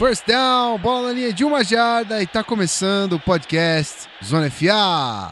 First 0.00 0.26
down, 0.26 0.78
bola 0.78 1.08
na 1.08 1.12
linha 1.12 1.30
de 1.30 1.44
uma 1.44 1.62
jarda 1.62 2.22
e 2.22 2.26
tá 2.26 2.42
começando 2.42 3.12
o 3.16 3.20
podcast 3.20 4.08
Zona 4.24 4.50
FA. 4.50 5.30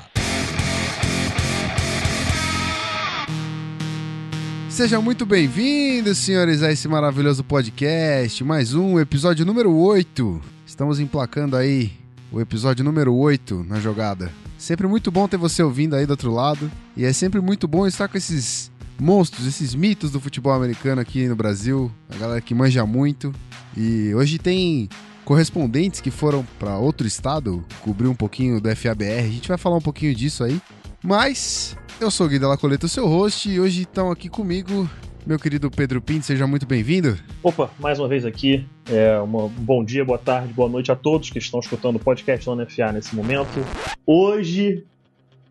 Sejam 4.69 5.01
muito 5.01 5.25
bem-vindos, 5.25 6.19
senhores, 6.19 6.63
a 6.63 6.71
esse 6.71 6.87
maravilhoso 6.87 7.43
podcast. 7.43 8.45
Mais 8.45 8.75
um 8.75 9.01
episódio 9.01 9.47
número 9.47 9.75
8. 9.75 10.39
Estamos 10.67 11.01
emplacando 11.01 11.57
aí 11.57 11.91
o 12.31 12.39
episódio 12.39 12.85
número 12.85 13.15
8 13.15 13.65
na 13.67 13.81
jogada. 13.81 14.31
Sempre 14.59 14.87
muito 14.87 15.11
bom 15.11 15.27
ter 15.27 15.39
você 15.39 15.63
ouvindo 15.63 15.97
aí 15.97 16.05
do 16.05 16.11
outro 16.11 16.31
lado. 16.31 16.71
E 16.95 17.07
é 17.07 17.13
sempre 17.15 17.41
muito 17.41 17.67
bom 17.67 17.87
estar 17.87 18.07
com 18.07 18.19
esses 18.19 18.71
monstros, 19.01 19.47
esses 19.47 19.75
mitos 19.75 20.11
do 20.11 20.21
futebol 20.21 20.53
americano 20.53 21.01
aqui 21.01 21.27
no 21.27 21.37
Brasil. 21.37 21.91
A 22.09 22.17
galera 22.17 22.41
que 22.41 22.55
manja 22.55 22.85
muito. 22.85 23.33
E 23.77 24.15
hoje 24.15 24.39
tem 24.39 24.89
correspondentes 25.25 26.01
que 26.01 26.11
foram 26.11 26.45
para 26.59 26.79
outro 26.79 27.07
estado 27.07 27.65
cobrir 27.83 28.09
um 28.09 28.15
pouquinho 28.15 28.61
do 28.61 28.75
FABR. 28.75 29.25
A 29.25 29.31
gente 29.31 29.49
vai 29.49 29.59
falar 29.59 29.77
um 29.77 29.83
pouquinho 29.83 30.15
disso 30.15 30.43
aí. 30.43 30.61
Mas 31.03 31.77
eu 32.01 32.11
sou 32.11 32.27
o 32.27 32.29
Gui 32.31 32.39
Della 32.39 32.57
Coleta, 32.57 32.87
o 32.87 32.89
seu 32.89 33.07
host, 33.07 33.49
e 33.49 33.61
hoje 33.61 33.83
estão 33.83 34.11
aqui 34.11 34.29
comigo 34.29 34.89
meu 35.29 35.39
querido 35.39 35.71
Pedro 35.71 36.01
Pinto, 36.01 36.25
seja 36.25 36.47
muito 36.47 36.65
bem-vindo. 36.65 37.19
Opa, 37.43 37.71
mais 37.79 37.99
uma 37.99 38.09
vez 38.09 38.25
aqui. 38.25 38.67
É, 38.91 39.21
um 39.21 39.49
bom 39.49 39.85
dia, 39.85 40.03
boa 40.03 40.19
tarde, 40.19 40.55
boa 40.55 40.71
noite 40.71 40.91
a 40.91 40.97
todos 40.97 41.29
que 41.29 41.39
estão 41.39 41.61
escutando 41.61 41.97
o 41.97 41.99
podcast 41.99 42.47
da 42.47 42.57
NFA 42.57 42.93
nesse 42.93 43.15
momento. 43.15 43.63
Hoje 44.07 44.87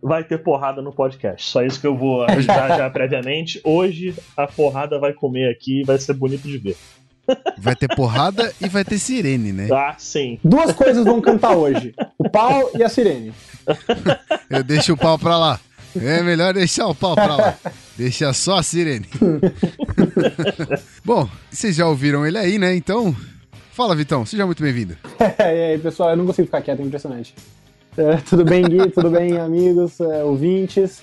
vai 0.01 0.23
ter 0.23 0.37
porrada 0.39 0.81
no 0.81 0.91
podcast. 0.91 1.49
Só 1.49 1.63
isso 1.63 1.79
que 1.79 1.87
eu 1.87 1.95
vou 1.95 2.23
avisar 2.23 2.77
já 2.77 2.89
previamente. 2.91 3.59
Hoje 3.63 4.15
a 4.35 4.47
porrada 4.47 4.99
vai 4.99 5.13
comer 5.13 5.49
aqui 5.49 5.83
vai 5.83 5.97
ser 5.97 6.13
bonito 6.13 6.47
de 6.47 6.57
ver. 6.57 6.77
Vai 7.57 7.75
ter 7.75 7.93
porrada 7.93 8.53
e 8.61 8.69
vai 8.69 8.85
ter 8.85 8.97
sirene, 8.97 9.51
né? 9.51 9.67
Ah, 9.71 9.95
sim. 9.97 10.39
Duas 10.43 10.71
coisas 10.71 11.03
vão 11.03 11.19
cantar 11.19 11.57
hoje: 11.57 11.93
o 12.17 12.29
pau 12.29 12.71
e 12.73 12.83
a 12.83 12.89
sirene. 12.89 13.33
Eu 14.49 14.63
deixo 14.63 14.93
o 14.93 14.97
pau 14.97 15.19
pra 15.19 15.37
lá. 15.37 15.59
É 16.01 16.21
melhor 16.21 16.53
deixar 16.53 16.87
o 16.87 16.95
pau 16.95 17.15
pra 17.15 17.35
lá. 17.35 17.57
Deixa 17.97 18.31
só 18.31 18.59
a 18.59 18.63
sirene. 18.63 19.07
Bom, 21.03 21.27
vocês 21.49 21.75
já 21.75 21.87
ouviram 21.87 22.25
ele 22.25 22.37
aí, 22.37 22.57
né? 22.57 22.75
Então, 22.75 23.15
fala, 23.71 23.95
Vitão. 23.95 24.25
Seja 24.25 24.45
muito 24.45 24.61
bem-vindo. 24.61 24.95
e 25.39 25.43
aí, 25.43 25.77
pessoal, 25.79 26.11
eu 26.11 26.17
não 26.17 26.25
consigo 26.25 26.45
ficar 26.45 26.61
quieto, 26.61 26.79
é 26.81 26.83
impressionante. 26.83 27.33
É, 27.97 28.17
tudo 28.17 28.45
bem, 28.45 28.63
Gui? 28.63 28.91
tudo 28.91 29.09
bem, 29.09 29.39
amigos, 29.39 29.99
é, 29.99 30.23
ouvintes? 30.23 31.01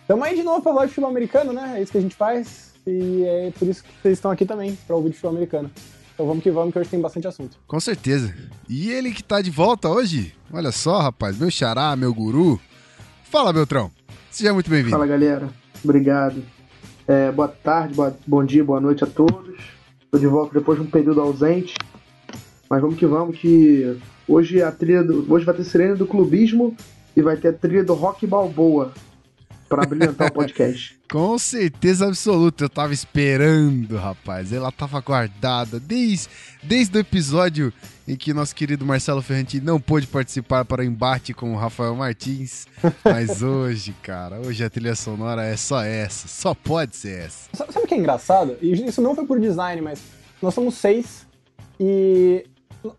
Estamos 0.00 0.26
aí 0.26 0.34
de 0.34 0.42
novo 0.42 0.60
pra 0.60 0.72
falar 0.72 0.86
de 0.86 0.90
futebol 0.90 1.10
americano, 1.10 1.52
né? 1.52 1.74
É 1.76 1.82
isso 1.82 1.92
que 1.92 1.98
a 1.98 2.00
gente 2.00 2.16
faz. 2.16 2.72
E 2.84 3.22
é 3.24 3.52
por 3.56 3.68
isso 3.68 3.84
que 3.84 3.90
vocês 4.02 4.18
estão 4.18 4.28
aqui 4.28 4.44
também, 4.44 4.76
pra 4.84 4.96
ouvir 4.96 5.10
de 5.10 5.14
futebol 5.14 5.36
americano. 5.36 5.70
Então 6.12 6.26
vamos 6.26 6.42
que 6.42 6.50
vamos, 6.50 6.72
que 6.72 6.80
hoje 6.80 6.90
tem 6.90 7.00
bastante 7.00 7.28
assunto. 7.28 7.56
Com 7.64 7.78
certeza. 7.78 8.34
E 8.68 8.90
ele 8.90 9.12
que 9.12 9.22
tá 9.22 9.40
de 9.40 9.52
volta 9.52 9.88
hoje? 9.88 10.34
Olha 10.52 10.72
só, 10.72 10.98
rapaz, 10.98 11.38
meu 11.38 11.48
xará, 11.48 11.94
meu 11.94 12.12
guru. 12.12 12.60
Fala, 13.22 13.52
Beltrão. 13.52 13.88
Seja 14.28 14.52
muito 14.52 14.68
bem-vindo. 14.68 14.90
Fala, 14.90 15.06
galera. 15.06 15.48
Obrigado. 15.84 16.42
É, 17.06 17.30
boa 17.30 17.48
tarde, 17.48 17.94
boa, 17.94 18.16
bom 18.26 18.44
dia, 18.44 18.64
boa 18.64 18.80
noite 18.80 19.04
a 19.04 19.06
todos. 19.06 19.56
Estou 20.02 20.18
de 20.18 20.26
volta 20.26 20.58
depois 20.58 20.76
de 20.76 20.84
um 20.84 20.90
período 20.90 21.20
ausente. 21.20 21.74
Mas 22.68 22.80
vamos 22.80 22.98
que 22.98 23.06
vamos, 23.06 23.38
que 23.38 23.96
hoje 24.26 24.62
a 24.62 24.70
trilha 24.70 25.02
do, 25.02 25.30
hoje 25.32 25.44
vai 25.44 25.54
ter 25.54 25.64
sirene 25.64 25.96
do 25.96 26.06
clubismo 26.06 26.76
e 27.16 27.22
vai 27.22 27.36
ter 27.36 27.48
a 27.48 27.52
trilha 27.52 27.84
do 27.84 27.94
rock 27.94 28.26
balboa 28.26 28.92
para 29.68 29.86
brilhantar 29.86 30.28
o 30.28 30.32
podcast. 30.34 30.98
Com 31.10 31.38
certeza 31.38 32.06
absoluta, 32.06 32.64
eu 32.64 32.68
tava 32.68 32.92
esperando, 32.92 33.96
rapaz. 33.96 34.52
Ela 34.52 34.70
tava 34.70 35.00
guardada 35.00 35.80
desde, 35.80 36.28
desde 36.62 36.96
o 36.96 37.00
episódio 37.00 37.72
em 38.06 38.16
que 38.16 38.34
nosso 38.34 38.54
querido 38.54 38.84
Marcelo 38.84 39.22
Ferranti 39.22 39.60
não 39.60 39.80
pôde 39.80 40.06
participar 40.06 40.64
para 40.64 40.82
o 40.82 40.84
embate 40.84 41.32
com 41.32 41.54
o 41.54 41.56
Rafael 41.56 41.94
Martins. 41.94 42.66
Mas 43.04 43.40
hoje, 43.44 43.94
cara, 44.02 44.40
hoje 44.40 44.62
a 44.62 44.68
trilha 44.68 44.94
sonora 44.94 45.44
é 45.44 45.56
só 45.56 45.82
essa, 45.82 46.28
só 46.28 46.54
pode 46.54 46.96
ser 46.96 47.26
essa. 47.26 47.48
Sabe 47.54 47.70
o 47.84 47.86
que 47.86 47.94
é 47.94 47.98
engraçado? 47.98 48.56
E 48.60 48.72
isso 48.72 49.00
não 49.00 49.14
foi 49.14 49.24
por 49.24 49.40
design, 49.40 49.80
mas 49.80 50.02
nós 50.40 50.52
somos 50.52 50.74
seis 50.74 51.26
e 51.78 52.44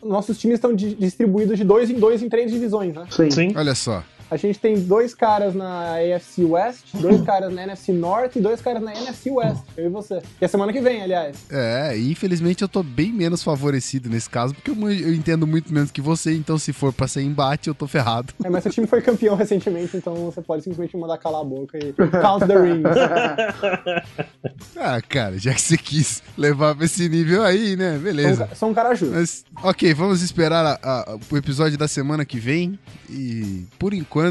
nossos 0.04 0.38
times 0.38 0.56
estão 0.56 0.74
distribuídos 0.74 1.58
de 1.58 1.64
dois 1.64 1.90
em 1.90 1.96
dois 1.96 2.22
em 2.22 2.30
três 2.30 2.52
divisões, 2.52 2.94
né? 2.94 3.06
Sim. 3.10 3.32
Sim. 3.32 3.54
Olha 3.56 3.76
só. 3.76 4.04
A 4.34 4.36
gente 4.36 4.58
tem 4.58 4.80
dois 4.80 5.14
caras 5.14 5.54
na 5.54 5.94
AFC 5.98 6.44
West, 6.44 6.86
dois 6.96 7.22
caras 7.24 7.54
na 7.54 7.62
NFC 7.62 7.94
Norte 7.94 8.40
e 8.40 8.42
dois 8.42 8.60
caras 8.60 8.82
na 8.82 8.92
NFC 8.92 9.30
West. 9.30 9.62
Eu 9.78 9.86
e 9.86 9.90
você. 9.90 10.24
Que 10.40 10.46
é 10.46 10.48
semana 10.48 10.74
que 10.74 10.82
vem, 10.82 11.04
aliás. 11.04 11.38
É, 11.52 11.96
e 11.96 12.12
infelizmente 12.12 12.64
eu 12.64 12.68
tô 12.68 12.82
bem 12.82 13.14
menos 13.14 13.44
favorecido 13.44 14.10
nesse 14.10 14.28
caso, 14.28 14.56
porque 14.56 14.72
eu, 14.72 14.92
eu 14.92 15.14
entendo 15.14 15.46
muito 15.46 15.72
menos 15.72 15.92
que 15.92 16.02
você, 16.02 16.34
então 16.34 16.58
se 16.58 16.74
for 16.74 16.92
pra 16.92 17.08
ser 17.08 17.22
embate, 17.22 17.68
eu 17.68 17.76
tô 17.76 17.86
ferrado. 17.86 18.34
É, 18.44 18.50
mas 18.50 18.64
seu 18.64 18.72
time 18.72 18.88
foi 18.88 19.04
campeão 19.04 19.36
recentemente, 19.36 19.96
então 19.96 20.16
você 20.16 20.42
pode 20.42 20.64
simplesmente 20.64 20.98
mandar 20.98 21.20
calar 21.20 21.42
a 21.42 21.46
boca 21.46 21.78
e 21.78 21.94
count 21.94 22.48
the 22.48 22.58
rings. 22.60 22.84
ah, 24.76 25.00
cara, 25.08 25.38
já 25.38 25.54
que 25.54 25.62
você 25.62 25.78
quis 25.78 26.24
levar 26.36 26.74
pra 26.74 26.86
esse 26.86 27.08
nível 27.08 27.44
aí, 27.44 27.76
né? 27.76 28.00
Beleza. 28.00 28.50
Sou 28.56 28.70
um 28.70 28.74
cara 28.74 28.96
justo. 28.96 29.14
Mas, 29.14 29.46
ok, 29.62 29.94
vamos 29.94 30.24
esperar 30.24 30.66
a, 30.66 30.80
a, 30.82 31.18
o 31.32 31.38
episódio 31.38 31.78
da 31.78 31.88
semana 31.88 32.26
que 32.26 32.40
vem 32.40 32.80
e, 33.10 33.66
por 33.78 33.94
enquanto, 33.94 34.23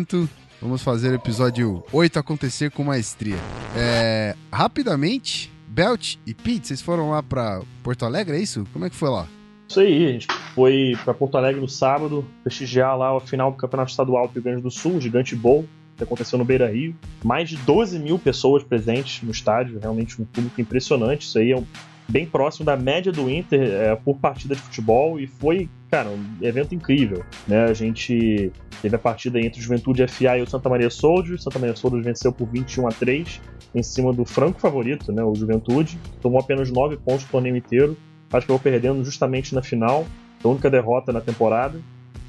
vamos 0.61 0.83
fazer 0.83 1.11
o 1.11 1.15
episódio 1.15 1.85
8 1.93 2.19
acontecer 2.19 2.71
com 2.71 2.85
maestria. 2.85 3.37
É, 3.77 4.35
rapidamente, 4.51 5.53
Belt 5.67 6.17
e 6.27 6.33
Pete, 6.33 6.69
vocês 6.69 6.81
foram 6.81 7.11
lá 7.11 7.23
pra 7.23 7.61
Porto 7.83 8.05
Alegre, 8.05 8.37
é 8.37 8.41
isso? 8.41 8.65
Como 8.73 8.85
é 8.85 8.91
que 8.91 8.97
foi 8.97 9.11
lá? 9.11 9.27
Isso 9.69 9.81
aí, 9.81 10.07
a 10.07 10.13
gente 10.13 10.27
foi 10.55 10.97
para 11.03 11.15
Porto 11.15 11.37
Alegre 11.37 11.61
no 11.61 11.69
sábado, 11.69 12.25
prestigiar 12.45 12.97
lá 12.97 13.17
o 13.17 13.21
final 13.21 13.51
do 13.51 13.57
Campeonato 13.57 13.91
Estadual 13.91 14.29
do 14.29 14.35
Rio 14.35 14.43
Grande 14.43 14.63
do 14.63 14.71
Sul, 14.71 15.01
Gigante 15.01 15.35
Bowl, 15.35 15.67
que 15.97 16.05
aconteceu 16.05 16.39
no 16.39 16.45
Beira 16.45 16.71
Rio. 16.71 16.95
Mais 17.25 17.49
de 17.49 17.57
12 17.57 17.99
mil 17.99 18.19
pessoas 18.19 18.63
presentes 18.63 19.23
no 19.23 19.31
estádio, 19.31 19.79
realmente 19.81 20.21
um 20.21 20.25
público 20.25 20.61
impressionante. 20.61 21.27
Isso 21.27 21.39
aí 21.39 21.53
é 21.53 21.57
um, 21.57 21.65
bem 22.09 22.27
próximo 22.27 22.67
da 22.67 22.77
média 22.77 23.13
do 23.13 23.31
Inter 23.31 23.61
é, 23.63 23.97
por 23.97 24.19
partida 24.19 24.55
de 24.55 24.61
futebol 24.61 25.19
e 25.19 25.27
foi, 25.27 25.69
cara, 25.91 26.11
um 26.11 26.37
evento 26.41 26.75
incrível. 26.75 27.25
Né? 27.47 27.65
A 27.65 27.75
gente 27.75 28.53
teve 28.81 28.97
a 28.97 28.99
partida 28.99 29.41
entre 29.41 29.61
o 29.61 29.63
Juventude 29.63 30.07
FA 30.09 30.39
e 30.39 30.43
o 30.43 30.47
Santa 30.47 30.69
Maria 30.69 30.91
Soldiers. 30.91 31.43
Santa 31.43 31.59
Maria 31.59 31.77
Soldiers 31.77 32.05
venceu 32.05 32.33
por 32.33 32.49
21 32.49 32.89
a 32.89 32.91
3 32.91 33.41
em 33.75 33.83
cima 33.83 34.13
do 34.13 34.25
franco 34.25 34.61
favorito, 34.61 35.13
né, 35.13 35.23
o 35.23 35.35
Juventude. 35.35 35.99
Tomou 36.21 36.41
apenas 36.41 36.71
9 36.71 36.97
pontos 36.99 37.25
no 37.25 37.31
torneio 37.31 37.57
inteiro. 37.57 37.97
Acho 38.33 38.47
que 38.47 38.53
eu 38.53 38.59
perdendo 38.59 39.05
justamente 39.05 39.55
na 39.55 39.63
final, 39.63 40.07
a 40.43 40.49
única 40.49 40.71
derrota 40.71 41.13
na 41.13 41.21
temporada. 41.21 41.81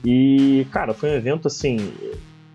E, 0.06 0.68
cara, 0.72 0.94
foi 0.94 1.10
um 1.10 1.14
evento 1.14 1.48
assim 1.48 1.94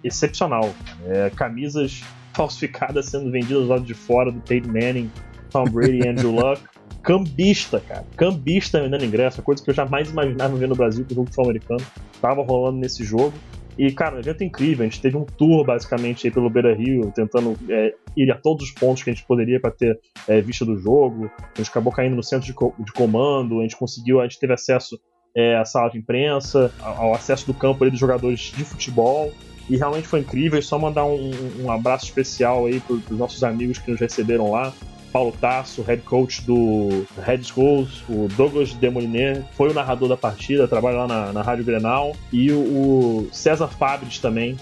excepcional. 0.03 0.71
É, 1.07 1.31
camisas 1.31 2.03
falsificadas 2.34 3.07
sendo 3.07 3.31
vendidas 3.31 3.65
do 3.65 3.69
lado 3.69 3.84
de 3.84 3.95
fora 3.95 4.31
do 4.31 4.41
Peyton 4.41 4.69
Manning, 4.69 5.11
Tom 5.50 5.64
Brady 5.64 6.00
e 6.04 6.09
Andrew 6.09 6.31
Luck. 6.31 6.62
Cambista, 7.03 7.81
cara. 7.81 8.04
Cambista 8.16 8.81
vendendo 8.81 9.04
ingresso, 9.04 9.42
coisa 9.42 9.62
que 9.62 9.70
eu 9.70 9.75
jamais 9.75 10.10
imaginava 10.10 10.56
ver 10.56 10.69
no 10.69 10.75
Brasil 10.75 11.04
com 11.04 11.12
o 11.12 11.14
jogo 11.14 11.26
de 11.26 11.34
futebol 11.34 11.50
americano. 11.50 11.84
Tava 12.20 12.42
rolando 12.42 12.78
nesse 12.78 13.04
jogo. 13.04 13.32
E, 13.78 13.92
cara, 13.92 14.16
um 14.16 14.19
evento 14.19 14.42
incrível. 14.42 14.84
A 14.84 14.88
gente 14.88 15.00
teve 15.00 15.16
um 15.16 15.25
tour, 15.25 15.64
basicamente, 15.64 16.26
aí 16.26 16.32
pelo 16.32 16.50
Beira 16.50 16.75
Rio, 16.75 17.12
tentando 17.14 17.56
é, 17.70 17.94
ir 18.16 18.31
a 18.32 18.34
todos 18.34 18.66
os 18.66 18.72
pontos 18.72 19.04
que 19.04 19.10
a 19.10 19.12
gente 19.14 19.25
poderia 19.25 19.60
para 19.60 19.70
ter 19.70 19.98
é, 20.26 20.41
vista 20.41 20.64
do 20.64 20.76
jogo. 20.76 21.31
A 21.38 21.59
gente 21.59 21.70
acabou 21.70 21.92
caindo 21.92 22.16
no 22.16 22.22
centro 22.22 22.44
de, 22.44 22.53
co 22.53 22.75
de 22.76 22.92
comando, 22.92 23.60
a 23.60 23.62
gente 23.62 23.76
conseguiu, 23.76 24.20
a 24.20 24.25
gente 24.25 24.41
teve 24.41 24.53
acesso 24.53 24.98
é, 25.34 25.56
à 25.56 25.65
sala 25.65 25.91
de 25.91 25.98
imprensa, 25.98 26.72
ao, 26.80 27.04
ao 27.04 27.15
acesso 27.15 27.47
do 27.47 27.54
campo 27.54 27.84
ali 27.84 27.92
dos 27.92 28.00
jogadores 28.00 28.53
de 28.56 28.65
futebol. 28.65 29.32
E 29.70 29.76
realmente 29.76 30.09
foi 30.09 30.20
incrível. 30.20 30.59
E 30.59 30.62
só 30.62 30.76
mandar 30.76 31.04
um, 31.04 31.30
um 31.60 31.70
abraço 31.70 32.06
especial 32.06 32.66
aí 32.66 32.80
para 32.80 32.97
os 32.97 33.10
nossos 33.10 33.44
amigos 33.44 33.78
que 33.78 33.91
nos 33.91 34.00
receberam 34.00 34.50
lá. 34.50 34.72
Paulo 35.13 35.33
Tasso, 35.41 35.83
head 35.83 36.03
coach 36.03 36.43
do 36.43 37.07
Red 37.25 37.43
Schools, 37.43 38.03
o 38.09 38.28
Douglas 38.37 38.72
Demoliner, 38.75 39.45
foi 39.55 39.71
o 39.71 39.75
narrador 39.75 40.09
da 40.09 40.16
partida, 40.16 40.69
trabalha 40.69 40.99
lá 40.99 41.07
na, 41.07 41.33
na 41.33 41.43
Rádio 41.43 41.65
Grenal, 41.65 42.15
e 42.33 42.51
o, 42.53 42.59
o 42.59 43.28
César 43.33 43.69
Fabres 43.69 44.19
também, 44.19 44.57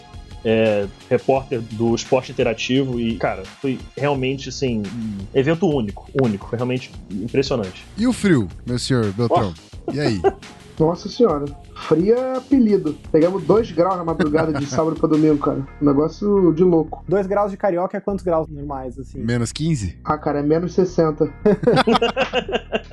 é, 0.45 0.87
repórter 1.11 1.61
do 1.61 1.95
Esporte 1.95 2.31
Interativo, 2.33 3.01
e, 3.01 3.17
cara, 3.17 3.43
foi 3.61 3.79
realmente, 3.97 4.49
assim, 4.49 4.83
um 4.85 5.19
evento 5.35 5.69
único, 5.69 6.09
único, 6.21 6.49
foi 6.49 6.57
realmente 6.57 6.91
impressionante. 7.11 7.85
E 7.97 8.07
o 8.07 8.13
frio, 8.13 8.49
meu 8.65 8.79
senhor 8.79 9.13
Beltrão? 9.13 9.53
Oh. 9.87 9.93
E 9.93 10.01
aí? 10.01 10.21
Nossa 10.79 11.09
senhora. 11.09 11.47
Frio 11.89 12.15
é 12.15 12.37
apelido. 12.37 12.95
Pegamos 13.11 13.43
2 13.45 13.73
graus 13.73 13.97
na 13.97 14.05
madrugada 14.05 14.53
de 14.53 14.65
sábado 14.67 14.97
pra 14.97 15.09
domingo, 15.09 15.39
cara. 15.39 15.67
Um 15.81 15.87
negócio 15.87 16.53
de 16.53 16.63
louco. 16.63 17.03
2 17.09 17.27
graus 17.27 17.51
de 17.51 17.57
carioca 17.57 17.97
é 17.97 18.01
quantos 18.01 18.25
graus 18.25 18.47
normais, 18.49 18.99
assim? 18.99 19.21
Menos 19.21 19.53
15? 19.53 19.99
Ah, 20.05 20.19
cara, 20.19 20.41
é 20.41 20.43
menos 20.43 20.75
60. 20.75 21.33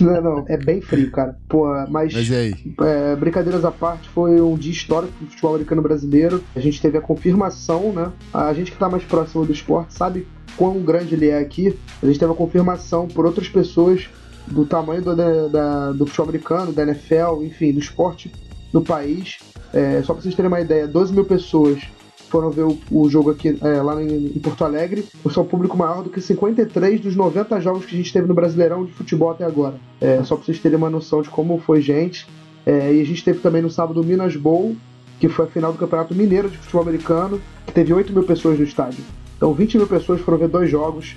Não, 0.00 0.20
não, 0.22 0.44
é 0.48 0.56
bem 0.56 0.80
frio, 0.80 1.10
cara. 1.10 1.36
Pô, 1.48 1.66
mas, 1.88 2.14
Mas 2.14 2.28
e 2.28 2.34
aí? 2.34 2.54
é, 2.82 3.16
brincadeiras 3.16 3.64
à 3.64 3.70
parte, 3.70 4.08
foi 4.10 4.40
um 4.40 4.54
dia 4.54 4.72
histórico 4.72 5.12
pro 5.12 5.26
futebol 5.26 5.50
americano 5.54 5.82
brasileiro. 5.82 6.42
A 6.54 6.60
gente 6.60 6.80
teve 6.80 6.96
a 6.96 7.00
confirmação, 7.02 7.92
né? 7.92 8.10
A 8.32 8.52
gente 8.54 8.72
que 8.72 8.78
tá 8.78 8.88
mais 8.88 9.04
próximo 9.04 9.44
do 9.44 9.52
esporte 9.52 9.92
sabe 9.92 10.26
quão 10.56 10.80
grande 10.80 11.14
ele 11.14 11.28
é 11.28 11.38
aqui. 11.38 11.76
A 12.02 12.06
gente 12.06 12.18
teve 12.18 12.32
a 12.32 12.34
confirmação 12.34 13.08
por 13.08 13.26
outras 13.26 13.48
pessoas 13.48 14.08
do 14.46 14.64
tamanho 14.64 15.02
do, 15.02 15.14
da- 15.48 15.92
do 15.92 16.06
futebol 16.06 16.28
americano, 16.28 16.72
da 16.72 16.82
NFL, 16.82 17.42
enfim, 17.42 17.72
do 17.72 17.78
esporte 17.78 18.32
no 18.72 18.82
país. 18.82 19.38
É, 19.72 20.02
só 20.04 20.12
pra 20.14 20.22
vocês 20.22 20.34
terem 20.34 20.48
uma 20.48 20.60
ideia, 20.60 20.86
12 20.86 21.12
mil 21.12 21.24
pessoas 21.24 21.80
foram 22.28 22.50
ver 22.50 22.62
o, 22.62 22.78
o 22.90 23.08
jogo 23.08 23.30
aqui 23.30 23.58
é, 23.60 23.82
lá 23.82 24.00
em, 24.02 24.26
em 24.26 24.38
Porto 24.38 24.64
Alegre. 24.64 25.04
Isso 25.26 25.38
é 25.38 25.42
um 25.42 25.46
público 25.46 25.76
maior 25.76 26.02
do 26.02 26.10
que 26.10 26.20
53 26.20 27.00
dos 27.00 27.16
90 27.16 27.60
jogos 27.60 27.84
que 27.84 27.94
a 27.94 27.98
gente 27.98 28.12
teve 28.12 28.26
no 28.28 28.34
Brasileirão 28.34 28.84
de 28.84 28.92
futebol 28.92 29.30
até 29.30 29.44
agora. 29.44 29.74
É, 30.00 30.22
só 30.22 30.36
pra 30.36 30.44
vocês 30.44 30.58
terem 30.60 30.78
uma 30.78 30.90
noção 30.90 31.22
de 31.22 31.28
como 31.28 31.58
foi 31.58 31.80
gente. 31.80 32.26
É, 32.64 32.92
e 32.94 33.00
a 33.00 33.04
gente 33.04 33.24
teve 33.24 33.40
também 33.40 33.62
no 33.62 33.70
sábado 33.70 34.00
o 34.00 34.04
Minas 34.04 34.36
Bowl, 34.36 34.76
que 35.18 35.28
foi 35.28 35.46
a 35.46 35.48
final 35.48 35.72
do 35.72 35.78
Campeonato 35.78 36.14
Mineiro 36.14 36.48
de 36.48 36.56
Futebol 36.58 36.82
Americano, 36.82 37.40
que 37.66 37.72
teve 37.72 37.92
8 37.92 38.12
mil 38.12 38.22
pessoas 38.22 38.58
no 38.58 38.64
estádio. 38.64 39.02
Então 39.36 39.52
20 39.52 39.78
mil 39.78 39.86
pessoas 39.86 40.20
foram 40.20 40.38
ver 40.38 40.48
dois 40.48 40.70
jogos, 40.70 41.16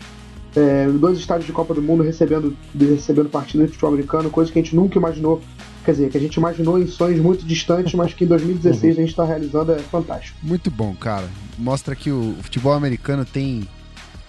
é, 0.55 0.87
dois 0.87 1.17
estádios 1.17 1.45
de 1.47 1.51
Copa 1.51 1.73
do 1.73 1.81
Mundo 1.81 2.03
recebendo, 2.03 2.55
recebendo 2.79 3.29
partidas 3.29 3.67
de 3.67 3.73
futebol 3.73 3.93
americano, 3.93 4.29
coisa 4.29 4.51
que 4.51 4.59
a 4.59 4.61
gente 4.61 4.75
nunca 4.75 4.97
imaginou. 4.97 5.41
Quer 5.85 5.91
dizer, 5.91 6.09
que 6.11 6.17
a 6.17 6.21
gente 6.21 6.35
imaginou 6.35 6.79
em 6.79 6.87
sonhos 6.87 7.19
muito 7.19 7.45
distantes, 7.45 7.93
mas 7.93 8.13
que 8.13 8.23
em 8.23 8.27
2016 8.27 8.97
a 8.97 9.01
gente 9.01 9.09
está 9.09 9.25
realizando, 9.25 9.73
é 9.73 9.79
fantástico. 9.79 10.37
Muito 10.41 10.71
bom, 10.71 10.95
cara. 10.95 11.27
Mostra 11.57 11.93
que 11.95 12.09
o 12.09 12.35
futebol 12.41 12.71
americano 12.73 13.25
tem 13.25 13.67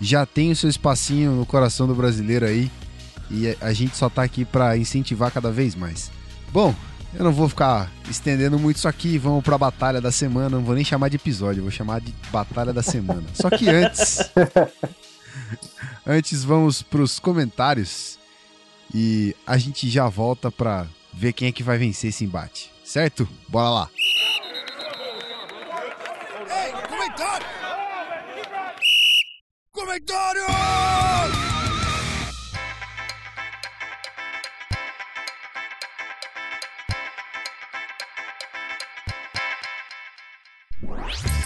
já 0.01 0.27
tem 0.27 0.51
o 0.51 0.57
seu 0.57 0.69
espacinho 0.69 1.31
no 1.33 1.47
coração 1.47 1.87
do 1.87 1.95
brasileiro 1.95 2.45
aí 2.45 2.69
e 3.31 3.49
a- 3.49 3.55
a 3.69 3.73
gente 3.73 3.97
só 3.97 4.11
tá 4.11 4.23
aqui 4.25 4.45
pra 4.45 4.77
incentivar 4.77 5.31
cada 5.31 5.51
vez 5.53 5.77
mais. 5.77 6.11
Bom, 6.53 6.75
eu 7.17 7.23
não 7.25 7.33
vou 7.33 7.49
ficar 7.49 7.89
estendendo 8.11 8.59
muito 8.59 8.77
isso 8.79 8.89
aqui, 8.89 9.17
vamos 9.17 9.43
pra 9.45 9.57
batalha 9.57 10.01
da 10.01 10.11
semana, 10.11 10.57
não 10.57 10.65
vou 10.65 10.75
nem 10.75 10.85
chamar 10.85 11.09
de 11.09 11.17
episódio, 11.17 11.63
vou 11.63 11.71
chamar 11.71 12.01
de 12.01 12.13
batalha 12.33 12.73
da 12.73 12.83
semana. 12.83 13.23
Só 13.35 13.49
que 13.49 13.69
antes 13.71 14.19
antes 16.07 16.45
vamos 16.45 16.83
pros 16.83 17.19
comentários 17.19 18.19
e 18.95 19.35
a 19.47 19.57
gente 19.57 19.89
já 19.89 20.09
volta 20.09 20.51
pra 20.51 20.87
ver 21.13 21.33
quem 21.33 21.49
é 21.49 21.53
que 21.53 21.63
vai 21.63 21.79
vencer 21.79 22.11
esse 22.11 22.25
embate. 22.25 22.71
Certo? 22.85 23.29
Bora 23.49 23.71
lá. 23.71 23.91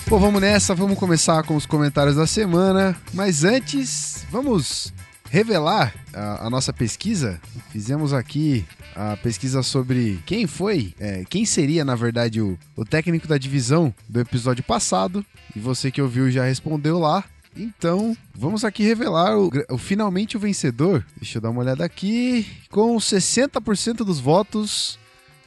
Bom, 0.08 0.18
vamos 0.18 0.40
nessa, 0.40 0.74
vamos 0.74 0.98
começar 0.98 1.42
com 1.42 1.54
os 1.54 1.66
comentários 1.66 2.16
da 2.16 2.26
semana. 2.26 2.96
Mas 3.12 3.44
antes, 3.44 4.24
vamos 4.30 4.92
revelar 5.30 5.94
a, 6.14 6.46
a 6.46 6.50
nossa 6.50 6.72
pesquisa. 6.72 7.38
Fizemos 7.70 8.14
aqui 8.14 8.64
a 8.96 9.18
pesquisa 9.18 9.62
sobre 9.62 10.18
quem 10.24 10.46
foi, 10.46 10.94
é, 10.98 11.24
quem 11.28 11.44
seria, 11.44 11.84
na 11.84 11.94
verdade, 11.94 12.40
o, 12.40 12.58
o 12.74 12.84
técnico 12.86 13.28
da 13.28 13.36
divisão 13.36 13.94
do 14.08 14.18
episódio 14.18 14.64
passado. 14.64 15.24
E 15.54 15.58
você 15.60 15.90
que 15.90 16.00
ouviu 16.00 16.30
já 16.30 16.44
respondeu 16.44 16.98
lá. 16.98 17.22
Então, 17.54 18.16
vamos 18.34 18.64
aqui 18.64 18.84
revelar 18.84 19.36
o, 19.36 19.50
o- 19.68 19.76
finalmente 19.78 20.36
o 20.38 20.40
vencedor. 20.40 21.04
Deixa 21.20 21.36
eu 21.36 21.42
dar 21.42 21.50
uma 21.50 21.60
olhada 21.60 21.84
aqui. 21.84 22.46
Com 22.70 22.96
60% 22.96 23.96
dos 23.96 24.20
votos, 24.20 24.98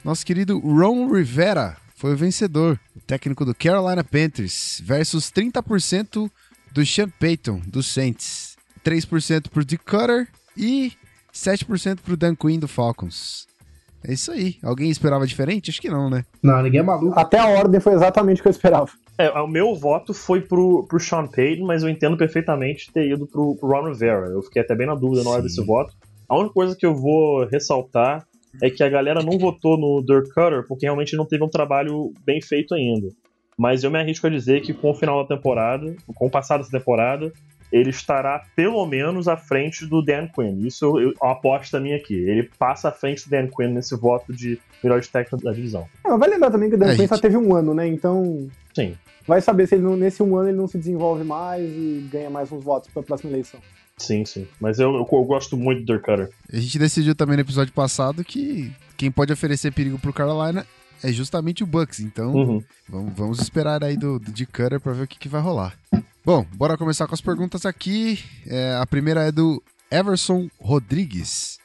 nosso 0.04 0.24
querido 0.24 0.58
Ron 0.60 1.10
Rivera 1.12 1.76
foi 2.02 2.14
o 2.14 2.16
vencedor. 2.16 2.80
O 2.96 3.00
técnico 3.00 3.44
do 3.44 3.54
Carolina 3.54 4.02
Panthers 4.02 4.82
versus 4.84 5.30
30% 5.30 6.28
do 6.72 6.84
Sean 6.84 7.08
Payton, 7.08 7.60
do 7.64 7.80
Saints. 7.80 8.56
3% 8.84 9.48
pro 9.48 9.64
Dick 9.64 9.84
Cutter 9.84 10.26
e 10.56 10.90
7% 11.32 12.00
pro 12.00 12.16
Dan 12.16 12.34
Quinn, 12.34 12.58
do 12.58 12.66
Falcons. 12.66 13.46
É 14.02 14.14
isso 14.14 14.32
aí. 14.32 14.56
Alguém 14.64 14.90
esperava 14.90 15.24
diferente? 15.24 15.70
Acho 15.70 15.80
que 15.80 15.88
não, 15.88 16.10
né? 16.10 16.24
Não, 16.42 16.60
ninguém 16.60 16.80
é 16.80 16.82
maluco. 16.82 17.16
Até 17.16 17.38
a 17.38 17.46
ordem 17.46 17.80
foi 17.80 17.92
exatamente 17.92 18.40
o 18.40 18.42
que 18.42 18.48
eu 18.48 18.52
esperava. 18.52 18.90
É, 19.16 19.30
o 19.38 19.46
meu 19.46 19.72
voto 19.76 20.12
foi 20.12 20.40
pro, 20.40 20.84
pro 20.88 20.98
Sean 20.98 21.28
Payton, 21.28 21.64
mas 21.64 21.84
eu 21.84 21.88
entendo 21.88 22.16
perfeitamente 22.16 22.90
ter 22.92 23.12
ido 23.12 23.28
pro, 23.28 23.54
pro 23.54 23.68
Ron 23.68 23.90
Rivera. 23.90 24.26
Eu 24.26 24.42
fiquei 24.42 24.60
até 24.60 24.74
bem 24.74 24.88
na 24.88 24.96
dúvida 24.96 25.22
na 25.22 25.30
hora 25.30 25.42
Sim. 25.42 25.46
desse 25.46 25.64
voto. 25.64 25.94
A 26.28 26.36
única 26.36 26.52
coisa 26.52 26.74
que 26.74 26.84
eu 26.84 26.96
vou 26.96 27.46
ressaltar 27.46 28.26
é 28.60 28.68
que 28.70 28.82
a 28.82 28.88
galera 28.88 29.22
não 29.22 29.38
votou 29.38 29.78
no 29.78 30.02
Dirk 30.04 30.28
Cutter 30.28 30.64
porque 30.66 30.86
realmente 30.86 31.16
não 31.16 31.24
teve 31.26 31.42
um 31.44 31.48
trabalho 31.48 32.12
bem 32.26 32.40
feito 32.40 32.74
ainda. 32.74 33.08
Mas 33.56 33.84
eu 33.84 33.90
me 33.90 33.98
arrisco 33.98 34.26
a 34.26 34.30
dizer 34.30 34.62
que 34.62 34.72
com 34.72 34.90
o 34.90 34.94
final 34.94 35.22
da 35.26 35.36
temporada, 35.36 35.94
com 36.14 36.26
o 36.26 36.30
passar 36.30 36.56
dessa 36.58 36.70
temporada, 36.70 37.32
ele 37.70 37.90
estará 37.90 38.42
pelo 38.56 38.84
menos 38.86 39.28
à 39.28 39.36
frente 39.36 39.86
do 39.86 40.02
Dan 40.02 40.26
Quinn. 40.28 40.66
Isso 40.66 40.84
eu, 40.84 41.00
eu, 41.08 41.14
uma 41.22 41.32
aposta 41.32 41.80
minha 41.80 41.96
aqui. 41.96 42.14
Ele 42.14 42.48
passa 42.58 42.88
à 42.88 42.92
frente 42.92 43.24
do 43.24 43.30
Dan 43.30 43.46
Quinn 43.48 43.72
nesse 43.72 43.96
voto 43.96 44.32
de 44.32 44.58
melhor 44.82 45.00
de 45.00 45.08
técnico 45.08 45.42
da 45.44 45.52
divisão. 45.52 45.86
É, 46.04 46.08
mas 46.10 46.18
vai 46.18 46.28
lembrar 46.28 46.50
também 46.50 46.68
que 46.68 46.76
o 46.76 46.78
Dan 46.78 46.92
É, 46.92 46.96
Quinn 46.96 47.06
só 47.06 47.18
teve 47.18 47.36
um 47.36 47.54
ano, 47.54 47.72
né? 47.74 47.86
Então 47.86 48.48
Sim. 48.74 48.94
vai 49.26 49.40
saber 49.40 49.66
se 49.66 49.74
ele 49.76 49.84
não- 49.84 49.96
nesse 49.96 50.22
um 50.22 50.36
ano 50.36 50.48
ele 50.48 50.56
não 50.58 50.66
se 50.66 50.76
desenvolve 50.78 51.24
mais 51.24 51.62
e 51.62 52.06
ganha 52.10 52.28
mais 52.30 52.50
uns 52.52 52.62
votos 52.64 52.90
pra 52.92 53.02
próxima 53.02 53.30
eleição. 53.32 53.60
Sim, 54.02 54.24
sim. 54.24 54.46
Mas 54.60 54.78
eu, 54.78 54.92
eu, 54.94 55.08
eu 55.10 55.24
gosto 55.24 55.56
muito 55.56 55.80
do 55.80 55.86
Dirk 55.86 56.04
Cutter. 56.04 56.30
A 56.52 56.56
gente 56.58 56.78
decidiu 56.78 57.14
também 57.14 57.36
no 57.36 57.42
episódio 57.42 57.72
passado 57.72 58.24
que 58.24 58.72
quem 58.96 59.10
pode 59.10 59.32
oferecer 59.32 59.72
perigo 59.72 59.98
pro 59.98 60.12
Carolina 60.12 60.66
é 61.02 61.12
justamente 61.12 61.62
o 61.62 61.66
Bucks. 61.66 62.00
Então, 62.00 62.32
Uhum. 62.34 62.62
vamos, 62.88 63.12
vamos 63.16 63.40
esperar 63.40 63.82
aí 63.82 63.96
do, 63.96 64.18
do 64.18 64.30
Dick 64.32 64.52
Cutter 64.52 64.80
pra 64.80 64.92
ver 64.92 65.02
o 65.04 65.06
que, 65.08 65.18
que 65.18 65.28
vai 65.28 65.40
rolar. 65.40 65.76
Bom, 66.24 66.46
bora 66.54 66.76
começar 66.78 67.06
com 67.06 67.14
as 67.14 67.20
perguntas 67.20 67.66
aqui. 67.66 68.18
É, 68.46 68.76
a 68.80 68.86
primeira 68.86 69.22
é 69.22 69.32
do 69.32 69.62
Everson 69.90 70.48
Rodrigues. 70.60 71.58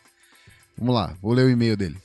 Vamos 0.77 0.95
lá, 0.95 1.15
vou 1.21 1.33
ler 1.33 1.45
o 1.45 1.49
e-mail 1.49 1.75
dele. 1.77 1.97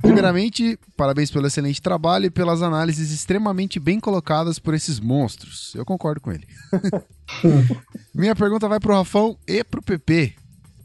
Primeiramente, 0.00 0.78
parabéns 0.96 1.30
pelo 1.30 1.46
excelente 1.46 1.80
trabalho 1.82 2.26
e 2.26 2.30
pelas 2.30 2.62
análises 2.62 3.10
extremamente 3.10 3.78
bem 3.78 4.00
colocadas 4.00 4.58
por 4.58 4.74
esses 4.74 4.98
monstros. 4.98 5.74
Eu 5.74 5.84
concordo 5.84 6.20
com 6.20 6.32
ele. 6.32 6.46
Minha 8.14 8.34
pergunta 8.34 8.68
vai 8.68 8.80
pro 8.80 8.94
Rafão 8.94 9.36
e 9.46 9.62
pro 9.62 9.82
PP. 9.82 10.34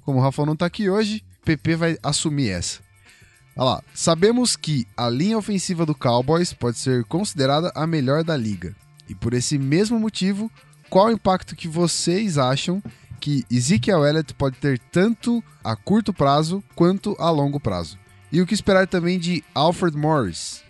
Como 0.04 0.20
o 0.20 0.22
Rafão 0.22 0.46
não 0.46 0.56
tá 0.56 0.66
aqui 0.66 0.90
hoje, 0.90 1.24
PP 1.44 1.76
vai 1.76 1.98
assumir 2.04 2.50
essa. 2.50 2.80
Olha 3.56 3.66
lá. 3.66 3.84
Sabemos 3.94 4.56
que 4.56 4.86
a 4.98 5.10
linha 5.10 5.38
ofensiva 5.38 5.86
do 5.86 5.96
Cowboys 5.96 6.52
pode 6.54 6.78
ser 6.78 7.06
considerada 7.06 7.72
a 7.74 7.88
melhor 7.88 8.24
da 8.24 8.36
liga. 8.36 8.76
E 9.08 9.16
por 9.16 9.34
esse 9.34 9.58
mesmo 9.58 10.00
motivo, 10.00 10.52
qual 10.90 11.08
o 11.08 11.12
impacto 11.12 11.56
que 11.56 11.68
vocês 11.68 12.38
acham 12.38 12.84
que 13.20 13.46
Ezekiel 13.50 14.06
Elliott 14.06 14.34
pode 14.34 14.58
ter 14.58 14.78
tanto 14.92 15.44
a 15.64 15.76
curto 15.76 16.14
prazo 16.14 16.64
quanto 16.76 17.16
a 17.18 17.30
longo 17.30 17.60
prazo? 17.60 17.98
E 18.36 18.42
o 18.42 18.46
que 18.46 18.54
esperar 18.54 18.86
também 18.86 19.18
de 19.18 19.42
Alfred 19.54 19.96
Morris? 19.96 20.62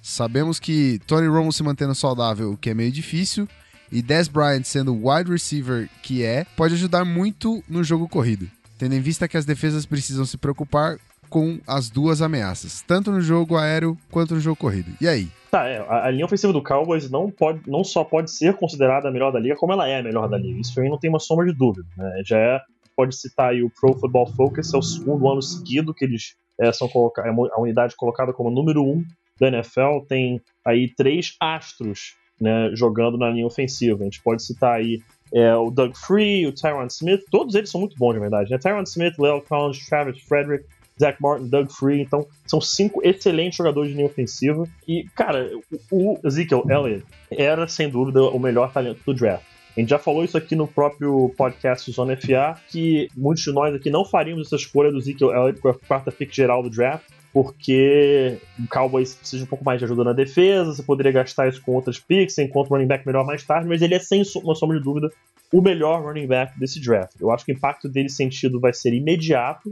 Sabemos 0.00 0.58
que 0.58 0.98
Tony 1.06 1.26
Romo 1.26 1.52
se 1.52 1.62
mantendo 1.62 1.94
saudável, 1.94 2.52
o 2.52 2.56
que 2.56 2.70
é 2.70 2.74
meio 2.74 2.90
difícil, 2.90 3.46
e 3.92 4.00
Dez 4.00 4.26
Bryant 4.26 4.64
sendo 4.64 4.94
o 4.94 5.06
wide 5.06 5.30
receiver 5.30 5.86
que 6.02 6.24
é, 6.24 6.46
pode 6.56 6.72
ajudar 6.72 7.04
muito 7.04 7.62
no 7.68 7.84
jogo 7.84 8.08
corrido, 8.08 8.48
tendo 8.78 8.94
em 8.94 9.02
vista 9.02 9.28
que 9.28 9.36
as 9.36 9.44
defesas 9.44 9.84
precisam 9.84 10.24
se 10.24 10.38
preocupar 10.38 10.96
com 11.28 11.60
as 11.66 11.90
duas 11.90 12.22
ameaças, 12.22 12.80
tanto 12.88 13.12
no 13.12 13.20
jogo 13.20 13.58
aéreo 13.58 13.98
quanto 14.10 14.34
no 14.34 14.40
jogo 14.40 14.56
corrido. 14.56 14.90
E 14.98 15.06
aí? 15.06 15.28
Tá, 15.50 15.68
é, 15.68 15.76
a, 15.76 16.06
a 16.06 16.10
linha 16.10 16.24
ofensiva 16.24 16.54
do 16.54 16.62
Cowboys 16.62 17.10
não, 17.10 17.30
pode, 17.30 17.60
não 17.66 17.84
só 17.84 18.02
pode 18.02 18.30
ser 18.30 18.54
considerada 18.54 19.10
a 19.10 19.12
melhor 19.12 19.30
da 19.30 19.38
liga, 19.38 19.56
como 19.56 19.74
ela 19.74 19.86
é 19.86 20.00
a 20.00 20.02
melhor 20.02 20.26
da 20.26 20.38
liga. 20.38 20.58
Isso 20.58 20.80
aí 20.80 20.88
não 20.88 20.98
tem 20.98 21.10
uma 21.10 21.20
sombra 21.20 21.44
de 21.44 21.52
dúvida. 21.52 21.86
Né? 21.98 22.22
Já 22.24 22.38
é, 22.38 22.60
pode 22.96 23.14
citar 23.14 23.50
aí 23.50 23.62
o 23.62 23.70
Pro 23.78 23.92
Football 23.92 24.32
Focus, 24.34 24.72
é 24.72 24.78
o 24.78 24.82
segundo 24.82 25.30
ano 25.30 25.42
seguido 25.42 25.92
que 25.92 26.06
eles 26.06 26.40
é, 26.60 26.72
são 26.72 26.88
é 26.88 27.28
a 27.28 27.60
unidade 27.60 27.96
colocada 27.96 28.32
como 28.32 28.50
número 28.50 28.84
um 28.84 29.02
da 29.40 29.48
NFL. 29.48 30.00
Tem 30.06 30.40
aí 30.64 30.92
três 30.94 31.34
astros 31.40 32.14
né, 32.40 32.70
jogando 32.74 33.18
na 33.18 33.30
linha 33.30 33.46
ofensiva. 33.46 34.00
A 34.00 34.04
gente 34.04 34.22
pode 34.22 34.42
citar 34.42 34.76
aí 34.76 35.00
é, 35.32 35.54
o 35.54 35.70
Doug 35.70 35.94
Free, 35.94 36.46
o 36.46 36.52
Tyron 36.52 36.86
Smith, 36.86 37.22
todos 37.30 37.54
eles 37.54 37.70
são 37.70 37.80
muito 37.80 37.96
bons, 37.96 38.14
de 38.14 38.20
verdade. 38.20 38.50
Né? 38.50 38.58
Tyron 38.58 38.82
Smith, 38.82 39.14
Leo 39.18 39.40
Collins, 39.42 39.86
Travis 39.86 40.20
Frederick, 40.22 40.64
Zach 41.00 41.16
Martin, 41.20 41.48
Doug 41.48 41.70
Free. 41.70 42.02
Então, 42.02 42.26
são 42.46 42.60
cinco 42.60 43.00
excelentes 43.02 43.56
jogadores 43.56 43.90
de 43.90 43.96
linha 43.96 44.06
ofensiva. 44.06 44.68
E, 44.86 45.04
cara, 45.14 45.50
o 45.90 46.18
Ezekiel 46.24 46.64
Elliott 46.68 47.04
era, 47.30 47.66
sem 47.66 47.88
dúvida, 47.88 48.22
o 48.22 48.38
melhor 48.38 48.72
talento 48.72 49.00
do 49.04 49.14
draft. 49.14 49.44
A 49.76 49.80
gente 49.80 49.90
já 49.90 49.98
falou 49.98 50.24
isso 50.24 50.36
aqui 50.36 50.56
no 50.56 50.66
próprio 50.66 51.32
podcast 51.36 51.90
Zona 51.92 52.16
FA, 52.16 52.60
que 52.68 53.08
muitos 53.16 53.44
de 53.44 53.52
nós 53.52 53.74
aqui 53.74 53.88
não 53.88 54.04
faríamos 54.04 54.46
essa 54.46 54.56
escolha 54.56 54.90
do 54.90 54.98
Ezekiel 54.98 55.30
Elliott 55.30 55.60
com 55.60 55.68
a 55.68 55.74
quarta 55.74 56.10
pick 56.10 56.34
geral 56.34 56.62
do 56.62 56.70
draft, 56.70 57.04
porque 57.32 58.38
o 58.58 58.66
Cowboys 58.68 59.14
precisa 59.14 59.44
um 59.44 59.46
pouco 59.46 59.64
mais 59.64 59.78
de 59.78 59.84
ajuda 59.84 60.02
na 60.02 60.12
defesa, 60.12 60.74
você 60.74 60.82
poderia 60.82 61.12
gastar 61.12 61.48
isso 61.48 61.62
com 61.62 61.72
outras 61.72 61.98
picks, 61.98 62.34
você 62.34 62.42
encontra 62.42 62.72
um 62.72 62.76
running 62.76 62.88
back 62.88 63.06
melhor 63.06 63.24
mais 63.24 63.44
tarde, 63.44 63.68
mas 63.68 63.80
ele 63.80 63.94
é, 63.94 64.00
sem 64.00 64.22
uma 64.42 64.54
sombra 64.54 64.76
de 64.76 64.82
dúvida, 64.82 65.10
o 65.52 65.60
melhor 65.60 66.02
running 66.02 66.26
back 66.26 66.58
desse 66.58 66.80
draft. 66.80 67.14
Eu 67.20 67.30
acho 67.30 67.44
que 67.44 67.52
o 67.52 67.56
impacto 67.56 67.88
dele 67.88 68.08
sentido 68.08 68.58
vai 68.58 68.72
ser 68.72 68.92
imediato, 68.92 69.70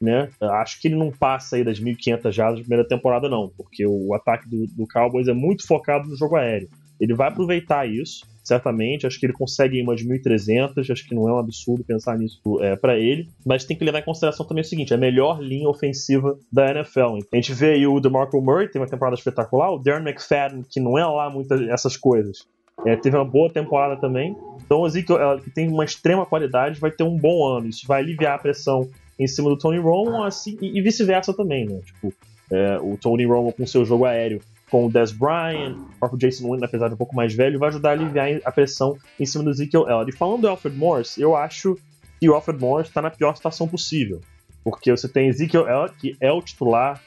né? 0.00 0.28
Acho 0.40 0.80
que 0.80 0.88
ele 0.88 0.96
não 0.96 1.10
passa 1.10 1.56
aí 1.56 1.64
das 1.64 1.80
1.500 1.80 2.32
jardas 2.32 2.58
na 2.58 2.64
primeira 2.64 2.86
temporada, 2.86 3.28
não, 3.28 3.48
porque 3.56 3.86
o 3.86 4.12
ataque 4.12 4.48
do, 4.48 4.66
do 4.66 4.86
Cowboys 4.86 5.28
é 5.28 5.32
muito 5.32 5.66
focado 5.66 6.08
no 6.08 6.16
jogo 6.16 6.36
aéreo. 6.36 6.68
Ele 7.00 7.14
vai 7.14 7.28
aproveitar 7.28 7.88
isso, 7.88 8.26
certamente. 8.46 9.06
Acho 9.06 9.18
que 9.18 9.26
ele 9.26 9.32
consegue 9.32 9.80
umas 9.82 10.02
1.300. 10.02 10.90
Acho 10.90 11.08
que 11.08 11.14
não 11.14 11.28
é 11.28 11.32
um 11.32 11.38
absurdo 11.38 11.84
pensar 11.84 12.16
nisso 12.18 12.40
é, 12.62 12.76
para 12.76 12.98
ele. 12.98 13.28
Mas 13.44 13.64
tem 13.64 13.76
que 13.76 13.84
levar 13.84 13.98
em 13.98 14.04
consideração 14.04 14.46
também 14.46 14.62
o 14.62 14.64
seguinte: 14.64 14.94
a 14.94 14.96
melhor 14.96 15.42
linha 15.42 15.68
ofensiva 15.68 16.38
da 16.52 16.70
NFL. 16.70 17.18
A 17.32 17.36
gente 17.36 17.52
vê 17.52 17.72
aí 17.72 17.86
o 17.86 18.00
DeMarco 18.00 18.40
Murray, 18.40 18.68
tem 18.68 18.80
uma 18.80 18.88
temporada 18.88 19.16
espetacular. 19.16 19.72
O 19.72 19.78
Darren 19.78 20.08
McFadden, 20.08 20.64
que 20.68 20.80
não 20.80 20.98
é 20.98 21.04
lá 21.04 21.28
muitas 21.28 21.60
essas 21.68 21.96
coisas, 21.96 22.46
é, 22.84 22.96
teve 22.96 23.16
uma 23.16 23.24
boa 23.24 23.50
temporada 23.50 24.00
também. 24.00 24.36
Então 24.64 24.80
o 24.80 24.86
Ezekiel, 24.86 25.40
que 25.42 25.50
tem 25.50 25.68
uma 25.68 25.84
extrema 25.84 26.26
qualidade, 26.26 26.80
vai 26.80 26.90
ter 26.90 27.04
um 27.04 27.16
bom 27.16 27.46
ano. 27.46 27.68
Isso 27.68 27.86
vai 27.86 28.00
aliviar 28.00 28.34
a 28.34 28.38
pressão 28.38 28.88
em 29.18 29.26
cima 29.26 29.48
do 29.48 29.56
Tony 29.56 29.78
Romo 29.78 30.22
assim, 30.22 30.58
e, 30.60 30.78
e 30.78 30.82
vice-versa 30.82 31.32
também, 31.34 31.66
né? 31.66 31.80
Tipo, 31.84 32.12
é, 32.52 32.78
o 32.78 32.96
Tony 32.96 33.24
Romo 33.24 33.52
com 33.52 33.66
seu 33.66 33.84
jogo 33.84 34.04
aéreo 34.04 34.40
com 34.70 34.86
o 34.86 34.92
Des 34.92 35.12
Bryant, 35.12 35.76
o 35.76 35.98
próprio 35.98 36.18
Jason 36.18 36.48
Wynn, 36.48 36.64
apesar 36.64 36.88
de 36.88 36.94
um 36.94 36.96
pouco 36.96 37.14
mais 37.14 37.34
velho, 37.34 37.58
vai 37.58 37.68
ajudar 37.68 37.90
a 37.90 37.92
aliviar 37.92 38.40
a 38.44 38.50
pressão 38.50 38.96
em 39.18 39.24
cima 39.24 39.44
do 39.44 39.50
Ezekiel 39.50 39.88
Elliott. 39.88 40.10
E 40.10 40.16
falando 40.16 40.42
do 40.42 40.48
Alfred 40.48 40.76
Morris, 40.76 41.16
eu 41.18 41.36
acho 41.36 41.78
que 42.18 42.28
o 42.28 42.34
Alfred 42.34 42.60
Morris 42.60 42.88
está 42.88 43.00
na 43.00 43.10
pior 43.10 43.36
situação 43.36 43.68
possível. 43.68 44.20
Porque 44.64 44.90
você 44.90 45.08
tem 45.08 45.28
Ezekiel 45.28 45.68
Elliott, 45.68 45.96
que 45.98 46.16
é 46.20 46.32
o 46.32 46.42
titular, 46.42 47.00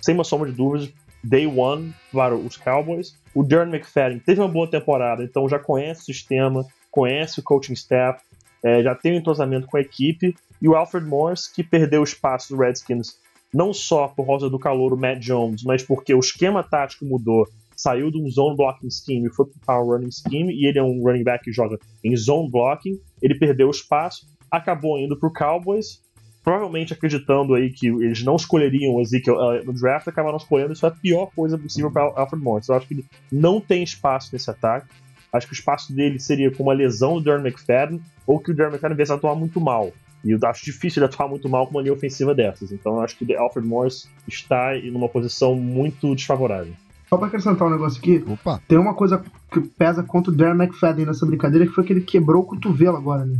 sem 0.00 0.14
uma 0.14 0.24
sombra 0.24 0.50
de 0.50 0.56
dúvidas, 0.56 0.92
day 1.24 1.46
one 1.46 1.94
para 2.12 2.34
os 2.34 2.56
Cowboys. 2.56 3.16
O 3.34 3.42
Darren 3.42 3.74
McFadden 3.74 4.18
teve 4.18 4.40
uma 4.40 4.48
boa 4.48 4.70
temporada, 4.70 5.24
então 5.24 5.48
já 5.48 5.58
conhece 5.58 6.02
o 6.02 6.04
sistema, 6.04 6.66
conhece 6.90 7.40
o 7.40 7.42
coaching 7.42 7.72
staff, 7.72 8.22
é, 8.62 8.82
já 8.82 8.94
tem 8.94 9.12
um 9.12 9.16
entrosamento 9.16 9.66
com 9.66 9.76
a 9.76 9.80
equipe. 9.80 10.34
E 10.60 10.68
o 10.68 10.74
Alfred 10.74 11.06
Morris, 11.06 11.46
que 11.46 11.62
perdeu 11.62 12.00
o 12.00 12.04
espaço 12.04 12.54
do 12.54 12.60
Redskins 12.60 13.18
não 13.52 13.72
só 13.72 14.08
por 14.08 14.26
causa 14.26 14.50
do 14.50 14.58
calor 14.58 14.92
o 14.92 14.96
Matt 14.96 15.20
Jones, 15.20 15.62
mas 15.62 15.82
porque 15.82 16.14
o 16.14 16.20
esquema 16.20 16.62
tático 16.62 17.04
mudou. 17.04 17.46
Saiu 17.76 18.10
de 18.10 18.18
um 18.18 18.30
zone 18.30 18.56
blocking 18.56 18.90
scheme 18.90 19.28
e 19.28 19.34
foi 19.34 19.46
para 19.46 19.74
power 19.74 19.98
running 19.98 20.10
scheme, 20.10 20.52
e 20.54 20.66
ele 20.66 20.78
é 20.78 20.82
um 20.82 21.02
running 21.02 21.22
back 21.22 21.44
que 21.44 21.52
joga 21.52 21.78
em 22.02 22.16
zone 22.16 22.50
blocking. 22.50 22.98
Ele 23.20 23.38
perdeu 23.38 23.68
o 23.68 23.70
espaço, 23.70 24.26
acabou 24.50 24.98
indo 24.98 25.18
para 25.18 25.28
o 25.28 25.32
Cowboys, 25.32 26.00
provavelmente 26.42 26.92
acreditando 26.92 27.54
aí 27.54 27.70
que 27.70 27.88
eles 27.88 28.22
não 28.22 28.36
escolheriam 28.36 28.94
o 28.94 29.00
Ezekiel 29.00 29.36
no 29.64 29.72
draft, 29.72 30.06
acabaram 30.06 30.36
escolhendo. 30.36 30.72
Isso 30.72 30.86
é 30.86 30.88
a 30.88 30.92
pior 30.92 31.26
coisa 31.34 31.58
possível 31.58 31.90
para 31.90 32.04
Alfred 32.14 32.42
Morris. 32.42 32.68
Eu 32.68 32.76
acho 32.76 32.86
que 32.86 32.94
ele 32.94 33.04
não 33.30 33.60
tem 33.60 33.82
espaço 33.82 34.30
nesse 34.32 34.48
ataque. 34.50 34.86
Acho 35.32 35.46
que 35.46 35.52
o 35.52 35.58
espaço 35.58 35.92
dele 35.92 36.18
seria 36.18 36.50
com 36.50 36.62
uma 36.62 36.72
lesão 36.72 37.14
do 37.14 37.24
Darren 37.24 37.44
McFadden 37.44 38.00
ou 38.26 38.38
que 38.38 38.52
o 38.52 38.54
Darren 38.54 38.70
McFadden 38.72 38.96
viesse 38.96 39.12
a 39.12 39.16
atuar 39.16 39.34
muito 39.34 39.60
mal. 39.60 39.92
E 40.26 40.32
eu 40.32 40.38
acho 40.44 40.64
difícil 40.64 41.00
ele 41.00 41.06
atuar 41.06 41.28
muito 41.28 41.48
mal 41.48 41.66
com 41.66 41.72
uma 41.72 41.82
linha 41.82 41.92
ofensiva 41.94 42.34
dessas. 42.34 42.72
Então 42.72 42.96
eu 42.96 43.00
acho 43.02 43.16
que 43.16 43.24
o 43.24 43.38
Alfred 43.38 43.66
Morris 43.66 44.08
está 44.26 44.76
em 44.76 44.90
uma 44.90 45.08
posição 45.08 45.54
muito 45.54 46.14
desfavorável. 46.14 46.72
Só 47.08 47.16
pra 47.16 47.28
acrescentar 47.28 47.68
um 47.68 47.70
negócio 47.70 48.00
aqui, 48.00 48.24
Opa. 48.26 48.60
tem 48.66 48.76
uma 48.76 48.92
coisa 48.92 49.22
que 49.52 49.60
pesa 49.60 50.02
contra 50.02 50.32
o 50.32 50.34
Darren 50.34 50.60
McFadden 50.60 51.06
nessa 51.06 51.24
brincadeira, 51.24 51.64
que 51.64 51.72
foi 51.72 51.84
que 51.84 51.92
ele 51.92 52.00
quebrou 52.00 52.42
o 52.42 52.46
cotovelo 52.46 52.96
agora, 52.96 53.24
né? 53.24 53.36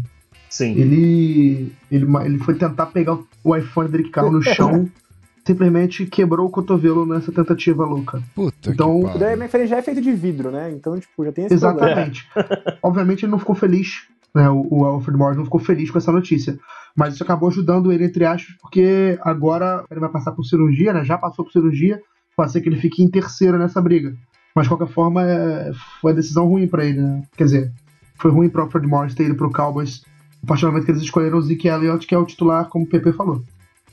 Sim. 0.48 0.72
Ele, 0.78 1.72
ele, 1.90 2.06
ele 2.24 2.38
foi 2.38 2.54
tentar 2.54 2.86
pegar 2.86 3.18
o 3.42 3.56
iPhone 3.56 3.88
dele 3.88 4.04
que 4.04 4.10
caiu 4.10 4.30
no 4.30 4.40
chão, 4.40 4.88
simplesmente 5.44 6.06
quebrou 6.06 6.46
o 6.46 6.50
cotovelo 6.50 7.04
nessa 7.04 7.32
tentativa 7.32 7.84
louca. 7.84 8.22
Puta 8.34 8.70
Então, 8.70 9.00
que 9.00 9.16
O. 9.16 9.18
Darren 9.18 9.36
McFadden 9.36 9.66
já 9.66 9.76
é 9.78 9.82
feito 9.82 10.00
de 10.00 10.12
vidro, 10.12 10.52
né? 10.52 10.70
Então, 10.70 10.98
tipo, 10.98 11.24
já 11.24 11.32
tem 11.32 11.46
esse 11.46 11.58
problema. 11.58 11.90
Exatamente. 11.90 12.28
Obviamente 12.80 13.24
ele 13.24 13.32
não 13.32 13.38
ficou 13.40 13.56
feliz, 13.56 14.06
né? 14.34 14.48
O, 14.50 14.66
o 14.70 14.84
Alfred 14.84 15.18
Morris 15.18 15.36
não 15.36 15.44
ficou 15.44 15.60
feliz 15.60 15.90
com 15.90 15.98
essa 15.98 16.12
notícia. 16.12 16.58
Mas 16.96 17.14
isso 17.14 17.22
acabou 17.22 17.48
ajudando 17.48 17.92
ele, 17.92 18.04
entre 18.04 18.24
aspas, 18.24 18.56
porque 18.60 19.18
agora 19.22 19.84
ele 19.90 20.00
vai 20.00 20.08
passar 20.08 20.32
por 20.32 20.44
cirurgia, 20.44 20.92
né? 20.92 21.04
Já 21.04 21.18
passou 21.18 21.44
por 21.44 21.52
cirurgia, 21.52 22.00
pode 22.36 22.52
ser 22.52 22.60
que 22.60 22.68
ele 22.68 22.80
fique 22.80 23.02
em 23.02 23.10
terceiro 23.10 23.58
nessa 23.58 23.80
briga. 23.82 24.14
Mas 24.54 24.64
de 24.64 24.70
qualquer 24.70 24.88
forma, 24.88 25.22
é, 25.22 25.72
foi 26.00 26.12
uma 26.12 26.16
decisão 26.16 26.46
ruim 26.46 26.66
pra 26.66 26.84
ele, 26.84 27.00
né? 27.00 27.22
Quer 27.36 27.44
dizer, 27.44 27.72
foi 28.18 28.30
ruim 28.30 28.48
pro 28.48 28.62
Alfred 28.62 28.86
Morris 28.86 29.14
ter 29.14 29.24
ido 29.24 29.34
pro 29.34 29.52
Cowboys. 29.52 30.02
A 30.42 30.46
partir 30.46 30.62
do 30.62 30.68
momento 30.68 30.86
que 30.86 30.92
eles 30.92 31.02
escolheram 31.02 31.38
o 31.38 31.42
Zeke 31.42 31.68
Elliott, 31.68 32.06
que 32.06 32.14
é 32.14 32.18
o 32.18 32.24
titular, 32.24 32.66
como 32.68 32.84
o 32.84 32.88
PP 32.88 33.12
falou. 33.12 33.42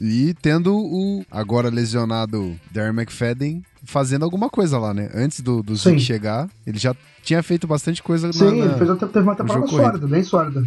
E 0.06 0.34
tendo 0.42 0.76
o 0.76 1.24
agora 1.32 1.70
lesionado 1.70 2.56
Darren 2.72 2.92
McFadden 3.00 3.64
fazendo 3.86 4.26
alguma 4.26 4.50
coisa 4.50 4.78
lá, 4.78 4.94
né? 4.94 5.10
Antes 5.16 5.40
do, 5.40 5.64
do 5.64 5.76
Zeke 5.78 6.00
chegar, 6.02 6.50
ele 6.68 6.78
já 6.78 6.94
tinha 7.22 7.42
feito 7.42 7.66
bastante 7.66 8.04
coisa 8.04 8.28
na- 8.28 8.34
Sim, 8.34 8.60
na- 8.60 8.66
ele 8.66 8.74
fez, 8.78 8.90
uma- 8.90 8.98
teve 8.98 9.20
uma 9.20 9.36
temporada 9.36 9.66
corrido. 9.66 9.84
sólida, 9.86 10.08
bem 10.08 10.24
sólida. 10.24 10.60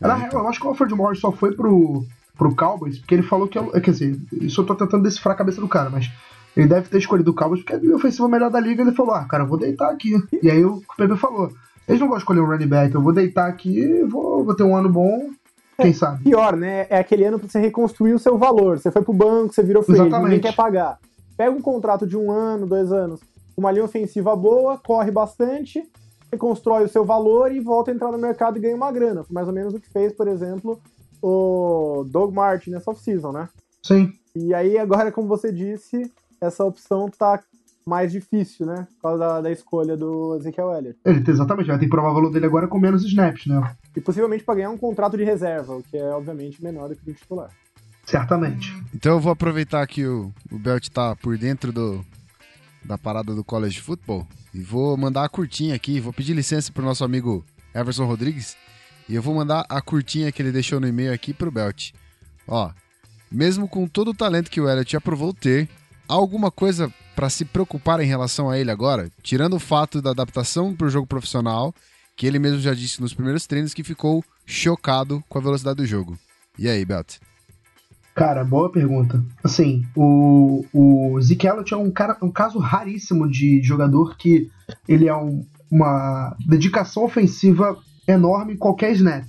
É, 0.00 0.06
Na 0.06 0.16
então. 0.18 0.28
real, 0.30 0.42
eu 0.44 0.48
acho 0.48 0.60
que 0.60 0.66
o 0.66 0.68
Alfred 0.68 0.94
Morris 0.94 1.18
só 1.18 1.32
foi 1.32 1.52
pro, 1.56 2.04
pro 2.38 2.54
Cowboys 2.54 2.98
porque 2.98 3.14
ele 3.14 3.22
falou 3.24 3.48
que. 3.48 3.58
é- 3.58 3.80
Quer 3.80 3.90
dizer, 3.90 4.16
isso 4.40 4.60
eu 4.60 4.64
tô 4.64 4.74
tentando 4.76 5.02
decifrar 5.02 5.34
a 5.34 5.38
cabeça 5.38 5.60
do 5.60 5.66
cara, 5.68 5.90
mas 5.90 6.08
ele 6.56 6.68
deve 6.68 6.88
ter 6.88 6.98
escolhido 6.98 7.32
o 7.32 7.34
Cowboys 7.34 7.62
porque 7.64 7.74
é 7.86 7.90
o 7.90 7.96
ofensivo 7.96 8.28
melhor 8.28 8.50
da 8.50 8.60
liga. 8.60 8.80
Ele 8.82 8.92
falou: 8.92 9.12
Ah, 9.14 9.24
cara, 9.24 9.42
eu 9.42 9.48
vou 9.48 9.58
deitar 9.58 9.90
aqui. 9.90 10.12
E 10.40 10.48
aí 10.48 10.64
o 10.64 10.80
PB 10.96 11.16
falou: 11.16 11.52
Eles 11.88 12.00
não 12.00 12.08
vão 12.08 12.16
escolher 12.18 12.40
um 12.40 12.46
running 12.46 12.68
back, 12.68 12.94
eu 12.94 13.02
vou 13.02 13.12
deitar 13.12 13.48
aqui 13.48 13.76
e 13.80 14.04
vou, 14.04 14.44
vou 14.44 14.54
ter 14.54 14.62
um 14.62 14.76
ano 14.76 14.88
bom. 14.88 15.30
Quem 15.76 15.92
sabe? 15.92 16.24
Pior, 16.24 16.56
né? 16.56 16.86
É 16.88 16.98
aquele 16.98 17.24
ano 17.24 17.38
pra 17.38 17.48
você 17.48 17.58
reconstruir 17.58 18.12
o 18.12 18.18
seu 18.18 18.38
valor. 18.38 18.78
Você 18.78 18.90
foi 18.90 19.02
pro 19.02 19.12
banco, 19.12 19.54
você 19.54 19.62
virou 19.62 19.82
free, 19.82 19.94
agent, 19.94 20.04
ninguém 20.04 20.18
Exatamente. 20.18 20.42
quer 20.42 20.54
pagar. 20.54 20.98
Pega 21.36 21.50
um 21.50 21.60
contrato 21.60 22.06
de 22.06 22.16
um 22.16 22.30
ano, 22.30 22.66
dois 22.66 22.92
anos, 22.92 23.20
uma 23.56 23.72
linha 23.72 23.84
ofensiva 23.84 24.36
boa, 24.36 24.78
corre 24.78 25.10
bastante, 25.10 25.82
reconstrói 26.30 26.84
o 26.84 26.88
seu 26.88 27.04
valor 27.04 27.52
e 27.52 27.60
volta 27.60 27.90
a 27.90 27.94
entrar 27.94 28.12
no 28.12 28.18
mercado 28.18 28.56
e 28.56 28.60
ganha 28.60 28.76
uma 28.76 28.92
grana. 28.92 29.24
Foi 29.24 29.34
mais 29.34 29.48
ou 29.48 29.54
menos 29.54 29.74
o 29.74 29.80
que 29.80 29.90
fez, 29.90 30.12
por 30.12 30.28
exemplo, 30.28 30.80
o 31.20 32.04
Doug 32.08 32.32
Martin 32.32 32.70
nessa 32.70 32.90
off-season, 32.90 33.32
né? 33.32 33.48
Sim. 33.82 34.12
E 34.36 34.52
aí, 34.54 34.78
agora, 34.78 35.12
como 35.12 35.28
você 35.28 35.52
disse, 35.52 36.10
essa 36.40 36.64
opção 36.64 37.08
tá 37.08 37.40
mais 37.86 38.10
difícil, 38.10 38.66
né? 38.66 38.86
Por 38.96 39.02
causa 39.02 39.18
da, 39.18 39.40
da 39.42 39.50
escolha 39.50 39.96
do 39.96 40.36
Ezekiel 40.36 40.72
Elliott. 40.72 40.98
Ele 41.04 41.22
exatamente 41.28 41.66
vai 41.66 41.78
ter 41.78 41.84
que 41.84 41.90
provar 41.90 42.10
o 42.10 42.14
valor 42.14 42.30
dele 42.30 42.46
agora 42.46 42.66
com 42.66 42.78
menos 42.78 43.04
snaps, 43.04 43.46
né? 43.46 43.76
E 43.96 44.00
possivelmente 44.00 44.44
para 44.44 44.56
ganhar 44.56 44.70
um 44.70 44.78
contrato 44.78 45.16
de 45.16 45.24
reserva, 45.24 45.76
o 45.76 45.82
que 45.82 45.96
é, 45.96 46.04
obviamente, 46.10 46.62
menor 46.62 46.88
do 46.88 46.96
que 46.96 47.02
o 47.02 47.04
do 47.06 47.14
titular. 47.14 47.50
Certamente. 48.04 48.74
Então 48.94 49.12
eu 49.12 49.20
vou 49.20 49.32
aproveitar 49.32 49.86
que 49.86 50.04
o, 50.06 50.32
o 50.50 50.58
Belt 50.58 50.88
tá 50.88 51.16
por 51.16 51.38
dentro 51.38 51.72
do, 51.72 52.04
da 52.84 52.98
parada 52.98 53.34
do 53.34 53.42
college 53.42 53.80
football 53.80 54.26
e 54.52 54.60
vou 54.60 54.96
mandar 54.96 55.24
a 55.24 55.28
curtinha 55.28 55.74
aqui, 55.74 56.00
vou 56.00 56.12
pedir 56.12 56.34
licença 56.34 56.70
pro 56.70 56.84
nosso 56.84 57.04
amigo 57.04 57.44
Everson 57.74 58.04
Rodrigues 58.04 58.56
e 59.08 59.14
eu 59.14 59.22
vou 59.22 59.34
mandar 59.34 59.64
a 59.68 59.80
curtinha 59.80 60.30
que 60.30 60.40
ele 60.40 60.52
deixou 60.52 60.80
no 60.80 60.86
e-mail 60.86 61.12
aqui 61.12 61.32
pro 61.32 61.50
Belt. 61.50 61.92
Ó, 62.46 62.70
mesmo 63.30 63.66
com 63.66 63.86
todo 63.86 64.10
o 64.10 64.14
talento 64.14 64.50
que 64.50 64.60
o 64.60 64.68
Elliot 64.68 64.96
aprovou 64.96 65.32
ter, 65.32 65.68
há 66.08 66.14
alguma 66.14 66.50
coisa 66.50 66.92
para 67.16 67.30
se 67.30 67.44
preocupar 67.44 68.00
em 68.00 68.06
relação 68.06 68.50
a 68.50 68.58
ele 68.58 68.70
agora? 68.70 69.10
Tirando 69.22 69.54
o 69.54 69.60
fato 69.60 70.02
da 70.02 70.10
adaptação 70.10 70.74
pro 70.74 70.90
jogo 70.90 71.06
profissional, 71.06 71.74
que 72.16 72.26
ele 72.26 72.38
mesmo 72.38 72.60
já 72.60 72.74
disse 72.74 73.00
nos 73.00 73.12
primeiros 73.14 73.46
treinos 73.46 73.74
que 73.74 73.82
ficou 73.84 74.24
chocado 74.46 75.22
com 75.28 75.38
a 75.38 75.42
velocidade 75.42 75.76
do 75.76 75.86
jogo. 75.86 76.18
E 76.58 76.68
aí, 76.68 76.84
Belt? 76.84 77.16
Cara, 78.14 78.44
boa 78.44 78.70
pergunta. 78.70 79.24
Assim, 79.42 79.84
o, 79.96 80.64
o 80.72 81.20
Zeke 81.20 81.46
Elliott 81.48 81.74
é 81.74 81.76
um, 81.76 81.90
cara, 81.90 82.16
um 82.22 82.30
caso 82.30 82.58
raríssimo 82.60 83.28
de 83.28 83.60
jogador 83.62 84.16
que 84.16 84.48
ele 84.88 85.08
é 85.08 85.16
um- 85.16 85.44
uma 85.68 86.36
dedicação 86.46 87.04
ofensiva 87.04 87.76
enorme 88.06 88.52
em 88.54 88.56
qualquer 88.56 88.92
snap. 88.92 89.24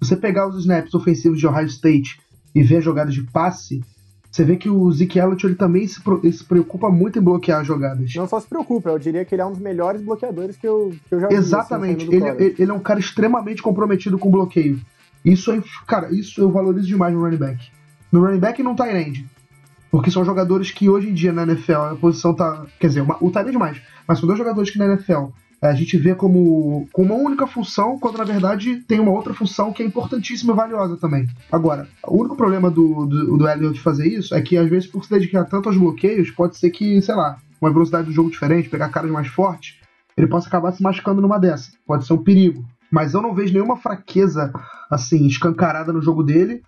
Você 0.00 0.14
pegar 0.14 0.46
os 0.46 0.60
snaps 0.60 0.94
ofensivos 0.94 1.40
de 1.40 1.46
Ohio 1.48 1.66
State 1.66 2.20
e 2.54 2.62
ver 2.62 2.76
as 2.76 2.84
jogadas 2.84 3.12
de 3.12 3.22
passe, 3.24 3.82
você 4.30 4.44
vê 4.44 4.56
que 4.56 4.68
o 4.68 4.90
Zeke 4.92 5.18
Elliott 5.18 5.44
ele 5.46 5.54
também 5.54 5.86
se, 5.86 6.00
se 6.32 6.44
preocupa 6.44 6.90
muito 6.90 7.18
em 7.18 7.22
bloquear 7.22 7.60
as 7.60 7.66
jogadas. 7.66 8.12
Não 8.14 8.28
só 8.28 8.38
se 8.38 8.46
preocupa, 8.46 8.90
eu 8.90 8.98
diria 8.98 9.24
que 9.24 9.34
ele 9.34 9.42
é 9.42 9.46
um 9.46 9.50
dos 9.52 9.60
melhores 9.60 10.00
bloqueadores 10.02 10.56
que 10.56 10.66
eu, 10.68 10.94
que 11.08 11.14
eu 11.14 11.20
já 11.20 11.28
vi. 11.28 11.34
assim, 11.34 11.44
Exatamente. 11.46 11.98
saindo 12.06 12.10
do 12.10 12.14
ele, 12.16 12.20
college. 12.32 12.44
ele- 12.44 12.54
ele 12.58 12.70
é 12.70 12.74
um 12.74 12.80
cara 12.80 13.00
extremamente 13.00 13.62
comprometido 13.62 14.18
com 14.18 14.30
bloqueio. 14.30 14.80
Isso 15.24 15.50
é, 15.50 15.62
cara, 15.86 16.12
isso 16.14 16.40
eu 16.40 16.50
valorizo 16.50 16.86
demais 16.86 17.12
no 17.14 17.20
running 17.22 17.36
back. 17.38 17.70
No 18.12 18.20
running 18.24 18.38
back 18.38 18.60
e 18.60 18.64
no 18.64 18.76
tight 18.76 18.94
end. 18.96 19.26
Porque 19.90 20.10
são 20.10 20.24
jogadores 20.24 20.70
que 20.70 20.88
hoje 20.88 21.08
em 21.08 21.14
dia 21.14 21.32
na 21.32 21.42
NFL 21.44 21.72
a 21.72 21.94
posição 21.96 22.34
tá. 22.34 22.66
Quer 22.78 22.88
dizer, 22.88 23.00
uma, 23.00 23.16
o 23.20 23.30
tight 23.30 23.48
end 23.48 23.56
mais. 23.58 23.80
Mas 24.06 24.18
são 24.18 24.26
dois 24.26 24.38
jogadores 24.38 24.70
que 24.70 24.78
na 24.78 24.84
NFL 24.86 25.28
a 25.60 25.74
gente 25.74 25.96
vê 25.96 26.14
como, 26.14 26.88
como 26.92 27.14
uma 27.14 27.24
única 27.24 27.46
função, 27.46 27.98
quando 27.98 28.18
na 28.18 28.24
verdade 28.24 28.76
tem 28.86 29.00
uma 29.00 29.10
outra 29.10 29.34
função 29.34 29.72
que 29.72 29.82
é 29.82 29.86
importantíssima 29.86 30.52
e 30.52 30.56
valiosa 30.56 30.96
também. 30.96 31.26
Agora, 31.50 31.88
o 32.06 32.18
único 32.18 32.36
problema 32.36 32.70
do, 32.70 33.06
do, 33.06 33.36
do 33.36 33.48
Elliott 33.48 33.80
fazer 33.80 34.06
isso 34.06 34.34
é 34.34 34.40
que 34.40 34.56
às 34.56 34.68
vezes 34.68 34.88
por 34.88 35.04
se 35.04 35.10
dedicar 35.10 35.44
tanto 35.44 35.68
aos 35.68 35.76
bloqueios, 35.76 36.30
pode 36.30 36.56
ser 36.56 36.70
que, 36.70 37.00
sei 37.02 37.14
lá, 37.14 37.38
uma 37.60 37.72
velocidade 37.72 38.06
do 38.06 38.12
jogo 38.12 38.30
diferente, 38.30 38.68
pegar 38.68 38.88
caras 38.88 39.10
mais 39.10 39.26
fortes, 39.26 39.76
ele 40.16 40.26
possa 40.26 40.48
acabar 40.48 40.72
se 40.72 40.82
machucando 40.82 41.20
numa 41.20 41.38
dessa. 41.38 41.72
Pode 41.86 42.06
ser 42.06 42.12
um 42.12 42.22
perigo. 42.22 42.64
Mas 42.90 43.14
eu 43.14 43.20
não 43.20 43.34
vejo 43.34 43.52
nenhuma 43.52 43.76
fraqueza, 43.76 44.52
assim, 44.90 45.26
escancarada 45.26 45.92
no 45.92 46.00
jogo 46.00 46.22
dele. 46.22 46.62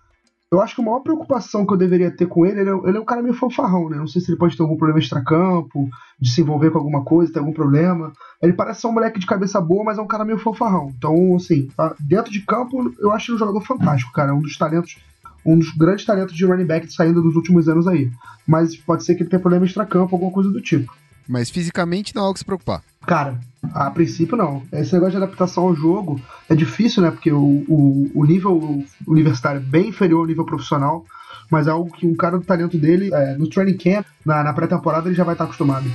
Eu 0.51 0.59
acho 0.59 0.75
que 0.75 0.81
a 0.81 0.83
maior 0.83 0.99
preocupação 0.99 1.65
que 1.65 1.71
eu 1.73 1.77
deveria 1.77 2.11
ter 2.11 2.25
com 2.25 2.45
ele, 2.45 2.59
ele 2.59 2.69
é, 2.69 2.73
ele 2.89 2.97
é 2.97 2.99
um 2.99 3.05
cara 3.05 3.21
meio 3.21 3.33
fanfarrão, 3.33 3.89
né? 3.89 3.95
Não 3.95 4.05
sei 4.05 4.21
se 4.21 4.29
ele 4.29 4.37
pode 4.37 4.57
ter 4.57 4.61
algum 4.61 4.75
problema 4.75 4.99
extracampo, 4.99 5.89
de 6.19 6.29
se 6.29 6.41
envolver 6.41 6.71
com 6.71 6.77
alguma 6.77 7.05
coisa, 7.05 7.31
ter 7.31 7.39
algum 7.39 7.53
problema. 7.53 8.11
Ele 8.41 8.51
parece 8.51 8.81
ser 8.81 8.87
um 8.87 8.91
moleque 8.91 9.17
de 9.17 9.25
cabeça 9.25 9.61
boa, 9.61 9.85
mas 9.85 9.97
é 9.97 10.01
um 10.01 10.07
cara 10.07 10.25
meio 10.25 10.37
fanfarrão. 10.37 10.91
Então, 10.97 11.37
assim, 11.37 11.69
a- 11.77 11.95
dentro 11.97 12.29
de 12.29 12.41
campo, 12.41 12.93
eu 12.99 13.11
acho 13.13 13.31
ele 13.31 13.35
um 13.37 13.39
jogador 13.39 13.61
fantástico, 13.61 14.11
cara. 14.11 14.31
É 14.31 14.33
um 14.33 14.41
dos 14.41 14.57
talentos 14.57 14.97
um 15.43 15.57
dos 15.57 15.71
grandes 15.75 16.05
talentos 16.05 16.35
de 16.35 16.45
running 16.45 16.65
back 16.67 16.91
saindo 16.93 17.19
dos 17.19 17.35
últimos 17.35 17.67
anos 17.67 17.87
aí. 17.87 18.11
Mas 18.45 18.75
pode 18.75 19.03
ser 19.03 19.15
que 19.15 19.23
ele 19.23 19.29
tenha 19.29 19.39
problema 19.39 19.65
extra-campo, 19.65 20.15
alguma 20.15 20.31
coisa 20.31 20.51
do 20.51 20.61
tipo. 20.61 20.93
Mas 21.27 21.49
fisicamente 21.49 22.15
não 22.15 22.23
há 22.23 22.25
algo 22.25 22.33
que 22.33 22.39
se 22.39 22.45
preocupar. 22.45 22.83
Cara, 23.05 23.39
a 23.73 23.89
princípio 23.89 24.37
não. 24.37 24.63
Esse 24.71 24.93
negócio 24.93 25.11
de 25.11 25.17
adaptação 25.17 25.63
ao 25.63 25.75
jogo 25.75 26.19
é 26.49 26.55
difícil, 26.55 27.01
né? 27.01 27.11
Porque 27.11 27.31
o, 27.31 27.65
o, 27.67 28.11
o 28.13 28.25
nível 28.25 28.83
universitário 29.07 29.59
é 29.59 29.63
bem 29.63 29.89
inferior 29.89 30.21
ao 30.21 30.27
nível 30.27 30.45
profissional, 30.45 31.05
mas 31.49 31.67
é 31.67 31.71
algo 31.71 31.91
que 31.91 32.05
um 32.05 32.15
cara 32.15 32.37
do 32.37 32.45
talento 32.45 32.77
dele, 32.77 33.13
é, 33.13 33.35
no 33.35 33.47
training 33.47 33.77
camp, 33.77 34.05
na, 34.25 34.43
na 34.43 34.53
pré-temporada, 34.53 35.07
ele 35.07 35.15
já 35.15 35.23
vai 35.23 35.33
estar 35.33 35.45
acostumado. 35.45 35.89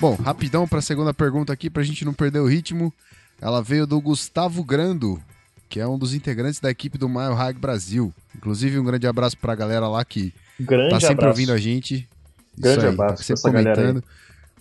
Bom, 0.00 0.14
rapidão 0.14 0.66
para 0.68 0.78
a 0.78 0.82
segunda 0.82 1.12
pergunta 1.12 1.52
aqui, 1.52 1.68
para 1.68 1.82
a 1.82 1.84
gente 1.84 2.04
não 2.04 2.12
perder 2.12 2.38
o 2.38 2.46
ritmo. 2.46 2.92
Ela 3.40 3.62
veio 3.62 3.86
do 3.86 4.00
Gustavo 4.00 4.62
Grando, 4.62 5.20
que 5.68 5.80
é 5.80 5.86
um 5.86 5.98
dos 5.98 6.14
integrantes 6.14 6.60
da 6.60 6.70
equipe 6.70 6.98
do 6.98 7.08
Mile 7.08 7.34
High 7.34 7.54
Brasil. 7.54 8.12
Inclusive, 8.36 8.78
um 8.78 8.84
grande 8.84 9.06
abraço 9.06 9.36
para 9.36 9.52
a 9.52 9.56
galera 9.56 9.88
lá 9.88 10.04
que 10.04 10.32
grande 10.58 10.90
tá 10.90 11.00
sempre 11.00 11.24
abraço. 11.24 11.30
ouvindo 11.30 11.52
a 11.52 11.58
gente. 11.58 12.08
Grande 12.60 12.86
aí, 12.86 12.92
abraço 12.92 13.16
tá 13.16 13.22
sempre 13.22 13.42
pra 13.42 13.50
essa 13.50 13.64
galera 13.64 13.82
comentando. 13.82 14.04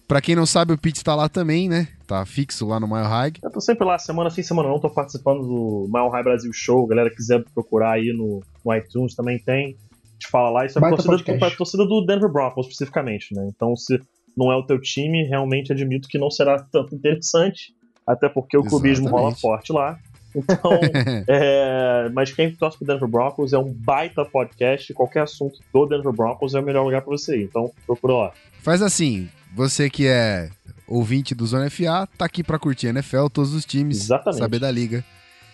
Pra 0.08 0.22
quem 0.22 0.36
não 0.36 0.46
sabe, 0.46 0.72
o 0.72 0.78
Pete 0.78 1.04
tá 1.04 1.14
lá 1.14 1.28
também, 1.28 1.68
né? 1.68 1.90
Tá 2.08 2.26
fixo 2.26 2.66
lá 2.66 2.80
no 2.80 2.88
Mile 2.88 3.06
High. 3.06 3.34
Eu 3.44 3.52
tô 3.52 3.60
sempre 3.60 3.86
lá, 3.86 4.00
semana 4.00 4.30
sim, 4.30 4.42
semana 4.42 4.70
não, 4.70 4.80
tô 4.80 4.90
participando 4.90 5.42
do 5.42 5.90
Mile 5.94 6.10
High 6.10 6.24
Brasil 6.24 6.52
Show. 6.54 6.88
Galera 6.88 7.14
quiser 7.14 7.44
procurar 7.54 7.96
aí 7.96 8.14
no, 8.14 8.42
no 8.64 8.74
iTunes 8.74 9.14
também 9.16 9.38
tem. 9.38 9.76
A 9.76 10.14
gente 10.14 10.30
fala 10.32 10.50
lá, 10.50 10.66
isso 10.66 10.80
é 10.80 10.90
torcida, 10.90 11.46
a 11.46 11.52
torcida 11.52 11.86
do 11.86 12.06
Denver 12.06 12.32
Broncos 12.32 12.68
especificamente, 12.68 13.36
né? 13.36 13.50
Então, 13.54 13.76
se 13.76 14.00
não 14.36 14.50
é 14.50 14.56
o 14.56 14.64
teu 14.64 14.80
time, 14.80 15.28
realmente 15.28 15.74
admito 15.74 16.08
que 16.08 16.18
não 16.18 16.32
será 16.32 16.58
tanto 16.72 16.96
interessante, 16.96 17.74
até 18.06 18.30
porque 18.30 18.58
o 18.58 18.64
clubismo 18.64 19.10
rola 19.10 19.30
Exatamente. 19.30 19.42
forte 19.42 19.74
lá. 19.74 20.00
Então, 20.36 20.72
é, 21.28 22.10
mas 22.14 22.32
quem 22.32 22.52
torce 22.52 22.78
pro 22.78 22.88
Denver 22.88 23.08
Broncos 23.08 23.54
é 23.54 23.58
um 23.58 23.72
baita 23.72 24.26
podcast. 24.26 24.94
Qualquer 24.94 25.24
assunto 25.24 25.60
do 25.74 25.86
Denver 25.86 26.12
Broncos 26.12 26.54
é 26.54 26.60
o 26.60 26.64
melhor 26.64 26.84
lugar 26.84 27.02
pra 27.02 27.12
você 27.12 27.38
ir. 27.38 27.44
Então, 27.44 27.72
procura 27.86 28.14
lá. 28.14 28.34
Faz 28.62 28.82
assim, 28.82 29.30
você 29.56 29.90
que 29.90 30.08
é 30.08 30.50
ouvinte 30.88 31.36
do 31.36 31.46
Zona 31.46 31.70
FA, 31.70 32.08
tá 32.18 32.26
aqui 32.26 32.44
pra 32.44 32.60
curtir 32.60 32.88
NFL, 32.88 33.28
todos 33.28 33.54
os 33.54 33.66
times, 33.66 34.04
Exatamente. 34.04 34.40
saber 34.40 34.60
da 34.60 34.72
liga. 34.72 35.04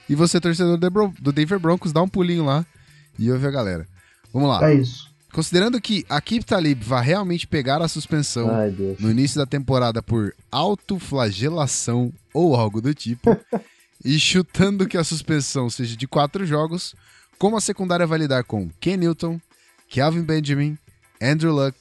E 0.07 0.15
você, 0.15 0.39
torcedor 0.39 0.77
do 1.19 1.31
Denver 1.31 1.59
Broncos, 1.59 1.91
dá 1.91 2.01
um 2.01 2.07
pulinho 2.07 2.45
lá 2.45 2.65
e 3.17 3.31
ouve 3.31 3.47
a 3.47 3.51
galera. 3.51 3.87
Vamos 4.33 4.49
lá. 4.49 4.69
É 4.69 4.75
isso. 4.75 5.13
Considerando 5.33 5.81
que 5.81 6.05
a 6.07 6.21
Kip 6.21 6.45
Talib 6.45 6.83
vai 6.83 7.03
realmente 7.03 7.47
pegar 7.47 7.81
a 7.81 7.87
suspensão 7.87 8.51
Ai, 8.51 8.69
no 8.99 9.09
início 9.09 9.39
da 9.39 9.47
temporada 9.47 10.03
por 10.03 10.33
autoflagelação 10.51 12.13
ou 12.31 12.55
algo 12.55 12.79
do 12.79 12.93
tipo, 12.93 13.35
e 14.03 14.19
chutando 14.19 14.87
que 14.87 14.97
a 14.97 15.03
suspensão 15.03 15.69
seja 15.69 15.95
de 15.95 16.07
quatro 16.07 16.45
jogos, 16.45 16.95
como 17.37 17.57
a 17.57 17.61
secundária 17.61 18.05
vai 18.05 18.19
lidar 18.19 18.43
com 18.43 18.69
Ken 18.79 18.97
Newton, 18.97 19.39
Calvin 19.93 20.23
Benjamin, 20.23 20.77
Andrew 21.21 21.53
Luck, 21.53 21.77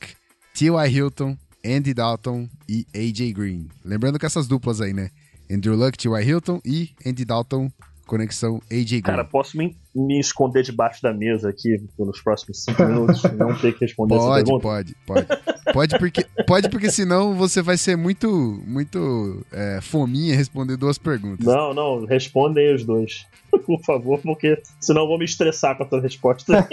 T.Y. 0.54 0.88
Hilton, 0.88 1.36
Andy 1.64 1.94
Dalton 1.94 2.48
e 2.68 2.86
A.J. 2.94 3.32
Green. 3.32 3.68
Lembrando 3.84 4.18
que 4.18 4.26
essas 4.26 4.46
duplas 4.46 4.80
aí, 4.80 4.92
né? 4.92 5.10
Andrew 5.50 5.76
Luck, 5.76 5.96
T.Y. 5.96 6.22
Hilton 6.22 6.60
e 6.64 6.90
Andy 7.06 7.24
Dalton, 7.24 7.70
conexão 8.12 8.60
A.J. 8.70 9.00
Green. 9.00 9.00
Cara, 9.00 9.24
posso 9.24 9.56
me, 9.56 9.74
me 9.94 10.20
esconder 10.20 10.62
debaixo 10.62 11.02
da 11.02 11.14
mesa 11.14 11.48
aqui 11.48 11.82
nos 11.98 12.20
próximos 12.20 12.62
cinco 12.62 12.84
minutos 12.84 13.24
e 13.24 13.32
não 13.32 13.56
ter 13.56 13.72
que 13.72 13.86
responder 13.86 14.16
essa 14.16 14.26
Pode, 14.26 14.44
pergunta? 14.44 14.62
pode, 14.62 14.96
pode. 15.06 15.26
Pode 15.72 15.98
porque, 15.98 16.26
pode 16.46 16.68
porque 16.68 16.90
senão 16.90 17.34
você 17.34 17.62
vai 17.62 17.78
ser 17.78 17.96
muito, 17.96 18.28
muito 18.66 19.42
é, 19.50 19.78
fominha 19.80 20.36
responder 20.36 20.76
duas 20.76 20.98
perguntas. 20.98 21.46
Não, 21.46 21.72
não, 21.72 22.04
respondem 22.04 22.74
os 22.74 22.84
dois. 22.84 23.26
Por 23.64 23.80
favor, 23.82 24.20
porque 24.20 24.60
senão 24.78 25.02
eu 25.02 25.08
vou 25.08 25.18
me 25.18 25.24
estressar 25.24 25.74
com 25.78 25.84
a 25.84 25.86
tua 25.86 26.00
resposta. 26.00 26.68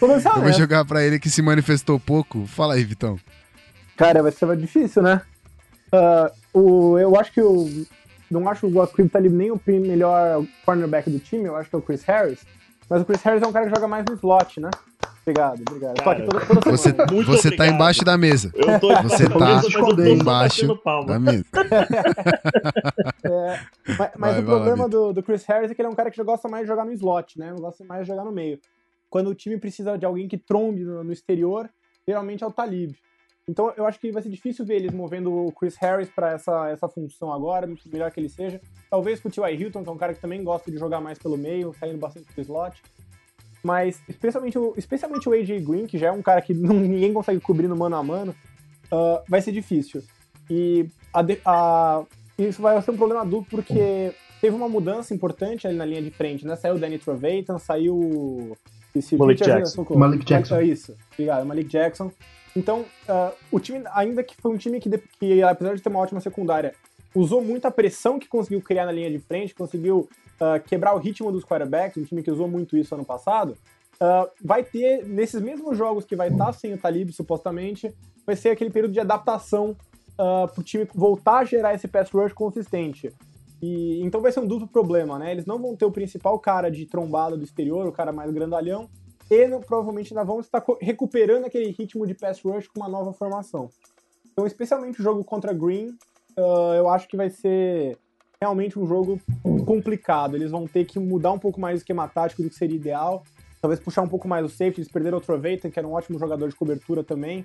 Eu 0.00 0.42
vou 0.42 0.52
jogar 0.52 0.84
pra 0.84 1.04
ele 1.04 1.18
que 1.18 1.28
se 1.30 1.42
manifestou 1.42 1.98
pouco. 2.00 2.46
Fala 2.46 2.74
aí, 2.74 2.84
Vitão. 2.84 3.18
Cara, 3.96 4.22
vai 4.22 4.32
ser 4.32 4.56
difícil, 4.56 5.02
né? 5.02 5.20
Ah, 5.92 6.30
o, 6.52 6.98
eu 6.98 7.16
acho 7.16 7.32
que 7.32 7.40
o. 7.40 7.68
Não 8.30 8.48
acho 8.48 8.66
o 8.66 8.80
Aquib 8.80 9.08
Talib 9.08 9.32
nem 9.32 9.50
o 9.50 9.60
melhor 9.66 10.44
cornerback 10.64 11.10
do 11.10 11.18
time, 11.18 11.46
eu 11.46 11.56
acho 11.56 11.68
que 11.68 11.76
é 11.76 11.78
o 11.78 11.82
Chris 11.82 12.04
Harris. 12.04 12.40
Mas 12.88 13.02
o 13.02 13.04
Chris 13.04 13.22
Harris 13.22 13.42
é 13.42 13.46
um 13.46 13.52
cara 13.52 13.66
que 13.66 13.74
joga 13.74 13.88
mais 13.88 14.04
no 14.04 14.14
slot, 14.14 14.60
né? 14.60 14.70
Obrigado, 15.22 15.62
obrigado. 15.68 16.02
Cara, 16.02 16.26
toda, 16.26 16.46
toda 16.46 16.70
Você. 16.70 16.92
Muito 17.12 17.26
você 17.26 17.50
tá 17.50 17.54
obrigado. 17.54 17.74
embaixo 17.74 18.04
da 18.04 18.18
mesa. 18.18 18.50
Eu 18.54 18.80
tô 18.80 19.02
Você 19.02 19.28
tá 19.28 19.38
mas 19.38 19.64
eu 19.64 19.70
tô 19.70 19.94
só 19.94 20.02
embaixo 20.02 20.80
da 21.06 21.18
mesa. 21.18 21.44
É, 23.22 23.60
mas 23.86 24.10
mas 24.16 24.16
Vai, 24.16 24.16
vai 24.16 24.40
o 24.40 24.44
lá, 24.44 24.44
problema 24.44 24.88
do, 24.88 25.12
do 25.12 25.22
Chris 25.22 25.44
Harris 25.44 25.70
é 25.70 25.74
que 25.74 25.80
ele 25.80 25.88
é 25.88 25.90
um 25.90 25.94
cara 25.94 26.10
que 26.10 26.22
gosta 26.24 26.48
mais 26.48 26.64
de 26.64 26.68
jogar 26.68 26.84
no 26.84 26.92
slot, 26.92 27.38
né? 27.38 27.50
Não 27.50 27.58
gosta 27.58 27.84
mais 27.84 28.02
de 28.02 28.08
jogar 28.08 28.24
no 28.24 28.32
meio. 28.32 28.58
Quando 29.08 29.28
o 29.28 29.34
time 29.34 29.58
precisa 29.58 29.96
de 29.96 30.04
alguém 30.04 30.26
que 30.26 30.38
trombe 30.38 30.82
no, 30.82 31.04
no 31.04 31.12
exterior, 31.12 31.68
geralmente 32.06 32.42
é 32.42 32.46
o 32.46 32.50
Talib. 32.50 32.94
Então 33.50 33.72
eu 33.76 33.84
acho 33.86 33.98
que 33.98 34.12
vai 34.12 34.22
ser 34.22 34.28
difícil 34.30 34.64
ver 34.64 34.76
eles 34.76 34.92
movendo 34.92 35.32
o 35.32 35.50
Chris 35.52 35.76
Harris 35.76 36.08
para 36.08 36.32
essa, 36.32 36.68
essa 36.70 36.88
função 36.88 37.32
agora, 37.32 37.68
melhor 37.92 38.10
que 38.10 38.20
ele 38.20 38.28
seja. 38.28 38.60
Talvez 38.88 39.20
com 39.20 39.28
o 39.28 39.30
T.Y. 39.30 39.54
Hilton, 39.60 39.82
que 39.82 39.88
é 39.88 39.92
um 39.92 39.96
cara 39.98 40.14
que 40.14 40.20
também 40.20 40.42
gosta 40.44 40.70
de 40.70 40.78
jogar 40.78 41.00
mais 41.00 41.18
pelo 41.18 41.36
meio, 41.36 41.74
saindo 41.78 41.98
bastante 41.98 42.26
do 42.34 42.40
slot. 42.40 42.80
Mas 43.62 44.00
especialmente 44.08 44.58
o, 44.58 44.72
especialmente 44.76 45.28
o 45.28 45.32
AJ 45.32 45.60
Green, 45.62 45.86
que 45.86 45.98
já 45.98 46.06
é 46.08 46.12
um 46.12 46.22
cara 46.22 46.40
que 46.40 46.54
não- 46.54 46.74
ninguém 46.74 47.12
consegue 47.12 47.40
cobrir 47.40 47.68
no 47.68 47.76
mano 47.76 47.96
a 47.96 48.02
mano, 48.02 48.34
ah, 48.90 49.22
vai 49.28 49.40
ser 49.42 49.52
difícil. 49.52 50.02
E 50.48 50.88
a 51.12 51.20
a- 51.44 52.04
isso 52.38 52.62
vai 52.62 52.80
ser 52.80 52.90
um 52.92 52.96
problema 52.96 53.24
duplo 53.24 53.46
porque 53.50 54.12
teve 54.40 54.56
uma 54.56 54.68
mudança 54.68 55.12
importante 55.14 55.66
ali 55.66 55.76
na 55.76 55.84
linha 55.84 56.00
de 56.02 56.10
frente, 56.10 56.46
né? 56.46 56.56
Saiu 56.56 56.76
o 56.76 56.78
Danny 56.78 56.98
Trevathan, 56.98 57.58
saiu 57.58 58.56
esse- 58.94 59.16
Malik 59.16 59.42
Jackson. 59.44 59.84
Malik 59.98 60.24
Jackson. 60.24 60.56
É 60.56 60.64
isso, 60.64 60.96
obrigado, 61.12 61.46
Malik 61.46 61.68
Jackson. 61.68 62.10
Então, 62.56 62.84
ah, 63.08 63.32
o 63.50 63.60
time, 63.60 63.84
ainda 63.92 64.22
que 64.22 64.34
foi 64.36 64.52
um 64.52 64.56
time 64.56 64.80
que, 64.80 64.90
que, 65.18 65.42
apesar 65.42 65.74
de 65.74 65.82
ter 65.82 65.88
uma 65.88 66.00
ótima 66.00 66.20
secundária, 66.20 66.74
usou 67.14 67.42
muito 67.42 67.66
a 67.66 67.70
pressão 67.70 68.18
que 68.18 68.28
conseguiu 68.28 68.60
criar 68.60 68.86
na 68.86 68.92
linha 68.92 69.10
de 69.10 69.18
frente, 69.18 69.54
conseguiu 69.54 70.08
ah, 70.40 70.58
quebrar 70.58 70.94
o 70.94 70.98
ritmo 70.98 71.30
dos 71.30 71.44
quarterbacks, 71.44 71.96
um 71.96 72.04
time 72.04 72.22
que 72.22 72.30
usou 72.30 72.48
muito 72.48 72.76
isso 72.76 72.94
ano 72.94 73.04
passado, 73.04 73.56
ah, 74.00 74.28
vai 74.42 74.64
ter, 74.64 75.06
nesses 75.06 75.40
mesmos 75.40 75.76
jogos 75.76 76.04
que 76.04 76.16
vai 76.16 76.28
estar 76.28 76.52
sem 76.52 76.74
o 76.74 76.78
Talib, 76.78 77.12
supostamente, 77.12 77.94
vai 78.26 78.36
ser 78.36 78.50
aquele 78.50 78.70
período 78.70 78.92
de 78.92 79.00
adaptação 79.00 79.76
para 80.16 80.60
o 80.60 80.62
time 80.62 80.86
voltar 80.94 81.38
a 81.38 81.44
gerar 81.44 81.72
esse 81.72 81.88
pass 81.88 82.10
rush 82.10 82.34
consistente. 82.34 83.10
E, 83.62 84.02
então 84.02 84.20
vai 84.20 84.30
ser 84.30 84.40
um 84.40 84.46
duplo 84.46 84.68
problema, 84.68 85.18
né? 85.18 85.32
Eles 85.32 85.46
não 85.46 85.58
vão 85.58 85.74
ter 85.74 85.86
o 85.86 85.90
principal 85.90 86.38
cara 86.38 86.70
de 86.70 86.84
trombada 86.84 87.38
do 87.38 87.44
exterior, 87.44 87.86
o 87.86 87.92
cara 87.92 88.12
mais 88.12 88.30
grandalhão, 88.30 88.86
e 89.30 89.48
provavelmente 89.60 90.12
ainda 90.12 90.24
vão 90.24 90.40
estar 90.40 90.62
recuperando 90.80 91.44
aquele 91.44 91.70
ritmo 91.70 92.06
de 92.06 92.14
pass 92.14 92.40
rush 92.42 92.66
com 92.68 92.80
uma 92.80 92.88
nova 92.88 93.12
formação. 93.12 93.70
Então, 94.32 94.46
especialmente 94.46 95.00
o 95.00 95.02
jogo 95.02 95.22
contra 95.24 95.52
Green, 95.52 95.96
ah, 96.36 96.74
eu 96.76 96.88
acho 96.88 97.06
que 97.08 97.16
vai 97.16 97.30
ser 97.30 97.96
realmente 98.40 98.78
um 98.78 98.86
jogo 98.86 99.20
complicado. 99.66 100.34
Eles 100.34 100.50
vão 100.50 100.66
ter 100.66 100.84
que 100.84 100.98
mudar 100.98 101.32
um 101.32 101.38
pouco 101.38 101.60
mais 101.60 101.76
o 101.76 101.78
esquema 101.78 102.08
tático 102.08 102.42
do 102.42 102.48
que 102.48 102.56
seria 102.56 102.76
ideal. 102.76 103.22
Talvez 103.60 103.78
puxar 103.78 104.02
um 104.02 104.08
pouco 104.08 104.26
mais 104.26 104.44
o 104.44 104.48
safety. 104.48 104.80
Eles 104.80 104.90
perderam 104.90 105.18
o 105.18 105.20
Trevathan, 105.20 105.70
que 105.70 105.78
era 105.78 105.86
um 105.86 105.92
ótimo 105.92 106.18
jogador 106.18 106.48
de 106.48 106.56
cobertura 106.56 107.04
também. 107.04 107.44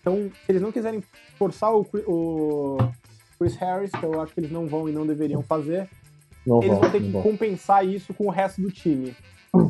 Então, 0.00 0.30
se 0.44 0.50
eles 0.50 0.60
não 0.60 0.72
quiserem 0.72 1.00
forçar 1.38 1.72
o, 1.72 1.86
o 2.08 2.76
Chris 3.38 3.54
Harris, 3.54 3.92
que 3.92 4.04
eu 4.04 4.20
acho 4.20 4.34
que 4.34 4.40
eles 4.40 4.50
não 4.50 4.66
vão 4.66 4.88
e 4.88 4.92
não 4.92 5.06
deveriam 5.06 5.42
fazer, 5.42 5.88
Não 6.44 6.58
eles 6.58 6.72
vão, 6.72 6.80
vão 6.80 6.90
ter 6.90 7.00
que 7.00 7.10
vão. 7.10 7.22
compensar 7.22 7.86
isso 7.86 8.12
com 8.12 8.26
o 8.26 8.30
resto 8.30 8.60
do 8.60 8.70
time. 8.72 9.14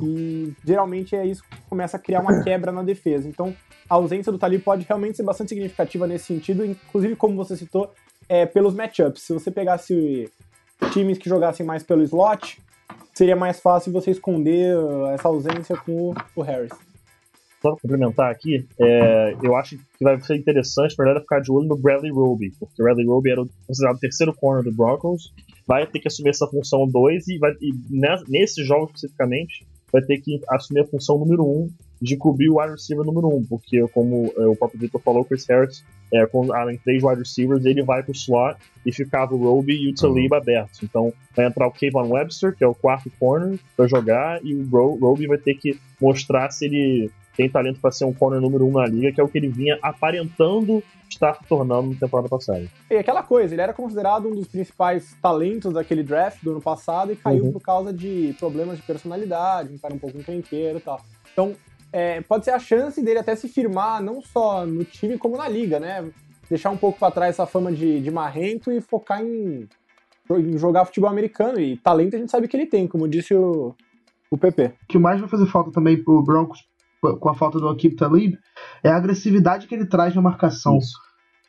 E 0.02 0.52
geralmente 0.64 1.16
é 1.16 1.26
isso 1.26 1.42
que 1.42 1.60
começa 1.68 1.96
a 1.96 2.00
criar 2.00 2.20
uma 2.20 2.42
quebra 2.42 2.70
na 2.70 2.82
defesa. 2.82 3.28
Então, 3.28 3.54
a 3.88 3.94
ausência 3.94 4.30
do 4.30 4.38
Talib 4.38 4.62
pode 4.62 4.86
realmente 4.86 5.16
ser 5.16 5.22
bastante 5.22 5.50
significativa 5.50 6.06
nesse 6.06 6.26
sentido, 6.26 6.64
inclusive, 6.64 7.16
como 7.16 7.36
você 7.36 7.56
citou, 7.56 7.92
é, 8.28 8.46
pelos 8.46 8.74
matchups. 8.74 9.22
Se 9.22 9.32
você 9.32 9.50
pegasse 9.50 10.30
times 10.92 11.18
que 11.18 11.28
jogassem 11.28 11.66
mais 11.66 11.82
pelo 11.82 12.02
slot, 12.02 12.60
seria 13.12 13.36
mais 13.36 13.60
fácil 13.60 13.92
você 13.92 14.12
esconder 14.12 14.76
uh, 14.76 15.06
essa 15.08 15.28
ausência 15.28 15.76
com 15.76 16.14
o, 16.34 16.42
Harris. 16.42 16.72
Só 17.60 17.70
pra 17.70 17.80
complementar 17.80 18.30
aqui, 18.30 18.66
é, 18.80 19.36
eu 19.42 19.54
acho 19.54 19.76
que 19.76 20.04
vai 20.04 20.20
ser 20.20 20.36
interessante, 20.36 20.96
na 20.98 21.04
verdade, 21.04 21.24
ficar 21.24 21.40
de 21.40 21.52
olho 21.52 21.68
no 21.68 21.76
Bradley 21.76 22.10
Roby, 22.10 22.50
porque 22.58 22.82
o 22.82 22.84
Bradley 22.84 23.06
Roby 23.06 23.30
era 23.30 23.44
considerado 23.66 23.96
o 23.96 24.00
terceiro 24.00 24.34
corner 24.34 24.64
do 24.64 24.72
Broncos, 24.72 25.32
vai 25.66 25.86
ter 25.86 26.00
que 26.00 26.08
assumir 26.08 26.30
essa 26.30 26.46
função 26.48 26.88
2 26.88 27.28
e, 27.28 27.38
vai, 27.38 27.52
e 27.60 27.72
ne- 27.88 28.24
nesse 28.28 28.64
jogo 28.64 28.90
especificamente 28.94 29.64
vai 29.92 30.02
ter 30.02 30.18
que 30.20 30.40
assumir 30.48 30.80
a 30.80 30.86
função 30.86 31.18
número 31.18 31.44
1 31.44 31.46
um 31.46 31.70
de 32.00 32.16
cobrir 32.16 32.48
o 32.48 32.58
wide 32.58 32.72
receiver 32.72 33.04
número 33.04 33.28
1, 33.28 33.36
um, 33.36 33.44
porque 33.44 33.86
como 33.94 34.32
é, 34.36 34.46
o 34.46 34.56
próprio 34.56 34.80
Victor 34.80 35.00
falou, 35.00 35.24
Chris 35.24 35.46
Harris, 35.46 35.84
é, 36.12 36.26
com 36.26 36.52
além 36.52 36.76
de 36.76 36.82
três 36.82 37.02
wide 37.02 37.20
receivers, 37.20 37.64
ele 37.64 37.82
vai 37.82 38.02
pro 38.02 38.12
slot 38.12 38.56
e 38.84 38.92
ficava 38.92 39.34
o 39.34 39.38
Roby 39.38 39.74
e 39.74 39.90
o 39.90 39.94
Talib 39.94 40.32
abertos. 40.34 40.82
Então 40.82 41.12
vai 41.36 41.46
entrar 41.46 41.66
o 41.66 41.70
Kayvon 41.70 42.08
Webster, 42.08 42.56
que 42.56 42.64
é 42.64 42.66
o 42.66 42.74
quarto 42.74 43.10
corner, 43.20 43.58
pra 43.76 43.86
jogar, 43.86 44.44
e 44.44 44.54
o 44.54 44.68
Ro 44.68 44.98
Roby 45.00 45.28
vai 45.28 45.38
ter 45.38 45.54
que 45.54 45.78
mostrar 46.00 46.50
se 46.50 46.64
ele 46.64 47.10
tem 47.36 47.48
talento 47.48 47.80
para 47.80 47.92
ser 47.92 48.04
um 48.04 48.12
corner 48.12 48.40
número 48.40 48.66
um 48.66 48.72
na 48.72 48.86
liga, 48.86 49.12
que 49.12 49.20
é 49.20 49.24
o 49.24 49.28
que 49.28 49.38
ele 49.38 49.48
vinha 49.48 49.78
aparentando 49.80 50.82
está 51.12 51.34
se 51.34 51.44
tornando 51.48 51.90
na 51.92 51.98
temporada 52.00 52.28
passada. 52.28 52.66
E 52.90 52.96
aquela 52.96 53.22
coisa, 53.22 53.54
ele 53.54 53.62
era 53.62 53.72
considerado 53.72 54.28
um 54.28 54.34
dos 54.34 54.46
principais 54.48 55.14
talentos 55.22 55.72
daquele 55.72 56.02
draft 56.02 56.42
do 56.42 56.52
ano 56.52 56.60
passado 56.60 57.12
e 57.12 57.16
caiu 57.16 57.44
Uhum. 57.44 57.52
por 57.52 57.60
causa 57.62 57.92
de 57.92 58.34
problemas 58.38 58.76
de 58.78 58.82
personalidade, 58.82 59.72
um 59.72 59.78
cara 59.78 59.94
um 59.94 59.98
pouco 59.98 60.18
encrenqueiro 60.18 60.78
e 60.78 60.80
tal. 60.80 61.00
Então, 61.32 61.54
é, 61.92 62.20
pode 62.22 62.44
ser 62.44 62.52
a 62.52 62.58
chance 62.58 63.02
dele 63.02 63.18
até 63.18 63.34
se 63.36 63.48
firmar 63.48 64.02
não 64.02 64.22
só 64.22 64.64
no 64.66 64.84
time 64.84 65.18
como 65.18 65.36
na 65.36 65.48
liga, 65.48 65.78
né? 65.78 66.10
Deixar 66.48 66.70
um 66.70 66.76
pouco 66.76 66.98
pra 66.98 67.10
trás 67.10 67.34
essa 67.34 67.46
fama 67.46 67.72
de, 67.72 68.00
de 68.00 68.10
marrento 68.10 68.70
e 68.70 68.80
focar 68.80 69.22
em, 69.22 69.68
em 70.30 70.58
jogar 70.58 70.84
futebol 70.84 71.10
americano. 71.10 71.60
E 71.60 71.76
talento 71.76 72.16
a 72.16 72.18
gente 72.18 72.30
sabe 72.30 72.48
que 72.48 72.56
ele 72.56 72.66
tem, 72.66 72.86
como 72.86 73.08
disse 73.08 73.34
o, 73.34 73.74
o 74.30 74.36
PP. 74.38 74.72
O 74.82 74.86
que 74.88 74.98
mais 74.98 75.20
vai 75.20 75.28
fazer 75.28 75.46
falta 75.46 75.70
também 75.70 76.02
pro 76.02 76.22
Broncos, 76.22 76.60
com 77.18 77.28
a 77.28 77.34
falta 77.34 77.58
do 77.58 77.68
Akib 77.68 77.96
Talib, 77.96 78.34
é 78.82 78.90
a 78.90 78.96
agressividade 78.96 79.66
que 79.66 79.74
ele 79.74 79.86
traz 79.86 80.14
na 80.14 80.22
marcação. 80.22 80.78
Isso. 80.78 80.98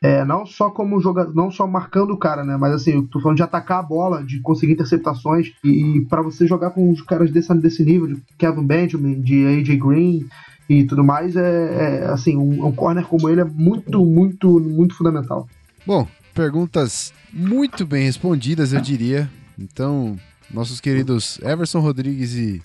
É, 0.02 0.22
não 0.24 0.44
só 0.44 0.68
como 0.68 1.00
jogador, 1.00 1.34
não 1.34 1.50
só 1.50 1.66
marcando 1.66 2.10
o 2.10 2.18
cara, 2.18 2.44
né? 2.44 2.58
Mas 2.58 2.74
assim, 2.74 2.92
eu 2.92 3.06
tô 3.06 3.20
falando 3.20 3.38
de 3.38 3.42
atacar 3.42 3.78
a 3.78 3.82
bola, 3.82 4.22
de 4.22 4.40
conseguir 4.40 4.74
interceptações. 4.74 5.52
E, 5.64 6.04
para 6.10 6.20
você 6.20 6.46
jogar 6.46 6.70
com 6.70 6.90
os 6.90 7.00
caras 7.00 7.30
desse, 7.30 7.54
desse 7.54 7.84
nível, 7.84 8.08
de 8.08 8.22
Kevin 8.36 8.66
Benjamin, 8.66 9.22
de 9.22 9.46
AJ 9.46 9.78
Green 9.78 10.26
e 10.68 10.84
tudo 10.84 11.02
mais, 11.02 11.36
é, 11.36 12.02
é, 12.02 12.06
assim, 12.06 12.36
um, 12.36 12.66
um 12.66 12.72
corner 12.72 13.06
como 13.06 13.30
ele 13.30 13.40
é 13.40 13.44
muito, 13.44 14.04
muito, 14.04 14.60
muito 14.60 14.94
fundamental. 14.94 15.48
Bom, 15.86 16.06
perguntas 16.34 17.14
muito 17.32 17.86
bem 17.86 18.04
respondidas, 18.04 18.74
eu 18.74 18.80
diria. 18.82 19.30
Então, 19.58 20.16
nossos 20.52 20.80
queridos 20.80 21.38
Everson 21.42 21.80
Rodrigues 21.80 22.34
e 22.34 22.60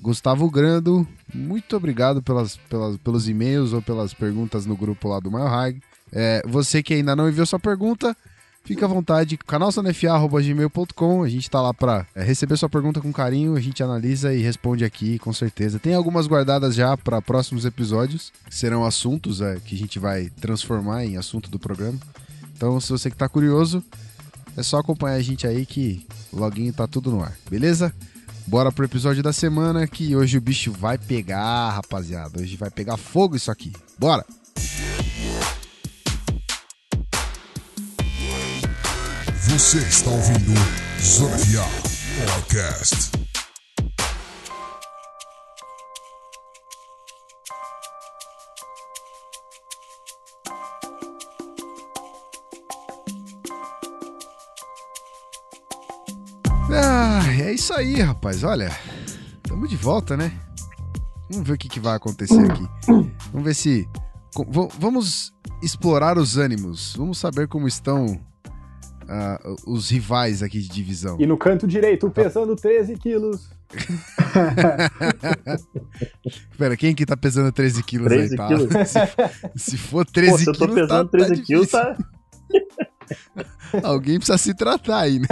Gustavo 0.00 0.50
Grando, 0.50 1.06
muito 1.32 1.76
obrigado 1.76 2.22
pelas, 2.22 2.56
pelas, 2.56 2.96
pelos 2.96 3.28
e-mails 3.28 3.72
ou 3.72 3.80
pelas 3.80 4.12
perguntas 4.12 4.66
no 4.66 4.76
grupo 4.76 5.08
lá 5.08 5.20
do 5.20 5.30
High. 5.30 5.80
É, 6.12 6.42
você 6.46 6.82
que 6.82 6.94
ainda 6.94 7.16
não 7.16 7.28
enviou 7.28 7.46
sua 7.46 7.58
pergunta, 7.58 8.16
fica 8.64 8.84
à 8.84 8.88
vontade, 8.88 9.36
canalsonefa.gmail.com, 9.36 11.22
a 11.22 11.28
gente 11.28 11.50
tá 11.50 11.60
lá 11.60 11.72
pra 11.72 12.06
é, 12.14 12.22
receber 12.22 12.56
sua 12.56 12.68
pergunta 12.68 13.00
com 13.00 13.12
carinho, 13.12 13.54
a 13.54 13.60
gente 13.60 13.82
analisa 13.82 14.34
e 14.34 14.42
responde 14.42 14.84
aqui, 14.84 15.18
com 15.18 15.32
certeza. 15.32 15.78
Tem 15.78 15.94
algumas 15.94 16.26
guardadas 16.26 16.74
já 16.74 16.96
para 16.96 17.22
próximos 17.22 17.64
episódios, 17.64 18.32
que 18.46 18.54
serão 18.54 18.84
assuntos 18.84 19.40
é, 19.40 19.58
que 19.64 19.74
a 19.74 19.78
gente 19.78 19.98
vai 19.98 20.30
transformar 20.40 21.04
em 21.04 21.16
assunto 21.16 21.50
do 21.50 21.58
programa. 21.58 21.98
Então, 22.56 22.78
se 22.80 22.90
você 22.90 23.10
que 23.10 23.16
tá 23.16 23.28
curioso, 23.28 23.82
é 24.56 24.62
só 24.62 24.78
acompanhar 24.78 25.16
a 25.16 25.22
gente 25.22 25.46
aí 25.46 25.64
que 25.64 26.06
loguinho 26.32 26.72
tá 26.72 26.86
tudo 26.86 27.10
no 27.10 27.22
ar, 27.22 27.34
beleza? 27.50 27.92
Bora 28.46 28.72
pro 28.72 28.84
episódio 28.84 29.22
da 29.22 29.32
semana 29.32 29.86
que 29.86 30.14
hoje 30.14 30.38
o 30.38 30.40
bicho 30.40 30.72
vai 30.72 30.98
pegar, 30.98 31.70
rapaziada. 31.70 32.40
Hoje 32.40 32.56
vai 32.56 32.70
pegar 32.70 32.96
fogo 32.96 33.36
isso 33.36 33.50
aqui. 33.50 33.72
Bora! 33.98 34.24
Você 39.48 39.78
está 39.78 40.10
ouvindo 40.10 40.52
Zona 41.00 41.36
Podcast. 41.36 43.21
Isso 57.62 57.74
aí, 57.74 58.00
rapaz. 58.00 58.42
Olha, 58.42 58.72
estamos 59.36 59.70
de 59.70 59.76
volta, 59.76 60.16
né? 60.16 60.32
Vamos 61.30 61.46
ver 61.46 61.54
o 61.54 61.58
que, 61.58 61.68
que 61.68 61.78
vai 61.78 61.94
acontecer 61.94 62.50
aqui. 62.50 62.66
Vamos 63.30 63.44
ver 63.44 63.54
se. 63.54 63.88
vamos 64.80 65.32
explorar 65.62 66.18
os 66.18 66.36
ânimos. 66.36 66.96
Vamos 66.96 67.18
saber 67.18 67.46
como 67.46 67.68
estão 67.68 68.20
ah, 69.08 69.38
os 69.64 69.90
rivais 69.90 70.42
aqui 70.42 70.58
de 70.58 70.68
divisão. 70.68 71.18
E 71.20 71.26
no 71.26 71.38
canto 71.38 71.64
direito, 71.64 72.10
pesando 72.10 72.56
13 72.56 72.96
quilos. 72.96 73.48
Pera, 76.58 76.76
quem 76.76 76.96
que 76.96 77.06
tá 77.06 77.16
pesando 77.16 77.52
13 77.52 77.80
quilos 77.84 78.08
13 78.08 78.32
aí, 78.32 78.36
tá? 78.36 78.48
quilos? 78.48 78.68
Se, 79.54 79.70
se 79.70 79.78
for 79.78 80.04
Pô, 80.04 80.12
13 80.12 80.36
se 80.36 80.50
eu 80.50 80.52
tô 80.52 80.66
quilos, 80.66 80.74
pesando 80.74 81.08
tá, 81.08 81.18
13 81.18 81.36
tá 81.36 81.42
quilos, 81.46 81.70
tá. 81.70 81.96
Alguém 83.84 84.18
precisa 84.18 84.36
se 84.36 84.52
tratar 84.52 85.02
aí, 85.02 85.20
né? 85.20 85.28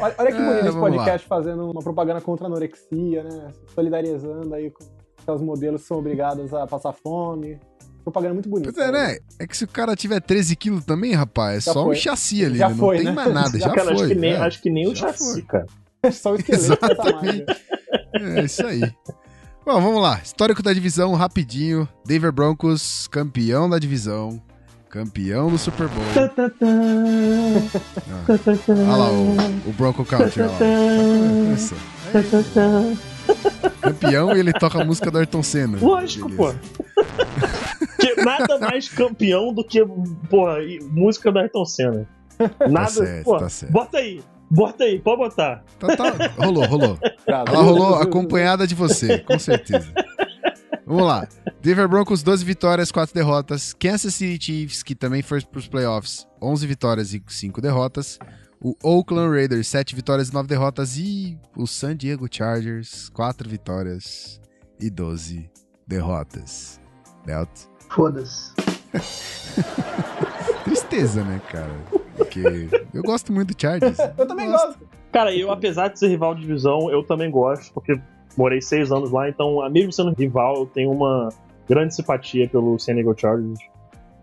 Olha, 0.00 0.14
olha 0.18 0.32
que 0.32 0.38
É, 0.38 0.44
bonito 0.44 0.58
esse 0.66 0.70
vamos 0.70 0.90
lá. 0.90 0.96
podcast 1.04 1.26
fazendo 1.26 1.70
uma 1.70 1.80
propaganda 1.82 2.20
contra 2.20 2.46
a 2.46 2.48
anorexia, 2.48 3.22
né? 3.22 3.48
Solidarizando 3.74 4.54
aí 4.54 4.70
com 4.70 4.84
aquelas 5.22 5.40
modelos 5.40 5.82
que 5.82 5.88
são 5.88 5.98
obrigadas 5.98 6.52
a 6.54 6.66
passar 6.66 6.92
fome. 6.92 7.58
Propaganda 8.02 8.34
muito 8.34 8.48
bonita. 8.48 8.72
Pois 8.72 8.86
é, 8.88 8.90
né? 8.90 9.18
É 9.38 9.46
que 9.46 9.56
se 9.56 9.64
o 9.64 9.68
cara 9.68 9.94
tiver 9.94 10.20
13 10.20 10.56
quilos 10.56 10.84
também, 10.84 11.12
rapaz, 11.12 11.58
é 11.58 11.60
Já 11.66 11.72
só 11.72 11.82
um 11.82 11.86
foi. 11.86 11.96
chassi 11.96 12.44
ali, 12.44 12.58
Já 12.58 12.68
né? 12.70 12.74
foi, 12.74 12.96
não 12.96 13.04
tem 13.04 13.04
né? 13.04 13.12
mais 13.12 13.34
nada, 13.34 13.58
já, 13.58 13.68
cara, 13.70 13.82
foi. 13.84 13.92
acho, 13.94 14.08
que 14.08 14.14
nem, 14.14 14.32
né? 14.32 14.38
acho 14.38 14.62
que 14.62 14.70
nem 14.70 14.88
o 14.88 14.94
Já 14.94 15.08
chassi, 15.08 15.32
foi. 15.32 15.42
cara. 15.42 15.66
Só 16.12 16.32
o 16.32 16.36
esqueleto 16.36 16.64
Exatamente. 16.64 17.44
É 18.14 18.42
isso 18.42 18.66
aí. 18.66 18.80
Bom, 19.66 19.80
vamos 19.82 20.00
lá. 20.00 20.18
Histórico 20.24 20.62
da 20.62 20.72
divisão, 20.72 21.12
rapidinho. 21.12 21.86
Denver 22.06 22.32
Broncos, 22.32 23.06
campeão 23.08 23.68
da 23.68 23.78
divisão. 23.78 24.40
Campeão 24.90 25.48
do 25.48 25.56
Super 25.56 25.86
Bowl. 25.86 26.04
Ah, 26.16 26.28
Olha 28.68 28.96
lá 28.96 29.08
o, 29.12 29.36
o 29.68 29.72
Bronco 29.72 30.04
Country. 30.04 30.42
Tá 30.42 30.48
começando. 31.44 32.98
Campeão 33.80 34.36
e 34.36 34.40
ele 34.40 34.52
toca 34.52 34.82
a 34.82 34.84
música 34.84 35.08
do 35.08 35.18
Ayrton 35.18 35.44
Senna. 35.44 35.78
Lógico, 35.80 36.28
Beleza. 36.28 36.58
pô. 36.74 36.84
Que 38.00 38.16
nada 38.24 38.58
mais 38.58 38.88
campeão 38.88 39.54
do 39.54 39.62
que, 39.62 39.80
porra, 40.28 40.56
música 40.90 41.30
da 41.30 41.42
Ayrton 41.42 41.64
Senna. 41.64 42.08
Nada, 42.68 42.90
certo, 42.90 43.24
pô, 43.24 43.38
tá 43.38 43.48
certo. 43.48 43.72
bota 43.72 43.98
aí. 43.98 44.20
Bota 44.50 44.82
aí, 44.82 44.98
pode 44.98 45.18
botar. 45.18 45.62
Tá, 45.78 45.96
tá. 45.96 46.12
Rolou, 46.36 46.64
rolou. 46.66 46.98
Graças 47.24 47.54
Ela 47.54 47.62
rolou 47.62 47.94
acompanhada 47.94 48.66
de 48.66 48.74
você, 48.74 49.18
com 49.18 49.38
certeza. 49.38 49.86
Vamos 50.90 51.06
lá. 51.06 51.28
Denver 51.62 51.88
Broncos, 51.88 52.20
12 52.20 52.44
vitórias, 52.44 52.90
4 52.90 53.14
derrotas. 53.14 53.72
Kansas 53.72 54.12
City 54.12 54.44
Chiefs, 54.44 54.82
que 54.82 54.96
também 54.96 55.22
foi 55.22 55.40
para 55.40 55.60
os 55.60 55.68
playoffs, 55.68 56.26
11 56.42 56.66
vitórias 56.66 57.14
e 57.14 57.22
5 57.24 57.60
derrotas. 57.60 58.18
O 58.60 58.74
Oakland 58.82 59.30
Raiders, 59.32 59.68
7 59.68 59.94
vitórias 59.94 60.30
e 60.30 60.34
9 60.34 60.48
derrotas. 60.48 60.98
E 60.98 61.38
o 61.56 61.64
San 61.64 61.96
Diego 61.96 62.26
Chargers, 62.28 63.08
4 63.10 63.48
vitórias 63.48 64.40
e 64.80 64.90
12 64.90 65.48
derrotas. 65.86 66.80
Belt. 67.24 67.48
Foda-se. 67.88 68.52
Tristeza, 70.64 71.22
né, 71.22 71.40
cara? 71.50 71.72
Porque 72.16 72.42
eu 72.92 73.02
gosto 73.02 73.32
muito 73.32 73.54
do 73.54 73.60
Chargers. 73.60 73.96
Eu 74.18 74.26
também 74.26 74.50
Gosto. 74.50 74.66
gosto. 74.66 74.88
Cara, 75.12 75.32
eu, 75.34 75.52
apesar 75.52 75.86
de 75.88 76.00
ser 76.00 76.08
rival 76.08 76.34
de 76.34 76.40
divisão, 76.40 76.90
eu 76.90 77.04
também 77.04 77.30
gosto, 77.30 77.72
porque 77.72 78.00
morei 78.36 78.60
seis 78.60 78.90
anos 78.92 79.10
lá, 79.10 79.28
então, 79.28 79.58
mesmo 79.70 79.92
sendo 79.92 80.12
rival, 80.16 80.56
eu 80.56 80.66
tenho 80.66 80.90
uma 80.90 81.28
grande 81.68 81.94
simpatia 81.94 82.48
pelo 82.48 82.78
San 82.78 82.94
Diego 82.94 83.14
Chargers. 83.18 83.58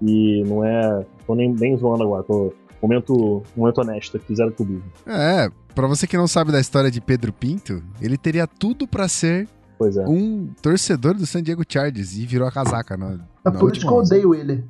E 0.01 0.43
não 0.45 0.63
é. 0.63 1.05
tô 1.25 1.33
nem, 1.35 1.51
nem 1.51 1.75
zoando 1.77 2.03
agora, 2.03 2.23
tô. 2.23 2.53
Momento, 2.79 3.41
momento 3.55 3.81
honesto, 3.81 4.19
fizeram 4.19 4.51
tudo. 4.51 4.83
É, 5.07 5.49
pra 5.73 5.87
você 5.87 6.05
que 6.05 6.15
não 6.15 6.27
sabe 6.27 6.51
da 6.51 6.59
história 6.59 6.91
de 6.91 7.01
Pedro 7.01 7.33
Pinto, 7.33 7.81
ele 7.99 8.17
teria 8.19 8.45
tudo 8.45 8.87
pra 8.87 9.07
ser 9.07 9.47
Pois 9.79 9.97
é. 9.97 10.05
um 10.07 10.47
torcedor 10.61 11.15
do 11.15 11.25
San 11.25 11.41
Diego 11.41 11.63
Chargers 11.67 12.15
e 12.15 12.23
virou 12.27 12.47
a 12.47 12.51
casaca 12.51 12.95
na, 12.95 13.13
É 13.13 13.17
na 13.45 13.51
por 13.53 13.75
isso 13.75 13.85
que 13.85 13.91
eu 13.91 13.97
odeio 13.97 14.35
ele. 14.35 14.63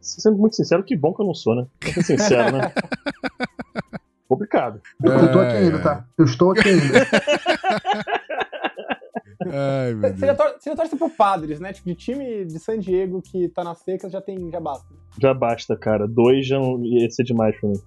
Sendo 0.00 0.38
muito 0.38 0.56
sincero, 0.56 0.82
que 0.82 0.96
bom 0.96 1.12
que 1.12 1.20
eu 1.20 1.26
não 1.26 1.34
sou, 1.34 1.54
né? 1.54 1.66
Pra 1.80 1.92
ser 1.92 2.02
sincero, 2.04 2.56
né? 2.56 2.72
Complicado. 4.26 4.80
Eu 5.02 5.32
tô 5.32 5.40
aqui 5.40 5.56
Ai, 5.56 5.64
ainda, 5.64 5.76
ai. 5.76 5.82
tá? 5.82 6.04
Eu 6.16 6.24
estou 6.24 6.52
aqui 6.52 6.68
ainda. 6.68 7.06
Ai, 9.56 9.94
meu 9.94 10.10
Você 10.14 10.26
já, 10.26 10.32
Deus. 10.32 10.52
você 10.58 10.70
já 10.70 10.76
torce 10.76 10.96
pro 10.96 11.10
Padres, 11.10 11.60
né? 11.60 11.72
Tipo, 11.72 11.88
de 11.88 11.94
time 11.94 12.44
de 12.44 12.58
San 12.58 12.78
Diego 12.78 13.22
que 13.22 13.48
tá 13.48 13.62
na 13.62 13.74
seca 13.74 14.08
já 14.10 14.20
tem, 14.20 14.50
já 14.50 14.60
basta. 14.60 14.86
Já 15.20 15.32
basta, 15.32 15.76
cara. 15.76 16.06
Dois 16.08 16.46
já 16.46 16.58
ia 16.82 17.08
ser 17.10 17.24
demais 17.24 17.58
pra 17.60 17.68
mim. 17.70 17.80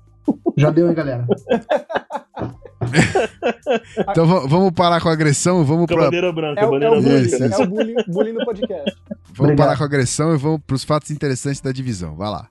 Já 0.58 0.70
deu, 0.72 0.88
hein, 0.88 0.94
galera? 0.94 1.26
Então 4.10 4.26
va- 4.26 4.48
vamos 4.48 4.72
parar 4.72 5.02
com 5.02 5.10
a 5.10 5.14
agressão, 5.14 5.64
vamos, 5.64 5.88
Com 5.88 5.94
a 5.94 5.98
pra, 5.98 6.06
bandeira 6.06 6.32
branca, 6.32 6.62
É, 6.62 6.66
o- 6.66 6.68
é 6.68 6.72
bandeira 6.72 6.98
o 6.98 7.02
branca. 7.02 7.10
bullying, 7.18 7.26
Isso, 7.28 7.44
é 7.44 7.48
isso. 7.48 7.64
o 7.64 7.68
bullying, 7.68 7.96
bullying 8.08 8.32
no 8.34 8.46
podcast. 8.46 8.96
vamos 9.06 9.40
Obrigado. 9.40 9.58
parar 9.58 9.78
com 9.78 9.84
a 9.84 9.86
agressão 9.86 10.34
e 10.34 10.38
vamos 10.38 10.62
pros 10.66 10.84
fatos 10.84 11.12
interessantes 11.12 11.60
da 11.62 11.72
divisão. 11.72 12.16
Vai 12.16 12.30
lá. 12.30 12.48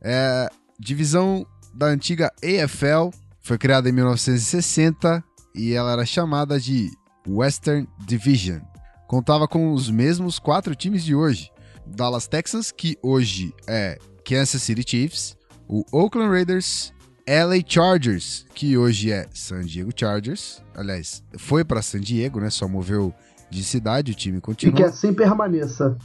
É, 0.00 0.48
divisão 0.78 1.46
da 1.74 1.86
antiga 1.86 2.30
AFL 2.42 3.10
foi 3.40 3.58
criada 3.58 3.88
em 3.88 3.92
1960 3.92 5.22
e 5.54 5.72
ela 5.74 5.92
era 5.92 6.04
chamada 6.04 6.58
de 6.58 6.90
Western 7.28 7.88
Division. 8.06 8.60
Contava 9.06 9.46
com 9.46 9.72
os 9.72 9.90
mesmos 9.90 10.38
quatro 10.38 10.74
times 10.74 11.04
de 11.04 11.14
hoje: 11.14 11.50
Dallas 11.86 12.26
Texans, 12.26 12.70
que 12.72 12.96
hoje 13.02 13.54
é 13.66 13.98
Kansas 14.24 14.62
City 14.62 14.84
Chiefs, 14.88 15.36
o 15.68 15.84
Oakland 15.92 16.30
Raiders, 16.30 16.92
LA 17.28 17.62
Chargers, 17.66 18.46
que 18.54 18.76
hoje 18.76 19.12
é 19.12 19.26
San 19.32 19.60
Diego 19.62 19.90
Chargers. 19.94 20.62
Aliás, 20.74 21.22
foi 21.38 21.64
para 21.64 21.82
San 21.82 22.00
Diego, 22.00 22.40
né? 22.40 22.50
Só 22.50 22.66
moveu 22.66 23.12
de 23.50 23.62
cidade, 23.62 24.12
o 24.12 24.14
time 24.14 24.38
E 24.38 24.40
que 24.40 24.44
continua. 24.46 24.86
assim 24.86 25.12
permaneça. 25.12 25.96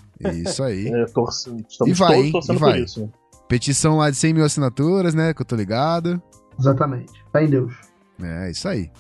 Isso 0.44 0.62
aí. 0.64 0.88
É, 0.88 1.06
torce- 1.06 1.50
estamos 1.70 1.98
E 1.98 2.00
vai, 2.00 2.16
todos 2.18 2.32
torcendo 2.32 2.56
E 2.58 2.60
vai. 2.60 2.74
por 2.74 2.84
isso. 2.84 3.02
né? 3.02 3.10
Petição 3.48 3.98
lá 3.98 4.10
de 4.10 4.18
100 4.18 4.34
mil 4.34 4.44
assinaturas, 4.44 5.14
né? 5.14 5.34
Que 5.34 5.42
eu 5.42 5.46
tô 5.46 5.56
ligado. 5.56 6.22
Exatamente. 6.60 7.14
Fé 7.32 7.46
em 7.46 7.50
Deus. 7.50 7.74
É, 8.22 8.52
isso 8.52 8.68
aí. 8.68 8.92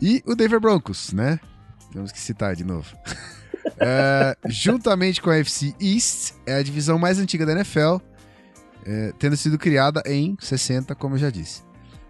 E 0.00 0.22
o 0.26 0.34
Denver 0.34 0.60
Broncos, 0.60 1.12
né? 1.12 1.38
Temos 1.92 2.12
que 2.12 2.18
citar 2.18 2.54
de 2.56 2.64
novo. 2.64 2.96
É, 3.82 4.36
juntamente 4.46 5.22
com 5.22 5.30
a 5.30 5.36
FC 5.36 5.74
East, 5.80 6.34
é 6.44 6.54
a 6.54 6.62
divisão 6.62 6.98
mais 6.98 7.18
antiga 7.18 7.46
da 7.46 7.52
NFL, 7.52 7.96
é, 8.84 9.12
tendo 9.18 9.36
sido 9.38 9.58
criada 9.58 10.02
em 10.04 10.36
60, 10.38 10.94
como 10.94 11.14
eu 11.14 11.18
já 11.18 11.30
disse. 11.30 11.62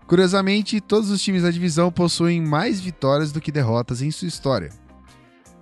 Curiosamente, 0.07 0.81
todos 0.81 1.11
os 1.11 1.23
times 1.23 1.45
da 1.45 1.51
divisão 1.51 1.93
possuem 1.93 2.41
mais 2.41 2.81
vitórias 2.81 3.31
do 3.31 3.41
que 3.41 3.53
derrotas 3.53 4.03
em 4.03 4.11
sua 4.11 4.27
história. 4.27 4.71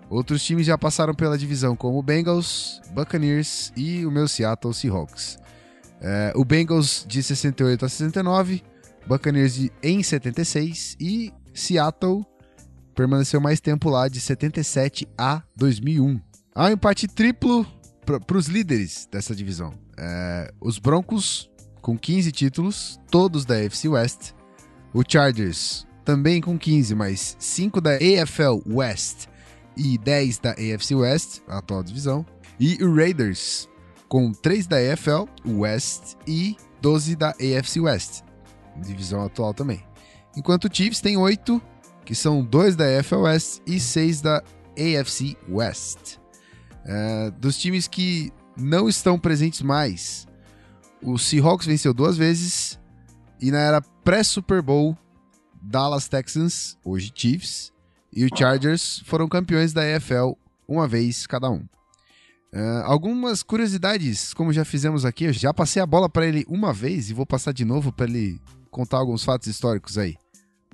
Outros 0.09 0.43
times 0.43 0.67
já 0.67 0.79
passaram 0.79 1.13
pela 1.15 1.37
divisão, 1.37 1.77
como 1.77 1.99
o 1.99 2.03
Bengals, 2.03 2.81
Buccaneers 2.93 3.71
e 3.77 4.07
o 4.07 4.11
meu 4.11 4.27
Seattle 4.27 4.73
Seahawks. 4.73 5.39
É, 6.01 6.33
o 6.35 6.45
Bengals 6.45 7.05
de 7.07 7.23
68 7.23 7.85
a 7.85 7.89
69, 7.89 8.63
Buccaneers 9.07 9.71
em 9.83 10.03
76 10.03 10.97
e 10.99 11.33
Seattle 11.59 12.25
permaneceu 12.95 13.41
mais 13.41 13.61
tempo 13.61 13.91
lá 13.91 14.09
de 14.09 14.21
77 14.21 15.07
a 15.17 15.43
2001. 15.55 16.21
Há 16.55 16.65
um 16.67 16.71
empate 16.71 17.07
triplo 17.07 17.67
para 18.05 18.37
os 18.37 18.47
líderes 18.47 19.09
dessa 19.11 19.35
divisão. 19.35 19.75
É, 19.97 20.53
os 20.61 20.79
Broncos 20.79 21.51
com 21.83 21.99
15 21.99 22.33
títulos, 22.33 23.01
todos 23.11 23.45
da 23.45 23.55
AFC 23.55 23.89
West. 23.89 24.33
O 24.93 25.03
Chargers 25.07 25.87
também 26.05 26.41
com 26.41 26.59
15, 26.59 26.95
mas 26.95 27.37
5 27.39 27.81
da 27.81 27.93
AFL 27.93 28.61
West 28.67 29.27
e 29.77 29.99
10 29.99 30.39
da 30.39 30.51
AFC 30.53 30.95
West, 30.95 31.41
a 31.47 31.59
atual 31.59 31.83
divisão. 31.83 32.25
E 32.59 32.83
o 32.83 32.95
Raiders 32.95 33.69
com 34.09 34.33
3 34.33 34.67
da 34.67 34.77
AFL 34.77 35.29
West 35.47 36.15
e 36.27 36.57
12 36.81 37.15
da 37.15 37.31
AFC 37.31 37.81
West, 37.81 38.23
divisão 38.77 39.25
atual 39.25 39.53
também. 39.53 39.88
Enquanto 40.39 40.67
o 40.67 40.71
Chiefs 40.73 41.01
tem 41.01 41.17
8, 41.17 41.61
que 42.05 42.15
são 42.15 42.45
2 42.45 42.77
da 42.77 42.85
AFL 42.85 43.23
West 43.23 43.59
e 43.67 43.81
6 43.81 44.21
da 44.21 44.41
AFC 44.79 45.37
West. 45.49 46.19
É, 46.85 47.33
dos 47.33 47.59
times 47.59 47.89
que 47.89 48.33
não 48.57 48.89
estão 48.89 49.19
presentes 49.19 49.61
mais, 49.63 50.29
o 51.03 51.19
Seahawks 51.19 51.67
venceu 51.67 51.93
duas 51.93 52.17
vezes 52.17 52.79
e 53.41 53.51
na 53.51 53.59
era 53.59 53.81
pré-Super 53.81 54.63
Bowl, 54.63 54.97
Dallas 55.61 56.07
Texans, 56.07 56.79
hoje 56.85 57.13
Chiefs, 57.13 57.73
e 58.13 58.25
o 58.25 58.29
Chargers 58.33 59.03
foram 59.07 59.29
campeões 59.29 59.73
da 59.73 59.83
AFL 59.83 60.35
uma 60.69 60.87
vez 60.87 61.27
cada 61.27 61.51
um. 61.51 61.67
É, 62.53 62.83
algumas 62.85 63.43
curiosidades, 63.43 64.33
como 64.33 64.53
já 64.53 64.65
fizemos 64.65 65.05
aqui, 65.05 65.25
eu 65.25 65.33
já 65.33 65.53
passei 65.53 65.83
a 65.83 65.87
bola 65.87 66.09
para 66.09 66.29
ele 66.29 66.45
uma 66.49 66.73
vez 66.73 67.11
e 67.11 67.15
vou 67.15 67.27
passar 67.27 67.53
de 67.53 67.65
novo 67.65 67.91
para 67.91 68.07
ele 68.07 68.41
contar 68.71 68.99
alguns 68.99 69.25
fatos 69.25 69.49
históricos 69.49 69.99
aí. 69.99 70.17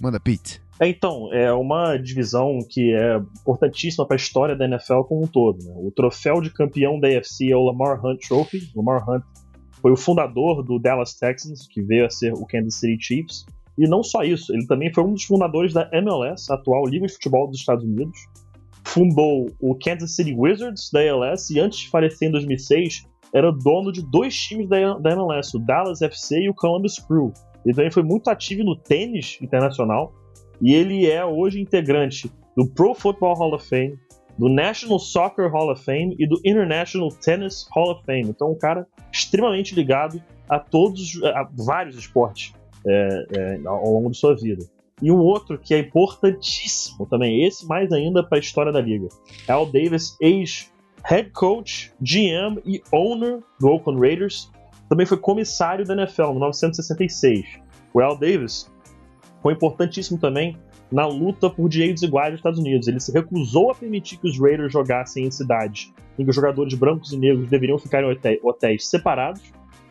Manda, 0.00 0.18
Pete. 0.18 0.62
É, 0.80 0.88
então, 0.88 1.32
é 1.32 1.52
uma 1.52 1.96
divisão 1.96 2.58
que 2.68 2.92
é 2.92 3.16
importantíssima 3.16 4.04
para 4.04 4.16
a 4.16 4.18
história 4.18 4.56
da 4.56 4.64
NFL 4.64 5.02
como 5.02 5.24
um 5.24 5.26
todo. 5.26 5.62
né? 5.64 5.72
O 5.76 5.90
troféu 5.92 6.40
de 6.40 6.50
campeão 6.50 6.98
da 6.98 7.08
AFC 7.08 7.50
é 7.50 7.56
o 7.56 7.64
Lamar 7.64 8.04
Hunt 8.04 8.26
Trophy. 8.26 8.70
Lamar 8.74 9.08
Hunt 9.08 9.22
foi 9.80 9.92
o 9.92 9.96
fundador 9.96 10.62
do 10.62 10.78
Dallas 10.78 11.14
Texans, 11.14 11.66
que 11.68 11.80
veio 11.80 12.06
a 12.06 12.10
ser 12.10 12.32
o 12.32 12.44
Kansas 12.44 12.74
City 12.74 12.96
Chiefs. 13.00 13.46
E 13.76 13.88
não 13.88 14.02
só 14.02 14.22
isso, 14.22 14.52
ele 14.52 14.66
também 14.66 14.92
foi 14.92 15.04
um 15.04 15.12
dos 15.12 15.24
fundadores 15.24 15.72
da 15.72 15.88
MLS, 15.92 16.50
a 16.50 16.54
atual 16.54 16.86
Liga 16.86 17.06
de 17.06 17.12
Futebol 17.12 17.48
dos 17.48 17.58
Estados 17.58 17.84
Unidos. 17.84 18.18
Fundou 18.84 19.50
o 19.60 19.74
Kansas 19.74 20.14
City 20.14 20.34
Wizards 20.34 20.90
da 20.92 21.00
ALS 21.00 21.50
e 21.50 21.58
antes 21.58 21.80
de 21.80 21.90
falecer 21.90 22.28
em 22.28 22.32
2006, 22.32 23.04
era 23.32 23.50
dono 23.50 23.90
de 23.90 24.00
dois 24.00 24.36
times 24.36 24.68
da, 24.68 24.94
da 24.94 25.12
MLS, 25.12 25.56
o 25.56 25.60
Dallas 25.60 26.00
FC 26.02 26.42
e 26.42 26.48
o 26.48 26.54
Columbus 26.54 26.98
Crew. 27.00 27.32
Ele 27.64 27.74
também 27.74 27.90
foi 27.90 28.02
muito 28.02 28.28
ativo 28.28 28.62
no 28.62 28.76
tênis 28.76 29.38
internacional 29.40 30.12
e 30.60 30.74
ele 30.74 31.10
é 31.10 31.24
hoje 31.24 31.60
integrante 31.60 32.30
do 32.56 32.66
Pro 32.66 32.94
Football 32.94 33.34
Hall 33.34 33.54
of 33.54 33.68
Fame, 33.68 33.98
do 34.38 34.48
National 34.48 34.98
Soccer 34.98 35.50
Hall 35.50 35.70
of 35.70 35.82
Fame 35.84 36.14
e 36.18 36.26
do 36.26 36.40
International 36.44 37.08
Tennis 37.10 37.66
Hall 37.72 37.92
of 37.92 38.04
Fame. 38.04 38.28
Então, 38.28 38.52
um 38.52 38.58
cara 38.58 38.86
extremamente 39.12 39.74
ligado 39.74 40.22
a 40.48 40.58
todos, 40.58 41.20
a 41.22 41.48
vários 41.54 41.96
esportes 41.96 42.52
é, 42.86 43.26
é, 43.36 43.60
ao 43.66 43.92
longo 43.92 44.10
de 44.10 44.16
sua 44.16 44.34
vida. 44.36 44.64
E 45.02 45.10
um 45.10 45.18
outro 45.18 45.58
que 45.58 45.74
é 45.74 45.78
importantíssimo 45.78 47.06
também, 47.06 47.44
esse 47.44 47.66
mais 47.66 47.92
ainda 47.92 48.22
para 48.22 48.38
a 48.38 48.40
história 48.40 48.72
da 48.72 48.80
liga, 48.80 49.08
Al 49.48 49.66
Davis, 49.66 50.16
ex-head 50.20 51.30
coach, 51.30 51.92
GM 52.00 52.60
e 52.64 52.80
owner 52.92 53.40
do 53.58 53.68
Oakland 53.68 54.00
Raiders, 54.00 54.50
também 54.88 55.06
foi 55.06 55.16
comissário 55.18 55.84
da 55.84 55.94
NFL 55.94 56.22
em 56.22 56.32
1966. 56.34 57.46
O 57.92 58.00
Al 58.00 58.16
Davis 58.18 58.70
foi 59.42 59.52
importantíssimo 59.52 60.18
também 60.18 60.56
na 60.90 61.06
luta 61.06 61.50
por 61.50 61.68
direitos 61.68 62.02
iguais 62.02 62.30
nos 62.30 62.38
Estados 62.38 62.58
Unidos. 62.58 62.86
Ele 62.88 63.00
se 63.00 63.12
recusou 63.12 63.70
a 63.70 63.74
permitir 63.74 64.18
que 64.18 64.28
os 64.28 64.38
Raiders 64.40 64.72
jogassem 64.72 65.24
em 65.24 65.30
cidades 65.30 65.92
em 66.18 66.24
que 66.24 66.30
os 66.30 66.36
jogadores 66.36 66.74
brancos 66.74 67.12
e 67.12 67.16
negros 67.16 67.48
deveriam 67.48 67.78
ficar 67.78 68.02
em 68.04 68.38
hotéis, 68.42 68.88
separados. 68.88 69.42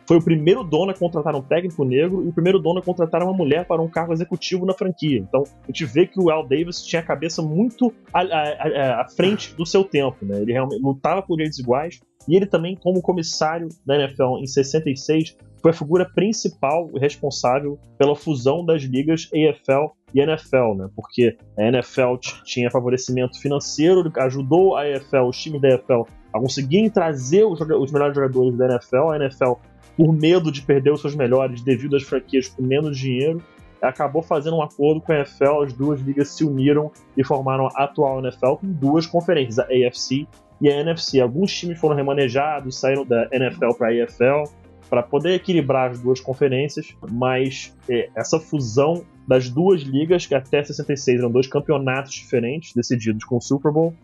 Foi 0.06 0.18
o 0.18 0.22
primeiro 0.22 0.62
dono 0.62 0.90
a 0.90 0.94
contratar 0.94 1.34
um 1.34 1.40
técnico 1.42 1.82
negro 1.84 2.22
e 2.24 2.28
o 2.28 2.32
primeiro 2.32 2.58
dono 2.58 2.78
a 2.78 2.82
contratar 2.82 3.22
uma 3.22 3.32
mulher 3.32 3.66
para 3.66 3.80
um 3.80 3.88
cargo 3.88 4.12
executivo 4.12 4.66
na 4.66 4.74
franquia. 4.74 5.18
Então, 5.18 5.44
a 5.62 5.66
gente 5.66 5.84
vê 5.86 6.06
que 6.06 6.20
o 6.20 6.30
Al 6.30 6.46
Davis 6.46 6.82
tinha 6.82 7.00
a 7.00 7.04
cabeça 7.04 7.40
muito 7.42 7.92
à, 8.12 8.20
à- 8.20 9.00
à 9.02 9.08
frente 9.08 9.54
do 9.54 9.64
seu 9.64 9.82
tempo. 9.82 10.16
Né? 10.22 10.40
Ele 10.42 10.52
realmente 10.52 10.82
lutava 10.82 11.22
por 11.22 11.36
direitos 11.36 11.58
iguais 11.58 12.00
e 12.28 12.36
ele 12.36 12.46
também, 12.46 12.76
como 12.76 13.02
comissário 13.02 13.68
da 13.84 13.96
NFL 13.96 14.38
em 14.40 14.46
66, 14.46 15.36
foi 15.60 15.70
a 15.70 15.74
figura 15.74 16.04
principal 16.04 16.90
e 16.94 16.98
responsável 16.98 17.78
pela 17.98 18.14
fusão 18.14 18.64
das 18.64 18.82
ligas 18.82 19.30
AFL 19.32 19.94
e 20.14 20.20
NFL, 20.20 20.74
né? 20.76 20.88
Porque 20.94 21.36
a 21.58 21.62
NFL 21.62 22.16
tinha 22.44 22.70
favorecimento 22.70 23.40
financeiro, 23.40 24.10
ajudou 24.18 24.76
a 24.76 24.82
AFL, 24.82 25.28
os 25.28 25.40
times 25.40 25.60
da 25.60 25.74
AFL, 25.74 26.02
a 26.32 26.38
conseguirem 26.38 26.90
trazer 26.90 27.44
os, 27.44 27.60
os 27.60 27.92
melhores 27.92 28.14
jogadores 28.14 28.56
da 28.56 28.66
NFL. 28.66 29.10
A 29.10 29.16
NFL, 29.16 29.52
por 29.96 30.12
medo 30.12 30.52
de 30.52 30.62
perder 30.62 30.92
os 30.92 31.00
seus 31.00 31.14
melhores 31.14 31.62
devido 31.62 31.96
às 31.96 32.02
franquias 32.02 32.48
com 32.48 32.62
menos 32.62 32.98
dinheiro, 32.98 33.42
acabou 33.80 34.22
fazendo 34.22 34.56
um 34.56 34.62
acordo 34.62 35.00
com 35.00 35.12
a 35.12 35.16
NFL. 35.16 35.62
As 35.64 35.72
duas 35.72 36.00
ligas 36.00 36.28
se 36.28 36.44
uniram 36.44 36.90
e 37.16 37.24
formaram 37.24 37.68
a 37.74 37.84
atual 37.84 38.18
NFL 38.20 38.56
com 38.60 38.70
duas 38.72 39.06
conferências, 39.06 39.58
a 39.58 39.64
AFC 39.64 40.26
e 40.60 40.70
a 40.70 40.80
NFC. 40.80 41.20
Alguns 41.20 41.52
times 41.52 41.78
foram 41.78 41.96
remanejados, 41.96 42.78
saíram 42.78 43.04
da 43.04 43.28
NFL 43.32 43.72
para 43.76 43.88
a 43.88 44.04
AFL 44.04 44.50
para 44.88 45.02
poder 45.02 45.34
equilibrar 45.34 45.90
as 45.90 46.00
duas 46.00 46.20
conferências, 46.20 46.94
mas 47.10 47.74
é, 47.88 48.10
essa 48.14 48.38
fusão 48.38 49.04
das 49.26 49.48
duas 49.48 49.80
ligas, 49.80 50.26
que 50.26 50.34
até 50.34 50.62
66 50.62 51.18
eram 51.18 51.30
dois 51.30 51.46
campeonatos 51.46 52.12
diferentes, 52.12 52.72
decididos 52.74 53.24
com 53.24 53.36
o 53.36 53.40
Super 53.40 53.72
Bowl, 53.72 53.94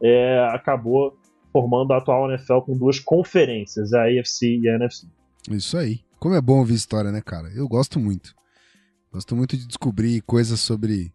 é, 0.00 0.48
acabou 0.52 1.16
formando 1.52 1.92
a 1.92 1.98
atual 1.98 2.30
NFL 2.30 2.60
com 2.60 2.76
duas 2.76 3.00
conferências, 3.00 3.92
a 3.92 4.04
AFC 4.04 4.58
e 4.62 4.68
a 4.68 4.76
NFC. 4.76 5.06
Isso 5.50 5.76
aí. 5.76 6.00
Como 6.18 6.34
é 6.34 6.40
bom 6.40 6.58
ouvir 6.58 6.74
história, 6.74 7.10
né, 7.10 7.20
cara? 7.20 7.48
Eu 7.54 7.68
gosto 7.68 7.98
muito. 7.98 8.34
Gosto 9.12 9.34
muito 9.34 9.56
de 9.56 9.66
descobrir 9.66 10.20
coisas 10.22 10.60
sobre 10.60 11.12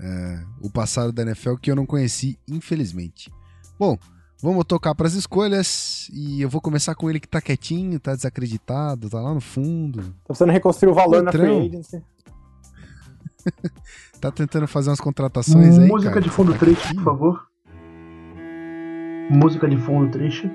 é, 0.00 0.44
o 0.60 0.70
passado 0.70 1.12
da 1.12 1.22
NFL 1.22 1.54
que 1.56 1.70
eu 1.70 1.76
não 1.76 1.86
conheci, 1.86 2.38
infelizmente. 2.48 3.30
Bom, 3.82 3.98
vamos 4.40 4.64
tocar 4.64 4.94
para 4.94 5.08
as 5.08 5.14
escolhas 5.14 6.08
e 6.14 6.40
eu 6.40 6.48
vou 6.48 6.60
começar 6.60 6.94
com 6.94 7.10
ele 7.10 7.18
que 7.18 7.26
tá 7.26 7.40
quietinho, 7.40 7.98
tá 7.98 8.14
desacreditado, 8.14 9.10
tá 9.10 9.20
lá 9.20 9.34
no 9.34 9.40
fundo, 9.40 10.02
Tá 10.02 10.28
precisando 10.28 10.52
reconstruir 10.52 10.92
o 10.92 10.94
valor 10.94 11.20
na 11.20 11.32
free 11.32 11.66
agency. 11.66 12.00
tá 14.22 14.30
tentando 14.30 14.68
fazer 14.68 14.90
umas 14.90 15.00
contratações 15.00 15.76
aí. 15.76 15.88
Música 15.88 16.12
cara, 16.12 16.22
de 16.22 16.30
fundo 16.30 16.52
tá 16.52 16.60
triste, 16.60 16.80
por 16.80 16.86
quietinho. 16.86 17.02
favor. 17.02 17.44
Música 19.30 19.68
de 19.68 19.76
fundo 19.78 20.12
triste. 20.12 20.48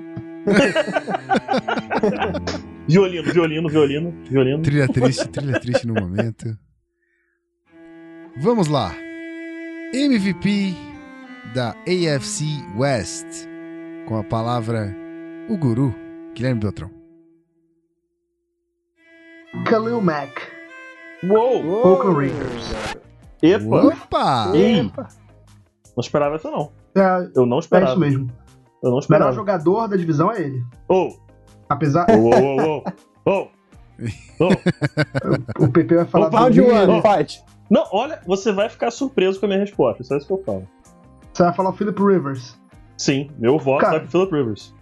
Violino, 2.88 3.30
violino, 3.30 3.68
violino, 3.68 4.24
violino. 4.24 4.62
Trilha 4.62 4.88
triste, 4.88 5.28
trilha 5.28 5.60
triste 5.60 5.86
no 5.86 5.92
momento. 5.92 6.56
Vamos 8.40 8.68
lá. 8.68 8.94
MVP 9.92 10.74
da 11.54 11.70
AFC 11.86 12.44
West. 12.76 13.46
Com 14.06 14.16
a 14.18 14.24
palavra 14.24 14.94
o 15.48 15.56
guru, 15.56 15.94
Guilherme 16.34 16.60
Beltrão. 16.60 16.90
Khalil 19.64 20.00
Mack. 20.00 20.40
Uou! 21.24 21.84
Oakland 21.84 22.16
Raiders. 22.18 22.74
Epa! 23.42 23.86
Opa! 23.86 24.52
Ei! 24.54 24.82
Não 24.82 26.00
esperava 26.00 26.36
essa 26.36 26.50
não. 26.50 26.70
É, 26.94 27.30
Eu 27.34 27.44
não 27.46 27.56
é 27.56 27.60
esperava. 27.60 27.92
isso 27.92 28.00
mesmo. 28.00 28.30
Eu 28.82 28.90
não 28.90 28.98
O 28.98 29.00
melhor 29.00 29.00
esperava. 29.00 29.32
jogador 29.32 29.88
da 29.88 29.96
divisão 29.96 30.30
é 30.32 30.40
ele. 30.42 30.62
Oh! 30.88 31.16
Apesar. 31.68 32.06
Oh, 32.10 32.30
oh, 32.30 32.82
oh, 32.84 32.84
oh. 33.26 33.30
Oh! 33.30 33.48
Oh! 34.40 35.64
o 35.64 35.68
PP 35.72 35.96
vai 35.96 36.04
falar 36.04 36.28
Opa, 36.28 36.38
Round 36.40 36.60
do 36.60 36.66
one, 36.68 36.92
Oh. 36.92 37.02
fight. 37.02 37.42
Não, 37.68 37.84
olha, 37.92 38.20
você 38.26 38.52
vai 38.52 38.68
ficar 38.68 38.90
surpreso 38.90 39.38
com 39.40 39.46
a 39.46 39.48
minha 39.48 39.60
resposta. 39.60 40.02
Só 40.04 40.16
isso 40.16 40.26
que 40.26 40.32
eu 40.32 40.42
falo. 40.44 40.66
Você 41.38 41.44
vai 41.44 41.52
falar 41.52 41.70
o 41.70 41.72
Philip 41.72 42.02
Rivers. 42.02 42.58
Sim, 42.96 43.30
meu 43.38 43.60
voto 43.60 43.82
Cara. 43.82 43.98
vai 43.98 44.00
pro 44.00 44.10
Philip 44.10 44.34
Rivers. 44.34 44.74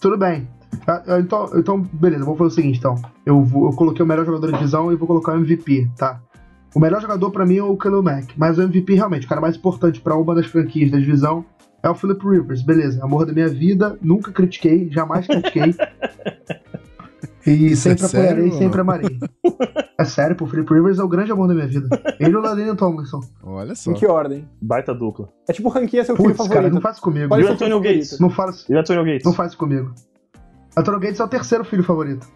Tudo 0.00 0.16
bem. 0.16 0.48
Ah, 0.86 1.02
ah, 1.06 1.20
Então, 1.20 1.50
então 1.54 1.82
beleza, 1.92 2.24
vou 2.24 2.34
fazer 2.34 2.48
o 2.48 2.54
seguinte, 2.54 2.78
então. 2.78 2.94
Eu, 3.26 3.44
vou- 3.44 3.66
eu 3.70 3.76
coloquei 3.76 4.02
o 4.02 4.08
melhor 4.08 4.24
jogador 4.24 4.50
da 4.50 4.56
divisão 4.56 4.90
e 4.90 4.96
vou 4.96 5.06
colocar 5.06 5.32
o 5.32 5.36
MVP, 5.36 5.90
tá? 5.98 6.18
O 6.74 6.80
melhor 6.80 7.02
jogador 7.02 7.30
pra 7.30 7.44
mim 7.44 7.58
é 7.58 7.62
o 7.62 7.76
Khalil 7.76 8.02
Mack, 8.02 8.32
mas 8.34 8.56
o 8.56 8.62
MVP 8.62 8.94
realmente, 8.94 9.26
o 9.26 9.28
cara 9.28 9.42
mais 9.42 9.56
importante 9.56 10.00
pra 10.00 10.16
uma 10.16 10.34
das 10.34 10.46
franquias 10.46 10.90
da 10.90 10.96
divisão 10.98 11.44
é 11.82 11.90
o 11.90 11.94
Philip 11.94 12.26
Rivers, 12.26 12.62
beleza. 12.62 13.04
Amor 13.04 13.26
da 13.26 13.34
minha 13.34 13.48
vida, 13.48 13.98
nunca 14.00 14.32
critiquei, 14.32 14.88
jamais 14.90 15.26
critiquei. 15.26 15.74
E 17.46 17.72
é 17.72 17.76
sempre 17.76 18.06
sério 18.06 18.26
apoiarei, 18.30 18.50
ou 18.52 18.58
sempre 18.58 18.80
amarei. 18.80 19.18
É 20.00 20.04
sério, 20.04 20.34
pô, 20.34 20.46
o 20.46 20.48
Philip 20.48 20.72
Rivers 20.72 20.98
é 20.98 21.02
o 21.02 21.08
grande 21.08 21.30
amor 21.30 21.46
da 21.46 21.52
minha 21.52 21.66
vida. 21.66 21.86
Ele 22.18 22.30
e 22.30 22.34
o 22.34 22.40
Ladanian 22.40 22.74
Tomlinson. 22.74 23.20
Olha 23.42 23.74
só. 23.74 23.90
Em 23.90 23.94
que 23.94 24.06
ordem? 24.06 24.48
Baita 24.58 24.94
dupla. 24.94 25.28
É 25.46 25.52
tipo 25.52 25.68
ranquear 25.68 26.06
seu 26.06 26.16
filho 26.16 26.28
Putz, 26.30 26.38
cara, 26.38 26.48
favorito. 26.54 26.72
não 26.74 26.80
faz 26.80 26.96
isso 26.96 27.02
comigo. 27.04 27.28
Qual 27.28 27.38
é 27.38 27.42
E 27.42 27.44
o 27.46 27.52
Antonio 27.52 27.74
favorito? 27.76 27.94
Gates? 27.98 28.18
Não 28.18 28.28
isso- 28.28 28.72
E 28.72 28.74
o 28.74 28.78
Antonio 28.78 29.04
Gates? 29.04 29.24
não 29.26 29.32
faz 29.34 29.50
isso 29.50 29.58
comigo. 29.58 29.92
Antônio 30.74 31.00
Gates 31.00 31.20
é 31.20 31.24
o 31.24 31.28
terceiro 31.28 31.64
filho 31.64 31.84
favorito. 31.84 32.26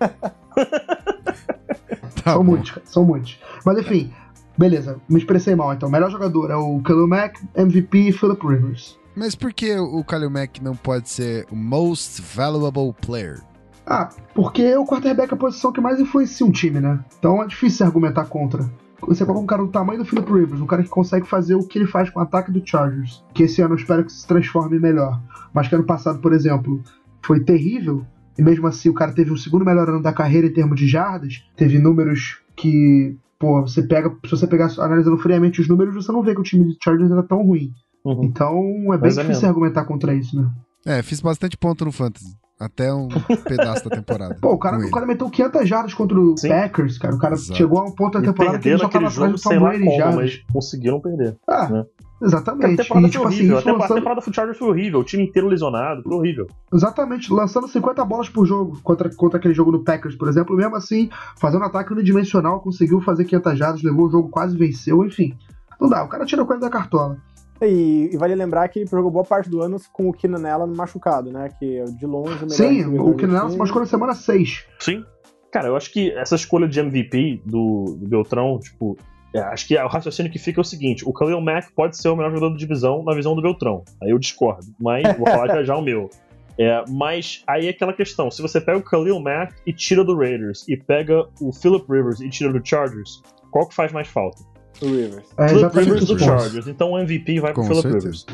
Tá 2.22 2.32
são 2.32 2.44
bom. 2.44 2.50
muitos, 2.52 2.70
cara, 2.70 2.82
são 2.86 3.04
muitos. 3.04 3.38
Mas 3.64 3.78
enfim, 3.78 4.12
beleza, 4.56 4.98
me 5.08 5.18
expressei 5.18 5.54
mal 5.54 5.72
então. 5.74 5.90
Melhor 5.90 6.10
jogador 6.10 6.50
é 6.50 6.56
o 6.56 6.78
Khalil 6.80 7.06
Mack, 7.08 7.38
MVP 7.54 8.12
Philip 8.12 8.46
Rivers. 8.46 8.98
Mas 9.16 9.34
por 9.34 9.52
que 9.52 9.76
o 9.78 10.02
Kalil 10.04 10.30
Mack 10.30 10.60
não 10.62 10.74
pode 10.74 11.08
ser 11.08 11.46
o 11.50 11.56
most 11.56 12.20
valuable 12.22 12.92
player? 13.00 13.40
Ah, 13.86 14.08
porque 14.34 14.74
o 14.76 14.84
quarterback 14.84 15.32
é 15.32 15.34
a 15.34 15.38
posição 15.38 15.72
que 15.72 15.80
mais 15.80 16.00
influencia 16.00 16.46
um 16.46 16.50
time, 16.50 16.80
né? 16.80 17.04
Então 17.18 17.42
é 17.42 17.46
difícil 17.46 17.84
argumentar 17.84 18.24
contra. 18.26 18.68
Você 19.06 19.24
coloca 19.24 19.42
um 19.42 19.46
cara 19.46 19.62
do 19.62 19.68
tamanho 19.68 19.98
do 19.98 20.04
Philip 20.04 20.32
Rivers, 20.32 20.60
um 20.60 20.66
cara 20.66 20.82
que 20.82 20.88
consegue 20.88 21.26
fazer 21.26 21.54
o 21.54 21.66
que 21.66 21.78
ele 21.78 21.86
faz 21.86 22.08
com 22.08 22.20
o 22.20 22.22
ataque 22.22 22.50
do 22.50 22.62
Chargers, 22.64 23.22
que 23.34 23.42
esse 23.42 23.60
ano 23.60 23.74
eu 23.74 23.78
espero 23.78 24.04
que 24.04 24.12
se 24.12 24.26
transforme 24.26 24.78
melhor. 24.78 25.20
Mas 25.52 25.68
que 25.68 25.74
ano 25.74 25.84
passado, 25.84 26.20
por 26.20 26.32
exemplo, 26.32 26.82
foi 27.22 27.40
terrível, 27.40 28.04
e 28.38 28.42
mesmo 28.42 28.66
assim 28.66 28.88
o 28.88 28.94
cara 28.94 29.12
teve 29.12 29.30
o 29.30 29.36
segundo 29.36 29.64
melhor 29.64 29.88
ano 29.88 30.02
da 30.02 30.12
carreira 30.12 30.46
em 30.46 30.52
termos 30.52 30.78
de 30.78 30.88
jardas, 30.88 31.44
teve 31.54 31.78
números 31.78 32.40
que, 32.56 33.16
pô, 33.38 33.60
você 33.60 33.82
pega, 33.82 34.10
se 34.24 34.30
você 34.30 34.46
pegar 34.46 34.70
analisando 34.78 35.18
friamente 35.18 35.60
os 35.60 35.68
números, 35.68 35.94
você 35.94 36.10
não 36.10 36.22
vê 36.22 36.34
que 36.34 36.40
o 36.40 36.44
time 36.44 36.64
do 36.64 36.76
Chargers 36.82 37.10
era 37.10 37.22
tão 37.22 37.44
ruim. 37.44 37.72
Uhum. 38.04 38.24
Então 38.24 38.58
é 38.92 38.98
bem 38.98 39.00
Mas 39.00 39.18
é 39.18 39.22
difícil 39.22 39.42
mesmo. 39.42 39.48
argumentar 39.48 39.84
contra 39.84 40.14
isso, 40.14 40.40
né? 40.40 40.50
É, 40.86 41.02
fiz 41.02 41.20
bastante 41.20 41.56
ponto 41.56 41.84
no 41.84 41.92
Fantasy. 41.92 42.36
Até 42.58 42.92
um 42.94 43.08
pedaço 43.46 43.88
da 43.88 43.96
temporada. 43.96 44.36
Pô, 44.40 44.52
o 44.52 44.58
cara, 44.58 44.78
o 44.78 44.90
cara 44.90 45.06
meteu 45.06 45.28
500 45.28 45.68
jardas 45.68 45.92
contra 45.94 46.18
o 46.18 46.36
Sim. 46.38 46.48
Packers, 46.48 46.98
cara. 46.98 47.14
O 47.14 47.18
cara 47.18 47.34
Exato. 47.34 47.56
chegou 47.56 47.78
a 47.80 47.84
um 47.84 47.90
ponto 47.92 48.18
da 48.18 48.24
temporada 48.26 48.58
que 48.58 48.68
ele 48.68 48.78
só 48.78 48.88
tava 48.88 49.06
aquele 49.06 49.06
atrás 49.06 49.14
jogo, 49.32 49.36
do 49.36 49.58
Tom 49.60 49.60
Brady 49.66 49.84
em 49.84 49.96
jardas. 49.96 50.14
mas 50.16 50.44
conseguiram 50.52 51.00
perder. 51.00 51.36
Ah, 51.48 51.68
né? 51.68 51.84
exatamente. 52.22 52.80
A 52.80 52.84
temporada 52.84 53.08
E, 53.08 53.10
foi 53.10 53.10
tipo 53.10 53.26
assim, 53.26 53.36
horrível. 53.36 53.58
isso 53.58 53.68
a, 53.68 53.72
temporada, 53.72 53.72
a 53.72 53.72
lançando, 53.82 53.96
temporada 53.96 54.20
do 54.20 54.34
Chargers 54.34 54.58
foi 54.58 54.68
horrível. 54.68 55.00
O 55.00 55.04
time 55.04 55.24
inteiro 55.24 55.48
lesionado, 55.48 56.02
foi 56.04 56.14
horrível. 56.16 56.46
exatamente, 56.72 57.32
lançando 57.32 57.66
50 57.68 58.04
bolas 58.04 58.28
por 58.28 58.46
jogo 58.46 58.78
contra, 58.82 59.10
contra 59.14 59.38
aquele 59.38 59.52
jogo 59.52 59.72
do 59.72 59.80
Packers, 59.82 60.14
por 60.14 60.28
exemplo. 60.28 60.56
Mesmo 60.56 60.76
assim, 60.76 61.10
fazendo 61.36 61.64
ataque 61.64 61.92
unidimensional, 61.92 62.60
conseguiu 62.60 63.00
fazer 63.00 63.24
500 63.24 63.58
jardas, 63.58 63.82
levou 63.82 64.06
o 64.06 64.10
jogo, 64.10 64.28
quase 64.28 64.56
venceu, 64.56 65.04
enfim. 65.04 65.36
Não 65.80 65.88
dá, 65.88 66.04
o 66.04 66.08
cara 66.08 66.24
tira 66.24 66.44
coisa 66.44 66.60
da 66.62 66.70
cartola. 66.70 67.18
E, 67.62 68.10
e 68.12 68.16
vale 68.16 68.34
lembrar 68.34 68.68
que 68.68 68.80
ele 68.80 68.86
jogou 68.86 69.10
boa 69.10 69.24
parte 69.24 69.48
do 69.48 69.62
ano 69.62 69.80
com 69.92 70.08
o 70.08 70.12
Keenan 70.12 70.48
Allen 70.48 70.74
machucado, 70.74 71.30
né? 71.30 71.48
Que 71.58 71.78
é 71.78 71.84
de 71.84 72.06
longe 72.06 72.44
o 72.44 72.48
melhor 72.48 72.50
Sim, 72.50 72.84
o 72.86 73.12
do 73.12 73.16
Keenan 73.16 73.38
Allen 73.38 73.52
se 73.52 73.58
machucou 73.58 73.80
na 73.80 73.86
semana 73.86 74.14
6. 74.14 74.66
Sim. 74.80 75.04
Cara, 75.52 75.68
eu 75.68 75.76
acho 75.76 75.92
que 75.92 76.10
essa 76.12 76.34
escolha 76.34 76.66
de 76.66 76.80
MVP 76.80 77.42
do, 77.46 77.96
do 77.96 78.08
Beltrão, 78.08 78.58
tipo, 78.58 78.98
é, 79.34 79.40
acho 79.40 79.66
que 79.66 79.76
o 79.76 79.86
raciocínio 79.88 80.30
que 80.30 80.38
fica 80.38 80.60
é 80.60 80.62
o 80.62 80.64
seguinte: 80.64 81.08
o 81.08 81.12
Khalil 81.12 81.40
Mack 81.40 81.72
pode 81.74 81.96
ser 81.96 82.08
o 82.08 82.16
melhor 82.16 82.30
jogador 82.30 82.50
da 82.50 82.56
divisão 82.56 83.02
na 83.02 83.14
visão 83.14 83.34
do 83.34 83.42
Beltrão. 83.42 83.84
Aí 84.02 84.10
eu 84.10 84.18
discordo, 84.18 84.66
mas 84.80 85.02
vou 85.16 85.26
falar 85.26 85.48
já 85.48 85.62
já 85.64 85.76
o 85.76 85.82
meu. 85.82 86.08
É, 86.56 86.84
mas 86.88 87.42
aí 87.48 87.66
é 87.66 87.70
aquela 87.70 87.92
questão: 87.92 88.30
se 88.30 88.40
você 88.40 88.60
pega 88.60 88.78
o 88.78 88.80
Khalil 88.80 89.18
Mack 89.18 89.54
e 89.66 89.72
tira 89.72 90.04
do 90.04 90.16
Raiders, 90.16 90.64
e 90.68 90.76
pega 90.76 91.26
o 91.40 91.52
Philip 91.52 91.84
Rivers 91.90 92.20
e 92.20 92.28
tira 92.30 92.52
do 92.52 92.64
Chargers, 92.64 93.20
qual 93.50 93.68
que 93.68 93.74
faz 93.74 93.90
mais 93.90 94.06
falta? 94.06 94.44
O 94.82 94.86
Rivers. 94.86 95.24
É 95.38 95.48
Philip 95.48 95.78
Rivers 95.78 96.04
do. 96.06 96.18
Chargers. 96.18 96.66
Então 96.66 96.92
o 96.92 96.98
MVP 96.98 97.40
vai 97.40 97.52
pro 97.52 97.64
Philip. 97.64 97.86
Rivers. 97.88 98.26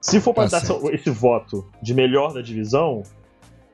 Se 0.00 0.20
for 0.20 0.34
pra 0.34 0.44
Tá 0.48 0.58
dar 0.58 0.66
certo. 0.66 0.90
esse 0.92 1.10
voto 1.10 1.64
de 1.82 1.94
melhor 1.94 2.32
da 2.34 2.42
divisão, 2.42 3.02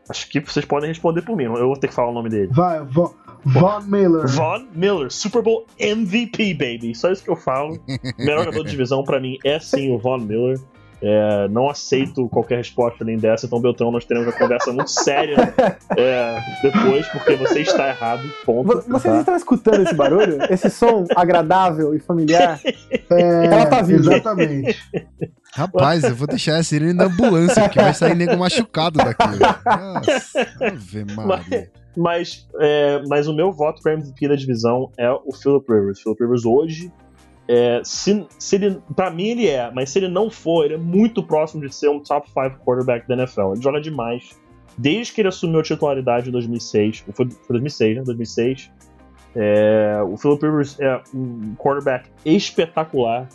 acho 0.09 0.29
que 0.29 0.41
vocês 0.41 0.65
podem 0.65 0.89
responder 0.89 1.23
por 1.23 1.37
mim. 1.37 1.45
Eu 1.45 1.67
vou 1.69 1.77
ter 1.77 1.89
que 1.89 1.95
falar 1.95 2.11
o 2.11 2.15
nome 2.15 2.29
dele. 2.29 2.49
Vai, 2.53 2.85
Von, 2.85 3.13
Von 3.47 3.81
Miller. 3.83 4.27
Von 4.29 4.67
Miller, 4.75 5.11
Super 5.11 5.41
Bowl 5.43 5.65
MVP, 5.79 6.53
baby. 6.55 6.95
Só 6.95 7.11
isso 7.11 7.23
que 7.25 7.31
eu 7.31 7.37
falo. 7.37 7.79
Melhor 8.19 8.45
jogador 8.45 8.65
de 8.65 8.71
divisão 8.71 9.03
pra 9.05 9.19
mim 9.21 9.39
é 9.45 9.59
sim 9.59 9.91
o 9.91 9.99
Von 9.99 10.19
Miller. 10.19 10.59
É, 11.01 11.47
não 11.49 11.71
aceito 11.71 12.29
qualquer 12.29 12.57
resposta 12.57 13.05
além 13.05 13.17
dessa, 13.19 13.47
então 13.47 13.61
Beltrão, 13.61 13.93
nós 13.93 14.05
teremos 14.05 14.27
uma 14.29 14.37
conversa 14.37 14.73
muito 14.73 14.91
séria 14.91 15.37
é, 15.97 16.41
depois, 16.61 17.07
porque 17.09 17.37
você 17.37 17.61
está 17.61 17.89
errado. 17.89 18.23
Ponto. 18.45 18.67
Vo- 18.67 18.83
Vocês 18.89 19.15
tá? 19.15 19.21
estão 19.21 19.37
escutando 19.37 19.83
esse 19.83 19.95
barulho? 19.95 20.39
Esse 20.51 20.69
som 20.71 21.05
agradável 21.15 21.95
e 21.95 22.01
familiar? 22.01 22.61
É, 23.11 23.47
Ela 23.47 23.65
tá 23.67 23.81
vindo. 23.81 24.13
Exatamente. 24.13 24.77
Rapaz, 25.53 26.05
eu 26.05 26.15
vou 26.15 26.27
deixar 26.27 26.57
a 26.57 26.63
sirene 26.63 26.93
na 26.93 27.05
ambulância, 27.05 27.63
porque 27.63 27.81
vai 27.81 27.95
sair 27.95 28.15
nego 28.15 28.37
machucado 28.37 28.99
daqui. 28.99 29.39
Nossa, 29.39 30.47
Ave 30.61 31.05
Maria. 31.15 31.71
Mas, 31.97 32.47
é, 32.61 33.03
mas 33.09 33.27
o 33.27 33.35
meu 33.35 33.51
voto 33.51 33.83
para 33.83 33.95
MVP 33.95 34.29
da 34.29 34.37
divisão 34.37 34.91
é 34.99 35.11
o 35.11 35.33
Philip 35.35 35.65
Rivers. 35.73 36.01
Philip 36.01 36.23
Rivers 36.23 36.45
hoje, 36.45 36.93
é, 37.49 37.81
se, 37.83 38.27
se 38.39 38.57
ele, 38.57 38.79
pra 38.95 39.11
mim 39.11 39.29
ele 39.29 39.49
é, 39.49 39.71
mas 39.73 39.91
se 39.91 39.99
ele 39.99 40.09
não 40.09 40.29
for, 40.29 40.67
ele 40.67 40.75
é 40.75 40.79
muito 40.79 41.23
próximo 41.23 41.67
de 41.67 41.75
ser 41.75 41.89
um 41.89 41.99
top 41.99 42.29
5 42.29 42.63
quarterback 42.63 43.09
da 43.09 43.15
NFL. 43.15 43.53
Ele 43.55 43.63
joga 43.63 43.81
demais. 43.81 44.39
Desde 44.77 45.13
que 45.13 45.23
ele 45.23 45.29
assumiu 45.29 45.61
a 45.61 45.63
titularidade 45.63 46.29
em 46.29 46.33
2006, 46.33 47.05
foi, 47.13 47.27
foi 47.31 47.49
2006, 47.49 47.97
né? 47.97 48.03
2006. 48.05 48.71
É, 49.35 50.01
o 50.07 50.17
Philip 50.17 50.45
Rivers 50.45 50.79
é 50.79 51.01
um 51.15 51.55
quarterback 51.57 52.11
espetacular. 52.25 53.29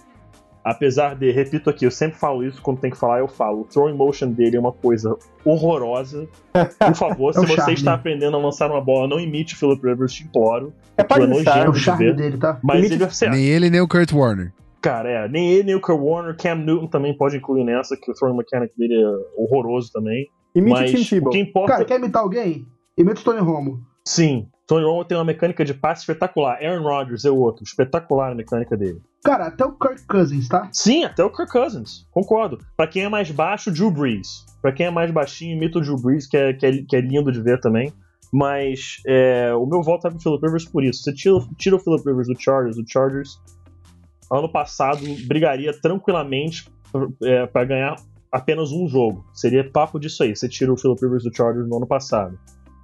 Apesar 0.63 1.15
de, 1.15 1.29
repito 1.31 1.69
aqui, 1.69 1.85
eu 1.85 1.91
sempre 1.91 2.17
falo 2.17 2.43
isso, 2.43 2.61
quando 2.61 2.79
tem 2.79 2.89
que 2.89 2.97
falar, 2.97 3.19
eu 3.19 3.27
falo. 3.27 3.61
O 3.61 3.63
throwing 3.65 3.95
motion 3.97 4.31
dele 4.31 4.55
é 4.55 4.59
uma 4.59 4.71
coisa 4.71 5.15
horrorosa. 5.43 6.27
Por 6.79 6.95
favor, 6.95 7.29
É 7.35 7.39
se 7.39 7.45
você 7.45 7.55
charme. 7.55 7.73
está 7.73 7.93
aprendendo 7.93 8.37
a 8.37 8.39
lançar 8.39 8.71
uma 8.71 8.81
bola, 8.81 9.07
não 9.07 9.19
imite 9.19 9.55
o 9.55 9.57
Philip 9.57 9.85
Rivers, 9.85 10.13
te 10.13 10.23
imploro. 10.23 10.73
É 10.97 11.03
parte 11.03 11.23
É. 11.25 11.59
É 11.65 11.69
o 11.69 11.73
charme 11.73 12.05
ver. 12.05 12.15
dele, 12.15 12.37
tá? 12.37 12.59
Mas 12.63 12.79
Imite- 12.79 12.93
ele 12.95 13.03
é. 13.03 13.29
Nem 13.29 13.45
ele, 13.45 13.69
nem 13.69 13.81
o 13.81 13.87
Kurt 13.87 14.11
Warner. 14.13 14.53
Cara, 14.81 15.09
é. 15.09 15.27
Nem 15.27 15.51
ele, 15.51 15.63
nem 15.63 15.75
o 15.75 15.81
Kurt 15.81 15.99
Warner, 15.99 16.35
Cam 16.37 16.55
Newton 16.55 16.87
também 16.87 17.15
pode 17.17 17.37
incluir 17.37 17.63
nessa, 17.63 17.95
que 17.97 18.09
o 18.11 18.13
throwing 18.13 18.37
mechanic 18.37 18.73
dele 18.77 18.93
é 18.95 19.41
horroroso 19.41 19.91
também. 19.91 20.27
Imite 20.55 20.77
o 20.77 20.81
Mas 20.81 20.91
Tim 20.91 21.01
o 21.01 21.09
Tebow. 21.09 21.31
que 21.31 21.39
importa. 21.39 21.71
Cara, 21.73 21.85
quer 21.85 21.99
imitar 21.99 22.21
alguém? 22.21 22.65
Imita 22.97 23.19
o 23.21 23.23
Tony 23.23 23.39
Romo. 23.39 23.81
Sim, 24.05 24.47
Tony 24.67 24.85
Romo 24.85 25.05
tem 25.05 25.17
uma 25.17 25.23
mecânica 25.23 25.63
de 25.63 25.73
passe 25.73 26.01
espetacular. 26.01 26.57
Aaron 26.61 26.83
Rodgers 26.83 27.25
é 27.25 27.29
o 27.29 27.37
outro. 27.37 27.63
Espetacular 27.63 28.31
a 28.31 28.35
mecânica 28.35 28.75
dele. 28.75 29.01
Cara, 29.23 29.47
até 29.47 29.63
o 29.63 29.73
Kirk 29.73 30.05
Cousins, 30.07 30.47
tá? 30.47 30.69
Sim, 30.71 31.03
até 31.03 31.23
o 31.23 31.29
Kirk 31.29 31.51
Cousins. 31.51 32.07
Concordo. 32.11 32.57
Pra 32.75 32.87
quem 32.87 33.03
é 33.03 33.09
mais 33.09 33.31
baixo, 33.31 33.71
Drew 33.71 33.91
Brees. 33.91 34.45
Pra 34.61 34.71
quem 34.71 34.87
é 34.87 34.91
mais 34.91 35.11
baixinho, 35.11 35.55
imita 35.55 35.79
o 35.79 35.81
Drew 35.81 35.97
Brees, 35.97 36.27
que 36.27 36.35
é, 36.35 36.53
que 36.53 36.65
é, 36.65 36.71
que 36.83 36.95
é 36.95 37.01
lindo 37.01 37.31
de 37.31 37.41
ver 37.41 37.59
também. 37.59 37.93
Mas 38.31 38.97
é, 39.05 39.53
o 39.53 39.65
meu 39.65 39.81
voto 39.81 40.07
é 40.07 40.09
pro 40.09 40.19
Philip 40.19 40.45
Rivers 40.45 40.65
por 40.65 40.83
isso. 40.83 41.03
Você 41.03 41.13
tira, 41.13 41.35
tira 41.57 41.75
o 41.75 41.79
Philip 41.79 42.03
Rivers 42.05 42.27
do 42.27 42.41
Chargers, 42.41 42.77
o 42.77 42.83
Chargers 42.85 43.39
ano 44.31 44.49
passado 44.49 45.05
brigaria 45.27 45.71
tranquilamente 45.79 46.67
é, 47.21 47.45
para 47.45 47.65
ganhar 47.65 47.95
apenas 48.31 48.71
um 48.71 48.87
jogo. 48.87 49.23
Seria 49.33 49.69
papo 49.69 49.99
disso 49.99 50.23
aí. 50.23 50.35
Você 50.35 50.49
tira 50.49 50.73
o 50.73 50.77
Philip 50.77 50.99
Rivers 50.99 51.23
do 51.23 51.35
Chargers 51.35 51.67
no 51.67 51.77
ano 51.77 51.85
passado. 51.85 52.37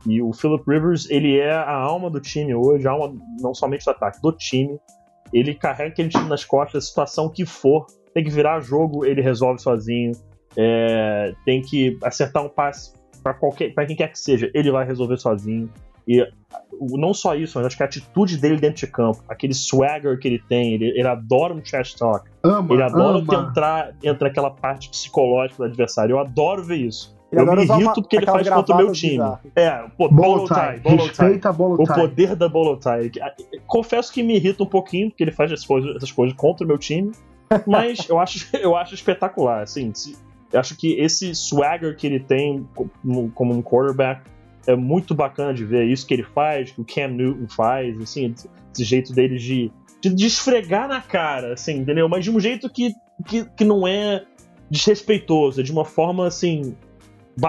E 0.05 0.21
o 0.21 0.31
Philip 0.31 0.63
Rivers, 0.67 1.09
ele 1.09 1.37
é 1.37 1.51
a 1.51 1.73
alma 1.73 2.09
do 2.09 2.19
time 2.19 2.55
hoje, 2.55 2.87
a 2.87 2.91
alma 2.91 3.13
não 3.39 3.53
somente 3.53 3.83
do 3.85 3.91
ataque, 3.91 4.21
do 4.21 4.31
time. 4.31 4.79
Ele 5.33 5.53
carrega 5.53 5.91
aquele 5.91 6.09
time 6.09 6.27
nas 6.27 6.43
costas, 6.43 6.83
a 6.83 6.87
situação 6.87 7.29
que 7.29 7.45
for, 7.45 7.85
tem 8.13 8.23
que 8.23 8.29
virar 8.29 8.59
jogo, 8.61 9.05
ele 9.05 9.21
resolve 9.21 9.61
sozinho. 9.61 10.13
É, 10.57 11.33
tem 11.45 11.61
que 11.61 11.97
acertar 12.03 12.43
um 12.43 12.49
passe 12.49 12.93
para 13.21 13.33
qualquer, 13.33 13.73
para 13.73 13.85
quem 13.85 13.95
quer 13.95 14.07
que 14.07 14.17
seja, 14.17 14.49
ele 14.53 14.71
vai 14.71 14.85
resolver 14.85 15.17
sozinho. 15.17 15.69
E 16.07 16.27
não 16.81 17.13
só 17.13 17.35
isso, 17.35 17.57
mas 17.57 17.67
acho 17.67 17.77
que 17.77 17.83
a 17.83 17.85
atitude 17.85 18.37
dele 18.37 18.57
dentro 18.57 18.79
de 18.79 18.87
campo, 18.87 19.23
aquele 19.29 19.53
swagger 19.53 20.17
que 20.17 20.27
ele 20.27 20.39
tem, 20.39 20.73
ele, 20.73 20.89
ele 20.97 21.07
adora 21.07 21.53
um 21.53 21.61
trash 21.61 21.93
talk, 21.93 22.27
Ama, 22.43 22.73
ele 22.73 22.81
adora 22.81 23.19
ama. 23.19 23.49
entrar, 23.49 23.95
entra 24.01 24.27
aquela 24.27 24.49
parte 24.49 24.89
psicológica 24.89 25.57
do 25.57 25.65
adversário. 25.65 26.13
Eu 26.13 26.19
adoro 26.19 26.63
ver 26.63 26.77
isso. 26.77 27.15
Ele 27.31 27.41
eu 27.41 27.55
me 27.55 27.63
irrito 27.63 28.01
porque 28.01 28.17
ele 28.17 28.25
faz 28.25 28.49
contra 28.49 28.75
o 28.75 28.77
meu 28.77 28.91
time. 28.91 29.11
bizarras. 29.11 29.39
É, 29.55 29.85
pô, 29.95 30.09
Bolo 30.09 30.37
bolo 30.37 30.47
tie, 30.47 30.55
tie. 30.55 30.79
bolo 30.79 30.97
tie. 30.97 31.07
Respeita 31.07 31.49
a 31.49 31.53
bolo 31.53 31.83
O 31.83 31.85
poder 31.85 32.35
da 32.35 32.49
bolo 32.49 32.77
tie. 32.77 33.11
Confesso 33.67 34.11
que 34.11 34.23
me 34.23 34.35
irrita 34.35 34.63
um 34.63 34.67
pouquinho, 34.67 35.09
porque 35.09 35.23
ele 35.23 35.31
faz 35.31 35.51
essas 35.51 35.65
coisas, 35.65 35.95
essas 35.95 36.11
coisas 36.11 36.35
contra 36.35 36.65
o 36.65 36.67
meu 36.67 36.77
time, 36.77 37.11
mas 37.67 38.09
eu 38.09 38.19
acho, 38.19 38.47
eu 38.57 38.75
acho 38.75 38.95
espetacular, 38.95 39.61
assim, 39.61 39.93
eu 40.51 40.59
acho 40.59 40.75
que 40.75 40.99
esse 40.99 41.35
swagger 41.35 41.95
que 41.95 42.07
ele 42.07 42.19
tem 42.19 42.67
como, 43.35 43.53
um 43.53 43.61
quarterback 43.61 44.23
é 44.65 44.75
muito 44.75 45.13
bacana 45.13 45.53
de 45.53 45.63
ver, 45.63 45.85
isso 45.85 46.07
que 46.07 46.13
ele 46.13 46.23
faz, 46.23 46.71
que 46.71 46.81
o 46.81 46.85
Cam 46.85 47.09
Newton 47.09 47.47
faz, 47.47 47.99
assim, 48.01 48.33
esse 48.73 48.83
jeito 48.83 49.13
dele 49.13 49.37
de, 49.37 49.71
de, 50.01 50.13
de 50.13 50.25
esfregar 50.25 50.87
na 50.87 51.01
cara, 51.01 51.53
assim, 51.53 51.77
entendeu? 51.77 52.09
Mas 52.09 52.23
de 52.23 52.31
um 52.31 52.39
jeito 52.39 52.67
que, 52.69 52.93
que, 53.27 53.45
que 53.45 53.63
não 53.63 53.87
é 53.87 54.25
desrespeitoso, 54.69 55.61
é 55.61 55.63
de 55.63 55.71
uma 55.71 55.85
forma 55.85 56.27
assim 56.27 56.75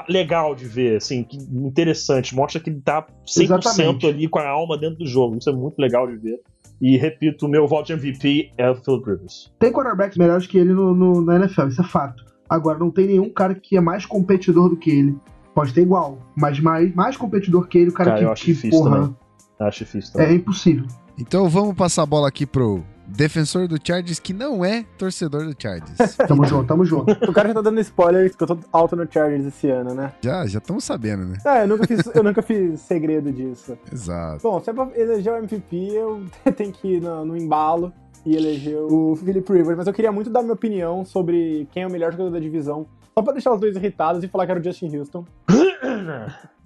legal 0.09 0.55
de 0.55 0.64
ver, 0.66 0.97
assim, 0.97 1.22
que- 1.24 1.36
interessante, 1.36 2.34
mostra 2.34 2.61
que 2.61 2.70
ele 2.70 2.80
tá 2.80 3.07
100% 3.26 3.43
Exatamente. 3.45 4.07
ali 4.07 4.28
com 4.28 4.38
a 4.38 4.49
alma 4.49 4.76
dentro 4.78 4.99
do 4.99 5.07
jogo. 5.07 5.36
Isso 5.38 5.49
é 5.51 5.53
muito 5.53 5.78
legal 5.78 6.07
de 6.07 6.16
ver. 6.16 6.41
E 6.80 6.97
repito, 6.97 7.47
o 7.47 7.49
meu 7.49 7.66
voto 7.68 7.86
de 7.88 7.93
MVP 7.93 8.51
é 8.57 8.70
o 8.70 8.74
Philip 8.74 9.05
Rivers. 9.11 9.53
Tem 9.59 9.70
quarterbacks 9.72 10.16
melhores 10.16 10.47
que 10.47 10.57
ele 10.59 10.72
no, 10.72 10.95
no- 10.95 11.20
na 11.22 11.36
NFL, 11.36 11.68
isso 11.68 11.80
é 11.80 11.84
fato. 11.84 12.24
Agora, 12.49 12.78
não 12.78 12.91
tem 12.91 13.07
nenhum 13.07 13.28
cara 13.30 13.55
que 13.55 13.76
é 13.76 13.80
mais 13.80 14.05
competidor 14.07 14.70
do 14.70 14.76
que 14.76 14.91
ele. 14.91 15.16
Pode 15.55 15.72
ter 15.74 15.82
igual, 15.82 16.18
mas 16.36 16.59
mais, 16.61 16.95
mais 16.95 17.16
competidor 17.16 17.66
que 17.68 17.76
ele, 17.78 17.91
o 17.91 17.93
cara, 17.93 18.11
Cara, 18.11 18.18
que, 18.20 18.24
eu 18.24 18.32
acho 18.32 18.45
que, 18.45 18.53
difícil 18.55 18.78
porra, 18.82 18.97
também. 19.01 19.16
Acho 19.61 19.78
difícil 19.84 20.12
também. 20.12 20.28
é 20.28 20.34
impossível. 20.34 20.86
Então 21.18 21.49
vamos 21.49 21.74
passar 21.74 22.03
a 22.03 22.07
bola 22.07 22.28
aqui 22.28 22.47
pro 22.47 22.82
defensor 23.11 23.68
do 23.68 23.76
Chargers, 23.82 24.18
que 24.18 24.32
não 24.32 24.64
é 24.64 24.84
torcedor 24.96 25.44
do 25.44 25.54
Chargers. 25.61 26.16
Tamo 26.26 26.44
junto, 26.44 26.66
tamo 26.66 26.84
junto. 26.84 27.12
O 27.28 27.32
cara 27.32 27.48
já 27.48 27.54
tá 27.54 27.61
dando 27.61 27.80
spoiler 27.80 28.34
que 28.34 28.42
eu 28.42 28.46
tô 28.46 28.58
alto 28.72 28.96
no 28.96 29.06
Chargers 29.11 29.44
esse 29.46 29.68
ano, 29.70 29.94
né? 29.94 30.12
já, 30.20 30.46
já 30.46 30.58
estamos 30.58 30.84
sabendo, 30.84 31.24
né? 31.24 31.38
É, 31.44 31.62
eu 31.62 31.68
nunca 31.68 31.86
fiz, 31.86 32.06
eu 32.14 32.22
nunca 32.22 32.42
fiz 32.42 32.80
segredo 32.80 33.32
disso. 33.32 33.76
Exato. 33.92 34.42
Bom, 34.42 34.61
se 34.61 34.70
é 34.70 34.72
pra 34.72 34.88
eleger 34.94 35.32
o 35.32 35.36
MVP, 35.36 35.76
eu 35.92 36.24
tenho 36.56 36.72
que 36.72 36.96
ir 36.96 37.00
no, 37.00 37.24
no 37.24 37.36
embalo 37.36 37.92
e 38.24 38.36
eleger 38.36 38.76
o 38.76 39.16
Philip 39.16 39.50
Rivers, 39.52 39.76
mas 39.78 39.86
eu 39.86 39.92
queria 39.92 40.12
muito 40.12 40.30
dar 40.30 40.42
minha 40.42 40.52
opinião 40.52 41.04
sobre 41.04 41.66
quem 41.72 41.82
é 41.82 41.86
o 41.86 41.90
melhor 41.90 42.12
jogador 42.12 42.30
da 42.30 42.38
divisão. 42.38 42.86
Só 43.14 43.22
pra 43.22 43.32
deixar 43.32 43.52
os 43.52 43.61
dois 43.61 43.74
irritados 43.76 44.22
e 44.22 44.28
falar 44.28 44.46
que 44.46 44.52
era 44.52 44.61
o 44.61 44.64
Justin 44.64 44.96
Houston. 44.96 45.24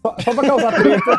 Só, 0.05 0.15
só 0.21 0.35
pra 0.35 0.47
causar 0.49 0.73
treta. 0.75 1.19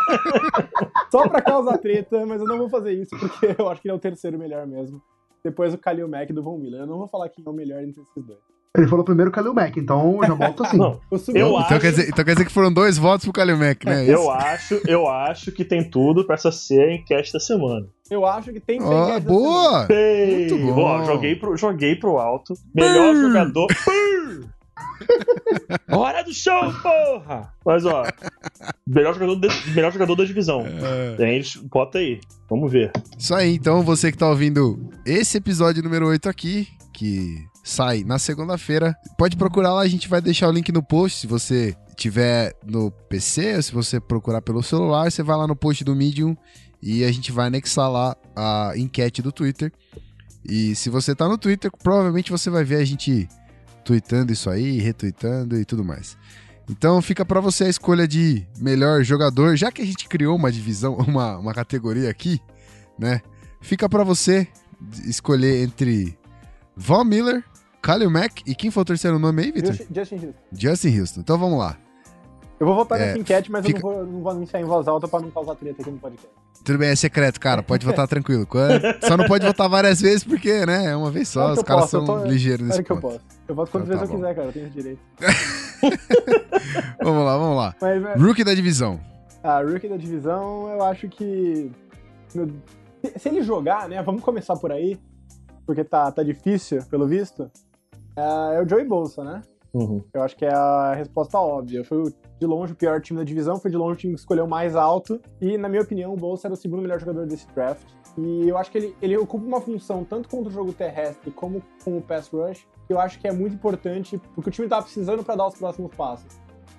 só 1.11 1.27
pra 1.27 1.41
causar 1.41 1.77
treta, 1.79 2.25
mas 2.25 2.39
eu 2.39 2.47
não 2.47 2.57
vou 2.57 2.69
fazer 2.69 2.93
isso 2.93 3.17
porque 3.17 3.55
eu 3.57 3.69
acho 3.69 3.81
que 3.81 3.87
ele 3.87 3.93
é 3.93 3.95
o 3.95 3.99
terceiro 3.99 4.37
melhor 4.37 4.67
mesmo. 4.67 5.01
Depois 5.43 5.73
o 5.73 5.77
Khalil 5.77 6.07
Mack 6.07 6.31
do 6.33 6.43
Von 6.43 6.57
Miller. 6.57 6.81
Eu 6.81 6.87
não 6.87 6.97
vou 6.97 7.07
falar 7.07 7.29
quem 7.29 7.43
é 7.45 7.49
o 7.49 7.53
melhor 7.53 7.81
entre 7.83 8.01
esses 8.01 8.23
dois. 8.25 8.39
Ele 8.77 8.87
falou 8.87 9.05
primeiro 9.05 9.29
o 9.31 9.33
Kalil 9.33 9.53
Mack, 9.53 9.77
então 9.79 10.17
eu 10.21 10.27
já 10.27 10.33
volto 10.33 10.63
assim. 10.63 10.75
Não, 10.77 10.99
Eu 11.09 11.17
Então, 11.29 11.57
acho- 11.59 11.79
quer 11.79 11.91
dizer, 11.91 12.09
então 12.09 12.25
quer 12.25 12.33
dizer 12.33 12.45
que 12.45 12.51
foram 12.51 12.73
dois 12.73 12.97
votos 12.97 13.23
pro 13.25 13.31
Kalil 13.31 13.55
Mack, 13.57 13.85
né? 13.85 14.03
eu 14.03 14.15
Isso? 14.19 14.29
acho, 14.31 14.81
eu 14.85 15.07
acho 15.07 15.51
que 15.53 15.63
tem 15.63 15.89
tudo 15.89 16.25
pra 16.25 16.35
essa 16.35 16.51
ser 16.51 16.81
a 16.89 16.93
enquete 16.93 17.31
da 17.31 17.39
semana. 17.39 17.87
eu 18.11 18.25
acho 18.25 18.51
que 18.51 18.59
tem 18.59 18.75
enquete 18.75 18.91
da 19.13 19.19
boa! 19.21 19.87
Ei, 19.89 20.49
Muito 20.49 20.73
bom. 20.75 20.81
ó, 20.81 21.03
joguei, 21.05 21.35
pro, 21.37 21.55
joguei 21.55 21.95
pro 21.95 22.17
alto. 22.17 22.53
Melhor 22.75 23.15
jogador. 23.15 23.67
Hora 25.89 26.23
do 26.23 26.33
show, 26.33 26.73
porra! 26.81 27.53
Mas 27.65 27.85
ó, 27.85 28.03
melhor 28.85 29.13
jogador, 29.13 29.35
de- 29.35 29.71
melhor 29.71 29.91
jogador 29.91 30.15
da 30.15 30.25
divisão. 30.25 30.63
É. 30.65 31.15
A 31.23 31.27
gente 31.27 31.59
bota 31.59 31.97
aí. 31.99 32.19
Vamos 32.49 32.71
ver. 32.71 32.91
Isso 33.17 33.33
aí, 33.33 33.55
então 33.55 33.81
você 33.81 34.11
que 34.11 34.17
tá 34.17 34.29
ouvindo 34.29 34.89
esse 35.05 35.37
episódio 35.37 35.81
número 35.83 36.07
8 36.07 36.29
aqui, 36.29 36.67
que 36.93 37.35
sai 37.63 38.03
na 38.03 38.19
segunda-feira, 38.19 38.95
pode 39.17 39.35
procurar 39.35 39.73
lá, 39.73 39.81
a 39.81 39.87
gente 39.87 40.07
vai 40.07 40.21
deixar 40.21 40.47
o 40.47 40.51
link 40.51 40.71
no 40.71 40.83
post, 40.83 41.19
se 41.21 41.27
você 41.27 41.75
tiver 41.95 42.53
no 42.65 42.91
PC, 42.91 43.55
ou 43.55 43.61
se 43.63 43.71
você 43.71 43.99
procurar 43.99 44.41
pelo 44.41 44.61
celular, 44.61 45.11
você 45.11 45.23
vai 45.23 45.35
lá 45.37 45.47
no 45.47 45.55
post 45.55 45.83
do 45.83 45.95
Medium 45.95 46.35
e 46.81 47.03
a 47.03 47.11
gente 47.11 47.31
vai 47.31 47.47
anexar 47.47 47.89
lá 47.89 48.15
a 48.35 48.73
enquete 48.75 49.21
do 49.21 49.31
Twitter. 49.31 49.71
E 50.47 50.75
se 50.75 50.89
você 50.91 51.15
tá 51.15 51.27
no 51.27 51.37
Twitter, 51.39 51.71
provavelmente 51.81 52.29
você 52.31 52.51
vai 52.51 52.63
ver 52.63 52.75
a 52.75 52.85
gente 52.85 53.27
tweetando 53.85 54.33
isso 54.33 54.49
aí, 54.49 54.79
retweetando 54.79 55.57
e 55.57 55.63
tudo 55.63 55.85
mais. 55.85 56.17
Então 56.69 57.01
fica 57.01 57.23
pra 57.23 57.39
você 57.39 57.65
a 57.65 57.69
escolha 57.69 58.07
de 58.07 58.45
melhor 58.59 59.03
jogador, 59.03 59.55
já 59.55 59.71
que 59.71 59.81
a 59.81 59.85
gente 59.85 60.09
criou 60.09 60.35
uma 60.35 60.51
divisão, 60.51 60.95
uma, 61.07 61.37
uma 61.37 61.53
categoria 61.53 62.09
aqui, 62.09 62.41
né? 62.97 63.21
Fica 63.61 63.87
pra 63.87 64.03
você 64.03 64.47
escolher 65.05 65.63
entre 65.63 66.17
Von 66.75 67.03
Miller, 67.03 67.43
Khalil 67.81 68.09
Mack 68.09 68.41
e 68.45 68.55
quem 68.55 68.71
foi 68.71 68.81
o 68.81 68.85
terceiro 68.85 69.19
nome 69.19 69.43
aí, 69.43 69.51
Victor? 69.51 69.73
Justin 69.73 70.15
Houston. 70.15 70.33
Justin 70.51 70.99
Houston. 70.99 71.19
Então 71.21 71.37
vamos 71.37 71.59
lá. 71.59 71.77
Eu 72.59 72.65
vou 72.65 72.75
votar 72.75 72.99
É, 72.99 73.07
nessa 73.07 73.19
enquete, 73.19 73.51
mas 73.51 73.65
fica- 73.65 73.79
eu 73.79 73.83
não 73.83 73.91
vou, 73.95 74.05
não 74.05 74.21
vou 74.21 74.31
anunciar 74.31 74.61
em 74.61 74.65
voz 74.65 74.87
alta 74.87 75.07
pra 75.07 75.19
não 75.19 75.29
causar 75.29 75.55
treta 75.55 75.81
aqui 75.81 75.91
no 75.91 75.97
podcast. 75.97 76.29
Tudo 76.63 76.79
bem, 76.79 76.89
é 76.89 76.95
secreto, 76.95 77.39
cara. 77.39 77.61
Pode 77.61 77.85
votar 77.85 78.07
tranquilo. 78.07 78.47
Só 79.05 79.15
não 79.17 79.25
pode 79.25 79.45
votar 79.45 79.69
várias 79.69 80.01
vezes 80.01 80.23
porque, 80.23 80.65
né? 80.65 80.85
É 80.91 80.95
uma 80.95 81.11
vez 81.11 81.27
só. 81.27 81.41
Claro 81.41 81.53
Os 81.53 81.57
eu 81.59 81.63
caras 81.65 81.83
posso, 81.83 81.97
eu 81.97 82.05
são 82.05 82.19
tô- 82.21 82.25
ligeiros 82.25 82.65
nesse 82.67 82.81
Claro 82.83 83.01
que 83.01 83.05
eu 83.07 83.11
ponto. 83.11 83.21
posso. 83.21 83.39
Eu 83.47 83.55
voto 83.55 83.71
quantas 83.71 83.89
Então 83.89 83.99
vezes 83.99 84.09
tá 84.09 84.15
eu 84.15 84.19
bom. 84.19 84.23
quiser, 84.23 84.35
cara. 84.35 84.47
Eu 84.47 84.53
tenho 84.53 84.65
esse 84.67 84.75
direito. 84.75 84.99
Vamos 87.03 87.25
lá, 87.25 87.37
vamos 87.37 87.57
lá. 87.57 87.75
Mas, 87.81 88.03
é, 88.03 88.13
Rookie 88.15 88.43
da 88.43 88.53
divisão. 88.53 88.99
a 89.43 89.61
rookie 89.61 89.87
da 89.87 89.97
divisão, 89.97 90.67
eu 90.69 90.83
acho 90.83 91.07
que... 91.07 91.71
se- 93.17 93.29
ele 93.29 93.43
jogar, 93.43 93.87
né? 93.87 94.01
Vamos 94.01 94.23
começar 94.23 94.55
por 94.55 94.71
aí. 94.71 94.97
Porque 95.65 95.83
tá, 95.83 96.11
tá 96.11 96.23
difícil, 96.23 96.83
pelo 96.89 97.07
visto. 97.07 97.49
É, 98.15 98.55
é 98.55 98.61
o 98.63 98.67
Joey 98.67 98.85
Bolsa, 98.85 99.23
né? 99.23 99.41
Uhum. 99.73 100.01
Eu 100.13 100.23
acho 100.23 100.35
que 100.35 100.45
é 100.45 100.53
a 100.53 100.93
resposta 100.95 101.37
óbvia. 101.37 101.83
Foi 101.83 101.97
o- 101.97 102.13
de 102.39 102.45
longe 102.45 102.73
o 102.73 102.75
pior 102.75 103.01
time 103.01 103.19
da 103.19 103.23
divisão, 103.23 103.59
foi 103.59 103.71
de 103.71 103.77
longe 103.77 103.93
o 103.93 103.97
time 103.97 104.13
que 104.13 104.19
escolheu 104.19 104.47
mais 104.47 104.75
alto. 104.75 105.21
E, 105.41 105.57
na 105.57 105.69
minha 105.69 105.81
opinião, 105.81 106.13
o 106.13 106.17
Bolsa 106.17 106.47
era 106.47 106.53
o 106.53 106.57
segundo 106.57 106.81
melhor 106.81 106.99
jogador 106.99 107.25
desse 107.25 107.47
draft. 107.53 107.85
E 108.17 108.47
eu 108.47 108.57
acho 108.57 108.71
que 108.71 108.77
ele, 108.77 108.95
ele 109.01 109.17
ocupa 109.17 109.45
uma 109.45 109.61
função 109.61 110.03
tanto 110.03 110.29
contra 110.29 110.49
o 110.49 110.51
jogo 110.51 110.71
terrestre 110.73 111.31
como 111.31 111.61
com 111.83 111.97
o 111.97 112.01
pass 112.01 112.29
rush, 112.29 112.65
que 112.87 112.93
eu 112.93 112.99
acho 112.99 113.19
que 113.19 113.27
é 113.27 113.31
muito 113.31 113.55
importante, 113.55 114.19
porque 114.33 114.49
o 114.49 114.53
time 114.53 114.67
tava 114.67 114.83
precisando 114.83 115.23
para 115.23 115.35
dar 115.35 115.47
os 115.47 115.57
próximos 115.57 115.93
passos. 115.95 116.27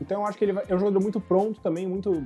Então 0.00 0.20
eu 0.20 0.26
acho 0.26 0.36
que 0.38 0.44
ele 0.44 0.58
é 0.68 0.74
um 0.74 0.78
jogador 0.78 1.00
muito 1.00 1.20
pronto 1.20 1.60
também, 1.60 1.86
muito 1.86 2.22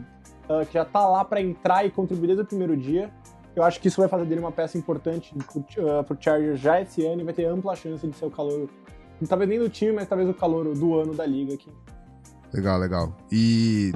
ah, 0.50 0.64
que 0.64 0.74
já 0.74 0.84
tá 0.84 1.06
lá 1.08 1.24
para 1.24 1.40
entrar 1.40 1.86
e 1.86 1.90
contribuir 1.90 2.26
desde 2.26 2.42
o 2.42 2.46
primeiro 2.46 2.76
dia. 2.76 3.08
Eu 3.54 3.62
acho 3.62 3.80
que 3.80 3.86
isso 3.86 4.00
vai 4.00 4.08
fazer 4.08 4.24
dele 4.24 4.40
uma 4.40 4.50
peça 4.50 4.76
importante 4.76 5.32
pro, 5.34 5.60
uh, 5.60 6.04
pro 6.04 6.16
Chargers 6.18 6.58
já 6.58 6.80
esse 6.80 7.06
ano 7.06 7.20
e 7.20 7.24
vai 7.24 7.32
ter 7.32 7.44
ampla 7.44 7.76
chance 7.76 8.04
de 8.06 8.16
ser 8.16 8.26
o 8.26 8.30
calor, 8.30 8.68
talvez 9.28 9.48
nem 9.48 9.58
do 9.60 9.68
time, 9.68 9.92
mas 9.92 10.08
talvez 10.08 10.28
o 10.28 10.34
calor 10.34 10.72
do 10.74 10.98
ano 10.98 11.14
da 11.14 11.24
liga 11.24 11.54
aqui. 11.54 11.70
Legal, 12.52 12.78
legal. 12.78 13.16
E 13.30 13.92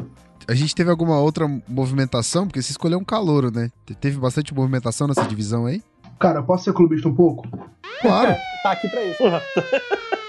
a 0.48 0.54
gente 0.54 0.74
teve 0.74 0.90
alguma 0.90 1.18
outra 1.18 1.46
movimentação? 1.68 2.46
Porque 2.46 2.62
você 2.62 2.70
escolheu 2.70 2.98
um 2.98 3.04
calouro, 3.04 3.50
né? 3.50 3.70
Te- 3.84 3.94
Teve 3.94 4.18
bastante 4.18 4.54
movimentação 4.54 5.06
nessa 5.08 5.24
divisão 5.24 5.66
aí? 5.66 5.82
Cara, 6.20 6.38
eu 6.38 6.44
posso 6.44 6.64
ser 6.64 6.72
clubista 6.72 7.08
um 7.08 7.14
pouco? 7.14 7.46
Claro. 8.00 8.34
Tá 8.64 8.72
aqui 8.72 8.88
pra 8.88 9.04
isso. 9.04 9.22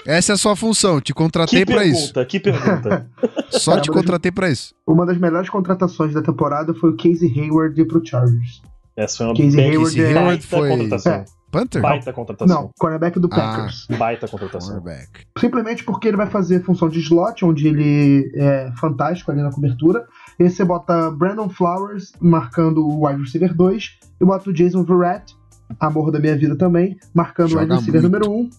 Essa 0.04 0.32
é 0.32 0.34
a 0.34 0.36
sua 0.36 0.54
função. 0.54 1.00
Te 1.00 1.14
contratei 1.14 1.64
que 1.64 1.72
pra 1.72 1.86
isso. 1.86 2.12
pergunta, 2.12 2.26
que 2.26 2.38
pergunta. 2.38 3.10
Só 3.48 3.70
Cara, 3.70 3.80
te 3.82 3.90
contratei 3.90 4.30
pra 4.30 4.50
isso. 4.50 4.74
Uma 4.86 5.06
das 5.06 5.16
melhores 5.16 5.48
contratações 5.48 6.12
da 6.12 6.20
temporada 6.20 6.74
foi 6.74 6.90
o 6.90 6.96
Casey 6.98 7.32
Hayward 7.34 7.80
ir 7.80 7.86
pro 7.86 8.04
Chargers. 8.04 8.60
Essa 8.94 9.16
foi 9.16 9.26
uma 9.28 9.34
Casey 9.34 9.56
bem- 9.56 9.70
Hayward 9.70 9.96
Casey 9.96 10.14
Hayward 10.18 10.46
foi- 10.46 10.68
contratação. 10.68 11.12
É. 11.14 11.24
Panther? 11.50 11.80
Baita 11.80 12.12
contratação. 12.12 12.62
Não, 12.62 12.70
cornerback 12.78 13.18
do 13.20 13.28
Ah. 13.32 13.36
Packers. 13.36 13.86
Baita 13.98 14.28
contratação. 14.28 14.80
Cornerback. 14.80 15.08
Simplesmente 15.38 15.84
porque 15.84 16.08
ele 16.08 16.16
vai 16.16 16.26
fazer 16.26 16.62
função 16.62 16.88
de 16.88 16.98
slot, 17.00 17.44
onde 17.44 17.66
ele 17.68 18.30
é 18.34 18.70
fantástico 18.76 19.30
ali 19.30 19.42
na 19.42 19.50
cobertura. 19.50 20.04
E 20.38 20.42
aí 20.44 20.50
você 20.50 20.64
bota 20.64 21.10
Brandon 21.10 21.48
Flowers 21.48 22.12
marcando 22.20 22.86
o 22.86 23.06
wide 23.06 23.22
receiver 23.22 23.54
2 23.54 23.98
e 24.20 24.24
bota 24.24 24.50
o 24.50 24.52
Jason 24.52 24.82
Verrett, 24.84 25.34
amor 25.80 26.10
da 26.10 26.18
minha 26.18 26.36
vida 26.36 26.56
também, 26.56 26.96
marcando 27.14 27.46
o 27.46 27.50
Joga 27.50 27.62
wide 27.64 27.74
receiver 27.76 28.02
muito. 28.02 28.12
número 28.12 28.32
1. 28.32 28.42
Um. 28.42 28.50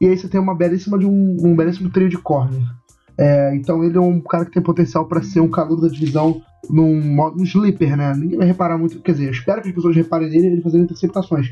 E 0.00 0.06
aí 0.06 0.16
você 0.16 0.28
tem 0.28 0.40
uma 0.40 0.54
belíssima 0.54 0.98
de 0.98 1.06
um, 1.06 1.36
um 1.40 1.54
belíssimo 1.56 1.90
trio 1.90 2.08
de 2.08 2.18
corner. 2.18 2.62
É, 3.16 3.52
então 3.56 3.82
ele 3.82 3.96
é 3.98 4.00
um 4.00 4.20
cara 4.20 4.44
que 4.44 4.52
tem 4.52 4.62
potencial 4.62 5.04
para 5.06 5.20
ser 5.22 5.40
um 5.40 5.48
calor 5.50 5.80
da 5.80 5.88
divisão 5.88 6.40
num 6.70 7.00
modo 7.00 7.40
um 7.40 7.44
sleeper, 7.44 7.96
né? 7.96 8.14
Ninguém 8.14 8.38
vai 8.38 8.46
reparar 8.46 8.78
muito. 8.78 9.00
Quer 9.00 9.12
dizer, 9.12 9.26
eu 9.26 9.32
espero 9.32 9.60
que 9.60 9.68
as 9.68 9.74
pessoas 9.74 9.96
reparem 9.96 10.30
nele 10.30 10.46
ele 10.46 10.62
fazendo 10.62 10.84
interceptações. 10.84 11.50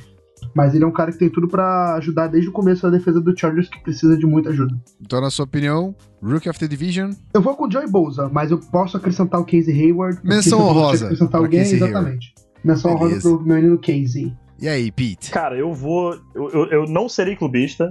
Mas 0.57 0.75
ele 0.75 0.85
é 0.85 0.87
um 0.87 0.91
cara 0.93 1.13
que 1.13 1.19
tem 1.19 1.29
tudo 1.29 1.47
pra 1.47 1.97
ajudar 1.97 2.29
desde 2.29 2.49
o 2.49 2.53
começo 2.53 2.81
da 2.81 2.89
defesa 2.89 3.21
do 3.21 3.39
Chargers, 3.39 3.69
que 3.69 3.79
precisa 3.83 4.17
de 4.17 4.25
muita 4.25 4.49
ajuda. 4.49 4.75
Então, 5.03 5.21
na 5.21 5.29
sua 5.29 5.45
opinião, 5.45 5.95
Rookie 6.23 6.49
of 6.49 6.59
the 6.59 6.67
Division, 6.67 7.11
Eu 7.35 7.43
vou 7.43 7.55
com 7.55 7.67
o 7.67 7.71
Joey 7.71 7.87
Bolsa, 7.91 8.31
mas 8.33 8.51
eu 8.51 8.59
posso 8.59 8.97
acrescentar 8.97 9.39
o 9.39 9.45
Casey 9.45 9.79
Hayward. 9.79 10.19
Menção 10.25 10.61
honrosa 10.63 11.05
Acrescentar 11.05 11.43
alguém, 11.43 11.61
Casey 11.61 11.77
exatamente. 11.77 12.35
Menção 12.65 12.93
honrosa 12.95 13.21
pro 13.21 13.43
meu 13.43 13.57
menino 13.57 13.79
Casey. 13.79 14.33
E 14.59 14.67
aí, 14.67 14.91
Pete? 14.91 15.31
Cara, 15.31 15.59
eu 15.59 15.75
vou. 15.75 16.19
Eu, 16.35 16.49
eu, 16.51 16.67
eu 16.71 16.85
não 16.87 17.07
serei 17.07 17.37
clubista. 17.37 17.91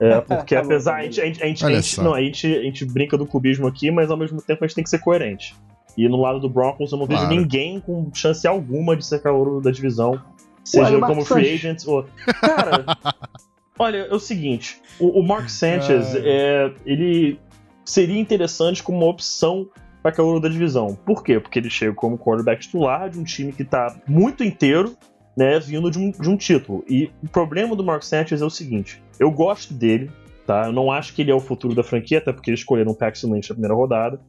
é, 0.00 0.18
porque 0.24 0.54
Tá 0.54 0.62
apesar. 0.62 0.94
a, 0.96 1.02
gente, 1.02 1.20
a, 1.20 1.26
gente, 1.26 1.44
a, 1.44 1.46
gente, 1.46 2.00
a, 2.00 2.02
não, 2.02 2.14
a, 2.14 2.20
gente, 2.22 2.46
a 2.46 2.62
gente 2.62 2.86
brinca 2.86 3.18
do 3.18 3.26
clubismo 3.26 3.66
aqui, 3.66 3.90
mas 3.90 4.10
ao 4.10 4.16
mesmo 4.16 4.40
tempo 4.40 4.64
a 4.64 4.66
gente 4.66 4.74
tem 4.76 4.84
que 4.84 4.88
ser 4.88 5.00
coerente. 5.00 5.54
E 5.94 6.08
no 6.08 6.16
lado 6.22 6.40
do 6.40 6.48
Broncos 6.48 6.90
eu 6.90 6.96
não 6.98 7.06
vejo 7.06 7.20
Claro. 7.20 7.34
ninguém 7.36 7.80
com 7.80 8.08
chance 8.14 8.46
alguma 8.46 8.96
de 8.96 9.04
ser 9.04 9.20
calor 9.20 9.60
da 9.60 9.70
divisão. 9.70 10.18
Seja 10.68 11.00
como 11.00 11.24
free 11.24 11.44
Sanchez. 11.44 11.64
agent 11.64 11.86
ou. 11.86 12.06
Cara, 12.40 12.84
olha, 13.78 13.98
é 13.98 14.14
o 14.14 14.20
seguinte: 14.20 14.80
o, 14.98 15.20
o 15.20 15.22
Mark 15.22 15.48
Sanchez, 15.48 16.14
é, 16.14 16.72
ele 16.84 17.40
seria 17.84 18.18
interessante 18.20 18.82
como 18.82 18.98
uma 18.98 19.06
opção 19.06 19.68
para 20.02 20.12
calor 20.12 20.40
da 20.40 20.48
divisão. 20.48 20.94
Por 21.06 21.24
quê? 21.24 21.40
Porque 21.40 21.58
ele 21.58 21.70
chega 21.70 21.94
como 21.94 22.18
quarterback 22.18 22.62
titular 22.62 23.08
de 23.08 23.18
um 23.18 23.24
time 23.24 23.52
que 23.52 23.64
tá 23.64 23.96
muito 24.06 24.44
inteiro, 24.44 24.94
né, 25.36 25.58
vindo 25.58 25.90
de 25.90 25.98
um, 25.98 26.10
de 26.10 26.28
um 26.28 26.36
título. 26.36 26.84
E 26.88 27.10
o 27.22 27.28
problema 27.28 27.74
do 27.74 27.82
Mark 27.82 28.02
Sanchez 28.02 28.42
é 28.42 28.44
o 28.44 28.50
seguinte: 28.50 29.02
eu 29.18 29.30
gosto 29.30 29.72
dele, 29.72 30.10
tá? 30.46 30.66
Eu 30.66 30.72
não 30.72 30.92
acho 30.92 31.14
que 31.14 31.22
ele 31.22 31.30
é 31.30 31.34
o 31.34 31.40
futuro 31.40 31.74
da 31.74 31.82
franquia, 31.82 32.18
até 32.18 32.32
porque 32.32 32.50
eles 32.50 32.60
escolheram 32.60 32.92
o 32.92 32.94
Paxton 32.94 33.32
Lynch 33.32 33.48
na 33.48 33.54
primeira 33.54 33.74
rodada. 33.74 34.20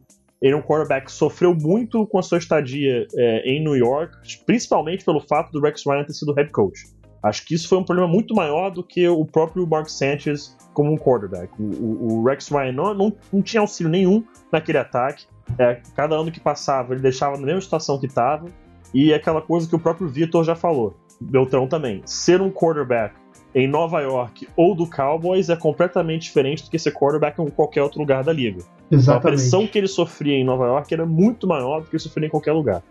Ele 0.41 0.53
é 0.53 0.55
um 0.55 0.61
quarterback 0.61 1.07
que 1.07 1.11
sofreu 1.11 1.53
muito 1.53 2.07
com 2.07 2.17
a 2.17 2.21
sua 2.21 2.37
estadia 2.37 3.05
é, 3.15 3.41
em 3.49 3.61
New 3.61 3.75
York, 3.75 4.15
principalmente 4.45 5.03
pelo 5.03 5.19
fato 5.19 5.51
do 5.51 5.59
Rex 5.59 5.83
Ryan 5.85 6.05
ter 6.05 6.13
sido 6.13 6.33
head 6.33 6.49
coach. 6.51 6.85
Acho 7.21 7.45
que 7.45 7.53
isso 7.53 7.67
foi 7.67 7.77
um 7.77 7.83
problema 7.83 8.09
muito 8.09 8.33
maior 8.33 8.69
do 8.69 8.81
que 8.81 9.07
o 9.07 9.25
próprio 9.25 9.67
Mark 9.67 9.89
Sanchez 9.89 10.55
como 10.73 10.93
um 10.93 10.97
quarterback. 10.97 11.51
O, 11.59 11.63
o, 11.63 12.19
o 12.19 12.23
Rex 12.23 12.47
Ryan 12.47 12.71
não, 12.71 12.93
não, 12.93 13.13
não, 13.33 13.41
tinha 13.41 13.59
auxílio 13.59 13.91
nenhum 13.91 14.23
naquele 14.51 14.77
ataque. 14.77 15.25
É, 15.57 15.81
cada 15.95 16.15
ano 16.15 16.31
que 16.31 16.39
passava, 16.39 16.93
ele 16.93 17.01
deixava 17.01 17.35
na 17.37 17.45
mesma 17.45 17.61
situação 17.61 17.99
que 17.99 18.05
estava. 18.05 18.45
E 18.93 19.11
é 19.11 19.15
aquela 19.15 19.41
coisa 19.41 19.67
que 19.67 19.75
o 19.75 19.79
próprio 19.79 20.07
Vitor 20.07 20.43
já 20.45 20.55
falou. 20.55 20.95
Beltrão 21.19 21.67
também. 21.67 22.01
Ser 22.05 22.41
um 22.41 22.49
quarterback 22.49 23.13
em 23.54 23.68
Nova 23.68 24.00
York 24.02 24.47
ou 24.56 24.76
do 24.76 24.88
Cowboys 24.88 25.50
é 25.50 25.56
completamente 25.56 26.24
diferente 26.24 26.64
do 26.64 26.70
que 26.70 26.78
ser 26.78 26.91
quarterback 26.91 27.41
em 27.41 27.50
qualquer 27.50 27.82
outro 27.82 28.00
lugar 28.00 28.24
da 28.24 28.32
liga. 28.32 28.62
Exatamente. 28.91 29.02
Então, 29.02 29.16
a 29.16 29.20
pressão 29.20 29.68
que 29.68 29.78
ele 29.78 29.88
sofria 29.88 30.36
em 30.36 30.43
Nova 30.43 30.66
York 30.66 30.93
era 30.93 31.06
muito 31.06 31.47
maior 31.47 31.82
do 31.82 31.88
que 31.88 31.95
ele 31.95 32.04
sofria 32.04 32.28
em 32.28 32.30
qualquer 32.30 32.54
lugar. 32.54 32.84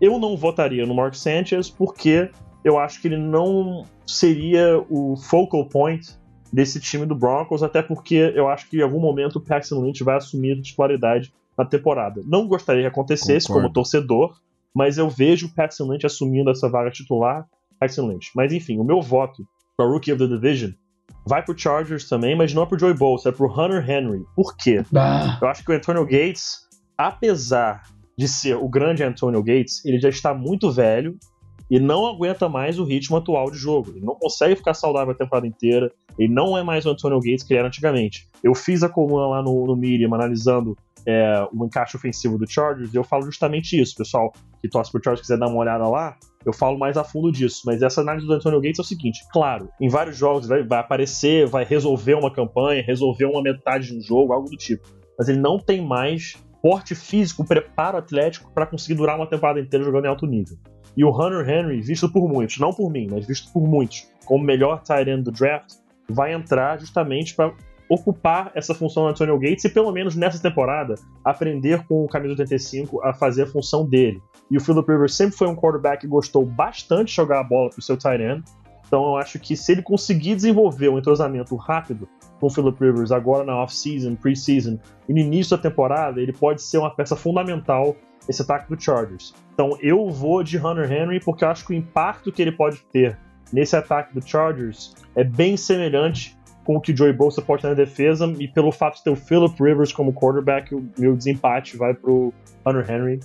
Eu 0.00 0.18
não 0.18 0.36
votaria 0.36 0.84
no 0.86 0.94
Mark 0.94 1.14
Sanchez 1.14 1.70
porque 1.70 2.30
eu 2.64 2.78
acho 2.78 3.00
que 3.00 3.08
ele 3.08 3.16
não 3.16 3.84
seria 4.06 4.82
o 4.88 5.16
focal 5.16 5.66
point 5.66 6.08
desse 6.52 6.80
time 6.80 7.06
do 7.06 7.14
Broncos, 7.14 7.62
até 7.62 7.80
porque 7.80 8.32
eu 8.34 8.48
acho 8.48 8.68
que 8.68 8.78
em 8.78 8.82
algum 8.82 8.98
momento 8.98 9.36
o 9.36 9.40
Paxton 9.40 9.80
Lynch 9.82 10.02
vai 10.02 10.16
assumir 10.16 10.58
a 10.58 10.62
titularidade 10.62 11.32
na 11.56 11.64
temporada. 11.64 12.22
Não 12.26 12.48
gostaria 12.48 12.82
que 12.82 12.88
acontecesse 12.88 13.46
Concordo. 13.46 13.68
como 13.68 13.74
torcedor, 13.74 14.36
mas 14.74 14.98
eu 14.98 15.08
vejo 15.08 15.46
o 15.46 15.54
Paxton 15.54 15.92
Lynch 15.92 16.06
assumindo 16.06 16.50
essa 16.50 16.68
vaga 16.68 16.90
titular, 16.90 17.46
Paxton 17.78 18.08
Lynch. 18.08 18.30
Mas 18.34 18.52
enfim, 18.52 18.78
o 18.78 18.84
meu 18.84 19.00
voto 19.00 19.46
para 19.80 19.88
Rookie 19.88 20.12
of 20.12 20.18
the 20.18 20.26
Division 20.26 20.72
vai 21.26 21.42
pro 21.42 21.56
Chargers 21.56 22.06
também, 22.08 22.36
mas 22.36 22.52
não 22.52 22.62
é 22.62 22.66
pro 22.66 22.78
Joey 22.78 22.94
Bosa, 22.94 23.30
é 23.30 23.32
pro 23.32 23.50
Hunter 23.50 23.88
Henry. 23.88 24.24
Por 24.36 24.54
quê? 24.56 24.84
Bah. 24.90 25.38
Eu 25.40 25.48
acho 25.48 25.64
que 25.64 25.72
o 25.72 25.74
Antonio 25.74 26.04
Gates, 26.04 26.60
apesar 26.98 27.82
de 28.16 28.28
ser 28.28 28.56
o 28.56 28.68
grande 28.68 29.02
Antonio 29.02 29.42
Gates, 29.42 29.84
ele 29.84 29.98
já 29.98 30.08
está 30.08 30.34
muito 30.34 30.70
velho 30.70 31.16
e 31.70 31.78
não 31.78 32.06
aguenta 32.06 32.48
mais 32.48 32.78
o 32.78 32.84
ritmo 32.84 33.16
atual 33.16 33.50
de 33.50 33.56
jogo. 33.56 33.90
Ele 33.90 34.04
não 34.04 34.16
consegue 34.16 34.56
ficar 34.56 34.74
saudável 34.74 35.12
a 35.12 35.16
temporada 35.16 35.46
inteira. 35.46 35.90
Ele 36.18 36.32
não 36.32 36.58
é 36.58 36.62
mais 36.62 36.84
o 36.84 36.90
Antonio 36.90 37.20
Gates 37.20 37.42
que 37.42 37.52
ele 37.52 37.60
era 37.60 37.68
antigamente. 37.68 38.28
Eu 38.42 38.54
fiz 38.54 38.82
a 38.82 38.88
coluna 38.88 39.28
lá 39.28 39.42
no, 39.42 39.66
no 39.66 39.76
Medium 39.76 40.14
analisando 40.14 40.76
é, 41.06 41.46
o 41.52 41.64
encaixe 41.64 41.96
ofensivo 41.96 42.36
do 42.36 42.50
Chargers 42.50 42.92
e 42.92 42.96
eu 42.96 43.04
falo 43.04 43.22
justamente 43.22 43.80
isso. 43.80 43.94
Pessoal 43.96 44.32
que 44.60 44.68
torce 44.68 44.90
pro 44.90 45.02
Chargers 45.02 45.22
quiser 45.22 45.38
dar 45.38 45.46
uma 45.46 45.58
olhada 45.58 45.88
lá, 45.88 46.16
eu 46.44 46.52
falo 46.52 46.78
mais 46.78 46.96
a 46.96 47.04
fundo 47.04 47.30
disso. 47.30 47.62
Mas 47.66 47.82
essa 47.82 48.00
análise 48.00 48.26
do 48.26 48.32
Antonio 48.32 48.60
Gates 48.60 48.78
é 48.78 48.82
o 48.82 48.84
seguinte: 48.84 49.24
claro, 49.32 49.68
em 49.80 49.88
vários 49.88 50.16
jogos 50.16 50.48
vai, 50.48 50.62
vai 50.62 50.78
aparecer, 50.78 51.46
vai 51.46 51.64
resolver 51.64 52.14
uma 52.14 52.32
campanha, 52.32 52.82
resolver 52.82 53.26
uma 53.26 53.42
metade 53.42 53.88
de 53.88 53.98
um 53.98 54.00
jogo, 54.00 54.32
algo 54.32 54.48
do 54.48 54.56
tipo. 54.56 54.88
Mas 55.18 55.28
ele 55.28 55.38
não 55.38 55.58
tem 55.58 55.84
mais 55.84 56.36
porte 56.62 56.94
físico, 56.94 57.46
preparo 57.46 57.98
atlético 57.98 58.50
para 58.52 58.66
conseguir 58.66 58.94
durar 58.94 59.16
uma 59.16 59.26
temporada 59.26 59.60
inteira 59.60 59.84
jogando 59.84 60.04
em 60.04 60.08
alto 60.08 60.26
nível. 60.26 60.56
E 60.96 61.04
o 61.04 61.10
Hunter 61.10 61.48
Henry, 61.48 61.80
visto 61.80 62.10
por 62.10 62.28
muitos, 62.28 62.58
não 62.58 62.72
por 62.72 62.90
mim, 62.90 63.06
mas 63.10 63.26
visto 63.26 63.52
por 63.52 63.66
muitos, 63.66 64.08
como 64.24 64.44
melhor 64.44 64.82
tight 64.82 65.08
end 65.08 65.22
do 65.22 65.30
draft, 65.30 65.74
vai 66.08 66.34
entrar 66.34 66.78
justamente 66.78 67.34
para 67.34 67.54
ocupar 67.88 68.52
essa 68.54 68.74
função 68.74 69.04
do 69.04 69.08
Antonio 69.08 69.38
Gates 69.38 69.64
e 69.64 69.68
pelo 69.68 69.90
menos 69.90 70.14
nessa 70.14 70.40
temporada 70.40 70.94
aprender 71.24 71.84
com 71.86 72.04
o 72.04 72.08
camisa 72.08 72.32
85 72.34 73.04
a 73.04 73.12
fazer 73.12 73.42
a 73.42 73.46
função 73.46 73.88
dele. 73.88 74.22
E 74.50 74.56
o 74.56 74.60
Philip 74.60 74.90
Rivers 74.90 75.14
sempre 75.14 75.36
foi 75.36 75.46
um 75.46 75.54
quarterback 75.54 76.00
que 76.00 76.06
gostou 76.06 76.44
bastante 76.44 77.08
de 77.08 77.14
jogar 77.14 77.40
a 77.40 77.44
bola 77.44 77.70
pro 77.70 77.80
seu 77.80 77.96
tight 77.96 78.22
end. 78.22 78.42
Então 78.86 79.04
eu 79.04 79.16
acho 79.16 79.38
que 79.38 79.56
se 79.56 79.70
ele 79.70 79.82
conseguir 79.82 80.34
desenvolver 80.34 80.88
um 80.88 80.98
entrosamento 80.98 81.54
rápido 81.54 82.08
com 82.40 82.48
o 82.48 82.50
Philip 82.50 82.76
Rivers 82.84 83.12
agora 83.12 83.44
na 83.44 83.62
off-season, 83.62 84.16
pre-season 84.16 84.78
e 85.08 85.12
no 85.12 85.20
início 85.20 85.56
da 85.56 85.62
temporada, 85.62 86.20
ele 86.20 86.32
pode 86.32 86.60
ser 86.60 86.78
uma 86.78 86.90
peça 86.90 87.14
fundamental 87.14 87.94
nesse 88.26 88.42
ataque 88.42 88.68
do 88.68 88.80
Chargers. 88.80 89.32
Então 89.54 89.78
eu 89.80 90.10
vou 90.10 90.42
de 90.42 90.58
Hunter 90.58 90.90
Henry 90.90 91.20
porque 91.20 91.44
eu 91.44 91.48
acho 91.48 91.64
que 91.64 91.72
o 91.72 91.76
impacto 91.76 92.32
que 92.32 92.42
ele 92.42 92.50
pode 92.50 92.78
ter 92.92 93.16
nesse 93.52 93.76
ataque 93.76 94.12
do 94.12 94.26
Chargers 94.26 94.94
é 95.14 95.22
bem 95.22 95.56
semelhante 95.56 96.36
com 96.64 96.76
o 96.76 96.80
que 96.80 96.92
o 96.92 96.96
Joey 96.96 97.12
Bosa 97.12 97.40
pode 97.40 97.62
ter 97.62 97.68
na 97.68 97.74
defesa 97.74 98.26
e 98.38 98.48
pelo 98.48 98.72
fato 98.72 98.96
de 98.96 99.04
ter 99.04 99.10
o 99.10 99.16
Philip 99.16 99.54
Rivers 99.62 99.92
como 99.92 100.12
quarterback, 100.12 100.74
o 100.74 100.84
meu 100.98 101.16
desempate 101.16 101.76
vai 101.76 101.94
pro 101.94 102.32
Hunter 102.66 102.90
Henry. 102.90 103.20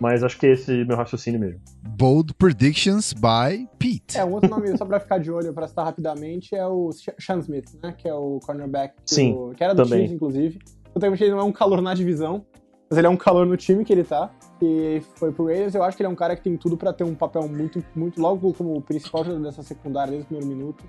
Mas 0.00 0.24
acho 0.24 0.38
que 0.38 0.46
esse 0.46 0.80
é 0.80 0.84
meu 0.84 0.96
raciocínio 0.96 1.38
mesmo. 1.38 1.60
Bold 1.98 2.32
Predictions 2.34 3.12
by 3.12 3.68
Pete. 3.78 4.16
É, 4.16 4.24
um 4.24 4.32
outro 4.32 4.48
nome 4.48 4.74
só 4.78 4.84
pra 4.86 4.98
ficar 4.98 5.18
de 5.18 5.30
olho, 5.30 5.52
pra 5.52 5.68
citar 5.68 5.84
rapidamente, 5.84 6.54
é 6.54 6.66
o 6.66 6.90
Sean 7.18 7.38
Smith, 7.40 7.66
né? 7.82 7.92
Que 7.96 8.08
é 8.08 8.14
o 8.14 8.40
cornerback 8.44 8.94
que, 9.06 9.14
Sim, 9.14 9.32
o- 9.34 9.52
que 9.54 9.62
era 9.62 9.74
do 9.74 9.82
também. 9.82 9.98
Chiefs, 10.00 10.14
inclusive. 10.16 10.58
Totalmente 10.94 11.22
ele 11.22 11.32
não 11.32 11.40
é 11.40 11.44
um 11.44 11.52
calor 11.52 11.82
na 11.82 11.92
divisão, 11.92 12.44
mas 12.88 12.96
ele 12.98 13.06
é 13.06 13.10
um 13.10 13.16
calor 13.16 13.44
no 13.46 13.56
time 13.58 13.84
que 13.84 13.92
ele 13.92 14.02
tá. 14.02 14.30
E 14.62 15.02
foi 15.16 15.30
pro 15.32 15.44
Raiders, 15.46 15.74
eu 15.74 15.82
acho 15.82 15.96
que 15.96 16.02
ele 16.02 16.08
é 16.08 16.10
um 16.10 16.16
cara 16.16 16.34
que 16.34 16.42
tem 16.42 16.56
tudo 16.56 16.76
pra 16.78 16.92
ter 16.94 17.04
um 17.04 17.14
papel 17.14 17.46
muito, 17.46 17.84
muito 17.94 18.20
logo 18.20 18.52
como 18.54 18.74
o 18.76 18.80
principal 18.80 19.22
jogador 19.24 19.42
dessa 19.44 19.62
secundária 19.62 20.10
desde 20.12 20.24
o 20.24 20.28
primeiro 20.28 20.48
minuto. 20.48 20.84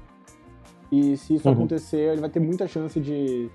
E 0.91 1.15
se 1.17 1.35
isso 1.35 1.47
Uhum. 1.49 1.53
acontecer, 1.55 1.97
ele 2.13 2.21
vai 2.21 2.29
ter 2.29 2.39
muita 2.39 2.65
chance 2.67 2.99
de 2.99 3.49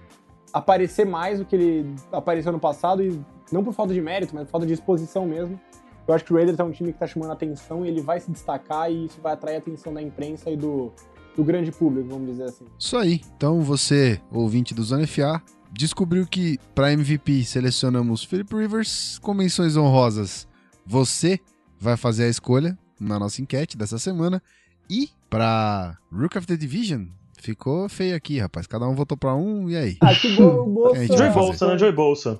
aparecer 0.52 1.04
mais 1.06 1.38
do 1.38 1.44
que 1.44 1.56
ele 1.56 1.94
apareceu 2.12 2.52
no 2.52 2.58
passado, 2.60 3.02
e 3.02 3.20
não 3.52 3.62
por 3.64 3.72
falta 3.72 3.92
de 3.94 4.00
mérito, 4.00 4.34
mas 4.34 4.44
por 4.44 4.50
falta 4.52 4.66
de 4.66 4.72
exposição 4.72 5.26
mesmo. 5.26 5.60
Eu 6.06 6.14
acho 6.14 6.24
que 6.24 6.32
o 6.32 6.36
Raiders 6.36 6.58
é 6.58 6.62
um 6.64 6.70
time 6.70 6.92
que 6.92 6.98
tá 6.98 7.06
chamando 7.06 7.30
a 7.30 7.32
atenção 7.32 7.84
e 7.84 7.88
ele 7.88 8.00
vai 8.00 8.20
se 8.20 8.30
destacar 8.30 8.90
e 8.90 9.06
isso 9.06 9.20
vai 9.20 9.32
atrair 9.32 9.56
a 9.56 9.58
atenção 9.58 9.92
da 9.92 10.00
imprensa 10.00 10.48
e 10.50 10.56
do, 10.56 10.92
do 11.36 11.42
grande 11.42 11.72
público, 11.72 12.08
vamos 12.08 12.28
dizer 12.30 12.44
assim. 12.44 12.64
Isso 12.78 12.96
aí. 12.96 13.20
Então 13.36 13.60
você, 13.60 14.20
ouvinte 14.30 14.72
do 14.72 14.84
Zona 14.84 15.04
FA, 15.06 15.42
descobriu 15.72 16.24
que 16.26 16.58
para 16.74 16.92
MVP 16.92 17.42
selecionamos 17.44 18.22
Philip 18.22 18.54
Rivers 18.54 19.18
com 19.18 19.34
menções 19.34 19.76
honrosas. 19.76 20.46
Você 20.86 21.40
vai 21.78 21.96
fazer 21.96 22.24
a 22.24 22.28
escolha 22.28 22.78
na 23.00 23.18
nossa 23.18 23.42
enquete 23.42 23.76
dessa 23.76 23.98
semana. 23.98 24.40
E 24.88 25.10
para 25.28 25.98
Rook 26.12 26.38
of 26.38 26.46
the 26.46 26.56
Division, 26.56 27.06
ficou 27.36 27.88
feio 27.88 28.14
aqui, 28.14 28.38
rapaz. 28.38 28.68
Cada 28.68 28.86
um 28.88 28.94
votou 28.94 29.18
para 29.18 29.34
um, 29.34 29.68
e 29.68 29.76
aí? 29.76 29.96
Ah, 30.00 30.14
que 30.14 30.36
bo- 30.36 30.62
o 30.62 30.66
Bolsa... 30.66 31.04
Joey 31.06 31.18
fazer. 31.18 31.30
Bolsa, 31.32 31.66
né? 31.66 31.78
Joey 31.78 31.92
Bolsa. 31.92 32.38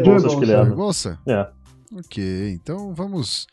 Que 0.00 0.08
Bosa. 0.10 0.38
leva. 0.40 0.74
Bolsa? 0.74 1.18
É. 1.26 1.48
Ok, 1.94 2.52
então 2.52 2.94
vamos 2.94 3.46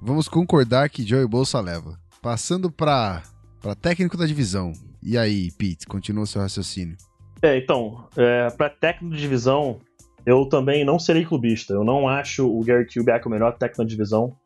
vamos 0.00 0.28
concordar 0.28 0.88
que 0.90 1.06
Joey 1.06 1.26
Bolsa 1.26 1.60
leva. 1.60 1.98
Passando 2.20 2.70
para 2.70 3.22
para 3.60 3.74
técnico 3.74 4.16
da 4.16 4.26
divisão. 4.26 4.72
E 5.02 5.16
aí, 5.16 5.50
Pete, 5.52 5.86
continua 5.86 6.26
seu 6.26 6.40
raciocínio. 6.40 6.96
É, 7.40 7.56
então, 7.56 8.08
é, 8.16 8.50
para 8.50 8.68
técnico 8.68 9.14
de 9.14 9.20
divisão, 9.20 9.78
eu 10.26 10.44
também 10.46 10.84
não 10.84 10.98
serei 10.98 11.24
clubista. 11.24 11.72
Eu 11.72 11.84
não 11.84 12.08
acho 12.08 12.46
o 12.48 12.62
Gary 12.64 12.86
Kubiak 12.86 13.26
o 13.26 13.30
melhor 13.30 13.52
técnico 13.56 13.82
da 13.82 13.88
divisão. 13.88 14.36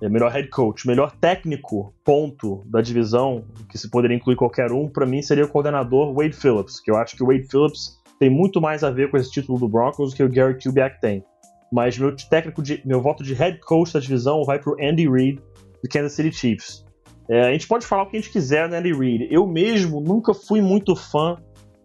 É, 0.00 0.08
melhor 0.08 0.32
head 0.32 0.48
coach, 0.48 0.84
melhor 0.86 1.12
técnico, 1.12 1.94
ponto, 2.04 2.64
da 2.66 2.80
divisão, 2.80 3.44
que 3.68 3.78
se 3.78 3.88
poderia 3.88 4.16
incluir 4.16 4.34
qualquer 4.34 4.72
um, 4.72 4.88
pra 4.88 5.06
mim 5.06 5.22
seria 5.22 5.44
o 5.44 5.48
coordenador 5.48 6.12
Wade 6.12 6.34
Phillips, 6.34 6.80
que 6.80 6.90
eu 6.90 6.96
acho 6.96 7.16
que 7.16 7.22
o 7.22 7.26
Wade 7.26 7.46
Phillips 7.46 8.01
tem 8.22 8.30
muito 8.30 8.60
mais 8.60 8.84
a 8.84 8.90
ver 8.92 9.10
com 9.10 9.16
esse 9.16 9.32
título 9.32 9.58
do 9.58 9.68
Broncos 9.68 10.12
do 10.12 10.16
que 10.16 10.22
o 10.22 10.28
Gary 10.28 10.56
Kubiak 10.56 11.00
tem. 11.00 11.24
Mas 11.72 11.98
meu 11.98 12.14
técnico 12.14 12.62
de, 12.62 12.80
meu 12.84 13.00
voto 13.00 13.24
de 13.24 13.34
head 13.34 13.58
coach 13.58 13.92
da 13.92 13.98
divisão 13.98 14.44
vai 14.44 14.60
pro 14.60 14.76
Andy 14.80 15.10
Reid 15.10 15.40
do 15.82 15.88
Kansas 15.90 16.12
City 16.12 16.30
Chiefs. 16.30 16.86
É, 17.28 17.48
a 17.48 17.50
gente 17.50 17.66
pode 17.66 17.84
falar 17.84 18.04
o 18.04 18.06
que 18.06 18.16
a 18.16 18.20
gente 18.20 18.30
quiser 18.30 18.68
do 18.68 18.76
Andy 18.76 18.92
Reid. 18.92 19.26
Eu 19.28 19.44
mesmo 19.44 20.00
nunca 20.00 20.32
fui 20.32 20.60
muito 20.60 20.94
fã 20.94 21.36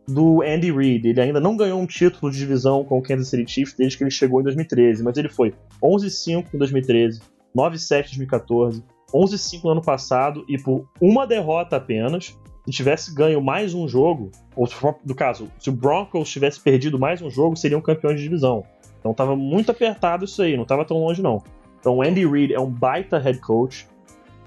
do 0.07 0.43
Andy 0.43 0.71
Reid. 0.71 1.07
Ele 1.07 1.19
ainda 1.19 1.39
não 1.39 1.57
ganhou 1.57 1.81
um 1.81 1.87
título 1.87 2.31
de 2.31 2.37
divisão 2.37 2.83
com 2.83 2.99
o 2.99 3.01
Kansas 3.01 3.29
City 3.29 3.51
Chiefs 3.51 3.75
desde 3.75 3.97
que 3.97 4.03
ele 4.03 4.11
chegou 4.11 4.39
em 4.39 4.43
2013, 4.43 5.01
mas 5.01 5.17
ele 5.17 5.29
foi 5.29 5.55
11-5 5.83 6.53
em 6.53 6.57
2013, 6.59 7.19
9-7 7.57 8.13
em 8.13 8.17
2014, 8.17 8.83
11-5 9.11 9.63
no 9.63 9.69
ano 9.71 9.81
passado 9.81 10.45
e 10.47 10.61
por 10.61 10.87
uma 11.01 11.25
derrota 11.25 11.77
apenas. 11.77 12.37
Se 12.67 12.73
tivesse 12.73 13.15
ganho 13.15 13.39
mais 13.41 13.73
um 13.73 13.87
jogo, 13.87 14.29
ou 14.53 14.67
no 15.05 15.15
caso, 15.15 15.49
se 15.57 15.69
o 15.69 15.71
Broncos 15.71 16.29
tivesse 16.29 16.59
perdido 16.59 16.99
mais 16.99 17.21
um 17.21 17.29
jogo, 17.29 17.55
seriam 17.55 17.79
campeões 17.79 18.17
de 18.17 18.23
divisão. 18.23 18.65
Então 18.99 19.13
tava 19.13 19.37
muito 19.37 19.71
apertado 19.71 20.25
isso 20.25 20.41
aí, 20.41 20.57
não 20.57 20.65
tava 20.65 20.83
tão 20.83 20.97
longe 20.97 21.21
não. 21.21 21.41
Então 21.79 21.95
o 21.95 22.01
Andy 22.01 22.27
Reid 22.27 22.53
é 22.53 22.59
um 22.59 22.69
baita 22.69 23.17
head 23.19 23.39
coach, 23.39 23.87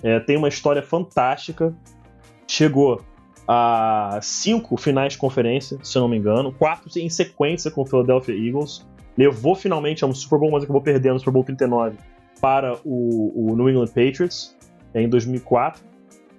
é, 0.02 0.20
tem 0.20 0.36
uma 0.36 0.48
história 0.48 0.82
fantástica, 0.82 1.74
chegou 2.46 3.00
a 3.48 4.18
cinco 4.20 4.76
finais 4.76 5.14
de 5.14 5.18
conferência, 5.18 5.78
se 5.82 5.96
eu 5.96 6.02
não 6.02 6.08
me 6.08 6.18
engano, 6.18 6.52
quatro 6.52 6.90
em 6.98 7.08
sequência 7.08 7.70
com 7.70 7.80
o 7.80 7.86
Philadelphia 7.86 8.34
Eagles, 8.34 8.86
levou 9.16 9.54
finalmente 9.54 10.04
a 10.04 10.06
um 10.06 10.14
Super 10.14 10.38
Bowl, 10.38 10.50
mas 10.50 10.64
acabou 10.64 10.82
perdendo 10.82 11.14
no 11.14 11.20
Super 11.20 11.32
Bowl 11.32 11.44
39 11.44 11.96
para 12.38 12.76
o, 12.84 13.50
o 13.50 13.56
New 13.56 13.70
England 13.70 13.86
Patriots 13.86 14.54
em 14.94 15.08
2004. 15.08 15.89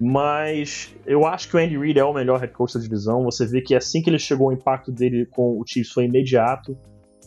Mas 0.04 0.96
eu 1.06 1.28
acho 1.28 1.48
que 1.48 1.56
o 1.56 1.60
Andy 1.60 1.78
Reid 1.78 2.00
é 2.00 2.04
o 2.04 2.12
melhor 2.12 2.40
head 2.40 2.52
coach 2.52 2.74
da 2.74 2.80
divisão. 2.80 3.24
Você 3.26 3.46
vê 3.46 3.62
que 3.62 3.76
assim 3.76 4.02
que 4.02 4.10
ele 4.10 4.18
chegou, 4.18 4.48
o 4.48 4.52
impacto 4.52 4.92
dele 4.92 5.28
com 5.28 5.60
o 5.60 5.64
Chiefs 5.64 5.94
foi 5.94 6.06
imediato. 6.06 6.76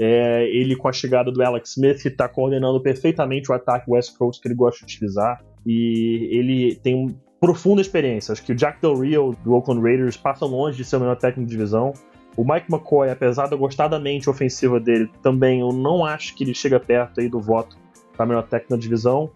É, 0.00 0.44
ele, 0.48 0.74
com 0.74 0.88
a 0.88 0.92
chegada 0.92 1.30
do 1.30 1.40
Alex 1.40 1.70
Smith, 1.70 2.04
está 2.04 2.28
coordenando 2.28 2.82
perfeitamente 2.82 3.48
o 3.48 3.54
ataque 3.54 3.88
West 3.88 4.18
Coast 4.18 4.42
que 4.42 4.48
ele 4.48 4.56
gosta 4.56 4.84
de 4.84 4.92
utilizar. 4.92 5.40
E 5.64 6.28
ele 6.32 6.74
tem 6.74 6.96
uma 6.96 7.14
profunda 7.40 7.80
experiência. 7.80 8.32
Acho 8.32 8.42
que 8.42 8.50
o 8.50 8.56
Jack 8.56 8.80
Del 8.80 8.98
Rio, 8.98 9.36
do 9.44 9.52
Oakland 9.52 9.80
Raiders, 9.80 10.16
passa 10.16 10.44
longe 10.44 10.76
de 10.76 10.84
ser 10.84 10.96
o 10.96 11.00
melhor 11.00 11.16
técnico 11.16 11.48
de 11.48 11.56
divisão. 11.56 11.92
O 12.36 12.42
Mike 12.42 12.66
McCoy, 12.68 13.08
apesar 13.08 13.46
da 13.46 14.00
mente 14.00 14.28
ofensiva 14.28 14.80
dele, 14.80 15.08
também 15.22 15.60
eu 15.60 15.70
não 15.70 16.04
acho 16.04 16.34
que 16.34 16.42
ele 16.42 16.52
chega 16.52 16.80
perto 16.80 17.20
aí 17.20 17.28
do 17.28 17.38
voto 17.38 17.76
para 18.16 18.26
melhor 18.26 18.42
técnico 18.42 18.74
da 18.74 18.80
divisão. 18.80 19.30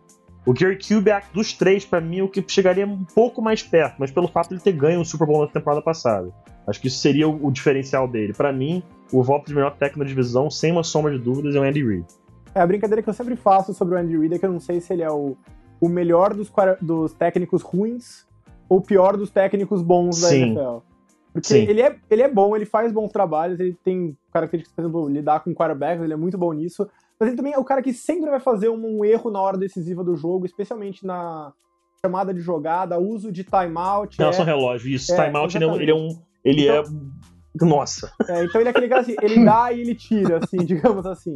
O 0.47 0.55
Gary 0.55 0.79
Kubiak, 0.79 1.27
dos 1.33 1.53
três, 1.53 1.85
pra 1.85 2.01
mim, 2.01 2.21
é 2.21 2.23
o 2.23 2.29
que 2.29 2.43
chegaria 2.47 2.87
um 2.87 3.05
pouco 3.05 3.43
mais 3.43 3.63
perto, 3.63 3.97
mas 3.99 4.11
pelo 4.11 4.29
fato 4.29 4.49
de 4.49 4.55
ele 4.55 4.61
ter 4.63 4.73
ganho 4.73 5.01
o 5.01 5.05
Super 5.05 5.27
Bowl 5.27 5.43
na 5.43 5.49
temporada 5.49 5.83
passada. 5.83 6.33
Acho 6.67 6.81
que 6.81 6.89
isso 6.89 6.99
seria 6.99 7.29
o, 7.29 7.47
o 7.47 7.51
diferencial 7.51 8.09
dele. 8.09 8.33
Pra 8.33 8.53
mim, 8.53 8.83
o 9.13 9.23
voto 9.23 9.47
de 9.47 9.55
melhor 9.55 9.77
técnico 9.77 10.01
da 10.01 10.05
divisão, 10.05 10.51
sem 10.51 10.73
uma 10.73 10.85
sombra 10.85 11.13
de 11.13 11.19
dúvidas, 11.19 11.55
é 11.55 11.59
o 11.61 11.63
Andy 11.63 11.85
Reid. 11.85 12.07
É, 12.55 12.61
a 12.61 12.67
brincadeira 12.67 13.03
que 13.03 13.09
eu 13.09 13.15
sempre 13.15 13.37
faço 13.37 13.75
sobre 13.75 13.95
o 13.95 13.99
Andy 13.99 14.17
Reid 14.17 14.35
é 14.35 14.39
que 14.39 14.47
eu 14.47 14.53
não 14.53 14.61
sei 14.61 14.81
se 14.81 14.93
ele 14.93 15.03
é 15.03 15.11
o, 15.11 15.37
o 15.81 15.89
melhor 15.89 16.35
dos, 16.35 16.51
dos 16.81 17.13
técnicos 17.15 17.63
ruins 17.63 18.27
ou 18.69 18.79
o 18.79 18.83
pior 18.83 19.17
dos 19.17 19.31
técnicos 19.31 19.83
bons 19.83 20.21
da 20.21 20.29
Sim. 20.29 20.43
NFL. 20.43 20.79
Porque 21.33 21.49
Sim. 21.49 21.69
ele 21.69 21.83
é, 21.83 21.97
ele 22.11 22.23
é 22.23 22.29
bom, 22.29 22.57
ele 22.57 22.67
faz 22.67 22.91
bons 22.91 23.13
trabalhos, 23.13 23.61
ele 23.61 23.77
tem 23.85 24.17
características, 24.33 24.75
por 24.75 24.83
exemplo, 24.83 25.09
lidar 25.09 25.41
com 25.41 25.55
quarterbacks, 25.55 26.03
ele 26.03 26.13
é 26.13 26.17
muito 26.17 26.37
bom 26.37 26.53
nisso. 26.53 26.89
Mas 27.19 27.29
ele 27.29 27.37
também 27.37 27.53
é 27.53 27.59
o 27.59 27.65
cara 27.65 27.83
que 27.83 27.93
sempre 27.93 28.31
vai 28.31 28.41
fazer 28.41 28.69
um, 28.69 28.99
um 28.99 29.05
erro 29.05 29.31
na 29.31 29.41
hora 29.41 29.57
decisiva 29.59 30.05
do 30.05 30.15
jogo, 30.17 30.47
especialmente 30.47 31.05
na 31.05 31.53
chamada 32.05 32.33
de 32.33 32.41
jogada, 32.41 32.99
uso 32.99 33.33
de 33.33 33.43
timeout. 33.43 34.17
Relação 34.17 34.47
é- 34.47 34.51
ao 34.51 34.57
relógio, 34.59 34.91
isso. 34.91 35.13
É, 35.13 35.25
timeout, 35.27 35.57
ele 35.57 35.65
é, 35.65 35.69
um- 35.69 35.77
ele 35.81 35.91
é. 35.93 36.15
Ele 36.45 36.69
é. 36.69 36.83
Nossa, 37.61 38.13
é, 38.29 38.45
então 38.45 38.61
ele 38.61 38.69
é 38.69 38.71
aquele 38.71 38.89
cara 38.89 39.01
assim, 39.01 39.17
ele 39.21 39.45
dá 39.45 39.73
e 39.73 39.81
ele 39.81 39.95
tira, 39.95 40.39
assim, 40.39 40.59
digamos 40.65 41.05
assim. 41.07 41.33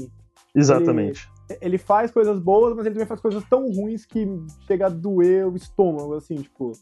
exatamente. 0.54 1.28
ele 1.60 1.76
faz 1.78 2.10
coisas 2.12 2.38
boas, 2.38 2.74
mas 2.76 2.86
ele 2.86 2.94
também 2.94 3.08
faz 3.08 3.20
coisas 3.20 3.42
tão 3.50 3.68
ruins 3.72 4.06
que 4.06 4.26
chega 4.66 4.86
a 4.86 4.88
doer 4.88 5.48
o 5.48 5.56
estômago, 5.56 6.14
assim, 6.14 6.36
tipo. 6.36 6.72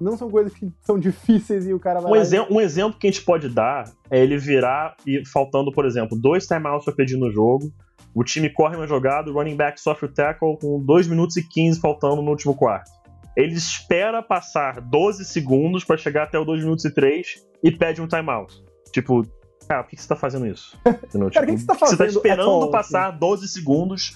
Não 0.00 0.16
são 0.16 0.28
coisas 0.28 0.52
que 0.52 0.70
são 0.82 0.98
difíceis 0.98 1.66
e 1.66 1.72
o 1.72 1.78
cara 1.80 2.00
vai. 2.00 2.12
Um, 2.12 2.54
um 2.56 2.60
exemplo 2.60 2.98
que 2.98 3.06
a 3.06 3.10
gente 3.10 3.24
pode 3.24 3.48
dar 3.48 3.90
é 4.10 4.20
ele 4.20 4.36
virar 4.36 4.96
e 5.06 5.24
faltando, 5.24 5.72
por 5.72 5.86
exemplo, 5.86 6.18
dois 6.20 6.46
timeouts 6.46 6.84
pra 6.84 6.92
pedir 6.94 7.16
no 7.16 7.30
jogo. 7.30 7.72
O 8.14 8.22
time 8.22 8.48
corre 8.48 8.76
uma 8.76 8.86
jogada, 8.86 9.30
o 9.30 9.34
running 9.34 9.56
back 9.56 9.80
sofre 9.80 10.06
o 10.06 10.12
tackle 10.12 10.56
com 10.58 10.80
2 10.80 11.08
minutos 11.08 11.36
e 11.36 11.46
15 11.46 11.80
faltando 11.80 12.22
no 12.22 12.30
último 12.30 12.54
quarto. 12.54 12.90
Ele 13.36 13.54
espera 13.54 14.22
passar 14.22 14.80
12 14.80 15.24
segundos 15.24 15.82
pra 15.84 15.96
chegar 15.96 16.24
até 16.24 16.38
o 16.38 16.44
2 16.44 16.62
minutos 16.62 16.84
e 16.84 16.90
3 16.90 17.44
e 17.62 17.70
pede 17.72 18.00
um 18.00 18.06
timeout. 18.06 18.54
Tipo, 18.92 19.26
cara, 19.66 19.82
por 19.82 19.90
que 19.90 19.96
você 20.00 20.06
tá 20.06 20.14
fazendo 20.14 20.46
isso? 20.46 20.78
Entendeu? 20.86 21.30
Cara, 21.32 21.46
o 21.46 21.48
que 21.48 21.58
você 21.58 21.66
tá 21.66 21.74
Você 21.74 21.96
tá 21.96 22.04
fazendo 22.04 22.16
esperando 22.16 22.70
passar 22.70 23.10
12 23.10 23.48
segundos 23.48 24.14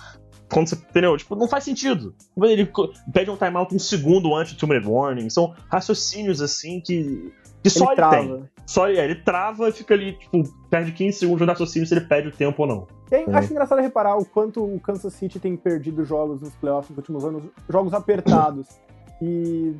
quando 0.53 0.68
você. 0.68 0.76
Entendeu? 0.76 1.16
Tipo, 1.16 1.36
não 1.36 1.49
faz 1.49 1.64
sentido. 1.64 2.14
Ele 2.42 2.70
pede 3.12 3.30
um 3.30 3.36
timeout 3.36 3.74
um 3.74 3.78
segundo 3.78 4.34
antes 4.34 4.55
do 4.55 4.59
two 4.59 4.68
minute 4.68 4.86
warning. 4.86 5.28
São 5.30 5.55
raciocínios 5.70 6.40
assim 6.40 6.80
que. 6.80 7.32
Que 7.63 7.71
só 7.71 7.85
ele 7.85 7.91
ele, 7.93 7.97
trava. 7.97 8.17
tem. 8.17 8.49
Só 8.67 8.89
é, 8.89 9.05
ele 9.05 9.15
trava 9.17 9.69
e 9.69 9.73
fica 9.73 9.95
ali, 9.95 10.13
tipo, 10.13 10.43
perde 10.69 10.93
15 10.93 11.19
segundos 11.19 11.41
de 11.41 11.47
raciocínio 11.51 11.87
se 11.89 11.95
ele 11.95 12.05
pede 12.07 12.29
o 12.29 12.33
tempo 12.33 12.63
ou 12.63 12.69
não. 12.69 12.87
Aí, 13.11 13.25
É. 13.27 13.35
acho 13.37 13.51
engraçado 13.53 13.81
reparar 13.81 14.17
o 14.17 14.25
quanto 14.25 14.63
o 14.63 14.79
Kansas 14.79 15.15
City 15.15 15.41
tem 15.41 15.57
perdido 15.57 16.05
jogos 16.05 16.41
nos 16.41 16.55
playoffs 16.57 16.91
nos 16.91 16.99
últimos 16.99 17.25
anos, 17.25 17.43
jogos 17.69 17.93
apertados. 17.95 18.67
E 19.21 19.75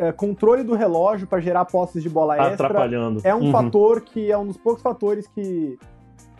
é, 0.00 0.10
controle 0.10 0.64
do 0.64 0.74
relógio 0.74 1.28
pra 1.28 1.38
gerar 1.38 1.64
posses 1.64 2.02
de 2.02 2.08
bola 2.08 2.34
extra 2.36 2.66
Atrapalhando. 2.66 3.20
é 3.22 3.32
um 3.32 3.42
Uhum. 3.44 3.52
fator 3.52 4.00
que 4.00 4.32
é 4.32 4.36
um 4.36 4.44
dos 4.48 4.56
poucos 4.56 4.82
fatores 4.82 5.28
que 5.28 5.78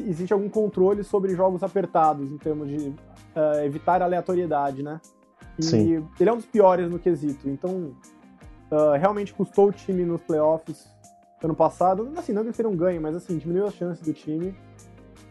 existe 0.01 0.33
algum 0.33 0.49
controle 0.49 1.05
sobre 1.05 1.33
jogos 1.37 1.63
apertados, 1.63 2.29
em 2.33 2.39
termos 2.39 2.69
de 2.69 2.93
eh, 3.37 3.65
evitar 3.67 4.03
aleatoriedade, 4.03 4.83
né? 4.83 5.01
E 5.59 5.63
Sim. 5.63 6.05
ele 6.19 6.29
é 6.29 6.33
um 6.33 6.37
dos 6.39 6.47
piores 6.47 6.91
no 6.91 6.99
quesito. 6.99 7.49
Então, 7.49 7.93
ah, 8.73 8.97
realmente 8.97 9.33
custou 9.35 9.69
o 9.69 9.73
time 9.73 10.05
nos 10.05 10.21
playoffs 10.23 10.91
ano 11.45 11.55
passado. 11.55 12.11
Assim, 12.17 12.33
não 12.33 12.43
que 12.43 12.49
eles 12.49 12.57
teriam 12.57 12.75
ganho, 12.75 13.01
mas 13.01 13.15
assim, 13.17 13.37
diminuiu 13.39 13.67
as 13.67 13.75
chances 13.75 14.05
do 14.05 14.13
time. 14.13 14.55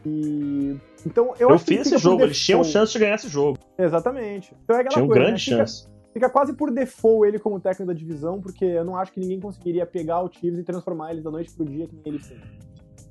E. 0.06 0.78
Então, 1.06 1.34
eu, 1.40 1.50
Eu 1.50 1.56
acho 1.56 1.66
que 1.66 1.76
fiz 1.76 1.84
fica 1.84 1.96
esse 1.96 2.04
jogo, 2.04 2.24
eles 2.24 2.40
tinham 2.40 2.64
chance 2.64 2.92
de 2.94 3.00
ganhar 3.00 3.16
esse 3.16 3.28
jogo. 3.28 3.58
Exatamente. 3.78 4.56
Então 4.64 4.76
é 4.76 4.80
aquela 4.82 4.94
Tinham 4.94 5.08
coisa, 5.08 5.22
grande 5.24 5.34
né? 5.34 5.40
Fica- 5.40 5.58
chance. 5.68 5.88
fica 6.14 6.30
quase 6.30 6.54
por 6.54 6.72
default 6.72 7.28
ele 7.28 7.40
como 7.40 7.60
técnico 7.60 7.92
da 7.92 7.98
divisão, 7.98 8.42
porque 8.42 8.66
eu 8.66 8.84
não 8.84 8.96
acho 8.98 9.12
que 9.12 9.20
ninguém 9.20 9.40
conseguiria 9.40 9.86
pegar 9.86 10.22
o 10.24 10.32
Chiefs 10.32 10.60
e 10.60 10.64
transformar 10.64 11.12
eles 11.12 11.24
da 11.24 11.32
noite 11.32 11.52
pro 11.54 11.66
dia 11.66 11.88
que 11.88 11.96
ele 12.06 12.20
fez. 12.20 12.40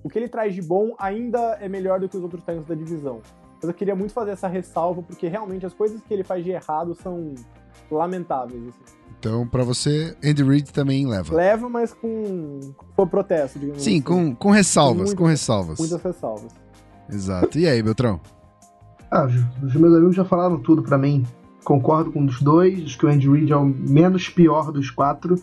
O 0.02 0.08
que 0.08 0.18
ele 0.18 0.28
traz 0.28 0.54
de 0.54 0.62
bom 0.62 0.94
ainda 0.98 1.58
é 1.60 1.68
melhor 1.68 2.00
do 2.00 2.08
que 2.08 2.16
os 2.16 2.22
outros 2.22 2.42
técnicos 2.42 2.68
da 2.68 2.74
divisão. 2.74 3.20
Mas 3.62 3.64
eu 3.68 3.74
queria 3.74 3.94
muito 3.94 4.12
fazer 4.12 4.30
essa 4.32 4.48
ressalva, 4.48 5.02
porque 5.02 5.28
realmente 5.28 5.66
as 5.66 5.74
coisas 5.74 6.00
que 6.02 6.12
ele 6.14 6.24
faz 6.24 6.42
de 6.42 6.50
errado 6.50 6.94
são 6.94 7.34
lamentáveis. 7.90 8.62
assim. 8.68 8.99
Então, 9.20 9.46
pra 9.46 9.62
você, 9.62 10.16
Andy 10.24 10.42
Reid 10.42 10.72
também 10.72 11.06
leva. 11.06 11.34
Leva, 11.34 11.68
mas 11.68 11.92
com, 11.92 12.72
com 12.96 13.06
protesto, 13.06 13.58
digamos 13.58 13.82
Sim, 13.82 13.90
assim. 13.96 14.00
com, 14.00 14.34
com 14.34 14.50
ressalvas, 14.50 15.08
Muito- 15.08 15.18
com 15.18 15.24
ressalvas. 15.26 15.78
Muitas 15.78 16.02
ressalvas. 16.02 16.50
Exato. 17.06 17.58
E 17.58 17.66
aí, 17.68 17.82
Beltrão? 17.82 18.18
Ah, 19.12 19.24
os 19.60 19.74
meus 19.74 19.92
amigos 19.92 20.14
já 20.14 20.24
falaram 20.24 20.56
tudo 20.56 20.82
pra 20.84 20.96
mim. 20.96 21.26
Concordo 21.64 22.12
com 22.12 22.24
os 22.24 22.40
dois. 22.40 22.80
Acho 22.84 22.96
que 22.96 23.04
o 23.04 23.08
Andy 23.08 23.28
Reid 23.28 23.50
é 23.52 23.56
o 23.56 23.64
menos 23.64 24.28
pior 24.28 24.70
dos 24.70 24.88
quatro. 24.88 25.34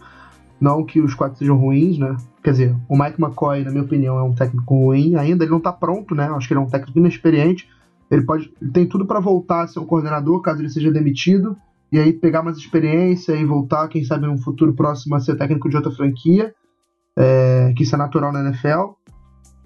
Não 0.57 0.85
que 0.85 1.01
os 1.01 1.13
quatro 1.13 1.37
sejam 1.37 1.57
ruins, 1.57 1.99
né? 1.99 2.15
Quer 2.41 2.51
dizer, 2.51 2.75
o 2.87 2.97
Mike 2.97 3.21
McCoy, 3.21 3.65
na 3.65 3.71
minha 3.71 3.83
opinião, 3.83 4.17
é 4.17 4.23
um 4.23 4.33
técnico 4.33 4.73
ruim 4.73 5.15
ainda. 5.15 5.43
Ele 5.43 5.51
não 5.51 5.59
tá 5.59 5.73
pronto, 5.73 6.15
né? 6.15 6.29
Acho 6.29 6.47
que 6.47 6.53
ele 6.53 6.61
é 6.61 6.63
um 6.63 6.69
técnico 6.69 6.97
inexperiente. 6.97 7.67
Ele 8.09 8.21
pode, 8.21 8.49
ele 8.61 8.71
tem 8.71 8.87
tudo 8.87 9.05
pra 9.05 9.19
voltar 9.19 9.63
a 9.63 9.67
ser 9.67 9.79
um 9.79 9.85
coordenador 9.85 10.41
caso 10.41 10.61
ele 10.61 10.69
seja 10.69 10.89
demitido. 10.89 11.57
E 11.91 11.99
aí 11.99 12.13
pegar 12.13 12.43
mais 12.43 12.57
experiência 12.57 13.33
e 13.33 13.45
voltar, 13.45 13.87
quem 13.87 14.03
sabe, 14.03 14.27
num 14.27 14.37
futuro 14.37 14.73
próximo 14.73 15.15
a 15.15 15.19
ser 15.19 15.37
técnico 15.37 15.69
de 15.69 15.75
outra 15.75 15.91
franquia. 15.91 16.53
É, 17.17 17.73
que 17.75 17.83
isso 17.83 17.95
é 17.95 17.97
natural 17.97 18.31
na 18.31 18.41
NFL. 18.41 18.91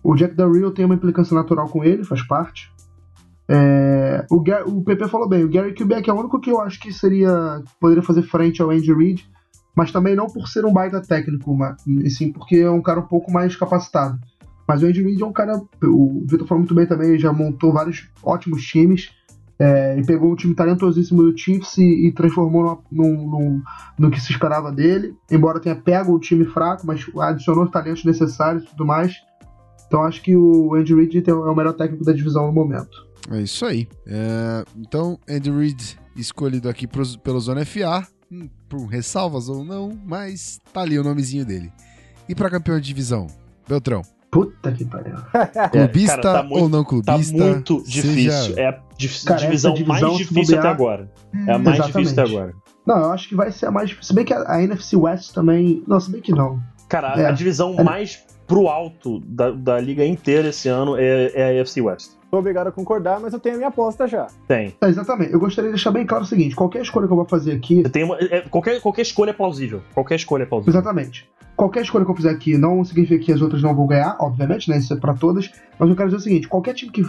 O 0.04 0.16
Jack 0.16 0.36
Del 0.36 0.52
Rio 0.52 0.72
tem 0.72 0.86
uma 0.86 0.96
implicância 0.96 1.36
natural 1.36 1.68
com 1.68 1.84
ele, 1.84 2.04
faz 2.04 2.26
parte. 2.26 2.72
É, 3.54 4.26
o, 4.30 4.38
o 4.38 4.84
PP 4.84 5.08
falou 5.10 5.28
bem, 5.28 5.44
o 5.44 5.50
Gary 5.50 5.76
Kubiak 5.76 6.10
é 6.10 6.14
o 6.14 6.18
único 6.18 6.40
que 6.40 6.50
eu 6.50 6.62
acho 6.62 6.80
que 6.80 6.94
seria 6.94 7.62
poderia 7.82 8.02
fazer 8.02 8.22
frente 8.22 8.62
ao 8.62 8.70
Andy 8.70 8.94
Reid, 8.94 9.30
mas 9.76 9.92
também 9.92 10.16
não 10.16 10.28
por 10.28 10.48
ser 10.48 10.66
um 10.66 10.72
baita 10.72 11.02
técnico, 11.02 11.54
mas, 11.54 11.76
sim 12.16 12.32
porque 12.32 12.56
é 12.58 12.72
um 12.72 12.82
cara 12.82 13.02
um 13.02 13.08
pouco 13.08 13.30
mais 13.30 13.54
capacitado. 13.56 14.18
Mas 14.66 14.82
o 14.82 14.86
Andy 14.86 15.04
Reid 15.04 15.22
é 15.22 15.26
um 15.26 15.34
cara, 15.34 15.62
o 15.84 16.24
Vitor 16.26 16.48
falou 16.48 16.60
muito 16.60 16.74
bem 16.74 16.88
também, 16.88 17.20
já 17.20 17.34
montou 17.34 17.74
vários 17.74 18.10
ótimos 18.24 18.64
times, 18.64 19.10
é, 19.60 20.00
e 20.00 20.06
pegou 20.06 20.32
um 20.32 20.36
time 20.36 20.56
talentosíssimo 20.56 21.22
do 21.24 21.38
Chiefs 21.38 21.78
e, 21.78 22.08
e 22.08 22.12
transformou 22.12 22.84
no, 22.92 23.04
no, 23.04 23.16
no- 23.40 23.62
no 24.00 24.12
que 24.12 24.20
se 24.20 24.32
esperava 24.32 24.72
dele, 24.72 25.16
embora 25.30 25.60
tenha 25.60 25.76
pego 25.76 26.14
o 26.14 26.20
time 26.20 26.46
fraco, 26.46 26.86
mas 26.86 27.06
adicionou 27.20 27.66
os 27.66 27.72
talentos 27.72 28.04
necessários 28.04 28.64
e 28.64 28.68
tudo 28.68 28.86
mais. 28.86 29.14
Então 29.88 30.04
acho 30.04 30.22
que 30.22 30.36
o 30.36 30.74
Andy 30.76 30.96
Reid 30.96 31.24
é 31.30 31.34
o 31.34 31.56
melhor 31.56 31.74
técnico 31.74 32.04
da 32.04 32.14
divisão 32.14 32.48
no 32.48 32.54
momento. 32.54 32.90
É 33.30 33.42
isso 33.42 33.66
aí. 33.66 33.88
É, 34.08 34.64
então, 34.78 35.20
Andy 35.30 35.52
Reid 35.52 36.00
escolhido 36.16 36.68
aqui 36.70 36.88
pros, 36.88 37.16
pelo 37.18 37.40
Zona 37.40 37.64
FA, 37.66 38.08
hum, 38.32 38.50
por 38.68 38.86
ressalvas 38.88 39.48
ou 39.50 39.64
não, 39.64 39.98
mas 40.06 40.60
tá 40.74 40.82
ali 40.82 40.98
o 40.98 41.04
nomezinho 41.04 41.46
dele. 41.46 41.72
E 42.28 42.34
pra 42.34 42.50
campeão 42.50 42.80
de 42.80 42.88
divisão? 42.88 43.28
Beltrão, 43.68 44.02
Puta 44.32 44.72
que 44.72 44.86
pariu. 44.86 45.16
clubista 45.72 46.14
É, 46.20 46.22
cara, 46.22 46.38
tá 46.38 46.44
muito- 46.44 46.64
ou 46.64 46.70
não 46.70 46.84
Tá 46.84 46.90
clubista? 46.90 47.38
muito 47.38 47.80
seja- 47.86 48.02
difícil. 48.02 48.58
É 48.58 48.68
a 48.68 48.80
dif- 48.98 49.26
Cara, 49.26 49.40
divisão, 49.42 49.74
divisão, 49.74 50.08
mais 50.10 50.18
difícil 50.18 50.58
até 50.60 50.68
agora. 50.70 51.12
É 51.48 51.52
a 51.54 51.60
mais 51.60 51.76
difícil 51.78 52.00
até 52.00 52.02
Exatamente. 52.24 52.36
agora. 52.38 52.54
Não, 52.88 52.98
eu 52.98 53.12
acho 53.12 53.28
que 53.30 53.36
vai 53.36 53.52
ser 53.52 53.66
a 53.66 53.72
mais 53.72 53.90
difícil. 53.90 54.08
Se 54.08 54.14
bem 54.16 54.24
que 54.26 54.34
a, 54.34 54.44
a 54.50 54.64
NFC 54.64 54.96
West 54.96 55.34
também. 55.34 55.84
Não, 55.88 56.00
se 56.00 56.10
bem 56.10 56.22
que 56.22 56.32
não. 56.32 56.60
Cara, 56.88 57.14
É. 57.22 57.26
a 57.28 57.32
divisão 57.32 57.76
É. 57.78 57.84
mais 57.84 58.24
pro 58.48 58.68
alto 58.68 59.20
da, 59.26 59.52
da 59.52 59.80
liga 59.80 60.06
inteira 60.06 60.48
esse 60.50 60.68
ano 60.70 60.96
é, 60.98 61.32
é 61.36 61.60
a 61.60 61.62
AFC 61.62 61.82
West. 61.82 62.12
Tô 62.32 62.38
obrigado 62.38 62.68
a 62.68 62.72
concordar, 62.72 63.20
mas 63.20 63.34
eu 63.34 63.40
tenho 63.40 63.56
a 63.56 63.58
minha 63.58 63.68
aposta 63.68 64.08
já. 64.08 64.28
Tem. 64.48 64.74
É, 64.80 64.88
exatamente. 64.88 65.34
Eu 65.34 65.40
gostaria 65.40 65.70
de 65.70 65.76
deixar 65.76 65.92
bem 65.92 66.06
claro 66.06 66.24
o 66.24 66.28
seguinte: 66.28 66.56
qualquer 66.56 66.82
escolha 66.82 67.06
que 67.06 67.12
eu 67.12 67.18
vou 67.18 67.26
fazer 67.26 67.52
aqui. 67.52 67.84
Uma, 68.06 68.18
é- 68.20 68.48
qualquer, 68.50 68.80
qualquer 68.80 69.02
escolha 69.02 69.32
é 69.32 69.34
plausível. 69.34 69.82
Qualquer 69.94 70.16
escolha 70.16 70.44
é 70.44 70.46
plausível. 70.46 70.72
Exatamente. 70.72 71.30
Qualquer 71.58 71.82
escolha 71.82 72.06
que 72.06 72.12
eu 72.12 72.16
fizer 72.16 72.30
aqui 72.30 72.58
não 72.58 72.86
significa 72.86 73.22
que 73.24 73.34
as 73.34 73.42
outras 73.42 73.62
não 73.62 73.76
vão 73.76 73.86
ganhar, 73.86 74.16
obviamente, 74.18 74.70
né? 74.70 74.78
Isso 74.78 74.94
é 74.94 74.96
pra 74.96 75.14
todas. 75.14 75.52
Mas 75.78 75.90
eu 75.90 75.96
quero 75.96 76.08
dizer 76.08 76.20
o 76.20 76.24
seguinte: 76.24 76.48
qualquer 76.48 76.74
time 76.74 76.90
que, 76.90 77.04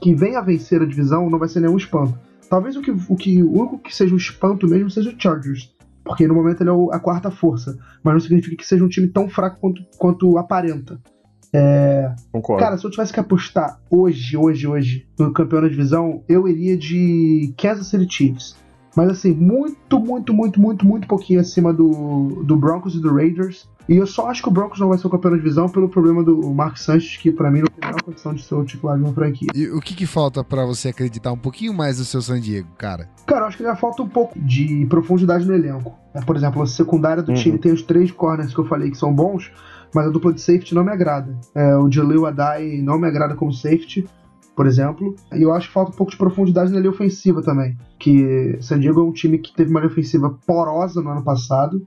que 0.00 0.14
venha 0.14 0.38
a 0.38 0.42
vencer 0.42 0.80
a 0.80 0.86
divisão 0.86 1.28
não 1.28 1.38
vai 1.38 1.48
ser 1.48 1.58
nenhum 1.58 1.76
espanto. 1.76 2.16
Talvez 2.48 2.76
o 2.76 2.80
que, 2.80 2.92
o 2.92 3.16
que 3.16 3.42
o 3.42 3.50
único 3.50 3.78
que 3.80 3.94
seja 3.94 4.14
um 4.14 4.18
espanto 4.18 4.68
mesmo 4.68 4.88
seja 4.88 5.10
o 5.10 5.20
Chargers. 5.20 5.74
Porque 6.04 6.28
no 6.28 6.34
momento 6.34 6.62
ele 6.62 6.70
é 6.70 6.72
a 6.92 7.00
quarta 7.00 7.28
força. 7.30 7.76
Mas 8.04 8.14
não 8.14 8.20
significa 8.20 8.56
que 8.56 8.66
seja 8.66 8.84
um 8.84 8.88
time 8.88 9.08
tão 9.08 9.28
fraco 9.28 9.58
quanto, 9.60 9.82
quanto 9.98 10.38
aparenta. 10.38 11.00
Concordo. 12.32 12.62
Cara, 12.62 12.78
se 12.78 12.84
eu 12.84 12.90
tivesse 12.90 13.12
que 13.12 13.20
apostar 13.20 13.80
hoje, 13.90 14.36
hoje, 14.36 14.66
hoje, 14.66 15.06
no 15.18 15.32
campeão 15.32 15.62
da 15.62 15.68
divisão, 15.68 16.22
eu 16.28 16.46
iria 16.48 16.76
de 16.76 17.52
Kansas 17.56 17.88
City 17.88 18.06
Chiefs. 18.08 18.56
Mas 18.96 19.08
assim, 19.08 19.32
muito, 19.32 20.00
muito, 20.00 20.34
muito, 20.34 20.60
muito, 20.60 20.84
muito 20.86 21.06
pouquinho 21.06 21.40
acima 21.40 21.72
do, 21.72 22.42
do 22.44 22.56
Broncos 22.56 22.94
e 22.96 23.00
do 23.00 23.14
Raiders. 23.14 23.68
E 23.88 23.96
eu 23.96 24.06
só 24.06 24.28
acho 24.28 24.42
que 24.42 24.48
o 24.48 24.52
Broncos 24.52 24.78
não 24.80 24.88
vai 24.88 24.98
ser 24.98 25.06
o 25.06 25.10
campeão 25.10 25.30
da 25.32 25.36
divisão 25.36 25.68
pelo 25.68 25.88
problema 25.88 26.22
do 26.24 26.52
Mark 26.52 26.76
Sanchez, 26.76 27.16
que 27.16 27.30
pra 27.30 27.50
mim 27.50 27.60
não 27.60 27.66
tem 27.68 27.82
a 27.82 27.86
menor 27.86 28.02
condição 28.02 28.34
de 28.34 28.42
ser 28.42 28.54
o 28.54 28.64
titular 28.64 28.96
de 28.96 29.04
uma 29.04 29.12
franquia. 29.12 29.48
E 29.54 29.68
o 29.68 29.80
que 29.80 29.94
que 29.94 30.06
falta 30.06 30.42
pra 30.44 30.64
você 30.64 30.88
acreditar 30.88 31.32
um 31.32 31.36
pouquinho 31.38 31.72
mais 31.72 31.98
no 32.00 32.04
seu 32.04 32.20
San 32.20 32.40
Diego, 32.40 32.68
cara? 32.76 33.08
Cara, 33.26 33.42
eu 33.42 33.46
acho 33.46 33.56
que 33.56 33.64
ainda 33.64 33.76
falta 33.76 34.02
um 34.02 34.08
pouco 34.08 34.38
de 34.38 34.86
profundidade 34.86 35.44
no 35.46 35.54
elenco. 35.54 35.94
É, 36.12 36.20
Por 36.20 36.36
exemplo, 36.36 36.60
a 36.62 36.66
secundária 36.66 37.22
do 37.22 37.30
Uhum. 37.30 37.38
time 37.38 37.58
tem 37.58 37.72
os 37.72 37.82
três 37.82 38.10
corners 38.10 38.52
que 38.52 38.58
eu 38.60 38.66
falei 38.66 38.90
que 38.90 38.98
são 38.98 39.12
bons, 39.12 39.50
mas 39.94 40.06
a 40.06 40.10
dupla 40.10 40.32
de 40.32 40.40
safety 40.40 40.74
não 40.74 40.84
me 40.84 40.92
agrada. 40.92 41.36
É, 41.54 41.76
o 41.76 41.90
Jalil 41.90 42.26
Adai 42.26 42.80
não 42.82 42.98
me 42.98 43.06
agrada 43.06 43.34
como 43.34 43.52
safety. 43.52 44.06
por 44.54 44.66
exemplo. 44.66 45.14
E 45.32 45.42
eu 45.42 45.52
acho 45.52 45.68
que 45.68 45.74
falta 45.74 45.92
um 45.92 45.94
pouco 45.94 46.12
de 46.12 46.18
profundidade 46.18 46.70
na 46.70 46.78
linha 46.78 46.90
ofensiva 46.90 47.42
também. 47.42 47.78
Que 47.98 48.58
San 48.60 48.78
Diego 48.78 49.00
é 49.00 49.04
um 49.04 49.12
time 49.12 49.38
que 49.38 49.54
teve 49.54 49.70
uma 49.70 49.80
linha 49.80 49.90
ofensiva 49.90 50.36
porosa 50.46 51.00
no 51.00 51.08
ano 51.08 51.24
passado, 51.24 51.80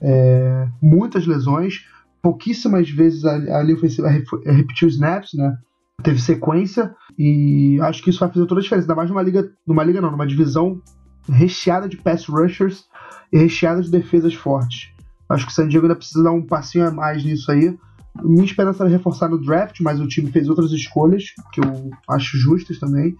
é, 0.00 0.68
muitas 0.80 1.26
lesões, 1.26 1.84
pouquíssimas 2.22 2.90
vezes 2.90 3.24
a, 3.24 3.34
a 3.34 3.62
linha 3.62 3.76
ofensiva 3.76 4.08
repetiu 4.08 4.88
snaps, 4.88 5.32
né? 5.34 5.56
Teve 6.02 6.20
sequência 6.20 6.94
e 7.18 7.78
acho 7.82 8.02
que 8.02 8.10
isso 8.10 8.20
vai 8.20 8.28
fazer 8.28 8.46
toda 8.46 8.60
a 8.60 8.62
diferença, 8.62 8.84
ainda 8.84 8.94
mais 8.94 9.10
numa 9.10 9.22
liga, 9.22 9.50
numa 9.66 9.82
liga 9.82 10.00
não, 10.00 10.10
numa 10.10 10.26
divisão 10.26 10.80
recheada 11.28 11.88
de 11.88 11.96
pass 11.96 12.26
rushers 12.26 12.84
e 13.32 13.38
recheada 13.38 13.82
de 13.82 13.90
defesas 13.90 14.34
fortes. 14.34 14.92
Acho 15.28 15.46
que 15.46 15.52
o 15.52 15.54
San 15.54 15.68
Diego 15.68 15.86
ainda 15.86 15.96
precisa 15.96 16.24
dar 16.24 16.32
um 16.32 16.42
passinho 16.42 16.86
a 16.86 16.90
mais 16.90 17.24
nisso 17.24 17.50
aí. 17.50 17.76
Minha 18.22 18.44
esperança 18.44 18.82
era 18.82 18.90
reforçar 18.90 19.28
no 19.28 19.38
draft, 19.38 19.80
mas 19.80 20.00
o 20.00 20.08
time 20.08 20.30
fez 20.30 20.48
outras 20.48 20.72
escolhas 20.72 21.34
que 21.52 21.60
eu 21.60 21.90
acho 22.08 22.36
justas 22.38 22.78
também. 22.78 23.16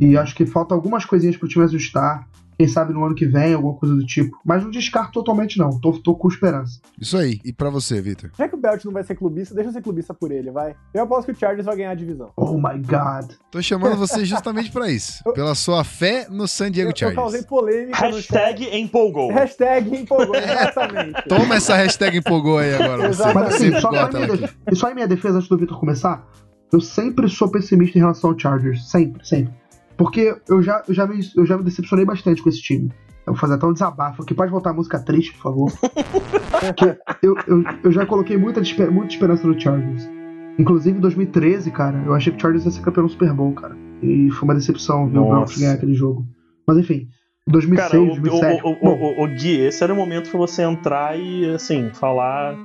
E 0.00 0.16
acho 0.18 0.34
que 0.34 0.44
falta 0.44 0.74
algumas 0.74 1.04
coisinhas 1.04 1.36
pro 1.36 1.48
time 1.48 1.64
ajustar. 1.64 2.28
Quem 2.58 2.66
sabe 2.66 2.92
no 2.92 3.04
ano 3.04 3.14
que 3.14 3.24
vem, 3.24 3.54
alguma 3.54 3.74
coisa 3.74 3.94
do 3.94 4.04
tipo. 4.04 4.36
Mas 4.44 4.64
não 4.64 4.70
descarto 4.70 5.12
totalmente, 5.12 5.56
não. 5.58 5.78
Tô, 5.78 5.92
tô 5.92 6.14
com 6.16 6.26
esperança. 6.26 6.80
Isso 7.00 7.16
aí. 7.16 7.38
E 7.44 7.52
pra 7.52 7.70
você, 7.70 8.00
Victor? 8.00 8.30
Já 8.36 8.48
que 8.48 8.54
o 8.56 8.58
Belt 8.58 8.84
não 8.84 8.92
vai 8.92 9.04
ser 9.04 9.14
clubista, 9.14 9.54
deixa 9.54 9.68
eu 9.70 9.72
ser 9.72 9.80
clubista 9.82 10.12
por 10.12 10.32
ele, 10.32 10.50
vai. 10.50 10.74
Eu 10.92 11.04
aposto 11.04 11.26
que 11.26 11.32
o 11.32 11.36
Chargers 11.38 11.64
vai 11.66 11.76
ganhar 11.76 11.92
a 11.92 11.94
divisão. 11.94 12.30
Oh 12.36 12.54
my 12.54 12.76
God. 12.82 13.30
Tô 13.52 13.62
chamando 13.62 13.96
você 13.96 14.24
justamente 14.24 14.72
pra 14.72 14.90
isso. 14.90 15.22
Pela 15.34 15.54
sua 15.54 15.84
fé 15.84 16.26
no 16.28 16.48
San 16.48 16.70
Diego 16.70 16.88
Eu, 16.88 16.92
eu 16.92 16.96
Chargers. 16.96 17.16
causei 17.22 17.42
polêmica 17.44 17.96
Hashtag 17.96 18.76
empolgou. 18.76 19.28
no 19.28 19.34
chat. 19.34 19.40
Hashtag 19.40 19.96
empolgou, 19.96 20.34
exatamente. 20.34 21.28
Toma 21.28 21.54
essa 21.54 21.76
hashtag 21.76 22.18
empolgou 22.18 22.58
aí 22.58 22.74
agora. 22.74 23.02
Você 23.02 23.22
Exatamente. 23.22 23.52
Mas 23.52 23.54
assim, 23.54 23.80
só, 23.80 23.88
em 23.88 23.92
minha 24.12 24.26
def- 24.36 24.54
e 24.72 24.74
só 24.76 24.90
em 24.90 24.94
minha 24.94 25.08
defesa, 25.08 25.36
antes 25.36 25.48
do 25.48 25.56
Vitor 25.56 25.78
começar, 25.78 26.26
eu 26.72 26.80
sempre 26.80 27.28
sou 27.28 27.48
pessimista 27.50 27.96
em 27.96 28.00
relação 28.00 28.30
ao 28.30 28.38
Chargers. 28.38 28.90
Sempre, 28.90 29.24
sempre. 29.26 29.54
Porque 29.98 30.34
eu 30.48 30.62
já, 30.62 30.82
eu 30.86 30.94
já, 30.94 31.06
me, 31.06 31.20
eu 31.36 31.44
já 31.44 31.58
me 31.58 31.64
decepcionei 31.64 32.04
bastante 32.04 32.40
com 32.40 32.48
esse 32.48 32.62
time. 32.62 32.92
Eu 33.26 33.32
vou 33.32 33.36
fazer 33.36 33.54
até 33.54 33.66
um 33.66 33.72
desabafo 33.72 34.22
aqui. 34.22 34.32
Pode 34.32 34.50
voltar 34.50 34.70
a 34.70 34.72
música 34.72 34.98
triste, 35.00 35.34
por 35.34 35.42
favor. 35.42 35.72
Porque 36.64 36.96
eu, 37.20 37.36
eu, 37.48 37.64
eu 37.84 37.92
já 37.92 38.06
coloquei 38.06 38.36
muita, 38.36 38.62
muita 38.90 39.12
esperança 39.12 39.46
no 39.46 39.60
Chargers. 39.60 40.08
Inclusive 40.56 40.96
em 40.96 41.00
2013, 41.00 41.70
cara, 41.72 42.02
eu 42.06 42.14
achei 42.14 42.32
que 42.32 42.38
o 42.38 42.40
Chargers 42.40 42.64
ia 42.64 42.70
ser 42.70 42.80
campeão 42.80 43.02
no 43.02 43.10
Super 43.10 43.32
Bowl, 43.34 43.52
cara. 43.52 43.76
E 44.00 44.30
foi 44.30 44.44
uma 44.44 44.54
decepção 44.54 45.08
ver 45.08 45.18
o. 45.18 45.28
Broncos 45.28 45.58
ganhar 45.58 45.74
aquele 45.74 45.94
jogo. 45.94 46.24
Mas 46.66 46.78
enfim, 46.78 47.08
2006, 47.48 47.90
Cara, 47.90 48.02
o, 48.02 48.06
2007. 48.06 48.62
o, 48.62 48.68
o, 48.68 48.74
bom, 48.80 48.90
o, 48.90 49.20
o, 49.20 49.24
o 49.24 49.28
Gui, 49.28 49.60
esse 49.60 49.82
era 49.82 49.92
o 49.92 49.96
momento 49.96 50.30
pra 50.30 50.38
você 50.38 50.62
entrar 50.62 51.18
e, 51.18 51.48
assim, 51.50 51.90
falar 51.92 52.56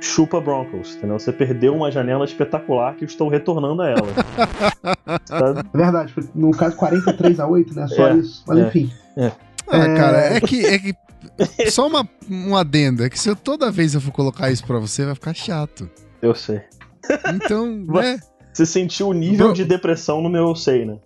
chupa 0.00 0.40
Broncos, 0.40 0.96
entendeu? 0.96 1.18
Você 1.18 1.32
perdeu 1.32 1.74
uma 1.74 1.90
janela 1.90 2.24
espetacular 2.24 2.94
que 2.94 3.04
eu 3.04 3.06
estou 3.08 3.28
retornando 3.28 3.82
a 3.82 3.88
ela. 3.90 4.08
Tá? 5.26 5.64
é 5.74 5.76
verdade, 5.76 6.14
no 6.34 6.50
caso 6.50 6.76
43 6.76 7.40
a 7.40 7.46
8, 7.46 7.74
né? 7.74 7.86
Só 7.88 8.08
É, 8.08 8.16
isso. 8.16 8.44
Mas 8.46 8.58
é. 8.58 8.66
enfim. 8.68 8.92
Ah, 9.66 9.86
cara, 9.96 10.18
é 10.36 10.40
que. 10.40 10.64
É 10.64 10.78
que... 10.78 10.94
Só 11.70 11.86
uma, 11.86 12.08
um 12.30 12.56
adendo, 12.56 13.04
é 13.04 13.10
que 13.10 13.18
se 13.18 13.28
eu 13.28 13.36
toda 13.36 13.70
vez 13.70 13.94
eu 13.94 14.00
for 14.00 14.12
colocar 14.12 14.50
isso 14.50 14.64
pra 14.66 14.78
você, 14.78 15.04
vai 15.04 15.14
ficar 15.14 15.34
chato. 15.34 15.88
Eu 16.22 16.34
sei. 16.34 16.60
Então, 17.34 17.66
né? 17.88 18.18
Você 18.52 18.66
sentiu 18.66 19.08
o 19.08 19.12
nível 19.12 19.46
Bro- 19.48 19.54
de 19.54 19.64
depressão 19.64 20.20
no 20.22 20.28
meu 20.28 20.48
eu 20.48 20.54
sei, 20.54 20.84
né? 20.84 20.98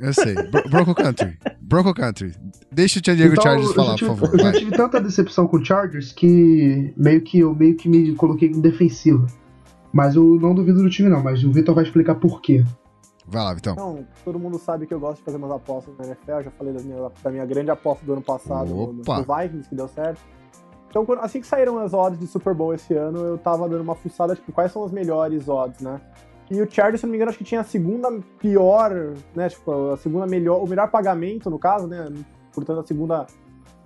Eu 0.00 0.14
sei. 0.14 0.34
Bro 0.34 0.68
Bronco 0.70 0.94
Country. 0.94 1.38
Bronco 1.60 1.94
Country. 1.94 2.34
Deixa 2.72 2.98
o 3.00 3.02
San 3.04 3.16
Diego 3.16 3.32
Então, 3.34 3.42
Chargers 3.44 3.72
falar, 3.74 3.86
já 3.86 3.92
por 3.92 3.98
tive, 3.98 4.10
favor. 4.20 4.32
Eu 4.32 4.38
já 4.44 4.52
tive 4.52 4.70
tanta 4.76 5.00
decepção 5.00 5.46
com 5.46 5.56
o 5.58 5.64
Chargers 5.64 6.12
que 6.12 6.92
meio 6.96 7.20
que 7.22 7.40
eu 7.40 7.54
meio 7.54 7.76
que 7.76 7.88
me 7.88 8.14
coloquei 8.14 8.48
em 8.48 8.60
defensiva. 8.60 9.26
Mas 9.92 10.14
eu 10.16 10.24
não 10.40 10.54
duvido 10.54 10.82
do 10.82 10.88
time, 10.88 11.08
não. 11.08 11.22
Mas 11.22 11.42
o 11.44 11.52
Vitor 11.52 11.74
vai 11.74 11.84
explicar 11.84 12.14
por 12.14 12.40
quê. 12.40 12.64
Vai 13.26 13.44
lá, 13.44 13.54
Vitão. 13.54 13.72
Então, 13.74 14.06
todo 14.24 14.38
mundo 14.38 14.58
sabe 14.58 14.86
que 14.86 14.94
eu 14.94 14.98
gosto 14.98 15.18
de 15.18 15.24
fazer 15.24 15.36
umas 15.36 15.50
apostas 15.52 15.94
na 15.98 16.06
NFL. 16.06 16.30
Eu 16.32 16.44
já 16.44 16.50
falei 16.52 16.72
das 16.72 16.84
minhas- 16.84 17.12
da 17.22 17.30
minha 17.30 17.46
grande 17.46 17.70
aposta 17.70 18.04
do 18.04 18.12
ano 18.12 18.22
passado 18.22 18.68
no, 18.70 18.92
no 18.92 19.02
Vikings, 19.04 19.68
que 19.68 19.74
deu 19.74 19.86
certo. 19.88 20.20
Então, 20.88 21.06
quando- 21.06 21.20
assim 21.20 21.40
que 21.40 21.46
saíram 21.46 21.78
as 21.78 21.92
odds 21.92 22.18
de 22.18 22.26
Super 22.26 22.54
Bowl 22.54 22.74
esse 22.74 22.92
ano, 22.94 23.18
eu 23.20 23.38
tava 23.38 23.68
dando 23.68 23.82
uma 23.82 23.94
fuçada, 23.94 24.34
tipo, 24.34 24.50
quais 24.50 24.72
são 24.72 24.82
as 24.84 24.90
melhores 24.90 25.48
odds, 25.48 25.80
né? 25.80 26.00
E 26.50 26.60
o 26.60 26.68
Chargers, 26.68 27.00
se 27.00 27.06
não 27.06 27.12
me 27.12 27.16
engano, 27.16 27.28
acho 27.28 27.38
que 27.38 27.44
tinha 27.44 27.60
a 27.60 27.64
segunda 27.64 28.10
pior, 28.40 28.90
né? 29.36 29.48
Tipo, 29.48 29.92
a 29.92 29.96
segunda 29.96 30.26
melhor, 30.26 30.62
o 30.62 30.66
melhor 30.66 30.90
pagamento, 30.90 31.48
no 31.48 31.58
caso, 31.58 31.86
né? 31.86 32.12
Portanto, 32.52 32.80
a 32.80 32.86
segunda, 32.86 33.26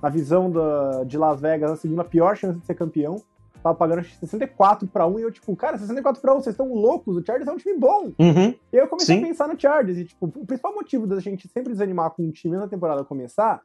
na 0.03 0.09
visão 0.09 0.51
da, 0.51 1.05
de 1.05 1.19
Las 1.19 1.41
Vegas, 1.41 1.71
a 1.71 1.77
segunda 1.77 2.03
pior 2.03 2.35
chance 2.37 2.59
de 2.59 2.65
ser 2.65 2.75
campeão. 2.75 3.17
Tava 3.63 3.75
pagando 3.75 4.01
acho 4.01 4.11
que 4.11 4.19
64 4.19 4.89
pra 4.89 5.07
1 5.07 5.19
e 5.19 5.23
eu, 5.23 5.31
tipo, 5.31 5.55
cara, 5.57 5.77
64 5.79 6.21
pra 6.21 6.35
1, 6.35 6.41
vocês 6.41 6.55
estão 6.55 6.73
loucos, 6.73 7.17
o 7.17 7.25
Chargers 7.25 7.49
é 7.49 7.53
um 7.53 7.57
time 7.57 7.79
bom. 7.79 8.13
Uhum. 8.19 8.55
E 8.73 8.79
aí 8.79 8.85
eu 8.85 8.89
comecei 8.89 9.17
Sim. 9.17 9.25
a 9.25 9.27
pensar 9.27 9.49
no 9.49 9.61
Chargers. 9.61 9.99
E, 9.99 10.05
tipo, 10.07 10.27
o 10.27 10.47
principal 10.47 10.75
motivo 10.75 11.07
da 11.07 11.21
gente 11.21 11.47
sempre 11.49 11.73
desanimar 11.73 12.11
com 12.11 12.23
um 12.23 12.31
time 12.31 12.57
na 12.57 12.69
temporada 12.69 13.05
começar 13.05 13.63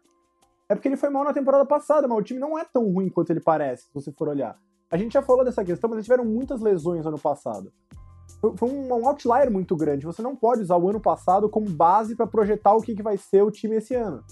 é 0.70 0.76
porque 0.76 0.88
ele 0.88 0.98
foi 0.98 1.10
mal 1.10 1.24
na 1.24 1.34
temporada 1.34 1.66
passada, 1.66 2.08
mas 2.08 2.18
o 2.18 2.22
time 2.22 2.40
não 2.40 2.58
é 2.58 2.66
tão 2.66 2.92
ruim 2.92 3.10
quanto 3.10 3.32
ele 3.32 3.40
parece, 3.40 3.84
se 3.84 3.94
você 3.94 4.12
for 4.12 4.28
olhar. 4.28 4.58
A 4.92 4.98
gente 4.98 5.14
já 5.14 5.22
falou 5.22 5.44
dessa 5.44 5.64
questão, 5.64 5.90
mas 5.90 5.98
eles 5.98 6.06
tiveram 6.06 6.26
muitas 6.26 6.62
lesões 6.62 7.06
ano 7.06 7.18
passado. 7.18 7.72
Foi- 8.40 8.70
um, 8.70 9.08
outlier 9.08 9.52
muito 9.52 9.76
grande. 9.76 10.06
Você 10.06 10.22
não 10.22 10.36
pode 10.36 10.62
usar 10.62 10.78
o 10.78 10.90
ano 10.90 11.00
passado 11.00 11.50
como 11.50 11.70
base 11.70 12.16
pra 12.16 12.28
projetar 12.28 12.74
o 12.74 12.82
que, 12.82 12.96
que 12.96 13.04
vai 13.04 13.18
ser 13.18 13.44
o 13.44 13.52
time 13.52 13.78
esse 13.78 13.96
ano. 13.96 14.24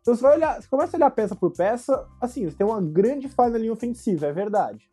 Então 0.00 0.14
você 0.14 0.22
vai 0.22 0.36
olhar, 0.36 0.60
você 0.60 0.68
começa 0.68 0.96
a 0.96 0.98
olhar 0.98 1.10
peça 1.10 1.36
por 1.36 1.50
peça, 1.52 2.06
assim, 2.20 2.48
você 2.48 2.56
tem 2.56 2.66
uma 2.66 2.80
grande 2.80 3.28
falha 3.28 3.52
na 3.52 3.58
linha 3.58 3.72
ofensiva, 3.72 4.26
é 4.26 4.32
verdade. 4.32 4.88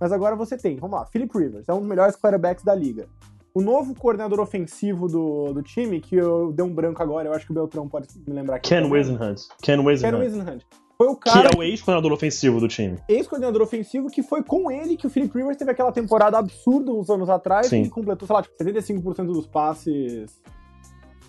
Mas 0.00 0.12
agora 0.12 0.36
você 0.36 0.56
tem, 0.56 0.76
vamos 0.76 0.98
lá, 0.98 1.06
Philip 1.06 1.36
Rivers, 1.36 1.68
é 1.68 1.74
um 1.74 1.80
dos 1.80 1.88
melhores 1.88 2.16
quarterbacks 2.16 2.64
da 2.64 2.74
liga. 2.74 3.08
O 3.52 3.60
novo 3.60 3.94
coordenador 3.94 4.40
ofensivo 4.40 5.06
do, 5.08 5.52
do 5.52 5.62
time, 5.62 6.00
que 6.00 6.16
eu 6.16 6.52
dei 6.52 6.64
um 6.64 6.74
branco 6.74 7.02
agora, 7.02 7.28
eu 7.28 7.32
acho 7.32 7.46
que 7.46 7.52
o 7.52 7.54
Beltrão 7.54 7.88
pode 7.88 8.08
me 8.26 8.34
lembrar 8.34 8.56
aqui. 8.56 8.68
Ken. 8.68 8.88
Wisenhunt. 8.90 9.42
Ken 9.62 9.76
Ken 9.76 10.18
Wisenhunt. 10.18 10.64
Foi 10.96 11.08
o 11.08 11.16
Que 11.16 11.30
cara, 11.30 11.50
é 11.52 11.58
o 11.58 11.62
ex-coordenador 11.62 12.12
ofensivo 12.12 12.60
do 12.60 12.68
time. 12.68 12.98
ex-coordenador 13.08 13.62
ofensivo, 13.62 14.08
que 14.08 14.22
foi 14.22 14.42
com 14.42 14.70
ele 14.70 14.96
que 14.96 15.06
o 15.06 15.10
Philip 15.10 15.36
Rivers 15.36 15.56
teve 15.56 15.70
aquela 15.70 15.90
temporada 15.90 16.38
absurda 16.38 16.92
uns 16.92 17.10
anos 17.10 17.28
atrás 17.28 17.66
Sim. 17.66 17.82
e 17.82 17.88
completou, 17.90 18.26
sei 18.26 18.34
lá, 18.36 18.42
tipo, 18.42 18.54
75% 18.56 19.26
dos 19.26 19.46
passes. 19.46 20.40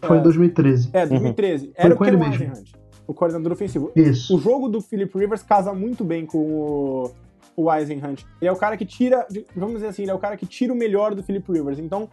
Foi 0.01 0.17
É. 0.17 0.19
em 0.19 0.23
2013. 0.23 0.89
É, 0.93 1.05
2013. 1.07 1.71
Era 1.75 1.93
o 1.93 1.97
com 1.97 2.03
Ken 2.03 2.09
ele 2.11 2.17
mesmo. 2.17 2.33
Wisenhunt, 2.33 2.71
o 3.07 3.13
coordenador 3.13 3.53
ofensivo. 3.53 3.91
Isso. 3.95 4.35
O 4.35 4.39
jogo 4.39 4.69
do 4.69 4.81
Philip 4.81 5.17
Rivers 5.17 5.41
casa 5.41 5.73
muito 5.73 6.03
bem 6.03 6.25
com 6.27 6.37
o, 6.37 7.11
o 7.55 7.73
Eisenhunt. 7.73 8.23
Ele 8.39 8.49
é 8.49 8.51
o 8.51 8.55
cara 8.57 8.77
que 8.77 8.85
tira, 8.85 9.25
vamos 9.55 9.75
dizer 9.75 9.87
assim, 9.87 10.03
ele 10.03 10.11
é 10.11 10.13
o 10.13 10.19
cara 10.19 10.37
que 10.37 10.45
tira 10.45 10.71
o 10.71 10.75
melhor 10.75 11.15
do 11.15 11.23
Philip 11.23 11.51
Rivers. 11.51 11.79
Então, 11.79 12.07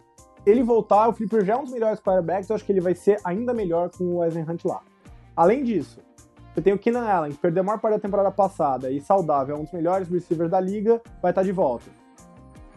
ele 0.45 0.63
voltar, 0.63 1.07
o 1.07 1.13
Philip 1.13 1.31
Rivers 1.35 1.47
já 1.47 1.53
é 1.53 1.57
um 1.57 1.63
dos 1.65 1.73
melhores 1.73 1.99
quarterbacks, 1.99 2.49
eu 2.49 2.55
acho 2.55 2.65
que 2.65 2.71
ele 2.71 2.81
vai 2.81 2.95
ser 2.95 3.19
ainda 3.23 3.53
melhor 3.53 3.91
com 3.91 4.03
o 4.15 4.23
Eisenhunt 4.25 4.65
lá. 4.65 4.81
Além 5.35 5.63
disso, 5.63 5.99
você 6.53 6.61
tem 6.61 6.73
o 6.73 6.77
Keenan 6.77 7.05
Allen, 7.07 7.31
que 7.31 7.37
perdeu 7.37 7.61
a 7.61 7.65
maior 7.65 7.79
parte 7.79 7.95
da 7.95 7.99
temporada 7.99 8.31
passada 8.31 8.91
e 8.91 9.01
saudável, 9.01 9.55
é 9.55 9.59
um 9.59 9.63
dos 9.63 9.73
melhores 9.73 10.07
receivers 10.07 10.51
da 10.51 10.59
liga, 10.59 11.01
vai 11.21 11.31
estar 11.31 11.43
de 11.43 11.51
volta. 11.51 11.85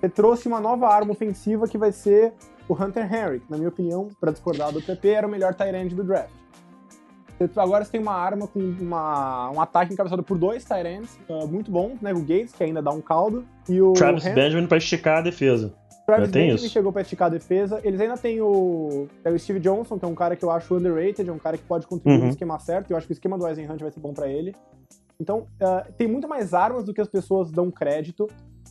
Você 0.01 0.09
trouxe 0.09 0.49
uma 0.49 0.61
nova 0.61 0.89
arma 0.89 1.12
ofensiva 1.12 1.66
que 1.68 1.77
vai 1.79 1.93
ser 1.93 2.33
o 2.68 2.74
Hunter 2.74 3.05
Henry, 3.12 3.41
que, 3.41 3.51
na 3.51 3.57
minha 3.57 3.68
opinião, 3.68 4.09
para 4.20 4.33
discordar 4.33 4.72
do 4.72 4.81
PP, 4.83 5.09
era 5.09 5.27
o 5.27 5.31
melhor 5.31 5.55
tight 5.55 5.74
end 5.77 5.95
do 5.95 6.03
draft. 6.05 6.31
Você- 7.39 7.61
Agora 7.61 7.85
você 7.85 7.93
tem 7.93 8.01
uma 8.01 8.14
arma 8.14 8.47
com 8.47 8.59
uma, 8.59 9.51
um 9.51 9.61
ataque 9.61 9.93
encabeçado 9.93 10.22
por 10.22 10.39
dois 10.39 10.64
tight 10.64 10.87
ends 10.89 11.18
uh, 11.29 11.47
muito 11.47 11.70
bons, 11.70 12.01
né? 12.01 12.12
O 12.14 12.20
Gates, 12.20 12.53
que 12.53 12.64
ainda 12.64 12.81
dá 12.81 12.91
um 12.91 13.01
caldo, 13.03 13.45
e 13.68 13.81
o 13.81 13.93
Travis 13.93 14.24
Henry- 14.24 14.35
Benjamin 14.35 14.66
pra 14.66 14.79
esticar 14.79 15.18
a 15.18 15.20
defesa. 15.20 15.74
Travis 16.07 16.30
Benjamin 16.30 16.68
chegou 16.68 16.92
pra 16.92 17.02
esticar 17.02 17.26
a 17.26 17.30
defesa. 17.30 17.80
Eles 17.82 18.00
ainda 18.00 18.16
têm 18.16 18.40
o, 18.40 19.09
é 19.24 19.30
o 19.30 19.38
Steve 19.38 19.59
Johnson, 19.61 19.98
que 19.98 20.04
é 20.04 20.09
um 20.09 20.14
cara 20.14 20.36
que 20.36 20.44
eu 20.44 20.50
acho 20.50 20.74
underrated, 20.76 21.28
é 21.28 21.32
um 21.32 21.38
cara 21.38 21.59
que 21.59 21.64
pode 21.64 21.86
contribuir 21.86 22.18
Uhum. 22.20 22.24
no 22.26 22.30
esquema 22.30 22.59
certo. 22.61 22.90
e 22.90 22.92
Eu 22.92 22.96
acho 22.96 23.07
que 23.07 23.12
o 23.12 23.14
esquema 23.14 23.36
do 23.36 23.46
Eisenhunt 23.46 23.80
vai 23.80 23.90
ser 23.90 24.00
bom 24.00 24.14
pra 24.14 24.28
ele. 24.28 24.54
Então, 25.20 25.46
uh, 25.61 25.92
tem 25.96 26.07
muito 26.07 26.28
mais 26.28 26.54
armas 26.54 26.84
do 26.84 26.94
que 26.94 27.00
as 27.00 27.09
pessoas 27.09 27.50
dão 27.50 27.70
crédito. 27.70 28.28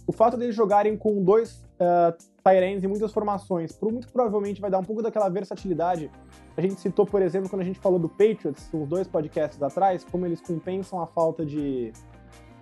O 0.08 0.12
fato 0.14 0.38
deles 0.38 0.56
jogarem 0.56 0.96
com 0.96 1.22
dois 1.24 1.66
uh, 1.80 2.16
tight 2.44 2.64
ends 2.64 2.84
em 2.84 2.88
muitas 2.88 3.12
formações, 3.12 3.76
muito 3.82 4.08
provavelmente 4.14 4.62
vai 4.62 4.70
dar 4.70 4.78
um 4.78 4.84
pouco 4.84 5.02
daquela 5.02 5.28
versatilidade. 5.28 6.12
A 6.56 6.62
gente 6.62 6.80
citou, 6.80 7.06
por 7.06 7.22
exemplo, 7.22 7.50
quando 7.50 7.64
a 7.64 7.66
gente 7.66 7.80
falou 7.80 7.98
do 8.00 8.08
Patriots, 8.08 8.70
uns 8.74 8.88
dois 8.88 9.08
podcasts 9.08 9.62
atrás, 9.62 10.06
como 10.10 10.26
eles 10.28 10.40
compensam 10.40 11.02
a 11.02 11.08
falta 11.08 11.44
de, 11.44 11.92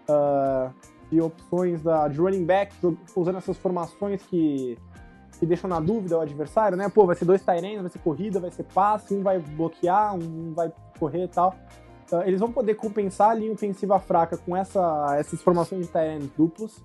uh, 0.10 0.74
de 1.14 1.22
opções 1.22 1.82
da, 1.84 2.08
de 2.08 2.18
running 2.18 2.44
back, 2.44 2.74
usando 3.16 3.38
essas 3.38 3.56
formações 3.58 4.22
que, 4.24 4.78
que 5.40 5.46
deixam 5.46 5.70
na 5.70 5.80
dúvida 5.80 6.18
o 6.18 6.22
adversário, 6.22 6.76
né? 6.76 6.90
Pô, 6.90 7.06
vai 7.06 7.16
ser 7.16 7.26
dois 7.26 7.48
ends, 7.48 7.82
vai 7.82 7.90
ser 7.90 8.00
corrida, 8.00 8.40
vai 8.40 8.50
ser 8.50 8.64
passe, 8.64 9.14
um 9.14 9.22
vai 9.22 9.38
bloquear, 9.40 10.16
um 10.16 10.54
vai 10.54 10.74
correr 11.00 11.26
e 11.26 11.28
tal. 11.28 11.56
Uh, 12.12 12.22
eles 12.26 12.40
vão 12.40 12.52
poder 12.52 12.74
compensar 12.74 13.30
a 13.30 13.34
linha 13.36 13.52
ofensiva 13.52 14.00
fraca 14.00 14.38
com 14.38 14.58
essa, 14.58 15.16
essas 15.20 15.42
formações 15.42 15.88
de 15.88 16.16
ends 16.16 16.32
duplos. 16.36 16.84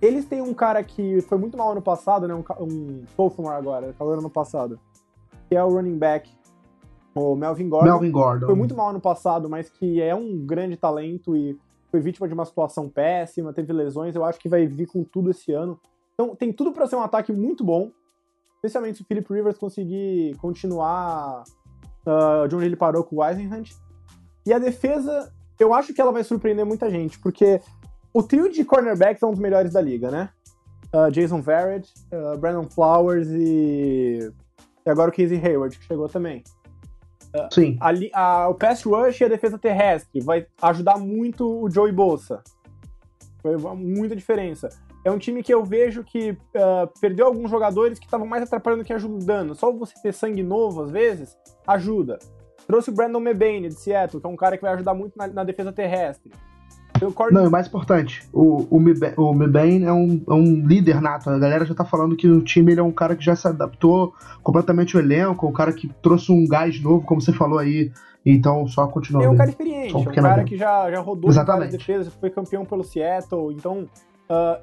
Eles 0.00 0.24
têm 0.24 0.40
um 0.40 0.54
cara 0.54 0.82
que 0.84 1.20
foi 1.22 1.36
muito 1.36 1.58
mal 1.58 1.72
ano 1.72 1.82
passado, 1.82 2.28
né? 2.28 2.34
Um, 2.34 2.44
um 2.62 3.02
sophomore 3.16 3.56
agora, 3.56 3.92
calor 3.98 4.18
ano 4.18 4.30
passado, 4.30 4.78
que 5.48 5.56
é 5.56 5.64
o 5.64 5.70
running 5.70 5.98
back, 5.98 6.30
o 7.14 7.34
Melvin 7.34 7.68
Gordon 7.68 7.90
Melvin 7.90 8.10
Gordon. 8.12 8.46
foi 8.46 8.54
muito 8.54 8.76
mal 8.76 8.90
ano 8.90 9.00
passado, 9.00 9.50
mas 9.50 9.68
que 9.68 10.00
é 10.00 10.14
um 10.14 10.38
grande 10.46 10.76
talento 10.76 11.36
e 11.36 11.58
foi 11.90 12.00
vítima 12.00 12.28
de 12.28 12.34
uma 12.34 12.44
situação 12.44 12.88
péssima, 12.88 13.52
teve 13.52 13.72
lesões, 13.72 14.14
eu 14.14 14.24
acho 14.24 14.38
que 14.38 14.48
vai 14.48 14.66
vir 14.66 14.86
com 14.86 15.02
tudo 15.02 15.30
esse 15.30 15.52
ano. 15.52 15.78
Então 16.14 16.34
tem 16.34 16.52
tudo 16.52 16.72
pra 16.72 16.86
ser 16.86 16.96
um 16.96 17.02
ataque 17.02 17.32
muito 17.32 17.64
bom. 17.64 17.90
especialmente 18.56 18.98
se 18.98 19.02
o 19.02 19.06
Philip 19.06 19.32
Rivers 19.32 19.58
conseguir 19.58 20.36
continuar 20.36 21.44
uh, 22.06 22.46
de 22.46 22.54
onde 22.54 22.66
ele 22.66 22.76
parou 22.76 23.02
com 23.02 23.16
o 23.16 23.24
Eisenhunt. 23.24 23.72
E 24.46 24.52
a 24.52 24.58
defesa, 24.58 25.32
eu 25.58 25.72
acho 25.72 25.94
que 25.94 26.00
ela 26.00 26.12
vai 26.12 26.24
surpreender 26.24 26.64
muita 26.64 26.90
gente, 26.90 27.18
porque 27.18 27.60
o 28.12 28.22
trio 28.22 28.50
de 28.50 28.64
cornerbacks 28.64 29.22
é 29.22 29.26
um 29.26 29.30
dos 29.30 29.40
melhores 29.40 29.72
da 29.72 29.80
liga, 29.80 30.10
né? 30.10 30.30
Uh, 30.94 31.10
Jason 31.10 31.40
Verrett, 31.40 31.92
uh, 32.12 32.36
Brandon 32.38 32.68
Flowers 32.68 33.28
e... 33.28 34.32
e 34.84 34.90
agora 34.90 35.10
o 35.10 35.14
Casey 35.14 35.40
Hayward, 35.42 35.78
que 35.78 35.84
chegou 35.84 36.08
também. 36.08 36.42
Sim. 37.52 37.78
A, 37.80 37.90
a, 38.20 38.48
o 38.48 38.54
pass 38.54 38.82
rush 38.82 39.20
e 39.20 39.24
a 39.24 39.28
defesa 39.28 39.58
terrestre 39.58 40.20
vai 40.20 40.46
ajudar 40.62 40.98
muito 40.98 41.62
o 41.62 41.70
Joey 41.70 41.92
Bosa. 41.92 42.42
Foi 43.40 43.56
muita 43.74 44.16
diferença. 44.16 44.68
É 45.04 45.10
um 45.10 45.18
time 45.18 45.42
que 45.42 45.52
eu 45.52 45.64
vejo 45.64 46.04
que 46.04 46.32
uh, 46.32 47.00
perdeu 47.00 47.26
alguns 47.26 47.50
jogadores 47.50 47.98
que 47.98 48.04
estavam 48.04 48.26
mais 48.26 48.42
atrapalhando 48.42 48.84
que 48.84 48.92
ajudando. 48.92 49.54
Só 49.54 49.72
você 49.72 49.94
ter 50.02 50.12
sangue 50.12 50.42
novo, 50.42 50.82
às 50.82 50.90
vezes, 50.90 51.38
ajuda. 51.66 52.18
Trouxe 52.66 52.90
o 52.90 52.94
Brandon 52.94 53.20
Mebane 53.20 53.68
de 53.68 53.74
Seattle, 53.74 54.20
que 54.20 54.26
é 54.26 54.30
um 54.30 54.36
cara 54.36 54.56
que 54.56 54.62
vai 54.62 54.74
ajudar 54.74 54.92
muito 54.92 55.16
na, 55.16 55.26
na 55.26 55.44
defesa 55.44 55.72
terrestre. 55.72 56.30
Não, 57.32 57.44
e 57.44 57.46
o 57.46 57.50
mais 57.50 57.66
importante, 57.66 58.22
o, 58.32 58.66
o, 58.70 58.78
o 59.16 59.34
Mebane 59.34 59.84
é 59.84 59.92
um, 59.92 60.22
é 60.28 60.32
um 60.32 60.66
líder 60.66 61.00
nato. 61.00 61.30
A 61.30 61.38
galera 61.38 61.64
já 61.64 61.74
tá 61.74 61.84
falando 61.84 62.16
que 62.16 62.26
no 62.26 62.42
time 62.42 62.72
ele 62.72 62.80
é 62.80 62.82
um 62.82 62.92
cara 62.92 63.16
que 63.16 63.24
já 63.24 63.34
se 63.34 63.46
adaptou 63.46 64.12
completamente 64.42 64.96
ao 64.96 65.02
elenco, 65.02 65.46
um 65.46 65.52
cara 65.52 65.72
que 65.72 65.88
trouxe 66.02 66.32
um 66.32 66.46
gás 66.46 66.80
novo, 66.80 67.04
como 67.04 67.20
você 67.20 67.32
falou 67.32 67.58
aí. 67.58 67.92
Então, 68.24 68.66
só 68.66 68.86
continuando. 68.86 69.26
É 69.26 69.30
um 69.30 69.36
cara 69.36 69.50
experiente, 69.50 69.96
um, 69.96 70.00
um 70.00 70.04
cara 70.04 70.44
que 70.44 70.56
já, 70.56 70.90
já 70.90 71.00
rodou 71.00 71.30
Exatamente. 71.30 71.74
em 71.74 71.78
defesa, 71.78 72.10
foi 72.10 72.28
campeão 72.28 72.64
pelo 72.64 72.84
Seattle. 72.84 73.54
Então, 73.54 73.88
uh, 74.28 74.62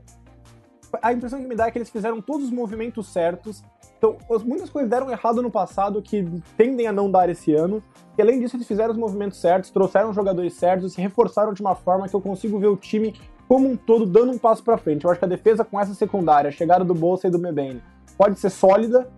a 1.01 1.13
impressão 1.13 1.41
que 1.41 1.47
me 1.47 1.55
dá 1.55 1.67
é 1.67 1.71
que 1.71 1.77
eles 1.77 1.89
fizeram 1.89 2.21
todos 2.21 2.45
os 2.45 2.51
movimentos 2.51 3.07
certos. 3.07 3.63
Então, 3.97 4.15
muitas 4.45 4.69
coisas 4.69 4.89
deram 4.89 5.09
errado 5.09 5.41
no 5.41 5.49
passado 5.49 6.01
que 6.01 6.23
tendem 6.55 6.87
a 6.87 6.91
não 6.91 7.09
dar 7.09 7.29
esse 7.29 7.53
ano. 7.53 7.81
E 8.17 8.21
além 8.21 8.39
disso, 8.39 8.55
eles 8.55 8.67
fizeram 8.67 8.91
os 8.91 8.97
movimentos 8.97 9.39
certos, 9.39 9.71
trouxeram 9.71 10.09
os 10.09 10.15
jogadores 10.15 10.53
certos, 10.53 10.93
se 10.93 11.01
reforçaram 11.01 11.53
de 11.53 11.61
uma 11.61 11.73
forma 11.73 12.07
que 12.07 12.15
eu 12.15 12.21
consigo 12.21 12.59
ver 12.59 12.67
o 12.67 12.77
time 12.77 13.15
como 13.47 13.67
um 13.67 13.75
todo 13.75 14.05
dando 14.05 14.31
um 14.31 14.37
passo 14.37 14.63
para 14.63 14.77
frente. 14.77 15.05
Eu 15.05 15.11
acho 15.11 15.19
que 15.19 15.25
a 15.25 15.27
defesa 15.27 15.65
com 15.65 15.79
essa 15.79 15.93
secundária, 15.93 16.49
a 16.49 16.51
chegada 16.51 16.85
do 16.85 16.93
Bolsa 16.93 17.27
e 17.27 17.31
do 17.31 17.39
Mebane, 17.39 17.81
pode 18.17 18.39
ser 18.39 18.49
sólida, 18.49 19.09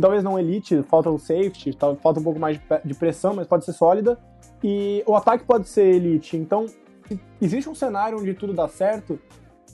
talvez 0.00 0.22
não 0.22 0.38
elite, 0.38 0.82
falta 0.84 1.10
o 1.10 1.18
safety, 1.18 1.76
falta 2.00 2.20
um 2.20 2.22
pouco 2.22 2.38
mais 2.38 2.58
de 2.84 2.94
pressão, 2.94 3.34
mas 3.34 3.46
pode 3.46 3.64
ser 3.64 3.72
sólida. 3.72 4.18
E 4.64 5.02
o 5.06 5.14
ataque 5.14 5.44
pode 5.44 5.68
ser 5.68 5.84
elite. 5.84 6.36
Então, 6.36 6.66
existe 7.40 7.68
um 7.68 7.74
cenário 7.74 8.18
onde 8.18 8.32
tudo 8.32 8.52
dá 8.52 8.68
certo 8.68 9.18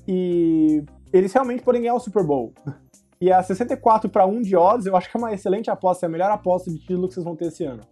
e 0.06 0.82
eles 1.12 1.32
realmente 1.32 1.62
podem 1.62 1.82
ganhar 1.82 1.94
o 1.94 2.00
Super 2.00 2.24
Bowl. 2.24 2.52
E 3.20 3.32
a 3.32 3.42
64 3.42 4.08
para 4.08 4.26
1 4.26 4.42
de 4.42 4.56
odds, 4.56 4.86
eu 4.86 4.96
acho 4.96 5.10
que 5.10 5.16
é 5.16 5.18
uma 5.18 5.32
excelente 5.32 5.70
aposta, 5.70 6.06
é 6.06 6.08
a 6.08 6.10
melhor 6.10 6.30
aposta 6.30 6.70
de 6.70 6.78
título 6.78 7.08
que 7.08 7.14
vocês 7.14 7.24
vão 7.24 7.34
ter 7.34 7.46
esse 7.46 7.64
ano. 7.64 7.82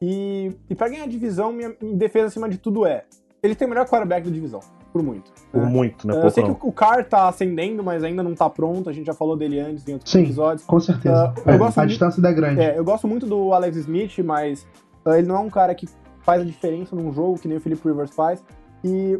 E, 0.00 0.52
e 0.68 0.74
para 0.74 0.88
ganhar 0.88 1.04
a 1.04 1.08
divisão, 1.08 1.52
minha, 1.52 1.74
minha, 1.80 1.96
defesa 1.96 2.26
acima 2.26 2.48
de 2.48 2.58
tudo 2.58 2.84
é: 2.84 3.04
ele 3.42 3.54
tem 3.54 3.66
o 3.66 3.70
melhor 3.70 3.86
quarterback 3.86 4.26
da 4.26 4.30
divisão, 4.30 4.60
por 4.92 5.02
muito. 5.02 5.32
Por 5.50 5.62
né? 5.62 5.66
muito, 5.66 6.06
né? 6.06 6.20
Eu 6.22 6.30
sei 6.30 6.44
que 6.44 6.50
o 6.50 6.72
Carr 6.72 7.04
tá 7.04 7.28
ascendendo, 7.28 7.82
mas 7.82 8.04
ainda 8.04 8.22
não 8.22 8.34
tá 8.34 8.50
pronto, 8.50 8.90
a 8.90 8.92
gente 8.92 9.06
já 9.06 9.14
falou 9.14 9.36
dele 9.36 9.58
antes 9.58 9.88
em 9.88 9.94
outros 9.94 10.12
Sim, 10.12 10.24
episódios. 10.24 10.66
Com 10.66 10.80
certeza. 10.80 11.32
Uh, 11.38 11.50
é, 11.50 11.80
a 11.80 11.86
distância 11.86 12.20
da 12.20 12.30
grande. 12.30 12.60
É, 12.60 12.78
eu 12.78 12.84
gosto 12.84 13.08
muito 13.08 13.24
do 13.26 13.54
Alex 13.54 13.76
Smith, 13.78 14.18
mas 14.18 14.66
uh, 15.06 15.14
ele 15.14 15.26
não 15.26 15.36
é 15.36 15.40
um 15.40 15.50
cara 15.50 15.74
que 15.74 15.88
faz 16.20 16.42
a 16.42 16.44
diferença 16.44 16.94
num 16.94 17.10
jogo 17.10 17.38
que 17.38 17.48
nem 17.48 17.56
o 17.56 17.60
Philip 17.60 17.80
Rivers 17.82 18.10
faz. 18.10 18.44
E 18.84 19.18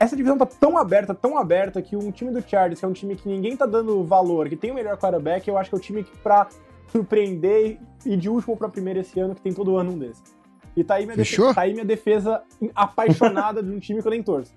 essa 0.00 0.16
divisão 0.16 0.38
tá 0.38 0.46
tão 0.46 0.78
aberta, 0.78 1.14
tão 1.14 1.36
aberta, 1.36 1.82
que 1.82 1.94
um 1.94 2.10
time 2.10 2.30
do 2.30 2.40
Chargers, 2.40 2.80
que 2.80 2.84
é 2.86 2.88
um 2.88 2.92
time 2.92 3.14
que 3.14 3.28
ninguém 3.28 3.54
tá 3.54 3.66
dando 3.66 4.02
valor, 4.02 4.48
que 4.48 4.56
tem 4.56 4.70
o 4.70 4.74
melhor 4.74 4.96
quarterback, 4.96 5.46
eu 5.46 5.58
acho 5.58 5.68
que 5.68 5.76
é 5.76 5.78
o 5.78 5.80
time 5.80 6.02
que 6.02 6.16
pra 6.18 6.48
surpreender 6.90 7.78
e 8.06 8.16
de 8.16 8.30
último 8.30 8.56
pra 8.56 8.66
primeiro 8.70 9.00
esse 9.00 9.20
ano, 9.20 9.34
que 9.34 9.42
tem 9.42 9.52
todo 9.52 9.76
ano 9.76 9.92
um 9.92 9.98
desse. 9.98 10.22
E 10.76 10.84
tá 10.84 10.94
aí 10.94 11.04
minha, 11.04 11.16
defesa, 11.16 11.54
tá 11.54 11.60
aí 11.62 11.72
minha 11.72 11.84
defesa 11.84 12.40
apaixonada 12.74 13.62
de 13.62 13.70
um 13.70 13.80
time 13.80 14.00
que 14.00 14.06
eu 14.06 14.10
nem 14.10 14.22
torço. 14.22 14.52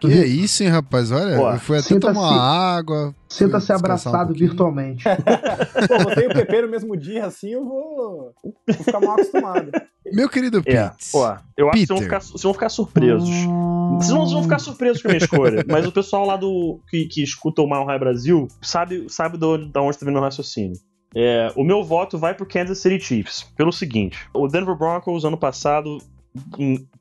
Que 0.00 0.12
é 0.12 0.26
isso, 0.26 0.62
hein, 0.62 0.70
rapaz? 0.70 1.12
Olha, 1.12 1.36
Pô, 1.36 1.50
eu 1.50 1.58
fui 1.58 1.78
até 1.78 1.98
tomar 1.98 2.78
água. 2.78 3.14
Sinta-se 3.28 3.72
abraçado 3.72 4.32
um 4.32 4.36
virtualmente. 4.36 5.04
Pô, 5.86 6.04
botei 6.04 6.26
o 6.26 6.32
PP 6.32 6.62
no 6.62 6.68
mesmo 6.68 6.96
dia, 6.96 7.26
assim, 7.26 7.50
eu 7.50 7.64
vou, 7.64 8.34
vou 8.42 8.84
ficar 8.84 9.00
mal 9.00 9.12
acostumado. 9.12 9.70
Meu 10.10 10.28
querido 10.28 10.62
é, 10.64 10.88
Pete. 10.88 11.12
Pô, 11.12 11.26
eu 11.56 11.68
acho 11.68 11.80
que 11.80 11.86
vocês 11.86 11.88
vão, 11.88 11.98
ficar, 11.98 12.20
vocês 12.20 12.42
vão 12.42 12.54
ficar 12.54 12.68
surpresos. 12.70 13.28
Vocês 13.28 14.10
não 14.10 14.26
vão 14.26 14.42
ficar 14.42 14.58
surpresos 14.58 15.02
com 15.02 15.08
a 15.08 15.10
minha 15.10 15.22
escolha, 15.22 15.64
mas 15.68 15.86
o 15.86 15.92
pessoal 15.92 16.24
lá 16.24 16.36
do 16.36 16.80
que, 16.88 17.04
que 17.06 17.22
escuta 17.22 17.60
o 17.60 17.68
Mal 17.68 17.84
High 17.84 17.98
Brasil 17.98 18.48
sabe, 18.62 19.06
sabe 19.10 19.36
de 19.36 19.44
onde 19.44 19.70
tá 19.72 20.06
vindo 20.06 20.18
o 20.18 20.22
raciocínio. 20.22 20.78
É, 21.14 21.52
o 21.56 21.64
meu 21.64 21.82
voto 21.82 22.18
vai 22.18 22.34
pro 22.34 22.46
Kansas 22.46 22.78
City 22.78 23.00
Chiefs, 23.00 23.44
pelo 23.56 23.72
seguinte: 23.72 24.18
o 24.34 24.46
Denver 24.46 24.76
Broncos, 24.76 25.24
ano 25.24 25.38
passado, 25.38 25.98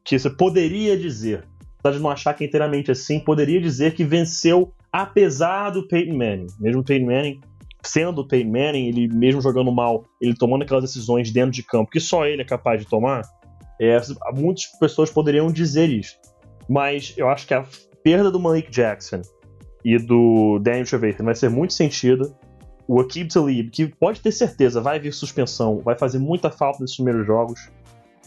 que 0.04 0.18
você 0.18 0.30
poderia 0.30 0.98
dizer, 0.98 1.46
apesar 1.80 1.98
de 1.98 2.04
não 2.04 2.10
achar 2.10 2.34
que 2.34 2.44
é 2.44 2.48
inteiramente 2.48 2.92
assim, 2.92 3.20
poderia 3.20 3.60
dizer 3.60 3.94
que 3.94 4.04
venceu 4.04 4.74
apesar 4.92 5.72
do 5.72 5.88
Peyton 5.88 6.16
Manning. 6.16 6.48
Mesmo 6.60 6.82
o 6.82 6.84
Peyton 6.84 7.06
Manning 7.06 7.42
sendo 7.84 8.22
o 8.22 8.28
Peyton 8.28 8.52
Manning, 8.52 8.88
ele 8.88 9.08
mesmo 9.08 9.42
jogando 9.42 9.72
mal, 9.72 10.04
ele 10.22 10.36
tomando 10.36 10.64
aquelas 10.64 10.84
decisões 10.84 11.32
dentro 11.32 11.52
de 11.52 11.64
campo 11.64 11.90
que 11.90 12.00
só 12.00 12.26
ele 12.26 12.42
é 12.42 12.46
capaz 12.46 12.82
de 12.82 12.88
tomar, 12.88 13.22
é, 13.80 13.98
muitas 14.36 14.66
pessoas 14.80 15.10
poderiam 15.10 15.52
dizer 15.52 15.90
isso. 15.90 16.16
Mas 16.68 17.14
eu 17.18 17.30
acho 17.30 17.48
que 17.48 17.54
a 17.54 17.66
perda 18.04 18.30
do 18.30 18.40
Malik 18.40 18.70
Jackson 18.70 19.22
e 19.86 19.98
do 19.98 20.60
Daniel 20.60 20.86
Trevathan 20.86 21.24
vai 21.24 21.36
ser 21.36 21.50
muito 21.50 21.74
sentido 21.74 22.36
o 22.88 23.00
Akib 23.02 23.28
Talib, 23.28 23.70
que 23.70 23.88
pode 23.88 24.22
ter 24.22 24.32
certeza 24.32 24.80
vai 24.80 25.00
vir 25.00 25.14
suspensão, 25.14 25.80
vai 25.80 25.98
fazer 25.98 26.20
muita 26.20 26.50
falta 26.50 26.80
nesses 26.82 26.96
primeiros 26.96 27.26
jogos, 27.26 27.70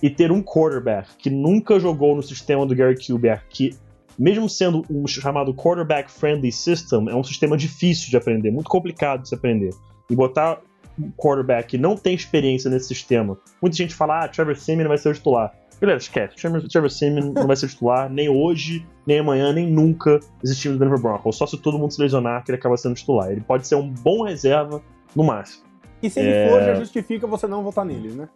e 0.03 0.09
ter 0.09 0.31
um 0.33 0.43
quarterback 0.43 1.17
que 1.19 1.31
nunca 1.31 1.79
jogou 1.79 2.15
no 2.17 2.23
sistema 2.23 2.67
do 2.67 2.75
Gary 2.75 2.97
Kubiak, 2.97 3.45
que 3.49 3.77
mesmo 4.19 4.49
sendo 4.49 4.85
um 4.91 5.07
chamado 5.07 5.55
quarterback 5.55 6.11
friendly 6.11 6.53
system, 6.53 7.09
é 7.09 7.15
um 7.15 7.25
sistema 7.25 7.57
difícil 7.57 8.11
de 8.11 8.17
aprender, 8.17 8.51
muito 8.51 8.69
complicado 8.69 9.23
de 9.23 9.29
se 9.29 9.35
aprender. 9.35 9.71
E 10.11 10.15
botar 10.15 10.61
um 10.99 11.11
quarterback 11.13 11.69
que 11.69 11.79
não 11.79 11.97
tem 11.97 12.15
experiência 12.15 12.71
nesse 12.71 12.89
sistema, 12.89 13.39
muita 13.63 13.77
gente 13.77 13.95
fala, 13.95 14.25
ah, 14.25 14.29
Trevor 14.29 14.57
Simeon 14.57 14.89
vai 14.89 14.99
ser 14.99 15.11
o 15.11 15.15
titular. 15.15 15.55
Galera, 15.81 15.99
esquece. 15.99 16.37
Trevor, 16.37 16.63
Trevor 16.69 16.91
Simeon 16.91 17.33
não 17.33 17.47
vai 17.47 17.57
ser 17.57 17.69
titular 17.69 18.11
nem 18.11 18.29
hoje, 18.29 18.87
nem 19.07 19.21
amanhã, 19.21 19.53
nem 19.53 19.67
nunca 19.67 20.21
existindo 20.43 20.75
no 20.75 20.81
Denver 20.81 21.01
Broncos. 21.01 21.37
Só 21.37 21.47
se 21.47 21.57
todo 21.57 21.79
mundo 21.79 21.93
se 21.93 22.01
lesionar 22.01 22.45
que 22.45 22.51
ele 22.51 22.59
acaba 22.59 22.77
sendo 22.77 22.95
titular. 22.95 23.31
Ele 23.31 23.41
pode 23.41 23.67
ser 23.67 23.77
um 23.77 23.89
bom 23.89 24.25
reserva 24.25 24.83
no 25.17 25.25
máximo. 25.25 25.65
E 26.03 26.11
se 26.11 26.21
ele 26.21 26.31
é... 26.31 26.49
for, 26.49 26.63
já 26.63 26.75
justifica 26.75 27.27
você 27.27 27.47
não 27.47 27.63
votar 27.63 27.85
nele, 27.85 28.11
né? 28.11 28.29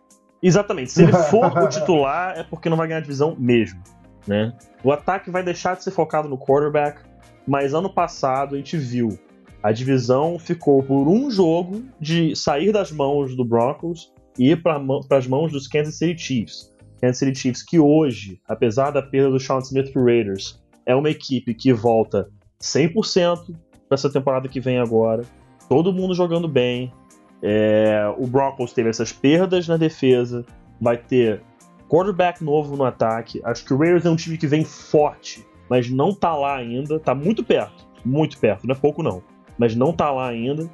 Exatamente. 0.42 0.92
Se 0.92 1.02
ele 1.02 1.12
for 1.12 1.46
o 1.58 1.68
titular, 1.68 2.38
é 2.38 2.42
porque 2.42 2.68
não 2.68 2.76
vai 2.76 2.88
ganhar 2.88 2.98
a 2.98 3.02
divisão 3.02 3.36
mesmo. 3.38 3.80
Né? 4.26 4.52
O 4.82 4.90
ataque 4.90 5.30
vai 5.30 5.42
deixar 5.42 5.76
de 5.76 5.84
ser 5.84 5.90
focado 5.90 6.28
no 6.28 6.38
quarterback, 6.38 7.02
mas 7.46 7.74
ano 7.74 7.92
passado 7.92 8.54
a 8.54 8.58
gente 8.58 8.76
viu 8.76 9.18
a 9.64 9.72
divisão 9.72 10.38
ficou 10.38 10.82
por 10.82 11.08
um 11.08 11.30
jogo 11.30 11.84
de 11.98 12.36
sair 12.36 12.70
das 12.70 12.92
mãos 12.92 13.34
do 13.34 13.42
Broncos 13.42 14.12
e 14.38 14.50
ir 14.50 14.62
para 14.62 14.78
as 15.16 15.26
mãos 15.26 15.50
dos 15.50 15.66
Kansas 15.66 15.96
City 15.96 16.20
Chiefs. 16.20 16.73
Kansas 17.04 17.18
City 17.18 17.38
Chiefs, 17.38 17.62
que 17.62 17.78
hoje, 17.78 18.40
apesar 18.48 18.90
da 18.90 19.02
perda 19.02 19.30
do 19.30 19.38
Sean 19.38 19.58
Smith 19.58 19.92
pro 19.92 20.04
Raiders, 20.04 20.58
é 20.86 20.94
uma 20.94 21.10
equipe 21.10 21.52
que 21.52 21.70
volta 21.70 22.30
100% 22.58 23.54
para 23.86 23.94
essa 23.94 24.10
temporada 24.10 24.48
que 24.48 24.58
vem 24.58 24.78
agora. 24.78 25.22
Todo 25.68 25.92
mundo 25.92 26.14
jogando 26.14 26.48
bem. 26.48 26.90
É, 27.42 28.10
o 28.16 28.26
Broncos 28.26 28.72
teve 28.72 28.88
essas 28.88 29.12
perdas 29.12 29.68
na 29.68 29.76
defesa, 29.76 30.46
vai 30.80 30.96
ter 30.96 31.42
quarterback 31.90 32.42
novo 32.42 32.74
no 32.74 32.84
ataque. 32.84 33.38
Acho 33.44 33.66
que 33.66 33.74
o 33.74 33.76
Raiders 33.76 34.06
é 34.06 34.10
um 34.10 34.16
time 34.16 34.38
que 34.38 34.46
vem 34.46 34.64
forte, 34.64 35.46
mas 35.68 35.90
não 35.90 36.14
tá 36.14 36.34
lá 36.34 36.56
ainda. 36.56 36.98
Tá 36.98 37.14
muito 37.14 37.44
perto, 37.44 37.86
muito 38.02 38.38
perto, 38.38 38.66
não 38.66 38.74
é 38.74 38.78
pouco 38.78 39.02
não, 39.02 39.22
mas 39.58 39.76
não 39.76 39.92
tá 39.92 40.10
lá 40.10 40.28
ainda. 40.28 40.70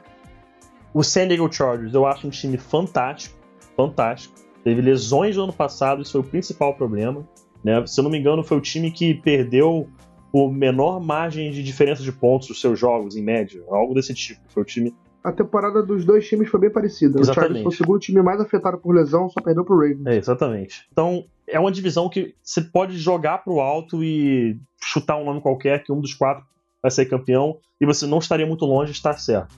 O 0.95 1.03
San 1.03 1.27
Diego 1.27 1.53
Chargers 1.53 1.93
eu 1.93 2.07
acho 2.07 2.29
um 2.29 2.31
time 2.31 2.57
fantástico, 2.57 3.37
fantástico. 3.77 4.35
Teve 4.63 4.81
lesões 4.83 5.37
no 5.37 5.45
ano 5.45 5.53
passado, 5.53 6.03
isso 6.03 6.13
foi 6.13 6.21
o 6.21 6.25
principal 6.25 6.75
problema. 6.75 7.27
Né? 7.65 7.85
Se 7.87 8.01
eu 8.01 8.05
não 8.05 8.11
me 8.11 8.19
engano, 8.19 8.43
foi 8.43 8.57
o 8.57 8.61
time 8.61 8.91
que 8.91 9.15
perdeu 9.15 9.89
por 10.33 10.53
menor 10.53 11.01
margem 11.01 11.51
de 11.51 11.63
diferença 11.63 12.03
de 12.03 12.13
pontos 12.13 12.49
dos 12.49 12.61
seus 12.61 12.79
jogos, 12.79 13.17
em 13.17 13.23
média. 13.23 13.63
Algo 13.69 13.95
desse 13.95 14.15
tipo. 14.15 14.41
Foi 14.49 14.63
o 14.63 14.67
time. 14.67 14.95
A 15.23 15.33
temporada 15.33 15.83
dos 15.83 16.05
dois 16.05 16.27
times 16.27 16.49
foi 16.49 16.61
bem 16.61 16.71
parecida. 16.71 17.21
Exatamente. 17.21 17.31
O 17.31 17.35
Chargers 17.35 17.63
foi 17.63 17.73
o 17.73 17.77
segundo 17.77 17.99
time 17.99 18.23
mais 18.23 18.41
afetado 18.41 18.79
por 18.79 18.95
lesão, 18.95 19.29
só 19.29 19.41
perdeu 19.43 19.65
pro 19.65 19.77
Ravens. 19.77 20.07
É, 20.07 20.17
exatamente. 20.17 20.87
Então, 20.93 21.25
é 21.47 21.59
uma 21.59 21.73
divisão 21.73 22.09
que 22.09 22.35
você 22.43 22.63
pode 22.63 22.97
jogar 22.97 23.39
pro 23.39 23.61
alto 23.61 24.03
e 24.03 24.57
chutar 24.83 25.17
um 25.17 25.25
nome 25.25 25.41
qualquer, 25.41 25.83
que 25.83 25.93
um 25.93 26.01
dos 26.01 26.15
quatro 26.15 26.45
vai 26.83 26.91
ser 26.91 27.05
campeão, 27.07 27.59
e 27.79 27.85
você 27.85 28.07
não 28.07 28.19
estaria 28.19 28.47
muito 28.47 28.65
longe 28.65 28.93
de 28.93 28.97
estar 28.97 29.15
certo. 29.19 29.55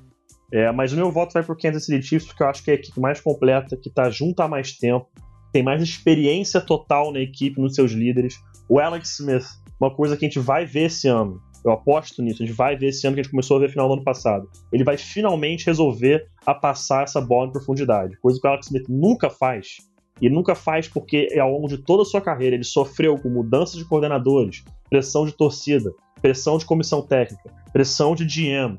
É, 0.53 0.71
mas 0.71 0.93
o 0.93 0.97
meu 0.97 1.11
voto 1.11 1.33
vai 1.33 1.43
pro 1.43 1.57
Kansas 1.57 1.87
City 1.87 2.03
Chiefs, 2.03 2.29
porque 2.29 2.43
eu 2.43 2.47
acho 2.47 2.63
que 2.63 2.71
é 2.71 2.75
a 2.75 2.77
equipe 2.77 3.01
mais 3.01 3.21
completa, 3.21 3.75
que 3.75 3.89
tá 3.89 4.11
junto 4.11 4.41
há 4.41 4.49
mais 4.49 4.77
tempo, 4.77 5.09
tem 5.51 5.63
mais 5.63 5.83
experiência 5.83 6.61
total 6.61 7.11
na 7.11 7.21
equipe, 7.21 7.59
nos 7.59 7.75
seus 7.75 7.93
líderes. 7.93 8.39
O 8.69 8.79
Alex 8.79 9.19
Smith, 9.19 9.47
uma 9.81 9.95
coisa 9.95 10.15
que 10.15 10.27
a 10.27 10.29
gente 10.29 10.39
vai 10.39 10.67
ver 10.67 10.85
esse 10.85 11.09
ano. 11.09 11.41
eu 11.65 11.73
aposto 11.73 12.21
nisso, 12.21 12.43
a 12.43 12.47
gente 12.47 12.55
vai 12.55 12.77
ver 12.77 12.89
esse 12.89 13.07
ano 13.07 13.15
que 13.15 13.21
a 13.21 13.23
gente 13.23 13.31
começou 13.31 13.57
a 13.57 13.61
ver 13.61 13.71
final 13.71 13.87
do 13.89 13.95
ano 13.95 14.05
passado. 14.05 14.47
Ele 14.71 14.85
vai 14.85 14.99
finalmente 14.99 15.65
resolver 15.65 16.27
a 16.45 16.55
passar 16.55 17.05
essa 17.05 17.21
bola 17.21 17.49
em 17.49 17.53
profundidade, 17.53 18.19
coisa 18.19 18.39
que 18.39 18.47
o 18.47 18.51
Alex 18.51 18.67
Smith 18.67 18.89
nunca 18.89 19.31
faz. 19.31 19.79
E 20.21 20.29
nunca 20.29 20.55
faz 20.55 20.87
porque 20.87 21.29
ao 21.41 21.51
longo 21.51 21.67
de 21.67 21.79
toda 21.79 22.03
a 22.03 22.05
sua 22.05 22.21
carreira 22.21 22.55
ele 22.55 22.65
sofreu 22.65 23.17
com 23.17 23.29
mudanças 23.29 23.77
de 23.77 23.85
coordenadores, 23.85 24.63
pressão 24.91 25.25
de 25.25 25.33
torcida, 25.33 25.93
pressão 26.21 26.59
de 26.59 26.67
comissão 26.67 27.01
técnica, 27.01 27.51
pressão 27.73 28.15
de 28.15 28.25
GM, 28.25 28.77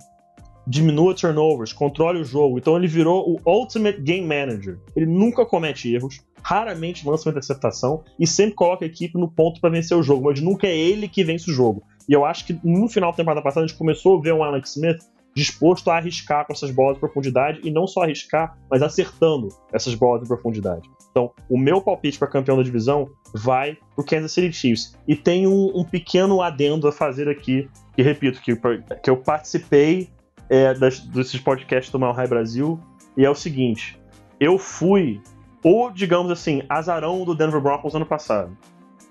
diminua 0.65 1.13
turnovers, 1.13 1.73
controle 1.73 2.19
o 2.19 2.25
jogo. 2.25 2.57
Então 2.57 2.77
ele 2.77 2.87
virou 2.87 3.27
o 3.29 3.39
ultimate 3.49 4.01
game 4.01 4.25
manager. 4.25 4.79
Ele 4.95 5.05
nunca 5.05 5.45
comete 5.45 5.93
erros, 5.93 6.19
raramente 6.41 7.07
lança 7.07 7.27
uma 7.27 7.31
interceptação 7.31 8.03
e 8.19 8.27
sempre 8.27 8.55
coloca 8.55 8.85
a 8.85 8.87
equipe 8.87 9.17
no 9.17 9.29
ponto 9.29 9.59
para 9.61 9.69
vencer 9.69 9.97
o 9.97 10.03
jogo, 10.03 10.25
mas 10.25 10.41
nunca 10.41 10.67
é 10.67 10.75
ele 10.75 11.07
que 11.07 11.23
vence 11.23 11.49
o 11.49 11.53
jogo. 11.53 11.83
E 12.07 12.13
eu 12.13 12.25
acho 12.25 12.45
que 12.45 12.59
no 12.63 12.89
final 12.89 13.11
da 13.11 13.17
temporada 13.17 13.41
passada 13.41 13.65
a 13.65 13.67
gente 13.67 13.77
começou 13.77 14.17
a 14.17 14.21
ver 14.21 14.33
um 14.33 14.43
Alex 14.43 14.71
Smith 14.71 14.99
disposto 15.35 15.89
a 15.89 15.97
arriscar 15.97 16.45
com 16.45 16.53
essas 16.53 16.71
bolas 16.71 16.95
de 16.95 16.99
profundidade 16.99 17.59
e 17.63 17.71
não 17.71 17.87
só 17.87 18.03
arriscar, 18.03 18.57
mas 18.69 18.81
acertando 18.81 19.49
essas 19.71 19.95
bolas 19.95 20.21
de 20.21 20.27
profundidade. 20.27 20.87
Então, 21.09 21.31
o 21.49 21.57
meu 21.57 21.81
palpite 21.81 22.17
para 22.17 22.27
campeão 22.27 22.57
da 22.57 22.63
divisão 22.63 23.07
vai 23.33 23.77
pro 23.95 24.05
Kansas 24.05 24.31
City 24.31 24.51
Chiefs. 24.51 24.95
E 25.07 25.15
tem 25.15 25.47
um, 25.47 25.71
um 25.75 25.83
pequeno 25.83 26.41
adendo 26.41 26.87
a 26.87 26.91
fazer 26.91 27.29
aqui, 27.29 27.69
que 27.95 28.01
repito, 28.01 28.41
que, 28.41 28.55
que 28.55 29.09
eu 29.09 29.17
participei 29.17 30.09
é, 30.49 30.73
das, 30.73 30.99
desses 30.99 31.39
podcasts 31.39 31.91
do 31.91 31.99
Mal 31.99 32.13
High 32.13 32.27
Brasil, 32.27 32.79
e 33.17 33.25
é 33.25 33.29
o 33.29 33.35
seguinte: 33.35 33.99
eu 34.39 34.57
fui 34.57 35.21
o, 35.63 35.89
digamos 35.89 36.31
assim, 36.31 36.63
azarão 36.67 37.23
do 37.23 37.33
Denver 37.33 37.61
Broncos 37.61 37.95
ano 37.95 38.05
passado. 38.05 38.57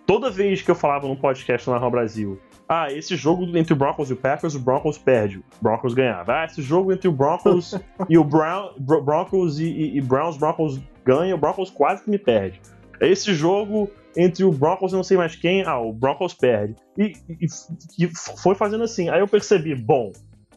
Toda 0.07 0.31
vez 0.31 0.61
que 0.61 0.71
eu 0.71 0.75
falava 0.75 1.07
num 1.07 1.17
podcast 1.17 1.69
do 1.69 1.79
Mal 1.79 1.91
Brasil, 1.91 2.39
ah, 2.69 2.93
esse 2.93 3.17
jogo 3.17 3.45
entre 3.57 3.73
o 3.73 3.77
Broncos 3.77 4.11
e 4.11 4.13
o 4.13 4.17
Packers, 4.17 4.55
o 4.55 4.61
Broncos 4.61 4.99
perde, 4.99 5.39
o 5.39 5.45
Broncos 5.61 5.95
ganhava. 5.95 6.41
Ah, 6.41 6.45
esse 6.45 6.63
jogo 6.63 6.93
entre 6.93 7.09
o 7.09 7.13
Broncos 7.13 7.79
e 8.09 8.19
o 8.19 8.25
Brown, 8.25 8.71
Broncos 8.79 9.61
e, 9.61 9.65
e, 9.65 9.99
e 9.99 10.01
Browns, 10.01 10.37
Broncos 10.37 10.81
ganha, 11.05 11.35
o 11.35 11.39
Broncos 11.39 11.71
quase 11.71 12.03
que 12.05 12.11
me 12.11 12.19
perde. 12.19 12.61
Esse 13.01 13.35
jogo 13.35 13.91
entre 14.17 14.45
o 14.45 14.53
Broncos 14.53 14.93
e 14.93 14.97
não 14.97 15.03
sei 15.03 15.17
mais 15.17 15.35
quem, 15.37 15.65
ah, 15.65 15.79
o 15.79 15.93
Broncos 15.93 16.35
perde. 16.35 16.75
E, 16.99 17.13
e, 17.29 17.47
e, 17.99 18.11
foi 18.43 18.55
fazendo 18.55 18.85
assim. 18.85 19.09
Aí 19.09 19.21
eu 19.21 19.29
percebi, 19.29 19.75
bom, 19.75 20.13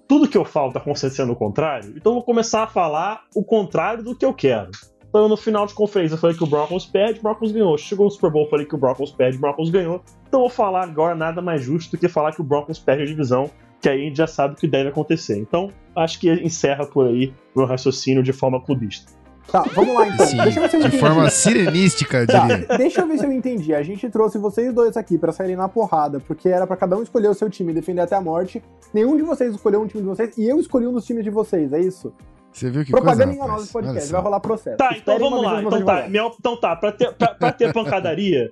tudo 0.07 0.27
que 0.27 0.37
eu 0.37 0.45
falo 0.45 0.71
tá 0.71 0.79
acontecendo 0.79 1.31
o 1.31 1.35
contrário, 1.35 1.93
então 1.95 2.11
eu 2.11 2.15
vou 2.15 2.23
começar 2.23 2.63
a 2.63 2.67
falar 2.67 3.23
o 3.35 3.43
contrário 3.43 4.03
do 4.03 4.15
que 4.15 4.25
eu 4.25 4.33
quero. 4.33 4.71
Então, 5.15 5.29
no 5.29 5.37
final 5.37 5.65
de 5.65 5.73
conferência, 5.73 6.15
eu 6.15 6.19
falei 6.19 6.35
que 6.35 6.43
o 6.43 6.47
Broncos 6.47 6.85
perde, 6.85 7.19
o 7.19 7.23
Broncos 7.23 7.49
ganhou. 7.49 7.77
Chegou 7.77 8.05
no 8.05 8.11
Super 8.11 8.29
Bowl, 8.29 8.43
eu 8.43 8.49
falei 8.49 8.65
que 8.65 8.75
o 8.75 8.77
Broncos 8.77 9.11
perde, 9.11 9.37
o 9.37 9.39
Broncos 9.39 9.69
ganhou. 9.69 10.03
Então, 10.27 10.41
eu 10.41 10.47
vou 10.47 10.49
falar 10.49 10.83
agora 10.83 11.15
nada 11.15 11.41
mais 11.41 11.63
justo 11.63 11.91
do 11.91 11.97
que 11.97 12.09
falar 12.09 12.33
que 12.33 12.41
o 12.41 12.43
Broncos 12.43 12.79
perde 12.79 13.03
a 13.03 13.05
divisão, 13.05 13.49
que 13.81 13.87
aí 13.87 14.01
a 14.01 14.03
gente 14.03 14.17
já 14.17 14.27
sabe 14.27 14.55
o 14.55 14.57
que 14.57 14.67
deve 14.67 14.89
acontecer. 14.89 15.37
Então, 15.37 15.69
acho 15.95 16.19
que 16.19 16.29
encerra 16.29 16.85
por 16.85 17.07
aí 17.07 17.33
o 17.55 17.59
meu 17.59 17.65
raciocínio 17.65 18.21
de 18.21 18.33
forma 18.33 18.61
clubista. 18.61 19.13
Tá, 19.51 19.63
vamos 19.73 19.95
lá 19.95 20.07
então. 20.07 20.25
Sim, 20.25 20.37
deixa 20.37 20.59
eu 20.59 20.63
ver 20.63 20.69
se 20.69 20.75
eu 20.75 20.81
de 20.81 20.87
entendi. 20.87 20.99
forma 20.99 21.29
sirenística, 21.29 22.17
eu 22.17 22.27
tá, 22.27 22.47
diria. 22.47 22.77
Deixa 22.77 23.01
eu 23.01 23.07
ver 23.07 23.17
se 23.17 23.25
eu 23.25 23.31
entendi. 23.31 23.73
A 23.73 23.83
gente 23.83 24.09
trouxe 24.09 24.37
vocês 24.37 24.73
dois 24.73 24.97
aqui 24.97 25.17
para 25.17 25.31
saírem 25.31 25.55
na 25.55 25.69
porrada, 25.69 26.19
porque 26.19 26.49
era 26.49 26.65
para 26.65 26.75
cada 26.75 26.97
um 26.97 27.03
escolher 27.03 27.29
o 27.29 27.33
seu 27.33 27.49
time 27.49 27.71
e 27.71 27.75
defender 27.75 28.01
até 28.01 28.15
a 28.15 28.21
morte. 28.21 28.61
Nenhum 28.93 29.15
de 29.15 29.23
vocês 29.23 29.53
escolheu 29.53 29.81
um 29.81 29.87
time 29.87 30.01
de 30.01 30.09
vocês 30.09 30.37
e 30.37 30.47
eu 30.47 30.59
escolhi 30.59 30.87
um 30.87 30.93
dos 30.93 31.05
times 31.05 31.23
de 31.23 31.29
vocês, 31.29 31.71
é 31.71 31.79
isso? 31.79 32.13
Você 32.51 32.69
viu 32.69 32.85
que 32.85 32.91
Propaganda 32.91 33.25
coisa, 33.25 33.37
enganosa 33.37 33.71
podcast, 33.71 34.11
vai 34.11 34.21
rolar 34.21 34.39
processo. 34.39 34.77
Tá, 34.77 34.95
então 34.95 35.19
vamos 35.19 35.43
lá. 35.43 35.61
Então 35.61 35.85
tá, 35.85 36.07
minha, 36.07 36.31
então 36.39 36.59
tá, 36.59 36.75
pra 36.75 36.91
ter, 36.91 37.13
pra, 37.13 37.27
pra 37.35 37.51
ter 37.51 37.73
pancadaria, 37.73 38.51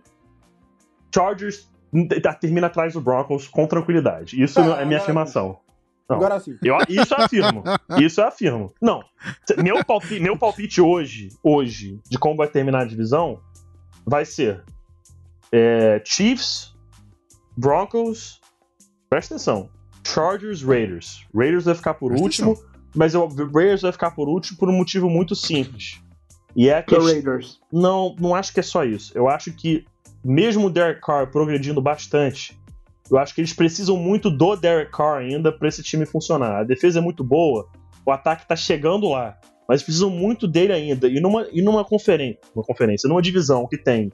Chargers 1.14 1.70
tá, 2.22 2.34
termina 2.34 2.68
atrás 2.68 2.94
do 2.94 3.02
Broncos 3.02 3.48
com 3.48 3.66
tranquilidade. 3.66 4.42
Isso 4.42 4.56
tá, 4.56 4.82
é 4.82 4.86
minha 4.86 5.00
afirmação. 5.00 5.58
Não. 6.10 6.18
Agora 6.18 6.40
sim. 6.40 6.58
Eu, 6.64 6.78
isso 6.90 7.14
eu 7.14 7.18
afirmo. 7.24 7.64
Isso 8.00 8.22
eu 8.22 8.28
afirmo. 8.28 8.74
Não. 8.82 9.04
Meu 9.58 9.84
palpite, 9.84 10.20
meu 10.20 10.38
palpite 10.38 10.82
hoje, 10.82 11.30
hoje, 11.42 12.00
de 12.10 12.18
como 12.18 12.36
vai 12.36 12.48
terminar 12.48 12.82
a 12.82 12.86
divisão, 12.86 13.40
vai 14.06 14.26
ser 14.26 14.64
é, 15.52 16.02
Chiefs, 16.06 16.76
Broncos, 17.56 18.42
presta 19.10 19.36
atenção, 19.36 19.70
Chargers, 20.06 20.62
Raiders. 20.62 21.26
Raiders 21.34 21.66
vai 21.66 21.76
ficar 21.76 21.94
por 21.94 22.10
presta 22.10 22.24
último. 22.24 22.52
Atenção 22.52 22.74
mas 22.96 23.16
o 23.16 23.26
Raiders 23.26 23.82
vai 23.82 23.92
ficar 23.92 24.12
por 24.12 24.28
último 24.30 24.58
por 24.58 24.70
um 24.70 24.74
motivo 24.74 25.10
muito 25.10 25.36
simples. 25.36 26.02
E 26.56 26.70
é 26.70 26.82
que. 26.82 26.96
Raiders. 26.96 27.60
Não, 27.72 28.16
não 28.20 28.36
acho 28.36 28.54
que 28.54 28.60
é 28.60 28.64
só 28.64 28.86
isso. 28.86 29.12
Eu 29.16 29.28
acho 29.28 29.52
que, 29.52 29.86
mesmo 30.24 30.68
o 30.68 30.70
Derek 30.70 31.02
Carr 31.02 31.32
progredindo 31.32 31.82
bastante, 31.82 32.58
eu 33.10 33.18
acho 33.18 33.36
que 33.36 33.42
eles 33.42 33.54
precisam 33.54 33.98
muito 33.98 34.30
do 34.30 34.56
Derek 34.56 34.92
Carr 34.92 35.20
ainda 35.20 35.52
para 35.52 35.68
esse 35.68 35.84
time 35.84 36.06
funcionar. 36.06 36.62
A 36.62 36.64
defesa 36.64 37.00
é 37.00 37.02
muito 37.02 37.24
boa, 37.24 37.68
o 38.06 38.12
ataque 38.12 38.48
tá 38.48 38.56
chegando 38.56 39.10
lá, 39.10 39.38
mas 39.68 39.84
precisam 39.84 40.10
muito 40.10 40.48
dele 40.48 40.74
ainda. 40.74 41.08
E 41.08 41.20
numa, 41.20 41.48
e 41.52 41.62
numa 41.62 41.84
conferência, 41.84 42.40
uma 42.56 42.64
conferência, 42.64 43.08
numa 43.08 43.22
divisão 43.22 43.68
que 43.68 43.78
tem 43.78 44.12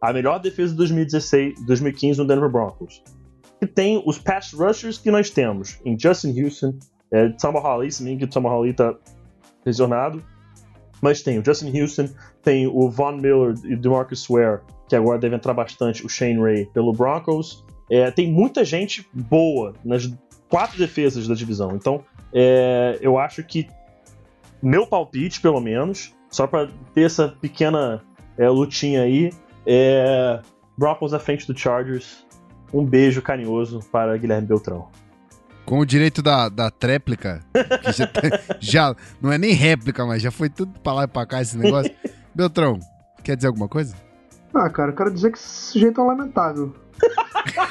a 0.00 0.12
melhor 0.12 0.38
defesa 0.38 0.72
de 0.72 0.78
2016, 0.78 1.64
2015 1.66 2.18
no 2.18 2.26
Denver 2.26 2.50
Broncos, 2.50 3.02
que 3.58 3.66
tem 3.66 4.02
os 4.04 4.18
pass 4.18 4.52
rushers 4.52 4.98
que 4.98 5.10
nós 5.10 5.30
temos 5.30 5.80
em 5.84 5.98
Justin 5.98 6.38
Houston, 6.38 6.78
é, 7.10 7.32
Samba 7.38 7.60
Hawley, 7.60 7.90
se 7.90 8.16
que 8.16 8.24
o 8.24 8.32
Samba 8.32 8.50
Hawley 8.50 8.74
tá 8.74 8.94
lesionado. 9.64 10.22
Mas 11.00 11.22
tem 11.22 11.38
o 11.38 11.44
Justin 11.44 11.78
Houston, 11.78 12.08
tem 12.42 12.66
o 12.66 12.88
Von 12.88 13.16
Miller 13.16 13.54
e 13.64 13.74
o 13.74 13.80
DeMarcus 13.80 14.26
Ware, 14.28 14.60
que 14.88 14.96
agora 14.96 15.18
deve 15.18 15.36
entrar 15.36 15.54
bastante, 15.54 16.04
o 16.04 16.08
Shane 16.08 16.40
Ray 16.40 16.66
pelo 16.66 16.92
Broncos. 16.92 17.63
É, 17.90 18.10
tem 18.10 18.30
muita 18.30 18.64
gente 18.64 19.06
boa 19.12 19.74
nas 19.84 20.10
quatro 20.48 20.78
defesas 20.78 21.28
da 21.28 21.34
divisão. 21.34 21.72
Então, 21.74 22.04
é, 22.32 22.98
eu 23.00 23.18
acho 23.18 23.42
que 23.44 23.68
meu 24.62 24.86
palpite, 24.86 25.40
pelo 25.40 25.60
menos, 25.60 26.14
só 26.30 26.46
para 26.46 26.70
ter 26.94 27.02
essa 27.02 27.28
pequena 27.28 28.02
é, 28.38 28.48
lutinha 28.48 29.02
aí, 29.02 29.32
é 29.66 30.40
Broncos 30.76 31.14
à 31.14 31.18
frente 31.18 31.46
do 31.46 31.58
Chargers. 31.58 32.24
Um 32.72 32.84
beijo 32.84 33.22
carinhoso 33.22 33.80
para 33.92 34.16
Guilherme 34.16 34.48
Beltrão. 34.48 34.88
Com 35.64 35.78
o 35.78 35.86
direito 35.86 36.20
da, 36.20 36.48
da 36.48 36.70
tréplica, 36.70 37.40
que 37.84 37.92
já, 37.92 38.06
tá, 38.06 38.20
já, 38.60 38.96
não 39.20 39.32
é 39.32 39.38
nem 39.38 39.52
réplica, 39.52 40.04
mas 40.04 40.20
já 40.20 40.30
foi 40.30 40.48
tudo 40.48 40.78
pra 40.80 40.92
lá 40.92 41.04
e 41.04 41.06
pra 41.06 41.24
cá 41.24 41.40
esse 41.40 41.56
negócio. 41.56 41.94
Beltrão, 42.34 42.78
quer 43.22 43.36
dizer 43.36 43.48
alguma 43.48 43.68
coisa? 43.68 43.94
Ah, 44.52 44.68
cara, 44.68 44.90
eu 44.90 44.96
quero 44.96 45.12
dizer 45.12 45.30
que 45.30 45.38
esse 45.38 45.78
jeito 45.78 46.00
é 46.00 46.04
lamentável. 46.04 46.74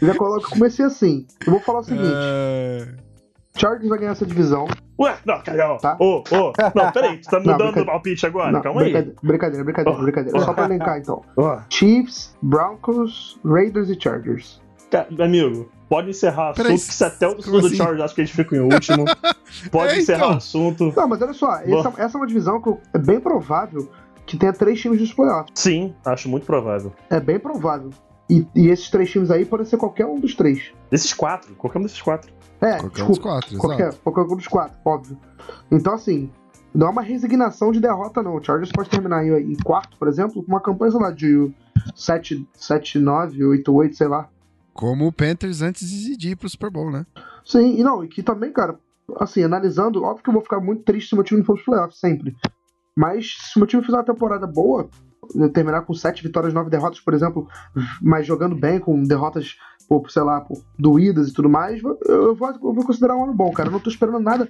já 0.00 0.14
coloco, 0.14 0.50
comecei 0.50 0.84
assim. 0.84 1.26
Eu 1.46 1.52
vou 1.52 1.60
falar 1.60 1.80
o 1.80 1.84
seguinte. 1.84 2.06
Uh... 2.06 3.12
Chargers 3.56 3.88
vai 3.88 3.98
ganhar 3.98 4.12
essa 4.12 4.24
divisão. 4.24 4.66
Ué, 4.98 5.16
não, 5.24 5.42
Carol. 5.42 5.76
Tá? 5.78 5.96
Ô, 5.98 6.22
ô, 6.30 6.52
não, 6.74 6.92
peraí, 6.92 7.18
tu 7.18 7.28
tá 7.28 7.40
mudando 7.40 7.80
o 7.80 7.86
palpite 7.86 8.26
agora? 8.26 8.52
Não, 8.52 8.62
Calma 8.62 8.80
brincadeira, 8.80 9.14
aí. 9.20 9.26
Brincadeira, 9.28 9.64
brincadeira, 9.64 9.98
oh, 9.98 10.02
brincadeira. 10.02 10.38
Oh. 10.38 10.40
Só 10.42 10.52
pra 10.54 10.64
elencar 10.64 10.98
então. 10.98 11.22
Oh. 11.36 11.58
Chiefs, 11.68 12.36
Broncos, 12.42 13.38
Raiders 13.44 13.88
e 13.90 14.00
Chargers. 14.00 14.62
Amigo, 15.18 15.70
pode 15.88 16.10
encerrar 16.10 16.48
o 16.48 16.50
assunto, 16.50 16.68
que 16.68 16.78
se 16.78 17.04
até 17.04 17.26
o 17.26 17.40
segundo 17.40 17.66
assim? 17.66 17.76
Chargers 17.76 18.02
acho 18.02 18.14
que 18.14 18.20
eles 18.20 18.30
ficam 18.30 18.58
em 18.58 18.72
último. 18.72 19.04
Pode 19.70 19.94
é, 19.94 19.98
encerrar 19.98 20.18
então. 20.18 20.32
o 20.32 20.36
assunto. 20.36 20.92
Não, 20.96 21.08
mas 21.08 21.22
olha 21.22 21.32
só, 21.32 21.56
essa, 21.60 21.92
essa, 21.98 22.16
é 22.16 22.20
uma 22.20 22.26
divisão 22.26 22.60
que 22.60 22.74
é 22.94 22.98
bem 22.98 23.20
provável 23.20 23.90
que 24.26 24.36
tenha 24.36 24.52
três 24.52 24.80
times 24.80 24.98
dos 24.98 25.12
playoffs. 25.12 25.52
Sim, 25.54 25.94
acho 26.04 26.28
muito 26.28 26.46
provável. 26.46 26.92
É 27.10 27.20
bem 27.20 27.38
provável. 27.38 27.90
E, 28.30 28.46
e, 28.54 28.68
esses 28.68 28.88
três 28.88 29.10
times 29.10 29.30
aí 29.30 29.44
podem 29.44 29.66
ser 29.66 29.76
qualquer 29.76 30.06
um 30.06 30.18
dos 30.18 30.34
três. 30.34 30.72
Desses 30.90 31.12
quatro, 31.12 31.54
qualquer 31.54 31.78
um 31.78 31.82
desses 31.82 32.00
quatro. 32.00 32.32
É, 32.60 32.78
qualquer 32.78 32.88
desculpa, 32.88 33.04
um 33.04 33.08
dos 33.10 33.18
quatro, 33.18 33.58
qualquer, 33.58 33.88
exato. 33.88 34.02
qualquer 34.02 34.20
um 34.32 34.36
dos 34.36 34.48
quatro, 34.48 34.78
óbvio. 34.84 35.18
Então, 35.70 35.94
assim, 35.94 36.30
não 36.74 36.86
é 36.86 36.90
uma 36.90 37.02
resignação 37.02 37.72
de 37.72 37.80
derrota, 37.80 38.22
não. 38.22 38.36
O 38.36 38.42
Chargers 38.42 38.72
pode 38.72 38.88
terminar 38.88 39.18
aí 39.18 39.28
em 39.28 39.56
quarto, 39.56 39.96
por 39.98 40.08
exemplo, 40.08 40.42
com 40.42 40.50
uma 40.50 40.60
campanha, 40.60 40.92
sei 40.92 41.00
lá, 41.00 41.10
de 41.10 41.52
7, 41.94 42.48
7 42.54 42.98
9, 42.98 43.44
8, 43.44 43.74
8, 43.74 43.96
sei 43.96 44.08
lá. 44.08 44.28
Como 44.72 45.06
o 45.06 45.12
Panthers 45.12 45.60
antes 45.60 45.90
de 46.16 46.30
ir 46.30 46.36
pro 46.36 46.48
Super 46.48 46.70
Bowl, 46.70 46.90
né? 46.90 47.04
Sim, 47.44 47.78
e 47.78 47.82
não, 47.82 48.02
e 48.02 48.08
que 48.08 48.22
também, 48.22 48.50
cara, 48.52 48.78
assim, 49.18 49.42
analisando, 49.42 50.02
óbvio 50.02 50.22
que 50.22 50.30
eu 50.30 50.34
vou 50.34 50.42
ficar 50.42 50.60
muito 50.60 50.82
triste 50.84 51.08
se 51.08 51.14
o 51.14 51.16
meu 51.16 51.24
time 51.24 51.40
não 51.40 51.46
for 51.46 51.54
pros 51.54 51.66
playoffs, 51.66 51.98
sempre. 51.98 52.34
Mas 52.96 53.36
se 53.38 53.56
o 53.56 53.60
meu 53.60 53.66
time 53.66 53.82
fizer 53.82 53.96
uma 53.96 54.04
temporada 54.04 54.46
boa, 54.46 54.88
terminar 55.52 55.82
com 55.82 55.94
sete 55.94 56.22
vitórias, 56.22 56.52
nove 56.52 56.70
derrotas, 56.70 57.00
por 57.00 57.14
exemplo, 57.14 57.48
mas 58.00 58.26
jogando 58.26 58.54
bem, 58.54 58.78
com 58.78 59.02
derrotas, 59.02 59.56
por, 59.88 60.10
sei 60.10 60.22
lá, 60.22 60.40
por 60.40 60.62
doídas 60.78 61.28
e 61.28 61.32
tudo 61.32 61.48
mais, 61.48 61.82
eu 62.06 62.34
vou, 62.34 62.48
eu 62.48 62.74
vou 62.74 62.84
considerar 62.84 63.16
um 63.16 63.24
ano 63.24 63.34
bom, 63.34 63.50
cara. 63.52 63.68
Eu 63.68 63.72
não 63.72 63.80
tô 63.80 63.90
esperando 63.90 64.20
nada. 64.20 64.48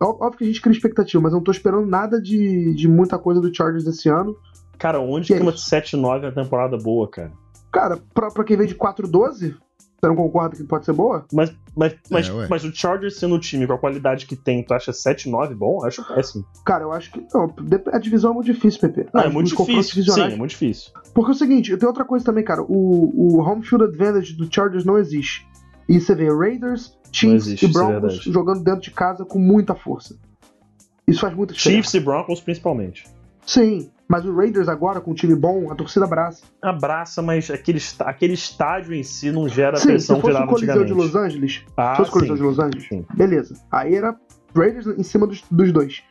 Óbvio 0.00 0.38
que 0.38 0.44
a 0.44 0.46
gente 0.46 0.60
cria 0.60 0.74
expectativa, 0.74 1.22
mas 1.22 1.32
eu 1.32 1.36
não 1.36 1.44
tô 1.44 1.52
esperando 1.52 1.86
nada 1.86 2.20
de, 2.20 2.74
de 2.74 2.88
muita 2.88 3.18
coisa 3.18 3.40
do 3.40 3.54
Chargers 3.54 3.86
esse 3.86 4.08
ano. 4.08 4.36
Cara, 4.78 4.98
onde 4.98 5.28
que, 5.28 5.34
que 5.34 5.40
é 5.40 5.42
uma 5.42 5.52
7-9 5.52 6.24
é 6.24 6.30
temporada 6.32 6.76
boa, 6.76 7.08
cara? 7.08 7.32
Cara, 7.70 7.98
pra, 8.12 8.28
pra 8.28 8.44
quem 8.44 8.56
vem 8.56 8.66
de 8.66 8.74
4-12, 8.74 9.54
Você 10.02 10.08
não 10.08 10.16
concorda 10.16 10.56
que 10.56 10.64
pode 10.64 10.84
ser 10.84 10.92
boa? 10.94 11.24
Mas, 11.32 11.54
mas, 11.76 11.94
mas, 12.10 12.28
ué. 12.28 12.48
mas 12.50 12.64
o 12.64 12.74
Chargers 12.74 13.20
sendo 13.20 13.36
o 13.36 13.38
time 13.38 13.68
com 13.68 13.74
a 13.74 13.78
qualidade 13.78 14.26
que 14.26 14.34
tem, 14.34 14.64
tu 14.64 14.74
acha 14.74 14.90
7-9 14.90 15.54
bom? 15.54 15.78
Eu 15.80 15.86
Acho 15.86 16.02
péssimo. 16.02 16.44
Cara, 16.66 16.82
eu 16.82 16.92
acho 16.92 17.12
que. 17.12 17.24
Não, 17.32 17.54
a 17.92 17.98
divisão 18.00 18.32
é 18.32 18.34
muito 18.34 18.52
difícil, 18.52 18.80
Pepe. 18.80 19.08
Não, 19.14 19.22
é 19.22 19.28
muito 19.28 19.54
difícil. 19.56 20.02
Sim, 20.02 20.22
é 20.22 20.36
muito 20.36 20.50
difícil. 20.50 20.90
Porque 21.14 21.30
é 21.30 21.34
o 21.34 21.36
seguinte, 21.36 21.76
tem 21.76 21.86
outra 21.86 22.04
coisa 22.04 22.24
também, 22.24 22.42
cara. 22.42 22.62
O, 22.62 23.36
o 23.36 23.40
home 23.42 23.64
field 23.64 23.84
advantage 23.84 24.34
do 24.34 24.52
Chargers 24.52 24.84
não 24.84 24.98
existe. 24.98 25.46
E 25.88 26.00
você 26.00 26.16
vê 26.16 26.28
Raiders, 26.34 26.98
Chiefs 27.12 27.46
existe, 27.46 27.66
e 27.66 27.68
é 27.68 27.72
Broncos 27.72 28.00
verdade. 28.00 28.32
jogando 28.32 28.64
dentro 28.64 28.80
de 28.80 28.90
casa 28.90 29.24
com 29.24 29.38
muita 29.38 29.76
força. 29.76 30.18
Isso 31.06 31.20
faz 31.20 31.32
muita 31.32 31.54
diferença. 31.54 31.80
Chiefs 31.80 31.94
e 31.94 32.00
Broncos 32.00 32.40
principalmente. 32.40 33.04
Sim, 33.46 33.88
mas 34.08 34.24
o 34.24 34.34
Raiders 34.34 34.68
agora, 34.68 35.00
com 35.00 35.12
um 35.12 35.14
time 35.14 35.34
bom, 35.34 35.70
a 35.70 35.74
torcida 35.74 36.04
abraça. 36.04 36.44
Abraça, 36.60 37.22
mas 37.22 37.50
aquele, 37.50 37.80
aquele 38.00 38.34
estádio 38.34 38.94
em 38.94 39.02
si 39.02 39.30
não 39.30 39.48
gera 39.48 39.76
a 39.76 39.80
Sim, 39.80 39.82
se 39.82 39.88
pressão 39.88 40.16
que 40.20 40.22
fosse 40.22 40.42
o 40.42 40.46
Coliseu 40.46 40.84
de. 40.84 40.92
Los 40.92 41.14
Angeles, 41.16 41.64
Ah, 41.76 41.92
se 41.92 41.96
fosse 41.98 42.10
o 42.10 42.12
Coliseu 42.12 42.36
de 42.36 42.42
Los 42.42 42.58
Angeles, 42.58 42.88
Sim. 42.88 43.04
beleza. 43.14 43.54
Aí 43.70 43.94
era 43.94 44.14
Raiders 44.54 44.86
em 44.86 45.02
cima 45.02 45.26
dos, 45.26 45.42
dos 45.50 45.72
dois. 45.72 46.02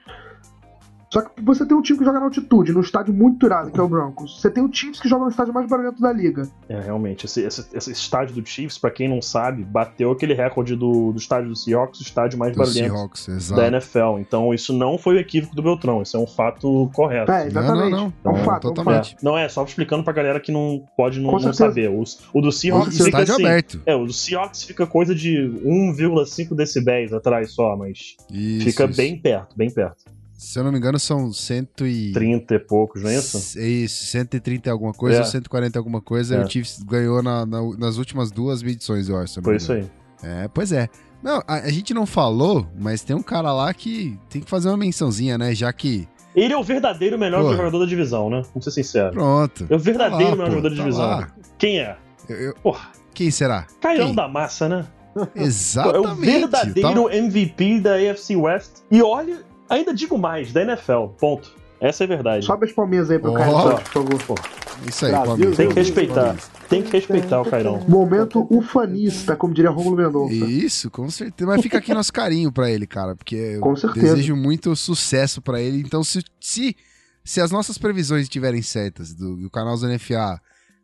Só 1.14 1.22
que 1.22 1.42
você 1.42 1.66
tem 1.66 1.76
um 1.76 1.82
time 1.82 2.00
que 2.00 2.06
joga 2.06 2.20
na 2.20 2.26
altitude, 2.26 2.72
num 2.72 2.80
estádio 2.80 3.14
muito 3.14 3.46
irado, 3.46 3.70
que 3.70 3.78
é 3.78 3.84
o 3.84 3.88
Broncos. 3.90 4.40
Você 4.40 4.50
tem 4.50 4.64
o 4.64 4.74
Chiefs 4.74 5.00
que 5.02 5.10
joga 5.10 5.26
no 5.26 5.30
estádio 5.30 5.54
mais 5.54 5.68
barulhento 5.70 6.02
da 6.02 6.12
liga. 6.14 6.48
É, 6.70 6.80
realmente. 6.80 7.26
Esse, 7.26 7.42
esse, 7.42 7.68
esse 7.74 7.92
estádio 7.92 8.36
do 8.42 8.48
Chiefs, 8.48 8.78
pra 8.78 8.90
quem 8.90 9.10
não 9.10 9.22
sabe, 9.22 9.62
bateu 9.64 10.10
aquele 10.12 10.34
recorde 10.34 10.74
do, 10.74 11.12
do 11.12 11.18
estádio 11.18 11.50
do 11.50 11.56
Seahawks, 11.56 12.00
o 12.00 12.04
estádio 12.04 12.40
mais 12.40 12.54
Do 12.54 12.60
barulhento 12.60 12.94
Seahawks, 12.94 13.26
da 13.28 13.34
exato. 13.36 13.62
NFL. 13.62 14.20
Então 14.20 14.54
isso 14.54 14.72
não 14.72 14.98
foi 14.98 15.16
o 15.16 15.20
equívoco 15.20 15.54
do 15.54 15.62
Beltrão, 15.62 16.02
isso 16.02 16.16
é 16.16 16.20
um 16.20 16.26
fato 16.28 16.90
correto. 16.94 17.30
É, 17.30 17.46
exatamente. 17.48 17.92
Não, 17.92 18.00
não, 18.06 18.14
É 18.24 18.30
um 18.30 18.38
não. 18.38 18.44
fato, 18.46 18.68
é 18.68 18.72
um 18.72 18.74
Totalmente. 18.74 19.12
fato. 19.12 19.24
Não 19.26 19.38
é, 19.38 19.50
só 19.50 19.66
explicando 19.66 20.06
pra 20.06 20.14
galera 20.14 20.40
que 20.40 20.52
não 20.52 20.86
pode 20.96 21.20
não, 21.20 21.32
não 21.34 21.52
saber. 21.54 21.90
O, 21.90 22.04
o 22.34 22.42
do 22.42 22.54
Seahawks 22.54 22.96
fica 22.96 23.10
Estádio 23.10 23.34
assim. 23.34 23.46
aberto. 23.46 23.82
É, 23.86 23.94
o 23.96 24.06
do 24.06 24.14
Seahawks 24.14 24.64
fica 24.64 24.88
coisa 24.88 25.14
de 25.14 25.36
1,5 25.66 26.56
decibéis 26.56 27.12
atrás 27.12 27.52
só, 27.52 27.76
mas 27.76 28.16
Isso, 28.32 28.66
fica 28.66 28.86
isso. 28.86 28.96
bem 28.96 29.18
perto, 29.20 29.58
bem 29.58 29.70
perto. 29.70 30.06
Se 30.44 30.58
eu 30.60 30.64
não 30.64 30.72
me 30.72 30.80
engano, 30.80 30.98
são 31.00 31.32
100 31.32 31.68
e... 31.84 32.12
30 32.14 32.56
e 32.56 32.60
poucos, 32.60 33.04
não 33.04 33.12
é 33.12 33.16
isso? 33.16 33.60
É 33.60 33.68
isso, 33.68 34.06
130 34.08 34.68
e 34.68 34.72
alguma 34.72 34.92
coisa 34.92 35.18
É. 35.18 35.20
ou 35.20 35.26
140 35.26 35.78
e 35.78 35.80
alguma 35.80 36.02
coisa. 36.02 36.36
É. 36.36 36.44
O 36.44 36.50
Chiefs 36.50 36.82
ganhou 36.82 37.22
na- 37.22 37.46
na- 37.46 37.78
nas 37.78 37.98
últimas 37.98 38.32
duas 38.32 38.64
edições, 38.64 39.08
eu 39.08 39.18
acho. 39.18 39.40
Foi 39.42 39.58
isso 39.58 39.72
aí. 39.72 39.86
É, 40.24 40.48
pois 40.48 40.72
é. 40.72 40.90
Não, 41.22 41.44
a, 41.48 41.58
a 41.58 41.70
gente 41.70 41.94
não 41.94 42.08
falou, 42.08 42.66
mas 42.80 43.04
tem 43.04 43.16
um 43.16 43.22
cara 43.22 43.54
lá 43.54 43.72
que 43.72 44.18
tem 44.30 44.42
que 44.42 44.50
fazer 44.50 44.70
uma 44.70 44.78
mençãozinha, 44.78 45.38
né? 45.38 45.54
Já 45.54 45.72
que. 45.72 46.08
Ele 46.36 46.52
é 46.54 46.58
o 46.58 46.64
verdadeiro 46.64 47.20
melhor 47.20 47.44
Pô. 47.44 47.54
jogador 47.56 47.78
da 47.78 47.86
divisão, 47.86 48.28
né? 48.30 48.42
Vamos 48.52 48.64
ser 48.64 48.72
sincero. 48.72 49.12
Pronto. 49.14 49.68
É 49.70 49.76
o 49.76 49.80
verdadeiro 49.80 50.32
Tá 50.38 50.44
lá, 50.44 50.50
melhor 50.50 50.50
pô, 50.50 50.56
jogador 50.56 50.70
da 50.70 50.76
tá 50.76 50.84
divisão. 50.84 51.06
lá. 51.08 51.32
Quem 51.60 51.80
é? 51.82 51.98
Eu- 52.28 52.38
eu- 52.38 52.54
Porra, 52.56 52.90
quem 53.14 53.30
será? 53.30 53.68
Cairão 53.80 54.08
Quem? 54.08 54.16
da 54.16 54.28
massa, 54.28 54.68
né? 54.68 54.88
É 55.36 55.44
Exatamente. 55.44 56.08
o 56.08 56.16
verdadeiro 56.16 57.04
Tá- 57.10 57.16
MVP 57.16 57.80
da 57.82 57.96
AFC 57.96 58.36
West. 58.36 58.72
E 58.90 59.02
olha, 59.04 59.40
ainda 59.76 59.94
digo 59.94 60.18
mais, 60.18 60.52
da 60.54 60.62
NFL. 60.62 61.08
Ponto. 61.20 61.52
Essa 61.80 62.04
é 62.04 62.06
a 62.06 62.08
verdade. 62.08 62.46
Sobe 62.46 62.66
as 62.68 62.72
palminhas 62.72 63.10
aí 63.10 63.18
pro 63.18 63.32
Ó. 63.32 63.36
Caio, 63.36 63.82
por 63.92 64.20
favor. 64.22 64.40
Isso 64.88 65.06
aí, 65.06 65.12
Brasil. 65.12 65.56
Tem 65.56 65.68
que 65.70 65.74
respeitar. 65.76 66.36
Tem 66.70 66.84
que 66.84 66.92
respeitar 66.92 67.42
o 67.42 67.46
Cairão. 67.50 67.80
Momento 67.88 68.48
ufanista, 68.56 69.36
como 69.36 69.52
diria 69.54 69.70
Romulo 69.72 69.96
Mendonça. 69.98 70.34
Isso, 70.34 70.90
com 70.92 71.10
certeza. 71.10 71.50
Mas 71.50 71.62
fica 71.62 71.80
aqui 71.80 71.92
nosso 71.94 72.14
carinho 72.14 72.52
pra 72.52 72.70
ele, 72.70 72.86
cara, 72.86 73.16
porque 73.16 73.36
eu 73.36 73.62
Com 73.62 73.76
certeza. 73.76 74.08
desejo 74.16 74.36
muito 74.36 74.76
sucesso 74.76 75.42
pra 75.42 75.60
ele. 75.60 75.80
Então, 75.80 76.04
se, 76.04 76.24
se, 76.40 76.76
se 77.24 77.42
as 77.42 77.50
nossas 77.52 77.78
previsões 77.80 78.24
estiverem 78.24 78.62
certas 78.62 79.14
do, 79.14 79.36
do 79.36 79.50
canal 79.50 79.76
do 79.78 79.88
NFA 79.88 80.40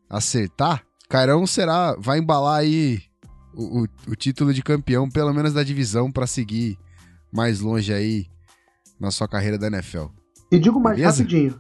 acertar, 0.10 0.84
Cairão 1.10 1.46
será, 1.48 1.96
vai 2.00 2.20
embalar 2.20 2.60
aí 2.60 3.02
o, 3.54 3.84
o- 3.84 3.88
o 4.12 4.16
título 4.16 4.54
de 4.54 4.62
campeão, 4.64 5.10
pelo 5.10 5.34
menos 5.34 5.54
da 5.54 5.64
divisão, 5.64 6.12
pra 6.12 6.28
seguir 6.28 6.78
mais 7.32 7.60
longe 7.60 7.94
aí 7.94 8.26
na 9.00 9.12
sua 9.12 9.28
carreira 9.28 9.58
da 9.58 9.68
NFL. 9.68 10.06
E 10.52 10.60
digo 10.60 10.80
mais 10.80 10.98
Beleza? 10.98 11.24
rapidinho. 11.24 11.60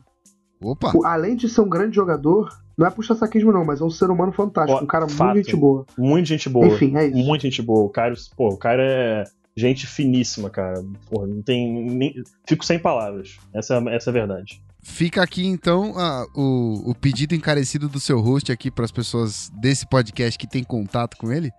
Opa! 0.61 0.91
o- 0.95 1.05
Além 1.05 1.35
de 1.35 1.47
ser 1.47 1.61
um 1.61 1.69
grande 1.69 1.95
jogador, 1.95 2.49
não 2.77 2.87
é 2.87 2.89
puxa 2.89 3.13
saquismo 3.15 3.51
não, 3.51 3.63
mas 3.65 3.79
é 3.81 3.83
um 3.83 3.89
ser 3.89 4.09
humano 4.09 4.31
fantástico. 4.31 4.79
Ó, 4.79 4.83
um 4.83 4.87
cara 4.87 5.07
fato. 5.07 5.33
muito 5.33 5.45
gente 5.45 5.55
boa. 5.55 5.85
Muita 5.97 6.25
gente 6.27 6.49
boa. 6.49 6.67
Enfim, 6.67 6.95
é 6.95 7.05
isso. 7.07 7.17
Muita 7.17 7.43
gente 7.43 7.61
boa. 7.61 7.85
O 7.85 7.89
Cairo, 7.89 8.15
pô, 8.35 8.49
o 8.49 8.57
Cairo 8.57 8.81
é 8.81 9.23
gente 9.55 9.85
finíssima, 9.85 10.49
cara. 10.49 10.83
Porra, 11.09 11.27
não 11.27 11.41
tem. 11.41 11.89
Nem... 11.91 12.15
Fico 12.47 12.65
sem 12.65 12.79
palavras. 12.79 13.37
Essa, 13.53 13.75
é- 13.75 13.95
essa 13.95 14.09
é 14.09 14.11
a 14.11 14.13
verdade. 14.13 14.61
Fica 14.81 15.21
aqui 15.21 15.45
então 15.45 15.93
a- 15.97 16.25
o, 16.35 16.91
o 16.91 16.95
pedido 16.95 17.35
encarecido 17.35 17.89
do 17.89 17.99
seu 17.99 18.19
host 18.21 18.51
aqui 18.51 18.71
para 18.71 18.85
as 18.85 18.91
pessoas 18.91 19.51
desse 19.59 19.85
podcast 19.87 20.39
que 20.39 20.47
tem 20.47 20.63
contato 20.63 21.17
com 21.17 21.31
ele. 21.31 21.51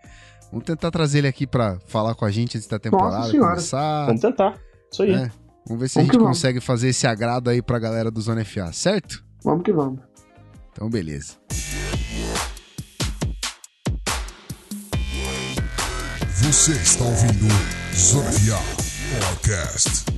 Vamos 0.50 0.64
tentar 0.64 0.90
trazer 0.90 1.18
ele 1.18 1.28
aqui 1.28 1.46
para 1.46 1.78
falar 1.86 2.14
com 2.14 2.24
a 2.24 2.30
gente 2.30 2.56
antes 2.56 2.66
da 2.66 2.78
temporada 2.78 3.26
Senhora. 3.30 3.50
começar. 3.50 4.06
Vamos 4.06 4.22
tentar. 4.22 4.58
Isso 4.90 5.02
aí. 5.02 5.12
né? 5.12 5.30
Vamos 5.68 5.80
ver 5.80 5.88
se 5.88 5.98
a 5.98 6.02
Vamos 6.02 6.06
gente 6.06 6.12
que 6.12 6.18
vamos. 6.24 6.38
consegue 6.38 6.60
fazer 6.60 6.88
esse 6.88 7.06
agrado 7.06 7.50
aí 7.50 7.60
pra 7.62 7.78
galera 7.78 8.10
do 8.10 8.20
Zona 8.20 8.44
FA, 8.44 8.72
certo? 8.72 9.22
Vamos 9.44 9.62
que 9.62 9.72
vamos. 9.72 10.00
Então, 10.72 10.88
beleza. 10.88 11.34
Você 16.42 16.72
está 16.72 17.04
ouvindo 17.04 17.46
Zona 17.94 18.32
FA 18.32 18.62
Podcast. 19.20 20.17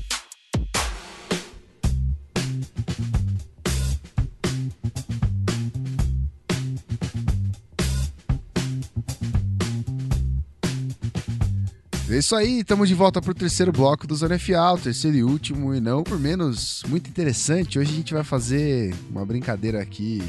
É 12.11 12.19
isso 12.19 12.35
aí, 12.35 12.59
estamos 12.59 12.89
de 12.89 12.95
volta 12.95 13.23
pro 13.23 13.33
terceiro 13.33 13.71
bloco 13.71 14.05
do 14.05 14.17
Zona 14.17 14.37
FA, 14.37 14.73
o 14.73 14.79
terceiro 14.79 15.17
e 15.17 15.23
último, 15.23 15.73
e 15.73 15.81
não 15.81 16.03
por 16.03 16.19
menos 16.19 16.83
muito 16.89 17.09
interessante. 17.09 17.79
Hoje 17.79 17.93
a 17.93 17.95
gente 17.95 18.13
vai 18.13 18.25
fazer 18.25 18.93
uma 19.09 19.25
brincadeira 19.25 19.81
aqui 19.81 20.21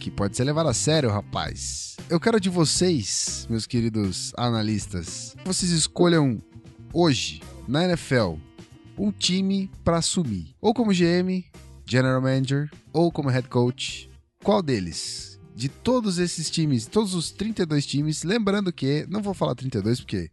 que 0.00 0.10
pode 0.10 0.34
ser 0.34 0.44
levada 0.44 0.70
a 0.70 0.74
sério, 0.74 1.10
rapaz. 1.10 1.96
Eu 2.08 2.18
quero 2.18 2.40
de 2.40 2.48
vocês, 2.48 3.46
meus 3.50 3.66
queridos 3.66 4.32
analistas, 4.34 5.36
que 5.36 5.46
vocês 5.46 5.70
escolham 5.72 6.42
hoje, 6.90 7.42
na 7.68 7.84
NFL, 7.84 8.36
um 8.96 9.12
time 9.12 9.70
pra 9.84 9.98
assumir. 9.98 10.54
Ou 10.58 10.72
como 10.72 10.90
GM, 10.94 11.44
General 11.84 12.22
Manager, 12.22 12.70
ou 12.94 13.12
como 13.12 13.28
Head 13.28 13.48
Coach. 13.48 14.10
Qual 14.42 14.62
deles? 14.62 15.38
De 15.54 15.68
todos 15.68 16.16
esses 16.18 16.48
times, 16.48 16.86
todos 16.86 17.14
os 17.14 17.30
32 17.30 17.84
times, 17.84 18.22
lembrando 18.22 18.72
que, 18.72 19.06
não 19.10 19.20
vou 19.20 19.34
falar 19.34 19.54
32 19.54 20.00
porque 20.00 20.30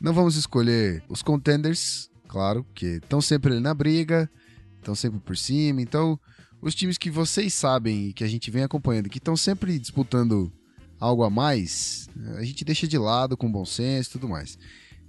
não 0.00 0.12
vamos 0.12 0.36
escolher 0.36 1.02
os 1.08 1.22
contenders, 1.22 2.10
claro, 2.28 2.64
que 2.74 2.86
estão 3.02 3.20
sempre 3.20 3.52
ali 3.52 3.60
na 3.60 3.74
briga, 3.74 4.30
estão 4.78 4.94
sempre 4.94 5.20
por 5.20 5.36
cima. 5.36 5.82
Então, 5.82 6.18
os 6.62 6.74
times 6.74 6.96
que 6.98 7.10
vocês 7.10 7.52
sabem 7.54 8.06
e 8.08 8.12
que 8.12 8.24
a 8.24 8.28
gente 8.28 8.50
vem 8.50 8.62
acompanhando, 8.62 9.08
que 9.10 9.18
estão 9.18 9.36
sempre 9.36 9.78
disputando 9.78 10.52
algo 10.98 11.22
a 11.22 11.30
mais, 11.30 12.08
a 12.36 12.42
gente 12.44 12.64
deixa 12.64 12.86
de 12.86 12.98
lado 12.98 13.36
com 13.36 13.50
bom 13.50 13.64
senso 13.64 14.10
e 14.10 14.12
tudo 14.12 14.28
mais. 14.28 14.58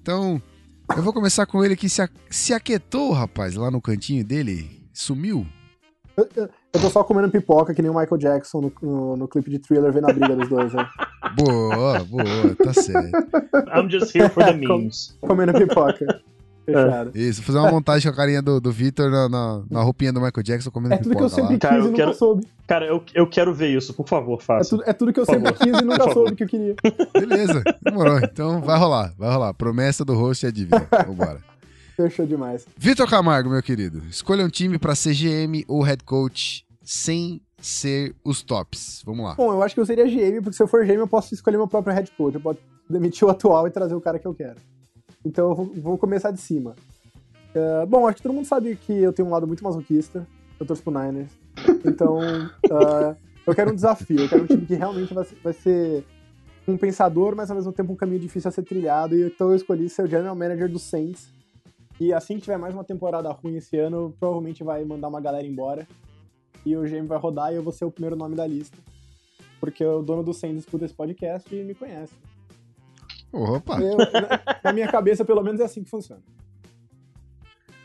Então, 0.02 0.42
eu 0.96 1.04
vou 1.04 1.14
começar 1.14 1.46
com 1.46 1.64
ele 1.64 1.76
que 1.76 1.88
se, 1.90 2.02
a- 2.02 2.10
se 2.30 2.54
aquietou, 2.54 3.12
rapaz, 3.14 3.56
lá 3.56 3.70
no 3.72 3.82
cantinho 3.82 4.24
dele, 4.26 4.86
sumiu. 4.94 5.46
Eu 6.18 6.80
tô 6.82 6.90
só 6.90 7.04
comendo 7.04 7.30
pipoca, 7.32 7.74
que 7.74 7.82
nem 7.82 7.90
o 7.90 7.98
Michael 7.98 8.18
Jackson 8.18 8.62
no, 8.62 8.74
no, 8.82 9.18
no 9.18 9.28
clipe 9.28 9.50
de 9.50 9.60
thriller 9.60 9.92
vendo 9.94 10.10
a 10.10 10.14
briga 10.14 10.36
dos 10.36 10.50
dois, 10.50 10.74
né? 10.74 10.86
Boa, 11.36 12.00
boa, 12.06 12.56
tá 12.64 12.74
certo. 12.74 13.10
I'm 13.76 13.90
just 13.90 14.16
here 14.16 14.30
for 14.30 14.44
the 14.44 14.54
memes. 14.58 15.16
Comendo 15.22 15.54
pipoca. 15.54 16.22
Fechado. 16.64 17.12
Isso, 17.16 17.42
vou 17.42 17.48
fazer 17.48 17.58
uma 17.58 17.72
montagem 17.72 18.12
com 18.12 18.14
a 18.14 18.18
carinha 18.18 18.40
do, 18.42 18.62
do 18.62 18.72
Vitor 18.72 19.10
na, 19.10 19.28
na, 19.28 19.64
na 19.70 19.82
roupinha 19.82 20.14
do 20.14 20.22
Michael 20.22 20.44
Jackson 20.44 20.70
comendo 20.70 20.94
É 20.94 20.98
tudo 21.00 21.16
que 21.16 21.24
eu 21.24 21.28
pipoca 21.28 21.42
lá. 21.42 21.48
sempre 21.48 21.58
quis 21.58 21.70
Cara, 21.70 21.76
e 21.76 21.80
eu 21.80 21.84
nunca 21.86 21.96
quero- 21.98 22.14
soube. 22.14 22.48
Cara, 22.68 22.86
eu, 22.86 23.04
eu 23.16 23.28
quero 23.28 23.54
ver 23.54 23.76
isso, 23.76 23.94
por 23.96 24.08
favor, 24.08 24.38
É 24.40 24.44
faça. 24.44 24.70
tudo, 24.70 24.84
é 24.86 24.94
tudo 24.94 25.12
que 25.12 25.20
eu 25.20 25.26
Por 25.26 25.34
sempre 25.34 25.52
favor. 25.54 25.66
quis 25.66 25.82
e 25.82 25.84
nunca 25.84 26.14
soube 26.14 26.36
que 26.36 26.44
eu 26.44 26.48
queria. 26.48 26.76
Beleza, 27.14 27.64
demorou. 27.82 28.20
Então 28.20 28.62
vai 28.62 28.78
rolar, 28.78 29.12
vai 29.18 29.34
rolar. 29.34 29.54
Promessa 29.56 30.06
do 30.06 30.14
host 30.14 30.46
é 30.46 30.52
dívida. 30.52 30.88
Vambora. 31.08 31.40
Fechou 31.98 32.26
demais. 32.28 32.66
Vitor 32.78 33.10
Camargo, 33.10 33.50
meu 33.50 33.62
querido, 33.64 34.02
escolha 34.10 34.46
um 34.46 34.50
time 34.50 34.78
pra 34.78 34.94
ser 34.96 35.14
GM 35.16 35.64
ou 35.68 35.82
head 35.82 36.04
coach 36.04 36.64
sem 36.84 37.42
ser 37.62 38.16
os 38.24 38.42
tops. 38.42 39.02
Vamos 39.06 39.26
lá. 39.26 39.36
Bom, 39.36 39.52
eu 39.52 39.62
acho 39.62 39.76
que 39.76 39.82
eu 39.82 39.86
seria 39.86 40.06
GM, 40.06 40.42
porque 40.42 40.54
se 40.54 40.64
eu 40.64 40.68
for 40.68 40.86
GM 40.86 40.96
eu 40.96 41.08
posso 41.08 41.34
escolher 41.34 41.58
meu 41.58 41.68
próprio 41.68 41.94
head 41.94 42.12
coach. 42.12 42.36
Eu 42.36 42.42
posso 42.42 42.60
demitir 42.90 43.28
o 43.28 43.32
atual 43.32 43.68
e 43.68 43.72
trazer 43.72 43.96
o 43.96 44.02
cara 44.02 44.20
que 44.20 44.28
eu 44.28 44.34
quero. 44.34 44.58
Então 45.26 45.50
eu 45.50 45.82
vou, 45.82 45.98
começar 45.98 46.32
de 46.32 46.40
cima. 46.40 46.76
É, 47.54 47.86
bom, 47.86 48.08
acho 48.08 48.18
que 48.18 48.24
todo 48.24 48.34
mundo 48.34 48.46
sabe 48.46 48.76
que 48.76 48.94
eu 48.94 49.14
tenho 49.14 49.28
um 49.28 49.32
lado 49.32 49.48
muito 49.48 49.64
masoquista. 49.64 50.28
Eu 50.60 50.66
torço 50.66 50.84
pro 50.84 50.92
Niners. 50.92 51.32
Então, 51.86 52.20
ah, 52.72 53.16
eu 53.46 53.56
quero 53.56 53.72
um 53.72 53.76
desafio. 53.76 54.20
Eu 54.20 54.30
quero 54.30 54.44
um 54.44 54.48
time 54.48 54.66
que 54.66 54.76
realmente 54.76 55.14
vai, 55.14 55.26
vai 55.44 55.54
ser 55.54 56.04
um 56.68 56.78
pensador, 56.78 57.36
mas 57.36 57.50
ao 57.50 57.56
mesmo 57.56 57.72
tempo 57.72 57.94
um 57.94 57.96
caminho 57.96 58.20
difícil 58.20 58.50
a 58.50 58.52
ser 58.52 58.64
trilhado. 58.64 59.16
E 59.16 59.28
então 59.28 59.50
eu 59.50 59.56
escolhi 59.56 59.90
ser 59.90 60.04
o 60.04 60.08
general 60.08 60.36
manager 60.36 60.70
do 60.70 60.80
Saints. 60.80 61.30
E 62.00 62.12
assim 62.12 62.36
que 62.36 62.42
tiver 62.42 62.58
mais 62.58 62.74
uma 62.74 62.84
temporada 62.84 63.32
ruim 63.32 63.58
esse 63.58 63.78
ano, 63.78 64.16
provavelmente 64.20 64.64
vai 64.64 64.84
mandar 64.84 65.08
uma 65.08 65.22
galera 65.22 65.46
embora. 65.46 65.88
E 66.66 66.76
o 66.76 66.84
GM 66.84 67.08
vai 67.08 67.18
rodar 67.18 67.52
e 67.52 67.56
eu 67.56 67.64
vou 67.64 67.74
ser 67.74 67.86
o 67.86 67.92
primeiro 67.92 68.16
nome 68.16 68.36
da 68.36 68.46
lista. 68.46 68.78
Porque 69.60 69.84
o 69.86 70.02
dono 70.02 70.24
do 70.24 70.34
Saints 70.34 70.60
escuta 70.64 70.86
esse 70.86 70.94
podcast 70.94 71.54
e 71.56 71.64
me 71.64 71.74
conhece. 71.76 72.14
Opa! 73.34 73.80
Eu- 73.82 73.98
na- 73.98 74.60
na 74.64 74.74
minha 74.74 74.88
cabeça, 74.88 75.24
pelo 75.24 75.42
menos, 75.44 75.60
é 75.62 75.64
assim 75.66 75.84
que 75.84 75.90
funciona. 75.90 76.22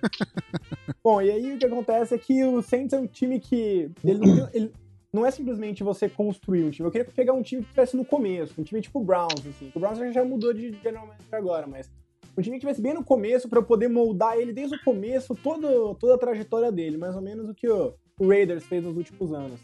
Bom, 1.03 1.21
e 1.23 1.31
aí 1.31 1.55
o 1.55 1.59
que 1.59 1.67
acontece 1.67 2.15
é 2.15 2.19
que 2.19 2.45
o 2.45 2.63
Saints 2.63 2.93
é 2.93 2.99
um 2.99 3.07
time 3.07 3.41
que. 3.41 3.91
Ele 4.05 4.19
não, 4.19 4.47
tem- 4.47 4.49
ele- 4.63 4.73
não 5.13 5.25
é 5.25 5.31
simplesmente 5.31 5.83
você 5.83 6.09
construir 6.09 6.65
um 6.65 6.71
time. 6.71 6.87
Eu 6.87 6.93
queria 6.93 7.07
pegar 7.07 7.33
um 7.33 7.43
time 7.43 7.63
que 7.63 7.69
estivesse 7.69 7.97
no 7.97 8.05
começo, 8.05 8.61
um 8.61 8.65
time 8.65 8.81
tipo 8.81 9.01
o 9.01 9.05
Browns, 9.05 9.47
assim. 9.47 9.71
O 9.75 9.81
Browns 9.81 9.99
já 10.15 10.25
mudou 10.25 10.53
de 10.53 10.73
general 10.73 11.07
manager 11.07 11.35
agora, 11.35 11.67
mas 11.67 11.91
um 12.37 12.43
time 12.43 12.57
que 12.59 12.67
estivesse 12.67 12.83
bem 12.83 12.93
no 12.95 13.05
começo 13.05 13.49
para 13.49 13.59
eu 13.59 13.63
poder 13.65 13.89
moldar 13.89 14.37
ele 14.37 14.53
desde 14.53 14.77
o 14.77 14.85
começo, 14.85 15.35
todo, 15.35 15.95
toda 15.95 16.15
a 16.15 16.19
trajetória 16.19 16.71
dele, 16.71 16.99
mais 16.99 17.15
ou 17.17 17.23
menos 17.23 17.49
o 17.49 17.55
que 17.55 17.69
o, 17.69 17.95
o 18.19 18.29
Raiders 18.29 18.65
fez 18.65 18.85
nos 18.85 18.97
últimos 18.97 19.33
anos. 19.33 19.61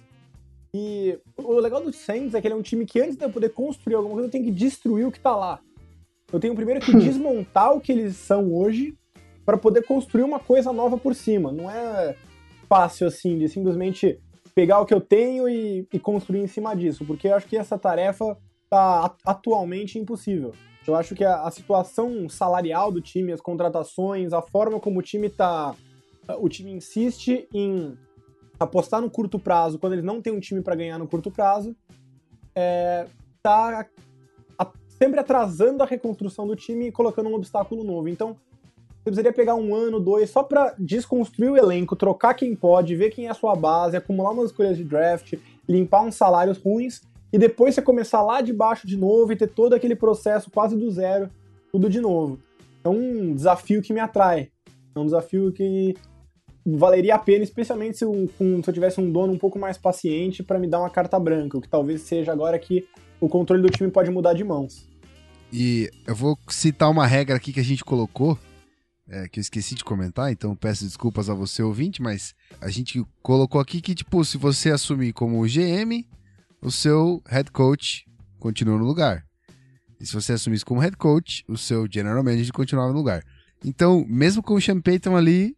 E 0.74 1.18
o 1.36 1.60
legal 1.60 1.82
do 1.82 1.92
Saints 1.92 2.34
é 2.34 2.40
que 2.40 2.46
ele 2.46 2.54
é 2.54 2.56
um 2.56 2.62
time 2.62 2.86
que 2.86 3.00
antes 3.00 3.16
de 3.16 3.24
eu 3.24 3.30
poder 3.30 3.50
construir 3.50 3.94
alguma 3.94 4.14
coisa, 4.14 4.28
eu 4.28 4.32
tenho 4.32 4.44
que 4.44 4.50
destruir 4.50 5.06
o 5.06 5.12
que 5.12 5.20
tá 5.20 5.36
lá. 5.36 5.60
Eu 6.32 6.40
tenho 6.40 6.54
primeiro 6.54 6.80
que 6.80 6.96
desmontar 6.96 7.74
o 7.74 7.80
que 7.80 7.92
eles 7.92 8.16
são 8.16 8.54
hoje 8.54 8.96
para 9.44 9.58
poder 9.58 9.82
construir 9.82 10.22
uma 10.22 10.38
coisa 10.38 10.72
nova 10.72 10.96
por 10.96 11.14
cima. 11.14 11.52
Não 11.52 11.70
é 11.70 12.16
fácil 12.68 13.06
assim 13.06 13.38
de 13.38 13.48
simplesmente 13.48 14.18
pegar 14.54 14.80
o 14.80 14.86
que 14.86 14.94
eu 14.94 15.00
tenho 15.00 15.48
e, 15.48 15.86
e 15.92 15.98
construir 15.98 16.40
em 16.40 16.46
cima 16.46 16.74
disso, 16.74 17.04
porque 17.04 17.28
eu 17.28 17.34
acho 17.34 17.46
que 17.46 17.56
essa 17.56 17.78
tarefa 17.78 18.36
tá 18.70 19.14
atualmente 19.26 19.98
impossível. 19.98 20.52
Eu 20.86 20.94
acho 20.94 21.14
que 21.14 21.24
a, 21.24 21.42
a 21.42 21.50
situação 21.50 22.28
salarial 22.28 22.90
do 22.90 23.00
time, 23.00 23.32
as 23.32 23.40
contratações, 23.40 24.32
a 24.32 24.40
forma 24.40 24.80
como 24.80 25.00
o 25.00 25.02
time 25.02 25.28
tá, 25.28 25.74
o 26.38 26.48
time 26.48 26.72
insiste 26.72 27.46
em 27.52 27.96
apostar 28.58 29.00
no 29.00 29.10
curto 29.10 29.38
prazo 29.38 29.78
quando 29.78 29.94
eles 29.94 30.04
não 30.04 30.20
têm 30.20 30.32
um 30.32 30.40
time 30.40 30.60
para 30.60 30.74
ganhar 30.74 30.98
no 30.98 31.08
curto 31.08 31.30
prazo, 31.30 31.74
é, 32.54 33.06
tá 33.42 33.86
a- 34.58 34.72
sempre 34.88 35.18
atrasando 35.18 35.82
a 35.82 35.86
reconstrução 35.86 36.46
do 36.46 36.54
time 36.54 36.88
e 36.88 36.92
colocando 36.92 37.28
um 37.28 37.34
obstáculo 37.34 37.82
novo. 37.82 38.08
Então, 38.08 38.34
você 38.34 39.04
precisaria 39.04 39.32
pegar 39.32 39.56
um 39.56 39.74
ano, 39.74 39.98
dois, 39.98 40.30
só 40.30 40.44
pra 40.44 40.74
desconstruir 40.78 41.50
o 41.50 41.56
elenco, 41.56 41.96
trocar 41.96 42.34
quem 42.34 42.54
pode, 42.54 42.94
ver 42.94 43.10
quem 43.10 43.26
é 43.26 43.30
a 43.30 43.34
sua 43.34 43.56
base, 43.56 43.96
acumular 43.96 44.30
umas 44.30 44.50
escolhas 44.50 44.76
de 44.76 44.84
draft, 44.84 45.34
limpar 45.68 46.02
uns 46.02 46.14
salários 46.14 46.58
ruins, 46.58 47.02
e 47.32 47.38
depois 47.38 47.74
você 47.74 47.82
começar 47.82 48.22
lá 48.22 48.40
de 48.42 48.52
baixo 48.52 48.86
de 48.86 48.96
novo 48.96 49.32
e 49.32 49.36
ter 49.36 49.48
todo 49.48 49.74
aquele 49.74 49.96
processo 49.96 50.50
quase 50.50 50.76
do 50.76 50.88
zero, 50.90 51.28
tudo 51.72 51.90
de 51.90 52.00
novo. 52.00 52.38
É 52.84 52.88
um 52.88 53.34
desafio 53.34 53.82
que 53.82 53.92
me 53.92 54.00
atrai. 54.00 54.50
É 54.94 54.98
um 54.98 55.06
desafio 55.06 55.50
que 55.50 55.94
valeria 56.64 57.14
a 57.14 57.18
pena, 57.18 57.42
especialmente 57.44 57.98
se, 57.98 58.04
um- 58.04 58.26
com- 58.26 58.62
se 58.62 58.70
eu 58.70 58.74
tivesse 58.74 59.00
um 59.00 59.10
dono 59.10 59.32
um 59.32 59.38
pouco 59.38 59.58
mais 59.58 59.76
paciente 59.76 60.42
pra 60.42 60.58
me 60.58 60.68
dar 60.68 60.80
uma 60.80 60.90
carta 60.90 61.18
branca, 61.18 61.58
o 61.58 61.60
que 61.60 61.68
talvez 61.68 62.02
seja 62.02 62.32
agora 62.32 62.58
que 62.58 62.86
o 63.20 63.28
controle 63.28 63.62
do 63.62 63.70
time 63.70 63.90
pode 63.90 64.10
mudar 64.10 64.32
de 64.34 64.44
mãos. 64.44 64.86
E 65.52 65.90
eu 66.06 66.14
vou 66.14 66.36
citar 66.48 66.90
uma 66.90 67.06
regra 67.06 67.36
aqui 67.36 67.52
que 67.52 67.60
a 67.60 67.64
gente 67.64 67.84
colocou, 67.84 68.38
é, 69.08 69.28
que 69.28 69.38
eu 69.38 69.42
esqueci 69.42 69.74
de 69.74 69.84
comentar, 69.84 70.32
então 70.32 70.56
peço 70.56 70.84
desculpas 70.84 71.28
a 71.28 71.34
você, 71.34 71.62
ouvinte, 71.62 72.00
mas 72.00 72.32
a 72.60 72.70
gente 72.70 73.04
colocou 73.22 73.60
aqui 73.60 73.80
que, 73.80 73.94
tipo, 73.94 74.24
se 74.24 74.38
você 74.38 74.70
assumir 74.70 75.12
como 75.12 75.46
GM, 75.46 76.06
o 76.62 76.70
seu 76.70 77.20
head 77.28 77.50
coach 77.50 78.04
continua 78.38 78.78
no 78.78 78.84
lugar. 78.84 79.24
E 80.00 80.06
se 80.06 80.14
você 80.14 80.32
assumisse 80.32 80.64
como 80.64 80.80
head 80.80 80.96
coach, 80.96 81.44
o 81.48 81.56
seu 81.56 81.86
general 81.90 82.24
manager 82.24 82.52
continuava 82.52 82.90
no 82.92 82.98
lugar. 82.98 83.22
Então, 83.64 84.04
mesmo 84.08 84.42
com 84.42 84.54
o 84.54 84.60
Sean 84.60 84.80
Payton 84.80 85.16
ali, 85.16 85.54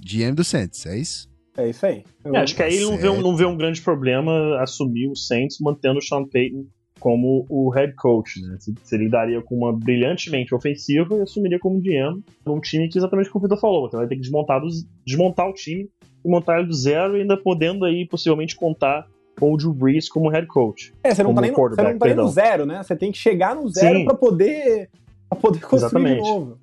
GM 0.00 0.34
do 0.34 0.44
Saints, 0.44 0.86
é 0.86 0.98
isso? 0.98 1.28
É 1.56 1.68
isso 1.68 1.84
aí. 1.84 2.04
Eu- 2.24 2.34
É, 2.36 2.40
acho 2.40 2.54
que 2.54 2.62
aí 2.62 2.74
ele 2.74 2.84
não 2.84 2.96
vê, 2.96 3.08
um, 3.08 3.20
não 3.20 3.36
vê 3.36 3.44
um 3.44 3.56
grande 3.56 3.82
problema 3.82 4.60
assumir 4.62 5.08
o 5.08 5.16
Saints 5.16 5.58
mantendo 5.60 5.98
o 5.98 6.02
Sean 6.02 6.24
Payton 6.24 6.64
como 6.98 7.46
o 7.48 7.70
head 7.70 7.94
coach, 7.96 8.40
né? 8.42 8.56
Se, 8.60 8.74
se 8.84 8.94
ele 8.94 9.08
daria 9.08 9.40
com 9.42 9.56
uma 9.56 9.72
brilhantemente 9.72 10.54
ofensiva 10.54 11.16
e 11.16 11.22
assumiria 11.22 11.58
como 11.58 11.80
GM 11.80 12.22
um 12.46 12.60
time 12.60 12.88
que 12.88 12.98
exatamente 12.98 13.30
como 13.30 13.44
o 13.44 13.48
Vitor 13.48 13.60
falou, 13.60 13.88
você 13.90 13.96
vai 13.96 14.06
ter 14.06 14.14
que 14.16 14.20
desmontar, 14.20 14.60
dos- 14.60 14.84
desmontar 15.06 15.48
o 15.48 15.52
time 15.54 15.88
e 16.24 16.28
montar 16.28 16.58
ele 16.58 16.68
do 16.68 16.74
zero 16.74 17.16
e 17.16 17.22
ainda 17.22 17.36
podendo 17.36 17.84
aí 17.86 18.06
possivelmente 18.06 18.54
contar 18.54 19.06
com 19.38 19.52
o 19.52 19.56
Drew 19.56 19.72
Brees 19.72 20.08
como 20.10 20.28
head 20.28 20.46
coach. 20.46 20.92
É, 21.02 21.14
você 21.14 21.22
não, 21.22 21.34
tá 21.34 21.40
nem 21.40 21.50
no, 21.50 21.56
você 21.56 21.82
não 21.82 21.98
tá 21.98 22.06
nem 22.06 22.14
no 22.14 22.28
zero, 22.28 22.66
né? 22.66 22.82
Você 22.82 22.94
tem 22.94 23.10
que 23.10 23.16
chegar 23.18 23.56
no 23.56 23.66
zero 23.70 24.04
pra 24.04 24.14
poder, 24.14 24.90
pra 25.28 25.38
poder 25.38 25.60
construir 25.60 26.04
de 26.04 26.10
Exatamente. 26.10 26.28
novo. 26.28 26.58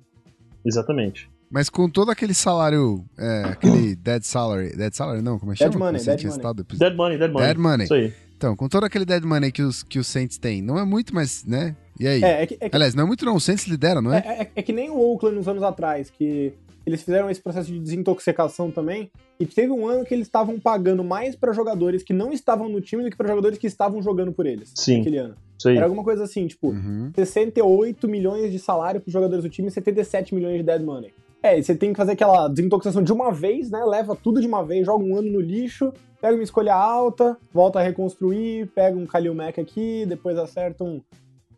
Exatamente. 0.64 1.28
Mas 1.50 1.68
com 1.70 1.88
todo 1.88 2.10
aquele 2.10 2.34
salário, 2.34 3.04
é, 3.18 3.42
aquele 3.46 3.96
dead 3.96 4.22
salary, 4.22 4.76
dead 4.76 4.92
salary 4.92 5.22
não, 5.22 5.38
como 5.38 5.52
é 5.52 5.54
que 5.56 5.64
Dead 5.64 5.72
chama? 5.72 5.86
money, 5.86 6.04
dead 6.04 6.22
money. 6.24 6.64
Dead 6.78 6.94
money, 6.94 7.18
dead 7.18 7.30
money. 7.32 7.46
Dead 7.48 7.58
money. 7.58 7.84
Isso 7.84 7.94
aí. 7.94 8.12
Então, 8.36 8.54
com 8.54 8.68
todo 8.68 8.84
aquele 8.84 9.04
dead 9.04 9.24
money 9.24 9.50
que 9.50 9.62
os, 9.62 9.82
que 9.82 9.98
os 9.98 10.06
Saints 10.06 10.38
têm, 10.38 10.60
não 10.62 10.78
é 10.78 10.84
muito, 10.84 11.14
mas, 11.14 11.44
né? 11.44 11.74
E 11.98 12.06
aí? 12.06 12.22
É, 12.22 12.42
é 12.42 12.46
que, 12.46 12.54
é 12.60 12.68
que- 12.68 12.76
Aliás, 12.76 12.94
não 12.94 13.02
é 13.04 13.06
muito 13.06 13.24
não, 13.24 13.34
o 13.34 13.40
Saints 13.40 13.66
lidera, 13.66 14.00
não 14.00 14.12
é? 14.12 14.18
é- 14.18 14.42
é- 14.42 14.50
é 14.56 14.62
que 14.62 14.72
nem 14.72 14.90
o 14.90 14.98
Oakland 15.00 15.36
nos 15.36 15.48
anos 15.48 15.62
atrás, 15.62 16.08
que 16.10 16.52
eles 16.86 17.02
fizeram 17.02 17.28
esse 17.28 17.40
processo 17.40 17.72
de 17.72 17.78
desintoxicação 17.80 18.70
também, 18.70 19.10
e 19.40 19.44
teve 19.46 19.72
um 19.72 19.86
ano 19.88 20.04
que 20.04 20.14
eles 20.14 20.26
estavam 20.26 20.58
pagando 20.60 21.02
mais 21.02 21.34
pra 21.34 21.52
jogadores 21.52 22.02
que 22.02 22.12
não 22.12 22.32
estavam 22.32 22.68
no 22.68 22.80
time 22.80 23.02
do 23.02 23.10
que 23.10 23.16
pra 23.16 23.26
jogadores 23.28 23.58
que 23.58 23.66
estavam 23.66 24.00
jogando 24.02 24.32
por 24.32 24.46
eles. 24.46 24.70
Sim. 24.74 24.98
Naquele 24.98 25.18
ano. 25.18 25.34
Isso 25.58 25.68
aí. 25.68 25.76
Era 25.76 25.86
alguma 25.86 26.04
coisa 26.04 26.22
assim, 26.24 26.46
tipo, 26.46 26.68
Uhum. 26.70 27.10
68 27.16 28.06
milhões 28.08 28.52
de 28.52 28.58
salário 28.58 29.00
pros 29.00 29.12
jogadores 29.12 29.42
do 29.44 29.50
time 29.50 29.68
e 29.68 29.70
77 29.70 30.34
milhões 30.34 30.56
de 30.58 30.62
dead 30.62 30.82
money. 30.82 31.12
É, 31.42 31.60
você 31.60 31.74
tem 31.74 31.92
que 31.92 31.96
fazer 31.96 32.12
aquela 32.12 32.48
desintoxicação 32.48 33.02
de 33.02 33.12
uma 33.12 33.30
vez, 33.30 33.70
né? 33.70 33.84
Leva 33.84 34.16
tudo 34.16 34.40
de 34.40 34.46
uma 34.46 34.64
vez, 34.64 34.84
joga 34.84 35.04
um 35.04 35.16
ano 35.16 35.30
no 35.30 35.40
lixo, 35.40 35.92
pega 36.20 36.34
uma 36.34 36.42
escolha 36.42 36.74
alta, 36.74 37.36
volta 37.52 37.78
a 37.78 37.82
reconstruir, 37.82 38.66
pega 38.74 38.96
um 38.96 39.06
Kalil 39.06 39.34
Mack 39.34 39.60
aqui, 39.60 40.04
depois 40.06 40.36
acerta 40.36 40.82
um, 40.82 41.00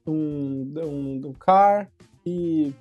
um, 0.06 0.74
um, 0.76 1.20
um 1.28 1.32
car 1.32 1.90
e 2.26 2.72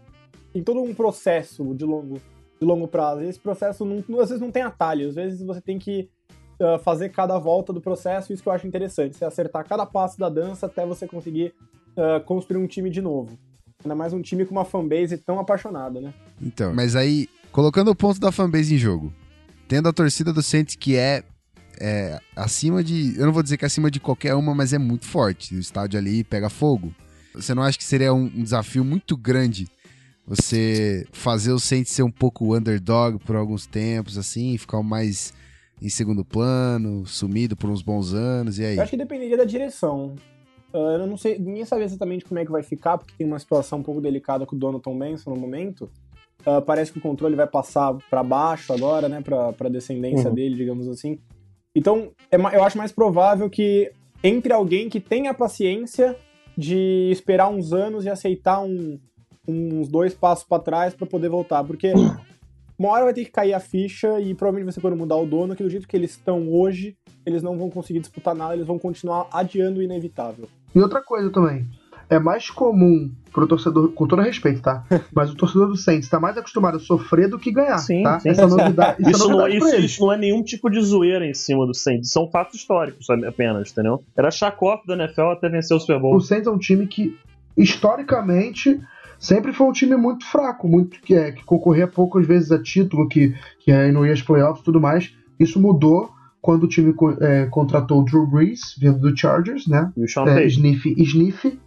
tem 0.52 0.62
todo 0.62 0.82
um 0.82 0.94
processo 0.94 1.74
de 1.74 1.86
longo, 1.86 2.20
de 2.60 2.66
longo 2.66 2.88
prazo. 2.88 3.24
E 3.24 3.28
esse 3.28 3.40
processo 3.40 3.86
não, 3.86 4.20
às 4.20 4.30
vezes 4.30 4.42
não 4.42 4.52
tem 4.52 4.64
atalho, 4.64 5.08
às 5.08 5.16
vezes 5.16 5.42
você 5.42 5.62
tem 5.62 5.80
que 5.80 6.10
ah, 6.62 6.78
fazer 6.78 7.10
cada 7.10 7.38
volta 7.38 7.72
do 7.72 7.80
processo, 7.80 8.34
isso 8.34 8.44
que 8.44 8.50
eu 8.50 8.54
acho 8.54 8.68
interessante, 8.68 9.16
você 9.16 9.24
acertar 9.24 9.66
cada 9.66 9.86
passo 9.86 10.20
da 10.20 10.28
dança 10.28 10.66
até 10.66 10.86
você 10.86 11.08
conseguir 11.08 11.54
ah, 11.96 12.20
construir 12.20 12.62
um 12.62 12.68
time 12.68 12.90
de 12.90 13.02
novo. 13.02 13.38
Ainda 13.84 13.96
mais 13.96 14.12
um 14.12 14.22
time 14.22 14.46
com 14.46 14.52
uma 14.52 14.66
fanbase 14.66 15.18
tão 15.18 15.40
apaixonada, 15.40 16.02
né? 16.02 16.14
Então, 16.42 16.74
mas 16.74 16.98
aí, 16.98 17.30
colocando 17.50 17.90
o 17.90 17.96
ponto 17.96 18.20
da 18.20 18.30
fanbase 18.30 18.76
em 18.76 18.78
jogo, 18.78 19.14
tendo 19.70 19.88
a 19.88 19.94
torcida 19.94 20.34
do 20.34 20.44
Saints 20.44 20.76
que 20.76 20.98
é, 20.98 21.24
é 21.80 22.20
acima 22.36 22.84
de. 22.84 23.18
Eu 23.18 23.26
não 23.26 23.32
vou 23.32 23.42
dizer 23.42 23.56
que 23.56 23.64
é 23.64 23.68
acima 23.68 23.90
de 23.90 24.00
qualquer 24.02 24.36
uma, 24.36 24.54
mas 24.54 24.74
é 24.74 24.78
muito 24.78 25.06
forte. 25.06 25.56
O 25.56 25.60
estádio 25.60 25.98
ali 25.98 26.26
pega 26.26 26.50
fogo. 26.50 26.94
Você 27.34 27.54
não 27.54 27.64
acha 27.64 27.78
que 27.78 27.84
seria 27.86 28.14
um, 28.14 28.26
um 28.26 28.44
desafio 28.44 28.84
muito 28.84 29.16
grande 29.16 29.66
você 30.28 31.08
fazer 31.12 31.52
o 31.52 31.60
Saints 31.60 31.92
ser 31.92 32.04
um 32.04 32.12
pouco 32.12 32.56
underdog 32.56 33.18
por 33.20 33.36
alguns 33.36 33.66
tempos, 33.66 34.18
assim, 34.18 34.58
ficar 34.58 34.84
mais 34.84 35.34
em 35.82 35.90
segundo 35.90 36.26
plano, 36.26 37.06
sumido 37.08 37.56
por 37.56 37.70
uns 37.70 37.82
bons 37.82 38.14
anos, 38.14 38.60
e 38.60 38.66
aí? 38.66 38.76
Eu 38.76 38.84
acho 38.84 38.92
que 38.92 38.98
dependeria 38.98 39.38
da 39.38 39.46
direção. 39.46 40.16
Ah, 40.74 40.78
eu 41.00 41.08
não 41.08 41.18
sei, 41.18 41.38
ninguém 41.40 41.66
sabe 41.66 41.84
exatamente 41.84 42.26
como 42.26 42.40
é 42.40 42.46
que 42.46 42.52
vai 42.52 42.62
ficar, 42.64 42.98
porque 42.98 43.14
tem 43.18 43.26
uma 43.26 43.40
situação 43.40 43.80
um 43.80 43.84
pouco 43.84 44.00
delicada 44.02 44.46
com 44.46 44.56
o 44.56 44.60
Donovan 44.60 44.98
Benson 44.98 45.32
no 45.32 45.36
momento. 45.38 45.90
Ah, 46.46 46.62
parece 46.62 46.92
que 46.92 47.00
o 47.00 47.02
controle 47.02 47.36
vai 47.36 47.48
passar 47.48 47.96
pra 48.10 48.24
baixo 48.24 48.72
agora, 48.72 49.10
né, 49.10 49.22
pra, 49.22 49.52
pra 49.54 49.68
descendência 49.70 50.30
Uhum. 50.30 50.36
dele, 50.36 50.56
digamos 50.56 50.88
assim. 50.88 51.20
Então, 51.76 52.12
é 52.32 52.36
eu 52.38 52.64
acho 52.64 52.78
mais 52.78 52.92
provável 52.92 53.50
que 53.50 53.92
entre 54.24 54.54
alguém 54.54 54.90
que 54.90 55.00
tenha 55.00 55.34
paciência 55.34 56.16
de 56.58 57.10
esperar 57.12 57.50
uns 57.50 57.74
anos 57.74 58.06
e 58.06 58.10
aceitar 58.10 58.62
um- 58.62 59.00
uns 59.48 59.88
dois 59.88 60.14
passos 60.14 60.46
pra 60.46 60.60
trás 60.60 60.94
pra 60.94 61.08
poder 61.08 61.30
voltar, 61.30 61.64
porque 61.64 61.94
uma 62.78 62.90
hora 62.90 63.06
vai 63.06 63.14
ter 63.14 63.26
que 63.26 63.32
cair 63.32 63.54
a 63.54 63.60
ficha 63.60 64.20
e 64.20 64.34
provavelmente 64.36 64.66
vai 64.66 64.74
ser 64.74 64.82
quando 64.82 64.96
mudar 64.98 65.16
o 65.18 65.26
dono, 65.26 65.56
que 65.56 65.64
do 65.64 65.70
jeito 65.70 65.88
que 65.88 65.96
eles 65.98 66.12
estão 66.12 66.50
hoje, 66.52 66.96
eles 67.26 67.42
não 67.42 67.58
vão 67.58 67.70
conseguir 67.70 68.00
disputar 68.00 68.36
nada, 68.36 68.54
eles 68.54 68.66
vão 68.68 68.78
continuar 68.80 69.28
adiando 69.32 69.80
o 69.80 69.84
inevitável. 69.84 70.48
E 70.74 70.82
outra 70.82 71.02
coisa 71.02 71.30
também. 71.30 71.68
É 72.10 72.18
mais 72.18 72.50
comum 72.50 73.12
pro 73.32 73.48
torcedor, 73.48 73.92
com 73.92 74.08
todo 74.08 74.22
respeito, 74.22 74.62
tá? 74.62 74.84
Mas 75.14 75.32
o 75.32 75.36
torcedor 75.36 75.68
do 75.68 75.78
Saints 75.78 76.10
tá 76.10 76.20
mais 76.20 76.38
acostumado 76.38 76.78
a 76.78 76.80
sofrer 76.80 77.30
do 77.30 77.38
que 77.38 77.52
ganhar, 77.52 77.78
Sim, 77.78 78.02
tá? 78.04 78.20
sim. 78.20 78.30
Essa 78.30 78.42
é 78.42 78.48
novidade, 78.48 79.02
isso, 79.02 79.12
Isso, 79.12 79.24
é 79.24 79.28
não, 79.28 79.38
novidade 79.38 79.60
pra 79.60 79.68
isso, 79.70 79.86
isso 79.86 80.02
não 80.02 80.14
é 80.14 80.18
nenhum 80.18 80.44
tipo 80.44 80.70
de 80.70 80.82
zoeira 80.82 81.26
em 81.26 81.34
cima 81.34 81.68
do 81.68 81.76
Saints. 81.76 82.12
São 82.12 82.30
fatos 82.30 82.56
históricos 82.56 83.08
apenas, 83.10 83.72
entendeu? 83.72 84.04
Era 84.18 84.32
chacota 84.32 84.84
da 84.88 85.04
NFL 85.04 85.22
até 85.32 85.50
vencer 85.50 85.78
o 85.78 85.80
Super 85.80 86.00
Bowl. 86.00 86.16
O 86.16 86.22
Saints 86.22 86.48
é 86.48 86.52
um 86.52 86.58
time 86.58 86.88
que, 86.88 87.16
historicamente, 87.56 88.82
sempre 89.20 89.54
foi 89.54 89.68
um 89.68 89.72
time 89.72 89.96
muito 89.96 90.26
fraco, 90.26 90.68
muito 90.68 91.00
que, 91.02 91.14
é, 91.14 91.32
que 91.32 91.44
concorria 91.44 91.88
poucas 91.88 92.26
vezes 92.26 92.52
a 92.52 92.62
título, 92.62 93.08
que, 93.08 93.36
que 93.60 93.72
aí 93.72 93.92
não 93.92 94.06
ia 94.06 94.12
aos 94.12 94.22
playoffs 94.22 94.62
e 94.62 94.66
tudo 94.66 94.82
mais. 94.82 95.14
Isso 95.40 95.60
mudou 95.60 96.10
quando 96.42 96.64
o 96.64 96.68
time 96.68 96.94
é, 97.22 97.46
contratou 97.48 98.02
o 98.02 98.06
Drew 98.06 98.26
Brees, 98.28 98.76
vindo 98.80 99.00
do 99.00 99.16
Chargers, 99.18 99.68
né? 99.68 99.92
E 99.96 100.04
o 100.04 100.08
Sean 100.08 100.24
É, 100.24 100.36
Payton. 100.36 100.48
sniff, 100.48 100.96
sniff. 100.98 101.60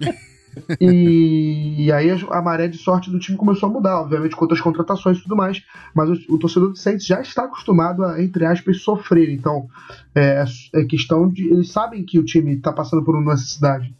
e, 0.80 1.86
e 1.86 1.92
aí 1.92 2.10
a, 2.10 2.16
a 2.30 2.42
maré 2.42 2.68
de 2.68 2.78
sorte 2.78 3.10
do 3.10 3.18
time 3.18 3.36
começou 3.38 3.68
a 3.68 3.72
mudar, 3.72 4.00
obviamente, 4.00 4.36
com 4.36 4.44
outras 4.44 4.60
contratações 4.60 5.18
e 5.18 5.22
tudo 5.22 5.36
mais. 5.36 5.62
Mas 5.94 6.10
o, 6.10 6.34
o 6.34 6.38
torcedor 6.38 6.70
do 6.70 6.76
Saints 6.76 7.06
já 7.06 7.20
está 7.20 7.44
acostumado 7.44 8.04
a, 8.04 8.22
entre 8.22 8.44
aspas, 8.44 8.82
sofrer. 8.82 9.30
Então, 9.30 9.66
é, 10.14 10.44
é 10.74 10.84
questão 10.84 11.28
de. 11.28 11.48
Eles 11.48 11.70
sabem 11.70 12.04
que 12.04 12.18
o 12.18 12.24
time 12.24 12.54
está 12.56 12.72
passando 12.72 13.04
por 13.04 13.16
uma 13.16 13.32
necessidade. 13.32 13.94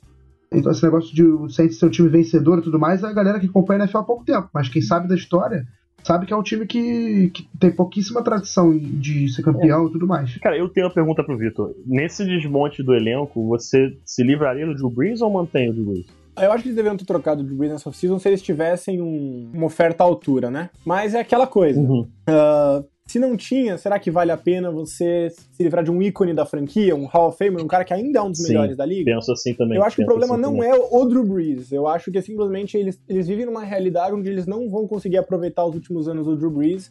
Então 0.55 0.71
esse 0.71 0.83
negócio 0.83 1.15
de 1.15 1.25
o 1.25 1.49
Saints 1.49 1.79
ser 1.79 1.87
um 1.87 1.91
time 1.91 2.11
vencedor 2.11 2.59
e 2.59 2.63
tudo 2.63 2.79
mais, 2.79 3.03
é 3.03 3.07
a 3.07 3.13
galera 3.13 3.41
que 3.41 3.47
acompanha 3.47 3.81
a 3.81 3.85
NFL 3.85 3.99
há 3.99 4.05
pouco 4.05 4.25
tempo. 4.25 4.51
Mas 4.53 4.69
quem 4.69 4.83
sabe 4.83 5.09
da 5.09 5.15
história 5.15 5.67
sabe 6.05 6.27
que 6.27 6.33
é 6.33 6.37
um 6.37 6.43
time 6.43 6.67
que, 6.67 7.31
que 7.31 7.49
tem 7.59 7.71
pouquíssima 7.71 8.23
tradição 8.23 8.77
de 8.77 9.29
ser 9.29 9.43
campeão 9.43 9.87
e 9.89 9.93
tudo 9.93 10.07
mais. 10.07 10.37
Cara, 10.39 10.57
eu 10.57 10.69
tenho 10.69 10.87
uma 10.87 10.93
pergunta 10.95 11.23
pro 11.25 11.37
Vitor. 11.37 11.75
Nesse 11.87 12.25
desmonte 12.25 12.83
do 12.83 12.95
elenco, 12.95 13.47
você 13.49 13.97
se 14.05 14.23
livraria 14.23 14.67
do 14.67 14.75
Drew 14.75 14.91
Brees 14.91 15.21
ou 15.21 15.31
mantém 15.31 15.71
o 15.71 15.73
Drew 15.73 15.85
Brees? 15.87 16.07
Eu 16.41 16.51
acho 16.51 16.63
que 16.63 16.69
eles 16.69 16.77
deveriam 16.77 16.97
ter 16.97 17.05
trocado 17.05 17.43
o 17.43 17.45
Drew 17.45 17.57
Brees 17.57 17.73
nessa 17.73 17.89
off-season 17.89 18.19
se 18.19 18.29
eles 18.29 18.41
tivessem 18.43 19.03
um- 19.03 19.51
uma 19.53 19.67
oferta 19.67 20.03
à 20.03 20.07
altura, 20.07 20.51
né? 20.51 20.71
Mas 20.85 21.15
é 21.15 21.21
aquela 21.21 21.47
coisa. 21.47 21.79
Uhum. 21.79 22.07
Ah, 22.27 22.83
se 23.13 23.19
não 23.19 23.37
tinha, 23.37 23.77
será 23.77 23.99
que 23.99 24.11
vale 24.11 24.33
a 24.33 24.39
pena 24.39 24.71
você 24.71 25.29
se 25.29 25.63
livrar 25.63 25.85
de 25.85 25.91
um 25.91 26.01
ícone 26.01 26.33
da 26.33 26.47
franquia, 26.47 26.97
um 26.97 27.05
Hall 27.05 27.29
of 27.29 27.37
Famer, 27.37 27.63
um 27.63 27.69
cara 27.69 27.85
que 27.85 27.93
ainda 27.93 28.21
é 28.21 28.23
um 28.23 28.31
dos 28.31 28.39
Sim, 28.39 28.49
melhores 28.49 28.75
da 28.75 28.87
liga? 28.87 29.13
Penso 29.13 29.31
assim 29.33 29.53
também. 29.55 29.77
Eu 29.77 29.85
acho 29.85 29.97
que 29.97 30.03
o 30.03 30.07
problema 30.07 30.33
assim 30.33 30.43
não 30.43 30.55
também. 30.55 30.71
é 30.71 30.75
o 30.75 31.05
Drew 31.05 31.23
Brees. 31.23 31.71
Eu 31.73 31.87
acho 31.87 32.11
que 32.11 32.23
simplesmente 32.23 32.75
eles, 32.75 32.99
eles 33.07 33.29
vivem 33.29 33.45
numa 33.45 33.63
realidade 33.63 34.15
onde 34.15 34.31
eles 34.31 34.47
não 34.47 34.67
vão 34.71 34.89
conseguir 34.89 35.19
aproveitar 35.19 35.63
os 35.67 35.75
últimos 35.75 36.09
anos 36.09 36.25
do 36.25 36.35
Drew 36.35 36.51
Brees. 36.51 36.91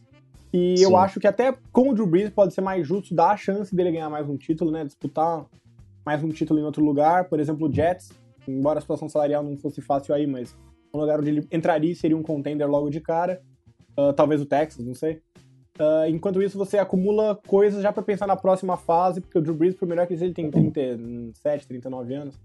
E 0.53 0.77
Sim. 0.77 0.83
eu 0.83 0.95
acho 0.95 1.19
que 1.19 1.25
até 1.25 1.55
com 1.71 1.89
o 1.89 1.93
Drew 1.95 2.05
Brees 2.05 2.29
pode 2.29 2.53
ser 2.53 2.61
mais 2.61 2.87
justo 2.87 3.15
dar 3.15 3.31
a 3.31 3.37
chance 3.37 3.75
dele 3.75 3.91
ganhar 3.91 4.09
mais 4.11 4.29
um 4.29 4.37
título, 4.37 4.69
né? 4.69 4.85
Disputar 4.85 5.47
mais 6.05 6.23
um 6.23 6.29
título 6.29 6.59
em 6.59 6.63
outro 6.63 6.85
lugar. 6.85 7.29
Por 7.29 7.39
exemplo, 7.39 7.67
o 7.67 7.73
Jets, 7.73 8.11
embora 8.47 8.77
a 8.77 8.81
situação 8.81 9.09
salarial 9.09 9.41
não 9.41 9.57
fosse 9.57 9.81
fácil 9.81 10.13
aí, 10.13 10.27
mas 10.27 10.55
um 10.93 10.99
lugar 10.99 11.19
onde 11.19 11.29
ele 11.31 11.47
entraria 11.51 11.95
seria 11.95 12.15
um 12.15 12.21
contender 12.21 12.69
logo 12.69 12.91
de 12.91 13.01
cara. 13.01 13.41
Ah, 13.97 14.13
talvez 14.13 14.39
o 14.39 14.45
Texas, 14.45 14.85
não 14.85 14.93
sei. 14.93 15.19
Ah, 15.81 16.07
enquanto 16.09 16.41
isso, 16.43 16.57
você 16.57 16.77
acumula 16.77 17.39
coisas 17.47 17.81
já 17.81 17.91
pra 17.91 18.03
pensar 18.03 18.27
na 18.27 18.35
próxima 18.35 18.77
fase, 18.77 19.19
porque 19.19 19.37
o 19.37 19.41
Drew 19.41 19.55
Brees, 19.55 19.73
por 19.73 19.87
melhor 19.87 20.05
que 20.05 20.13
ele 20.13 20.33
tem 20.33 20.49
37, 20.51 21.67
39 21.67 22.13
anos. 22.13 22.35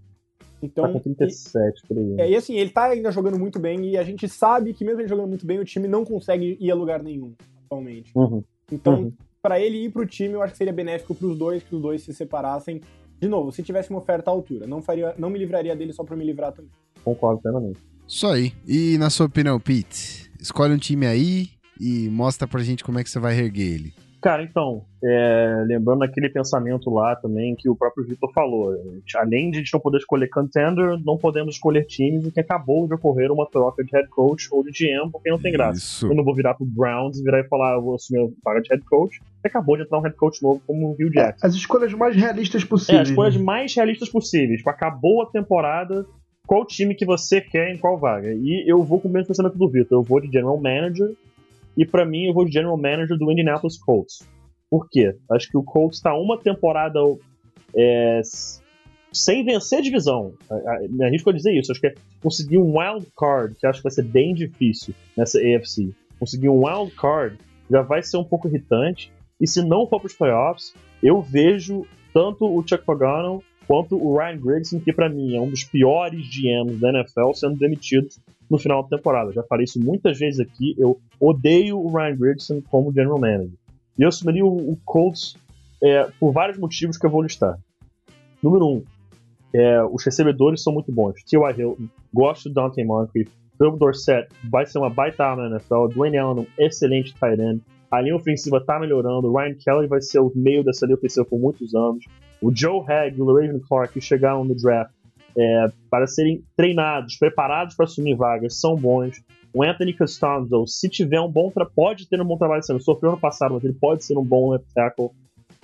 Então, 0.61 0.85
Tá 0.85 0.91
com 0.93 0.99
37, 0.99 1.83
por 1.87 1.97
aí. 1.97 2.15
é, 2.19 2.31
e 2.31 2.35
assim, 2.35 2.55
ele 2.57 2.71
tá 2.71 2.85
ainda 2.85 3.11
jogando 3.11 3.37
muito 3.37 3.59
bem 3.59 3.85
e 3.91 3.95
a 3.97 4.03
gente 4.03 4.27
sabe 4.27 4.73
que 4.73 4.83
mesmo 4.83 5.01
ele 5.01 5.07
jogando 5.07 5.27
muito 5.27 5.45
bem, 5.45 5.59
o 5.59 5.65
time 5.65 5.87
não 5.87 6.03
consegue 6.03 6.57
ir 6.59 6.71
a 6.71 6.75
lugar 6.75 7.03
nenhum 7.03 7.33
atualmente. 7.65 8.11
Uhum. 8.15 8.43
Então, 8.71 9.03
Uhum. 9.03 9.13
pra 9.41 9.59
ele 9.59 9.85
ir 9.85 9.91
pro 9.91 10.05
time, 10.07 10.33
eu 10.33 10.41
acho 10.41 10.53
que 10.53 10.57
seria 10.57 10.73
benéfico 10.73 11.13
pros 11.13 11.37
dois, 11.37 11.61
que 11.61 11.75
os 11.75 11.81
dois 11.81 12.01
se 12.01 12.11
separassem. 12.13 12.81
De 13.19 13.27
novo, 13.27 13.51
se 13.51 13.61
tivesse 13.61 13.91
uma 13.91 13.99
oferta 13.99 14.31
à 14.31 14.33
altura, 14.33 14.65
não 14.65 14.81
faria, 14.81 15.13
não 15.17 15.29
me 15.29 15.37
livraria 15.37 15.75
dele 15.75 15.93
só 15.93 16.03
pra 16.03 16.15
me 16.15 16.25
livrar 16.25 16.51
também. 16.53 16.71
Concordo 17.03 17.39
plenamente. 17.41 17.79
Isso 18.07 18.25
aí. 18.27 18.51
E 18.67 18.97
na 18.97 19.09
sua 19.11 19.27
opinião, 19.27 19.59
Pete? 19.59 20.31
Escolhe 20.39 20.73
um 20.73 20.77
time 20.77 21.05
aí 21.05 21.49
e 21.79 22.09
mostra 22.09 22.47
pra 22.47 22.61
gente 22.61 22.83
como 22.83 22.99
é 22.99 23.03
que 23.03 23.09
você 23.09 23.19
vai 23.19 23.33
reerguer 23.33 23.73
ele. 23.73 23.93
Cara, 24.19 24.41
então, 24.41 24.81
é, 25.01 25.63
lembrando 25.67 26.03
aquele 26.03 26.27
pensamento 26.27 26.89
lá 26.89 27.15
também 27.15 27.55
que 27.55 27.69
o 27.69 27.75
próprio 27.75 28.03
Vitor 28.03 28.33
falou. 28.33 28.75
gente- 28.95 29.15
Além 29.15 29.51
de 29.51 29.57
a 29.57 29.61
gente 29.61 29.71
não 29.71 29.79
poder 29.79 29.99
escolher 29.99 30.27
contender, 30.27 30.97
não 31.05 31.17
podemos 31.17 31.53
escolher 31.53 31.85
times 31.85 32.25
em 32.25 32.31
que 32.31 32.39
acabou 32.39 32.87
de 32.87 32.95
ocorrer 32.95 33.31
uma 33.31 33.45
troca 33.47 33.83
de 33.83 33.91
head 33.95 34.09
coach 34.09 34.47
ou 34.51 34.63
de 34.63 34.71
GM, 34.71 35.11
porque 35.11 35.29
não 35.29 35.37
tem 35.39 35.51
graça. 35.51 35.77
Isso. 35.77 36.07
Eu 36.07 36.15
não 36.15 36.23
vou 36.23 36.33
virar 36.35 36.55
pro 36.55 36.65
Browns 36.65 37.19
e 37.19 37.23
virar 37.23 37.41
e 37.41 37.47
falar, 37.47 37.75
eu 37.75 37.81
vou 37.83 37.93
assumir 37.95 38.21
a 38.23 38.27
vaga 38.43 38.61
de 38.61 38.69
head 38.69 38.83
coach, 38.85 39.19
e 39.45 39.47
acabou 39.47 39.77
de 39.77 39.83
entrar 39.83 39.99
um 39.99 40.01
head 40.01 40.15
coach 40.15 40.41
novo 40.41 40.59
como 40.65 40.87
o 40.87 40.91
Hugh 40.93 41.11
Jackson. 41.13 41.45
As 41.45 41.53
escolhas 41.53 41.93
mais 41.93 42.15
realistas 42.15 42.63
É, 42.63 42.65
possíveis. 42.65 43.01
as 43.03 43.09
escolhas 43.09 43.37
né? 43.37 43.43
mais 43.43 43.73
realistas 43.75 44.09
possíveis. 44.09 44.57
Tipo, 44.57 44.69
acabou 44.71 45.21
a 45.21 45.27
temporada, 45.27 46.05
qual 46.45 46.65
time 46.65 46.95
que 46.95 47.05
você 47.05 47.39
quer 47.39 47.71
em 47.71 47.77
qual 47.77 47.99
vaga? 47.99 48.33
E 48.33 48.63
eu 48.67 48.83
vou 48.83 48.99
com 48.99 49.07
o 49.07 49.11
mesmo 49.11 49.27
pensamento 49.27 49.57
do 49.57 49.69
Vitor. 49.69 49.99
Eu 49.99 50.03
vou 50.03 50.19
de 50.19 50.25
General 50.27 50.57
Manager, 50.59 51.11
e 51.77 51.85
pra 51.85 52.05
mim 52.05 52.25
eu 52.25 52.33
vou 52.33 52.43
de 52.43 52.51
General 52.51 52.75
Manager 52.75 53.17
do 53.17 53.31
Indianapolis 53.31 53.77
Colts. 53.77 54.27
Por 54.69 54.89
quê? 54.89 55.15
Acho 55.31 55.49
que 55.49 55.57
o 55.57 55.63
Colts 55.63 56.01
tá 56.01 56.13
uma 56.13 56.37
temporada 56.37 56.99
é, 57.75 58.21
sem 59.13 59.45
vencer 59.45 59.79
a 59.79 59.81
divisão. 59.81 60.33
Me 60.89 61.05
arrisco 61.05 61.29
a 61.29 61.33
dizer 61.33 61.53
isso. 61.53 61.71
Acho 61.71 61.79
que 61.79 61.87
é 61.87 61.93
conseguir 62.21 62.57
um 62.57 62.77
wild 62.77 63.07
card, 63.17 63.55
que 63.55 63.65
acho 63.65 63.79
que 63.79 63.83
vai 63.83 63.91
ser 63.91 64.03
bem 64.03 64.33
difícil 64.33 64.93
nessa 65.15 65.39
AFC. 65.39 65.93
Conseguir 66.19 66.49
um 66.49 66.65
wild 66.65 66.91
card 66.95 67.37
já 67.69 67.81
vai 67.81 68.01
ser 68.01 68.17
um 68.17 68.23
pouco 68.23 68.47
irritante. 68.47 69.11
E 69.39 69.47
se 69.47 69.63
não 69.63 69.87
for 69.87 69.99
pros 69.99 70.13
playoffs, 70.13 70.73
eu 71.01 71.21
vejo 71.21 71.85
tanto 72.13 72.45
o 72.45 72.67
Chuck 72.67 72.83
Pagano 72.83 73.43
quanto 73.67 73.95
o 73.95 74.17
Ryan 74.17 74.37
Grigson, 74.37 74.79
que 74.79 74.91
pra 74.91 75.09
mim 75.09 75.35
é 75.35 75.39
um 75.39 75.49
dos 75.49 75.63
piores 75.63 76.27
GMs 76.29 76.79
da 76.79 76.89
NFL, 76.89 77.33
sendo 77.33 77.55
demitido 77.55 78.07
no 78.49 78.57
final 78.57 78.83
da 78.83 78.97
temporada. 78.97 79.31
Já 79.31 79.43
falei 79.43 79.65
isso 79.65 79.79
muitas 79.79 80.17
vezes 80.17 80.39
aqui. 80.39 80.75
Eu 80.77 80.99
odeio 81.19 81.79
o 81.79 81.91
Ryan 81.91 82.15
Grigson 82.15 82.61
como 82.69 82.93
general 82.93 83.19
manager. 83.19 83.57
E 83.97 84.03
eu 84.03 84.09
assumiria 84.09 84.45
o, 84.45 84.71
o 84.71 84.77
Colts 84.85 85.35
é, 85.83 86.09
por 86.19 86.31
vários 86.31 86.57
motivos 86.57 86.97
que 86.97 87.05
eu 87.05 87.09
vou 87.09 87.21
listar. 87.21 87.57
Número 88.41 88.67
um, 88.67 88.83
é, 89.53 89.83
os 89.83 90.03
recebedores 90.03 90.61
são 90.61 90.73
muito 90.73 90.91
bons. 90.91 91.23
T.Y. 91.23 91.59
Hilton, 91.59 91.87
gosto 92.13 92.49
do 92.49 92.55
Dante 92.55 92.83
Moncrief, 92.83 93.29
Phil 93.57 93.71
Dorsett 93.71 94.29
vai 94.49 94.65
ser 94.65 94.77
uma 94.77 94.89
baita 94.89 95.25
arma 95.25 95.49
na 95.49 95.55
NFL, 95.55 95.87
Dwayne 95.87 96.17
Allen, 96.17 96.45
um 96.45 96.63
excelente 96.63 97.13
tight 97.15 97.41
end. 97.41 97.61
A 97.89 98.01
linha 98.01 98.15
ofensiva 98.15 98.63
tá 98.63 98.79
melhorando, 98.79 99.33
Ryan 99.33 99.55
Kelly 99.55 99.87
vai 99.87 100.01
ser 100.01 100.19
o 100.19 100.31
meio 100.35 100.63
dessa 100.63 100.85
linha 100.85 100.97
ofensiva 100.97 101.25
por 101.25 101.39
muitos 101.39 101.73
anos. 101.73 102.05
O 102.41 102.53
Joe 102.53 102.83
Hagg 102.87 103.17
e 103.17 103.21
o 103.21 103.33
Raven 103.33 103.59
Clark 103.59 103.93
que 103.93 104.01
chegaram 104.01 104.43
no 104.43 104.53
draft 104.55 104.91
é, 105.37 105.71
para 105.89 106.07
serem 106.07 106.43
treinados, 106.55 107.17
preparados 107.17 107.75
para 107.75 107.85
assumir 107.85 108.15
vagas, 108.15 108.59
são 108.59 108.75
bons. 108.75 109.21
O 109.53 109.63
Anthony 109.63 109.93
Costanzo, 109.93 110.65
se 110.67 110.89
tiver 110.89 111.21
um 111.21 111.31
bom 111.31 111.51
trabalho, 111.51 111.73
pode 111.75 112.09
ter 112.09 112.19
um 112.19 112.25
bom 112.25 112.37
trabalho 112.37 112.61
ano. 112.69 112.81
Sofreu 112.81 113.11
ano 113.11 113.19
passado, 113.19 113.53
mas 113.53 113.63
ele 113.63 113.73
pode 113.73 114.03
ser 114.03 114.17
um 114.17 114.23
bom 114.23 114.51
left 114.51 114.67
tackle. 114.73 115.11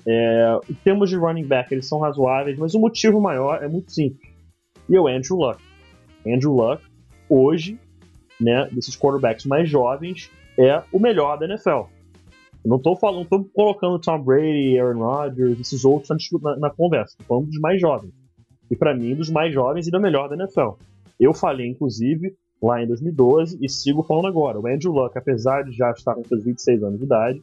É, 0.05 0.59
em 0.69 0.73
termos 0.75 1.09
de 1.09 1.15
running 1.15 1.45
back, 1.45 1.73
eles 1.73 1.87
são 1.87 1.99
razoáveis, 1.99 2.57
mas 2.57 2.75
o 2.75 2.79
motivo 2.79 3.19
maior 3.19 3.63
é 3.63 3.67
muito 3.67 3.91
simples. 3.91 4.31
E 4.89 4.95
é 4.95 4.99
o 4.99 5.07
Andrew 5.07 5.37
Luck. 5.37 5.61
Andrew 6.25 6.53
Luck, 6.53 6.83
hoje, 7.29 7.79
né, 8.39 8.67
desses 8.71 8.95
quarterbacks 8.95 9.45
mais 9.45 9.69
jovens, 9.69 10.29
é 10.57 10.83
o 10.91 10.99
melhor 10.99 11.37
da 11.37 11.45
NFL. 11.45 11.87
Eu 12.63 12.69
não 12.69 12.79
tô 12.79 12.95
falando, 12.95 13.19
não 13.19 13.25
tô 13.25 13.43
colocando 13.53 13.99
Tom 13.99 14.21
Brady, 14.21 14.79
Aaron 14.79 14.99
Rodgers, 14.99 15.59
esses 15.59 15.83
outros 15.83 16.09
na, 16.41 16.57
na 16.57 16.69
conversa. 16.69 17.15
Tô 17.17 17.23
falando 17.25 17.47
dos 17.47 17.59
mais 17.59 17.79
jovens. 17.79 18.13
E 18.71 18.75
pra 18.75 18.95
mim, 18.95 19.15
dos 19.15 19.29
mais 19.29 19.53
jovens, 19.53 19.91
é 19.91 19.97
o 19.97 20.01
melhor 20.01 20.27
da 20.29 20.35
NFL. 20.35 20.71
Eu 21.19 21.33
falei, 21.33 21.67
inclusive, 21.67 22.33
lá 22.61 22.81
em 22.81 22.87
2012 22.87 23.57
e 23.61 23.69
sigo 23.69 24.03
falando 24.03 24.27
agora. 24.27 24.59
O 24.59 24.67
Andrew 24.67 24.91
Luck, 24.91 25.17
apesar 25.17 25.63
de 25.63 25.71
já 25.71 25.91
estar 25.91 26.15
com 26.15 26.23
seus 26.23 26.43
26 26.43 26.83
anos 26.83 26.99
de 26.99 27.05
idade, 27.05 27.41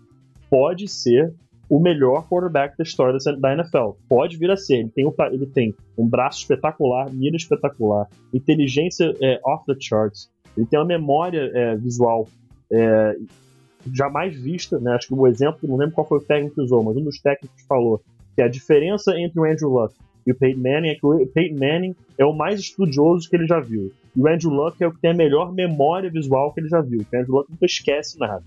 pode 0.48 0.88
ser 0.88 1.32
o 1.68 1.78
melhor 1.78 2.26
quarterback 2.28 2.76
da 2.76 2.82
história 2.82 3.16
da 3.38 3.52
NFL. 3.52 3.90
Pode 4.08 4.36
vir 4.36 4.50
a 4.50 4.56
ser. 4.56 4.78
Ele 4.78 4.88
tem, 4.90 5.10
ta- 5.12 5.32
ele 5.32 5.46
tem 5.46 5.74
um 5.96 6.06
braço 6.08 6.40
espetacular, 6.40 7.08
mira 7.12 7.36
espetacular, 7.36 8.08
inteligência 8.34 9.14
é, 9.20 9.38
off 9.44 9.64
the 9.66 9.76
charts. 9.78 10.28
Ele 10.56 10.66
tem 10.66 10.78
uma 10.80 10.84
memória 10.86 11.48
é, 11.54 11.76
visual 11.76 12.26
é, 12.72 13.16
jamais 13.94 14.34
vista, 14.36 14.80
né? 14.80 14.94
Acho 14.94 15.08
que 15.08 15.14
o 15.14 15.26
exemplo, 15.28 15.68
não 15.68 15.76
lembro 15.76 15.94
qual 15.94 16.06
foi 16.06 16.18
o 16.18 16.22
técnico 16.22 16.56
que 16.56 16.60
usou, 16.62 16.82
mas 16.82 16.96
um 16.96 17.04
dos 17.04 17.20
técnicos 17.20 17.62
falou 17.68 18.00
que 18.34 18.42
a 18.42 18.48
diferença 18.48 19.16
entre 19.18 19.38
o 19.38 19.44
Andrew 19.44 19.70
Luck 19.70 19.94
e 20.26 20.32
o 20.32 20.34
Peyton 20.34 20.60
Manning 20.60 20.88
é 20.88 20.94
que 20.94 21.06
o 21.06 21.26
Peyton 21.26 21.58
Manning 21.58 21.94
é 22.18 22.24
o 22.24 22.32
mais 22.32 22.60
estudioso 22.60 23.28
que 23.28 23.36
ele 23.36 23.46
já 23.46 23.60
viu. 23.60 23.90
E 24.14 24.20
o 24.20 24.28
Andrew 24.28 24.50
Luck 24.50 24.82
é 24.82 24.86
o 24.86 24.92
que 24.92 25.00
tem 25.00 25.10
a 25.10 25.14
melhor 25.14 25.52
memória 25.52 26.10
visual 26.10 26.52
que 26.52 26.60
ele 26.60 26.68
já 26.68 26.80
viu. 26.80 27.00
O 27.00 27.16
Andrew 27.16 27.36
Luck 27.36 27.50
nunca 27.50 27.66
esquece 27.66 28.18
nada. 28.18 28.42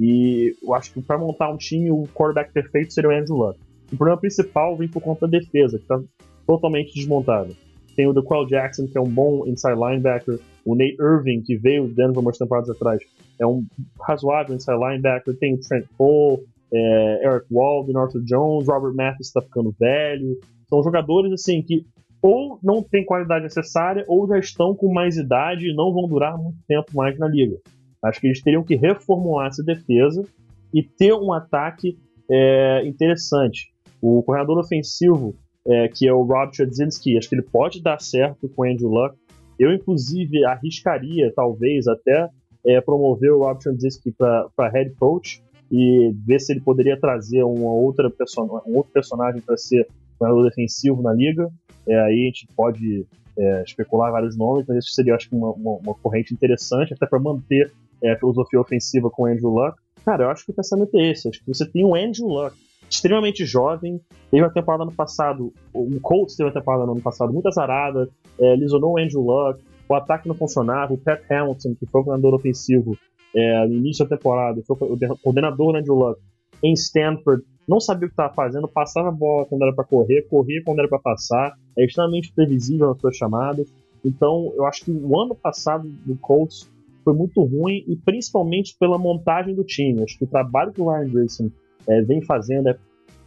E 0.00 0.54
eu 0.62 0.74
acho 0.74 0.92
que 0.92 1.02
para 1.02 1.18
montar 1.18 1.50
um 1.50 1.56
time, 1.56 1.90
o 1.90 2.08
quarterback 2.14 2.52
perfeito 2.52 2.92
seria 2.92 3.10
o 3.10 3.12
Andrew 3.12 3.36
Luck. 3.36 3.58
O 3.92 3.96
problema 3.96 4.18
principal 4.18 4.76
vem 4.76 4.88
por 4.88 5.02
conta 5.02 5.28
da 5.28 5.38
defesa, 5.38 5.76
que 5.76 5.84
está 5.84 6.00
totalmente 6.46 6.94
desmontada. 6.94 7.50
Tem 7.94 8.06
o 8.06 8.12
DeQuell 8.12 8.46
Jackson, 8.46 8.86
que 8.86 8.96
é 8.96 9.00
um 9.00 9.08
bom 9.08 9.46
inside 9.46 9.74
linebacker. 9.74 10.38
O 10.64 10.74
Nate 10.74 10.96
Irving, 10.98 11.42
que 11.42 11.56
veio 11.56 11.86
de 11.88 11.94
Denver 11.94 12.18
umas 12.18 12.38
temporadas 12.38 12.70
atrás, 12.70 13.02
é 13.38 13.46
um 13.46 13.66
razoável 14.00 14.54
inside 14.54 14.78
linebacker. 14.78 15.36
Tem 15.36 15.54
o 15.54 15.60
Trent 15.60 15.84
Cole, 15.98 16.42
é, 16.72 17.26
Eric 17.26 17.46
Walden, 17.50 17.96
Arthur 17.96 18.22
Jones, 18.24 18.66
Robert 18.66 18.94
Mathis 18.94 19.26
está 19.26 19.42
ficando 19.42 19.74
velho. 19.78 20.38
São 20.72 20.82
jogadores 20.82 21.30
assim 21.32 21.60
que 21.60 21.84
ou 22.22 22.58
não 22.62 22.82
têm 22.82 23.04
qualidade 23.04 23.44
necessária 23.44 24.06
ou 24.08 24.26
já 24.26 24.38
estão 24.38 24.74
com 24.74 24.90
mais 24.90 25.18
idade 25.18 25.68
e 25.68 25.74
não 25.74 25.92
vão 25.92 26.08
durar 26.08 26.38
muito 26.38 26.56
tempo 26.66 26.86
mais 26.94 27.18
na 27.18 27.28
liga. 27.28 27.58
Acho 28.02 28.18
que 28.18 28.28
eles 28.28 28.40
teriam 28.40 28.64
que 28.64 28.74
reformular 28.74 29.48
essa 29.48 29.62
defesa 29.62 30.24
e 30.72 30.82
ter 30.82 31.12
um 31.12 31.30
ataque 31.30 31.98
é, 32.30 32.86
interessante. 32.86 33.70
O 34.00 34.22
corredor 34.22 34.58
ofensivo, 34.58 35.34
é, 35.66 35.88
que 35.88 36.08
é 36.08 36.12
o 36.12 36.22
Rob 36.22 36.56
Chudzinski, 36.56 37.18
acho 37.18 37.28
que 37.28 37.34
ele 37.34 37.42
pode 37.42 37.82
dar 37.82 38.00
certo 38.00 38.48
com 38.48 38.62
o 38.62 38.64
Andrew 38.64 38.88
Luck. 38.88 39.14
Eu, 39.58 39.74
inclusive, 39.74 40.42
arriscaria, 40.46 41.30
talvez, 41.36 41.86
até 41.86 42.30
é, 42.66 42.80
promover 42.80 43.30
o 43.30 43.40
Rob 43.40 43.62
Chudzinski 43.62 44.10
para 44.12 44.70
head 44.70 44.94
coach 44.94 45.42
e 45.70 46.14
ver 46.26 46.40
se 46.40 46.54
ele 46.54 46.60
poderia 46.60 46.98
trazer 46.98 47.42
uma 47.42 47.72
outra 47.72 48.08
person 48.08 48.62
um 48.66 48.76
outro 48.76 48.92
personagem 48.92 49.42
para 49.42 49.56
ser 49.58 49.86
corredor 50.22 50.48
defensivo 50.48 51.02
na 51.02 51.12
liga. 51.12 51.48
É, 51.86 51.98
aí 51.98 52.22
a 52.22 52.26
gente 52.26 52.46
pode 52.56 53.06
é, 53.36 53.62
especular 53.64 54.12
vários 54.12 54.36
nomes, 54.36 54.64
mas 54.68 54.78
isso 54.78 54.94
seria, 54.94 55.14
acho 55.14 55.28
que, 55.28 55.34
uma, 55.34 55.50
uma, 55.50 55.78
uma 55.78 55.94
corrente 55.94 56.32
interessante, 56.32 56.94
até 56.94 57.06
para 57.06 57.18
manter 57.18 57.72
é, 58.02 58.12
a 58.12 58.18
filosofia 58.18 58.60
ofensiva 58.60 59.10
com 59.10 59.24
o 59.24 59.26
Andrew 59.26 59.50
Luck. 59.50 59.76
Cara, 60.04 60.24
eu 60.24 60.30
acho 60.30 60.44
que 60.44 60.52
o 60.52 60.54
pensamento 60.54 60.96
é 60.96 61.10
esse. 61.10 61.28
Acho 61.28 61.40
que 61.40 61.46
você 61.46 61.66
tem 61.66 61.84
um 61.84 61.94
Andrew 61.94 62.28
Luck 62.28 62.56
extremamente 62.88 63.44
jovem. 63.44 64.00
Teve 64.30 64.44
a 64.44 64.50
temporada 64.50 64.84
no 64.84 64.92
passado, 64.92 65.52
o 65.72 66.00
Colts 66.00 66.36
teve 66.36 66.50
a 66.50 66.52
temporada 66.52 66.86
no 66.86 66.92
ano 66.92 67.00
passado 67.00 67.32
muito 67.32 67.48
azarada, 67.48 68.08
é, 68.38 68.56
lesionou 68.56 68.94
o 68.94 68.98
Andrew 68.98 69.22
Luck, 69.22 69.62
o 69.88 69.94
ataque 69.94 70.28
não 70.28 70.34
funcionava, 70.34 70.92
o 70.92 70.98
Pat 70.98 71.20
Hamilton, 71.30 71.74
que 71.74 71.86
foi 71.86 72.00
o 72.00 72.04
coordenador 72.04 72.34
ofensivo 72.34 72.96
é, 73.34 73.66
no 73.66 73.74
início 73.74 74.06
da 74.06 74.16
temporada, 74.16 74.62
foi 74.66 74.76
o 74.76 75.18
coordenador 75.22 75.72
do 75.72 75.78
Andrew 75.78 75.94
Luck 75.94 76.20
em 76.62 76.72
Stanford, 76.74 77.42
não 77.66 77.80
sabia 77.80 78.06
o 78.06 78.08
que 78.08 78.14
estava 78.14 78.32
fazendo, 78.34 78.68
passava 78.68 79.08
a 79.08 79.12
bola 79.12 79.46
quando 79.46 79.62
era 79.62 79.72
para 79.72 79.84
correr, 79.84 80.22
corria 80.28 80.62
quando 80.64 80.80
era 80.80 80.88
para 80.88 80.98
passar, 80.98 81.54
é 81.76 81.84
extremamente 81.84 82.32
previsível 82.32 82.88
nas 82.88 83.00
suas 83.00 83.16
chamadas. 83.16 83.72
Então, 84.04 84.52
eu 84.56 84.66
acho 84.66 84.84
que 84.84 84.90
o 84.90 85.20
ano 85.20 85.34
passado 85.34 85.88
do 85.88 86.16
Colts 86.16 86.70
foi 87.04 87.14
muito 87.14 87.42
ruim 87.42 87.84
e 87.86 87.96
principalmente 87.96 88.76
pela 88.78 88.98
montagem 88.98 89.54
do 89.54 89.64
time. 89.64 90.02
Acho 90.02 90.18
que 90.18 90.24
o 90.24 90.28
trabalho 90.28 90.72
que 90.72 90.80
o 90.80 90.90
Ryan 90.90 91.08
Grayson 91.08 91.50
é, 91.88 92.02
vem 92.02 92.20
fazendo 92.22 92.68
é 92.68 92.76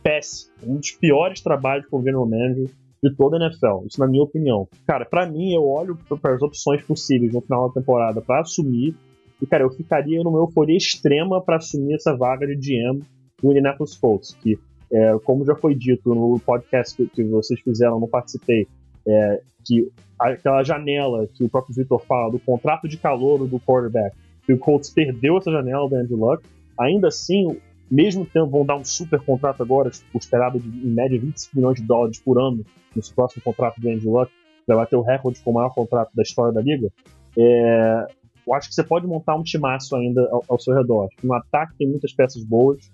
péssimo. 0.04 0.52
Um 0.64 0.76
dos 0.78 0.92
piores 0.92 1.42
trabalhos 1.42 1.88
como 1.88 2.04
general 2.04 2.28
manager 2.28 2.70
de 3.02 3.16
toda 3.16 3.38
a 3.38 3.46
NFL. 3.46 3.88
Isso 3.88 4.00
na 4.00 4.08
minha 4.08 4.24
opinião. 4.24 4.68
Cara, 4.86 5.06
para 5.06 5.26
mim, 5.30 5.54
eu 5.54 5.66
olho 5.66 5.98
para 6.22 6.36
as 6.36 6.42
opções 6.42 6.82
possíveis 6.84 7.34
no 7.34 7.42
final 7.42 7.70
da 7.70 7.76
temporada 7.76 8.22
para 8.22 8.42
assumir. 8.42 8.96
E, 9.42 9.46
cara, 9.46 9.64
eu 9.64 9.70
ficaria 9.70 10.22
numa 10.24 10.40
euforia 10.40 10.78
extrema 10.78 11.42
para 11.42 11.58
assumir 11.58 11.96
essa 11.96 12.16
vaga 12.16 12.48
de 12.48 12.56
GM 12.56 13.02
do 13.46 13.52
Indianapolis 13.52 13.96
Colts, 13.96 14.36
que, 14.42 14.58
é, 14.92 15.18
como 15.24 15.46
já 15.46 15.56
foi 15.56 15.76
dito 15.76 16.14
no 16.14 16.40
podcast 16.40 16.96
que, 16.96 17.08
que 17.08 17.24
vocês 17.24 17.60
fizeram, 17.60 18.00
não 18.00 18.08
participei, 18.08 18.68
é, 19.08 19.42
que 19.64 19.88
aquela 20.18 20.64
janela 20.64 21.28
que 21.28 21.44
o 21.44 21.50
próprio 21.50 21.76
Victor 21.76 22.00
fala 22.06 22.32
do 22.32 22.40
contrato 22.40 22.88
de 22.88 22.98
calor 22.98 23.48
do 23.48 23.60
quarterback, 23.60 24.16
que 24.46 24.54
o 24.54 24.58
Colts 24.58 24.90
perdeu 24.90 25.38
essa 25.38 25.52
janela 25.52 25.88
do 25.88 25.96
Andrew 25.96 26.18
Luck, 26.18 26.44
ainda 26.80 27.08
assim, 27.08 27.58
mesmo 27.90 28.26
tendo, 28.26 28.50
vão 28.50 28.66
dar 28.66 28.78
um 28.78 28.84
super 28.84 29.20
contrato 29.20 29.62
agora, 29.62 29.90
tipo, 29.90 30.18
esperado 30.18 30.60
de, 30.60 30.68
em 30.68 30.92
média 30.92 31.20
25 31.20 31.56
milhões 31.56 31.80
de 31.80 31.84
dólares 31.86 32.20
por 32.20 32.40
ano 32.40 32.66
nesse 32.96 33.14
próximo 33.14 33.44
contrato 33.44 33.80
do 33.80 33.90
Andrew 33.90 34.12
Luck, 34.12 34.32
vai 34.68 34.78
bater 34.78 34.96
o 34.96 35.02
recorde 35.02 35.40
com 35.42 35.52
o 35.52 35.54
maior 35.54 35.74
contrato 35.74 36.12
da 36.16 36.24
história 36.24 36.54
da 36.54 36.62
liga, 36.62 36.90
é, 37.38 38.08
eu 38.48 38.54
acho 38.54 38.70
que 38.70 38.76
você 38.76 38.84
pode 38.84 39.08
montar 39.08 39.36
um 39.36 39.44
timaço 39.44 39.96
ainda 39.96 40.22
ao, 40.32 40.44
ao 40.48 40.60
seu 40.60 40.76
redor. 40.76 41.10
No 41.24 41.34
ataque 41.34 41.74
tem 41.78 41.88
muitas 41.88 42.14
peças 42.14 42.44
boas, 42.44 42.92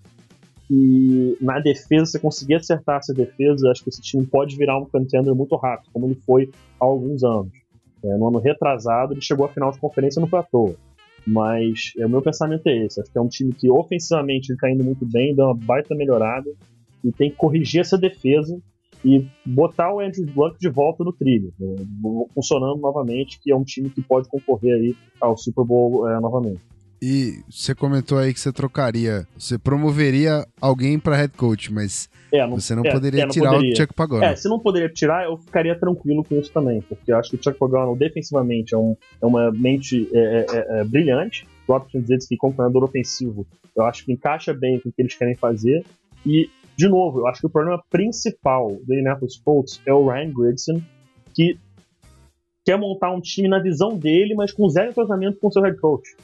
e 0.73 1.37
na 1.41 1.59
defesa, 1.59 2.05
você 2.05 2.19
conseguir 2.19 2.53
acertar 2.55 2.99
essa 2.99 3.13
defesa, 3.13 3.69
acho 3.69 3.83
que 3.83 3.89
esse 3.89 4.01
time 4.01 4.25
pode 4.25 4.55
virar 4.55 4.77
um 4.79 4.85
contender 4.85 5.35
muito 5.35 5.53
rápido, 5.57 5.89
como 5.91 6.05
ele 6.05 6.15
foi 6.15 6.49
há 6.79 6.85
alguns 6.85 7.25
anos. 7.25 7.51
É, 8.01 8.17
no 8.17 8.29
ano 8.29 8.39
retrasado, 8.39 9.13
ele 9.13 9.19
chegou 9.19 9.45
à 9.45 9.49
final 9.49 9.69
de 9.71 9.79
conferência 9.79 10.21
no 10.21 10.29
platô. 10.29 10.73
Mas 11.27 11.91
é, 11.99 12.05
o 12.05 12.09
meu 12.09 12.21
pensamento 12.21 12.65
é 12.67 12.85
esse. 12.85 13.01
Acho 13.01 13.11
que 13.11 13.17
é 13.17 13.21
um 13.21 13.27
time 13.27 13.51
que 13.51 13.69
ofensivamente 13.69 14.53
está 14.53 14.71
indo 14.71 14.81
muito 14.81 15.05
bem, 15.05 15.35
deu 15.35 15.47
uma 15.47 15.53
baita 15.53 15.93
melhorada, 15.93 16.49
e 17.03 17.11
tem 17.11 17.29
que 17.29 17.35
corrigir 17.35 17.81
essa 17.81 17.97
defesa 17.97 18.57
e 19.03 19.27
botar 19.45 19.93
o 19.93 19.99
Andrew 19.99 20.25
Luck 20.33 20.57
de 20.57 20.69
volta 20.69 21.03
no 21.03 21.11
trilho, 21.11 21.51
né, 21.59 21.75
funcionando 22.33 22.79
novamente, 22.79 23.39
que 23.41 23.51
é 23.51 23.55
um 23.55 23.63
time 23.63 23.89
que 23.89 24.01
pode 24.01 24.29
concorrer 24.29 24.75
aí 24.75 24.95
ao 25.19 25.35
Super 25.35 25.65
Bowl 25.65 26.07
é, 26.07 26.19
novamente. 26.21 26.61
E 27.03 27.43
você 27.49 27.73
comentou 27.73 28.19
aí 28.19 28.31
que 28.31 28.39
você 28.39 28.53
trocaria, 28.53 29.27
você 29.35 29.57
promoveria 29.57 30.45
alguém 30.61 30.99
para 30.99 31.15
head 31.15 31.33
coach, 31.35 31.73
mas 31.73 32.07
é, 32.31 32.45
não, 32.45 32.59
você 32.59 32.75
não 32.75 32.85
é, 32.85 32.91
poderia 32.91 33.23
é, 33.23 33.25
não 33.25 33.31
tirar 33.31 33.53
poderia. 33.53 33.73
o 33.73 33.75
Chuck 33.75 33.93
Pagano. 33.95 34.23
É, 34.23 34.35
se 34.35 34.47
não 34.47 34.59
poderia 34.59 34.87
tirar, 34.87 35.25
eu 35.25 35.35
ficaria 35.35 35.73
tranquilo 35.73 36.23
com 36.23 36.35
isso 36.35 36.51
também, 36.51 36.79
porque 36.81 37.11
eu 37.11 37.17
acho 37.17 37.31
que 37.31 37.37
o 37.37 37.43
Chuck 37.43 37.57
Pagano 37.57 37.95
defensivamente 37.95 38.75
é, 38.75 38.77
um, 38.77 38.95
é 39.19 39.25
uma 39.25 39.51
mente 39.51 40.07
é, 40.13 40.45
é, 40.49 40.83
brilhante. 40.83 41.47
O 41.67 41.79
dizer 41.99 42.19
que 42.27 42.37
como 42.37 42.53
treinador 42.53 42.83
ofensivo, 42.83 43.47
eu 43.75 43.83
acho 43.85 44.05
que 44.05 44.11
encaixa 44.11 44.53
bem 44.53 44.79
com 44.79 44.89
o 44.89 44.91
que 44.91 45.01
eles 45.01 45.15
querem 45.15 45.35
fazer. 45.35 45.83
E, 46.23 46.49
de 46.75 46.87
novo, 46.87 47.21
eu 47.21 47.27
acho 47.27 47.39
que 47.39 47.47
o 47.47 47.49
problema 47.49 47.81
principal 47.89 48.77
do 48.85 48.93
Indianapolis 48.93 49.37
Colts 49.37 49.81
é 49.87 49.93
o 49.93 50.07
Ryan 50.07 50.31
Grigson, 50.33 50.81
que 51.33 51.57
quer 52.63 52.77
montar 52.77 53.11
um 53.11 53.21
time 53.21 53.47
na 53.47 53.59
visão 53.59 53.97
dele, 53.97 54.35
mas 54.35 54.51
com 54.51 54.69
zero 54.69 54.91
entrosamento 54.91 55.39
com 55.39 55.47
o 55.47 55.51
seu 55.51 55.63
head 55.63 55.77
coach. 55.77 56.15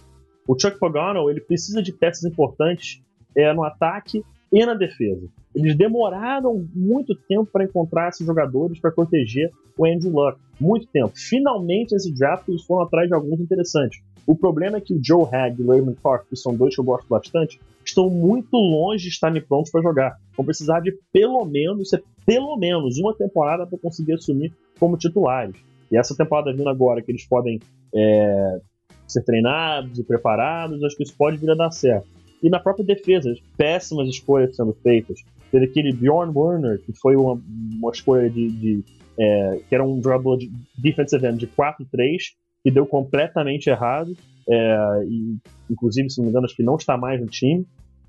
O 0.47 0.57
Chuck 0.57 0.79
Pagano 0.79 1.29
ele 1.29 1.41
precisa 1.41 1.83
de 1.83 1.91
peças 1.91 2.23
importantes 2.23 3.01
é, 3.35 3.53
no 3.53 3.63
ataque 3.63 4.23
e 4.51 4.65
na 4.65 4.73
defesa. 4.73 5.27
Eles 5.53 5.75
demoraram 5.75 6.65
muito 6.73 7.13
tempo 7.27 7.49
para 7.51 7.65
encontrar 7.65 8.09
esses 8.09 8.25
jogadores 8.25 8.79
para 8.79 8.91
proteger 8.91 9.51
o 9.77 9.85
Andrew 9.85 10.11
Luck. 10.11 10.39
Muito 10.59 10.87
tempo. 10.87 11.11
Finalmente, 11.15 11.93
esse 11.93 12.13
draft, 12.13 12.47
eles 12.47 12.63
foram 12.63 12.83
atrás 12.83 13.07
de 13.07 13.13
alguns 13.13 13.39
interessantes. 13.39 13.99
O 14.25 14.35
problema 14.35 14.77
é 14.77 14.81
que 14.81 14.93
o 14.93 14.99
Joe 15.03 15.25
Hag 15.31 15.59
e 15.59 15.63
o 15.63 15.69
Raymond 15.69 15.97
Clark, 16.01 16.27
que 16.29 16.35
são 16.35 16.55
dois 16.55 16.73
que 16.73 16.81
eu 16.81 16.85
gosto 16.85 17.07
bastante, 17.07 17.59
estão 17.85 18.09
muito 18.09 18.55
longe 18.57 19.03
de 19.03 19.09
estarem 19.09 19.41
prontos 19.41 19.71
para 19.71 19.81
jogar. 19.81 20.17
Vão 20.35 20.45
precisar 20.45 20.81
de 20.81 20.97
pelo 21.13 21.45
menos, 21.45 21.91
pelo 22.25 22.57
menos 22.57 22.97
uma 22.97 23.15
temporada 23.15 23.65
para 23.65 23.79
conseguir 23.79 24.13
assumir 24.13 24.51
como 24.79 24.97
titulares. 24.97 25.55
E 25.89 25.97
essa 25.97 26.15
temporada 26.15 26.51
vindo 26.51 26.67
agora, 26.67 27.01
que 27.01 27.11
eles 27.11 27.25
podem 27.25 27.59
é, 27.95 28.59
ser 29.07 29.23
treinados 29.23 29.97
e 29.97 30.03
preparados, 30.03 30.84
acho 30.84 30.95
que 30.95 31.03
isso 31.03 31.15
pode 31.17 31.38
vir 31.38 31.49
a 31.51 31.55
dar 31.55 31.71
certo. 31.71 32.07
E 32.41 32.49
na 32.49 32.59
própria 32.59 32.85
defesa, 32.85 33.34
péssimas 33.57 34.07
escolhas 34.07 34.55
sendo 34.55 34.73
feitas. 34.84 35.19
Teve 35.51 35.65
aquele 35.65 35.93
Bjorn 35.93 36.31
Werner, 36.35 36.79
que 36.79 36.93
foi 36.93 37.15
uma, 37.15 37.41
uma 37.79 37.91
escolha 37.91 38.29
de. 38.29 38.49
de 38.49 38.84
é, 39.19 39.59
que 39.67 39.73
era 39.73 39.84
um 39.84 40.01
jogador 40.01 40.38
de 40.38 40.51
defensive 40.77 41.25
end 41.25 41.39
de 41.39 41.47
4-3, 41.47 42.17
que 42.63 42.69
deu 42.69 42.85
completamente 42.85 43.69
errado. 43.69 44.15
É, 44.47 45.03
e, 45.07 45.38
inclusive, 45.69 46.09
se 46.09 46.19
não 46.19 46.25
me 46.25 46.29
engano, 46.29 46.45
acho 46.45 46.55
que 46.55 46.63
não 46.63 46.75
está 46.75 46.95
mais 46.95 47.19
no 47.19 47.27
time. 47.27 47.65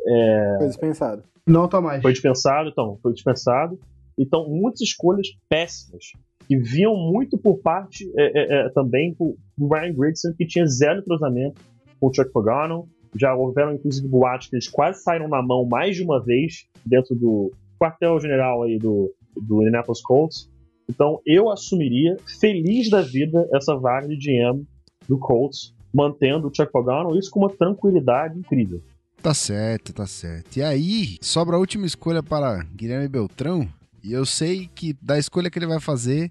É, 0.07 0.57
foi 0.59 0.69
dispensado. 0.69 1.23
Não 1.47 1.65
está 1.65 1.81
mais. 1.81 2.03
Foi 2.03 2.13
dispensado, 2.13 2.69
então, 2.69 2.99
foi 3.03 3.13
dispensado. 3.15 3.79
Então, 4.19 4.47
muitas 4.49 4.83
escolhas 4.83 5.29
péssimas 5.49 6.13
que 6.49 6.57
vinham 6.57 6.97
muito 6.97 7.37
por 7.37 7.59
parte 7.59 8.11
é, 8.17 8.25
é, 8.25 8.67
é 8.67 8.69
também 8.71 9.15
do 9.15 9.69
Ryan 9.69 9.93
Grigson, 9.93 10.33
que 10.33 10.47
tinha 10.47 10.67
zero 10.67 11.05
cruzamento 11.05 11.61
com 12.01 12.09
o 12.09 12.15
Chuck 12.15 12.33
Pagano. 12.33 12.89
Já 13.15 13.35
houveram, 13.35 13.75
inclusive, 13.75 14.09
boatos 14.09 14.49
que 14.49 14.57
eles 14.57 14.69
quase 14.69 15.03
saíram 15.03 15.29
na 15.29 15.43
mão 15.43 15.67
mais 15.67 15.95
de 15.95 16.03
uma 16.03 16.25
vez 16.25 16.67
dentro 16.85 17.15
do 17.15 17.53
quartel-general 17.79 18.63
aí 18.63 18.79
do, 18.79 19.13
do 19.37 19.61
Indianapolis 19.61 20.01
Colts. 20.01 20.51
Então, 20.89 21.21
eu 21.27 21.51
assumiria, 21.51 22.17
feliz 22.41 22.89
da 22.89 23.03
vida, 23.03 23.47
essa 23.55 23.77
vaga 23.77 24.09
de 24.09 24.17
GM 24.17 24.65
do 25.07 25.19
Colts, 25.19 25.75
mantendo 25.93 26.49
o 26.49 26.55
Chuck 26.55 26.73
Pagano, 26.73 27.17
isso 27.17 27.31
com 27.31 27.41
uma 27.41 27.51
tranquilidade 27.51 28.39
incrível. 28.39 28.81
Tá 29.23 29.35
certo, 29.35 29.93
tá 29.93 30.07
certo. 30.07 30.57
E 30.57 30.63
aí, 30.63 31.17
sobra 31.21 31.57
a 31.57 31.59
última 31.59 31.85
escolha 31.85 32.23
para 32.23 32.65
Guilherme 32.75 33.09
Beltrão, 33.09 33.69
e 34.03 34.13
eu 34.13 34.25
sei 34.25 34.69
que 34.75 34.97
da 35.03 35.19
escolha 35.19 35.51
que 35.51 35.59
ele 35.59 35.67
vai 35.67 35.81
fazer, 35.81 36.31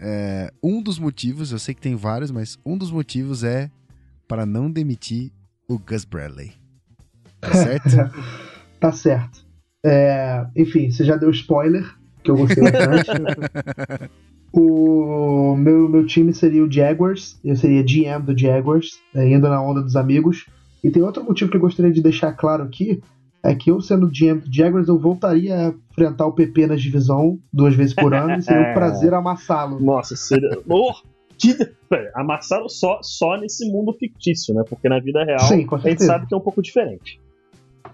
é, 0.00 0.52
um 0.62 0.82
dos 0.82 0.98
motivos, 0.98 1.52
eu 1.52 1.58
sei 1.58 1.74
que 1.74 1.80
tem 1.80 1.94
vários, 1.94 2.30
mas 2.30 2.58
um 2.66 2.76
dos 2.76 2.90
motivos 2.90 3.44
é 3.44 3.70
para 4.26 4.44
não 4.44 4.70
demitir 4.70 5.30
o 5.68 5.78
Gus 5.78 6.04
Bradley. 6.04 6.52
Tá 7.40 7.52
certo? 7.54 7.88
tá 8.80 8.92
certo. 8.92 9.46
É, 9.84 10.46
enfim, 10.56 10.90
você 10.90 11.04
já 11.04 11.16
deu 11.16 11.30
spoiler, 11.30 11.84
que 12.22 12.30
eu 12.30 12.36
gostei 12.36 12.64
bastante. 12.64 13.10
o 14.52 15.56
meu, 15.56 15.88
meu 15.88 16.06
time 16.06 16.32
seria 16.32 16.64
o 16.64 16.70
Jaguars, 16.70 17.38
eu 17.44 17.56
seria 17.56 17.82
GM 17.82 18.24
do 18.24 18.36
Jaguars, 18.36 19.00
é, 19.14 19.28
indo 19.28 19.48
na 19.48 19.62
onda 19.62 19.82
dos 19.82 19.96
amigos. 19.96 20.46
E 20.82 20.90
tem 20.90 21.02
outro 21.02 21.22
motivo 21.22 21.50
que 21.50 21.56
eu 21.56 21.60
gostaria 21.60 21.92
de 21.92 22.02
deixar 22.02 22.32
claro 22.32 22.64
aqui, 22.64 23.00
é 23.44 23.54
que 23.54 23.70
eu, 23.70 23.80
sendo 23.80 24.08
GM 24.08 24.38
do 24.38 24.54
Jaguars, 24.54 24.88
eu 24.88 24.98
voltaria 24.98 25.56
a 25.56 25.74
enfrentar 25.90 26.26
o 26.26 26.32
PP 26.32 26.68
na 26.68 26.76
divisão 26.76 27.38
duas 27.52 27.74
vezes 27.74 27.92
por 27.92 28.14
ano 28.14 28.38
e 28.38 28.42
seria 28.42 28.70
um 28.70 28.74
prazer 28.74 29.12
amassá-lo. 29.12 29.80
Nossa, 29.80 30.14
seria. 30.14 30.50
Oh, 30.68 30.92
que... 31.36 31.56
Amassá-lo 32.14 32.68
só, 32.68 33.00
só 33.02 33.36
nesse 33.36 33.68
mundo 33.70 33.92
fictício, 33.94 34.54
né? 34.54 34.62
Porque 34.68 34.88
na 34.88 35.00
vida 35.00 35.24
real 35.24 35.40
Sim, 35.40 35.66
a 35.70 35.78
gente 35.78 36.04
sabe 36.04 36.26
que 36.26 36.34
é 36.34 36.36
um 36.36 36.40
pouco 36.40 36.62
diferente. 36.62 37.20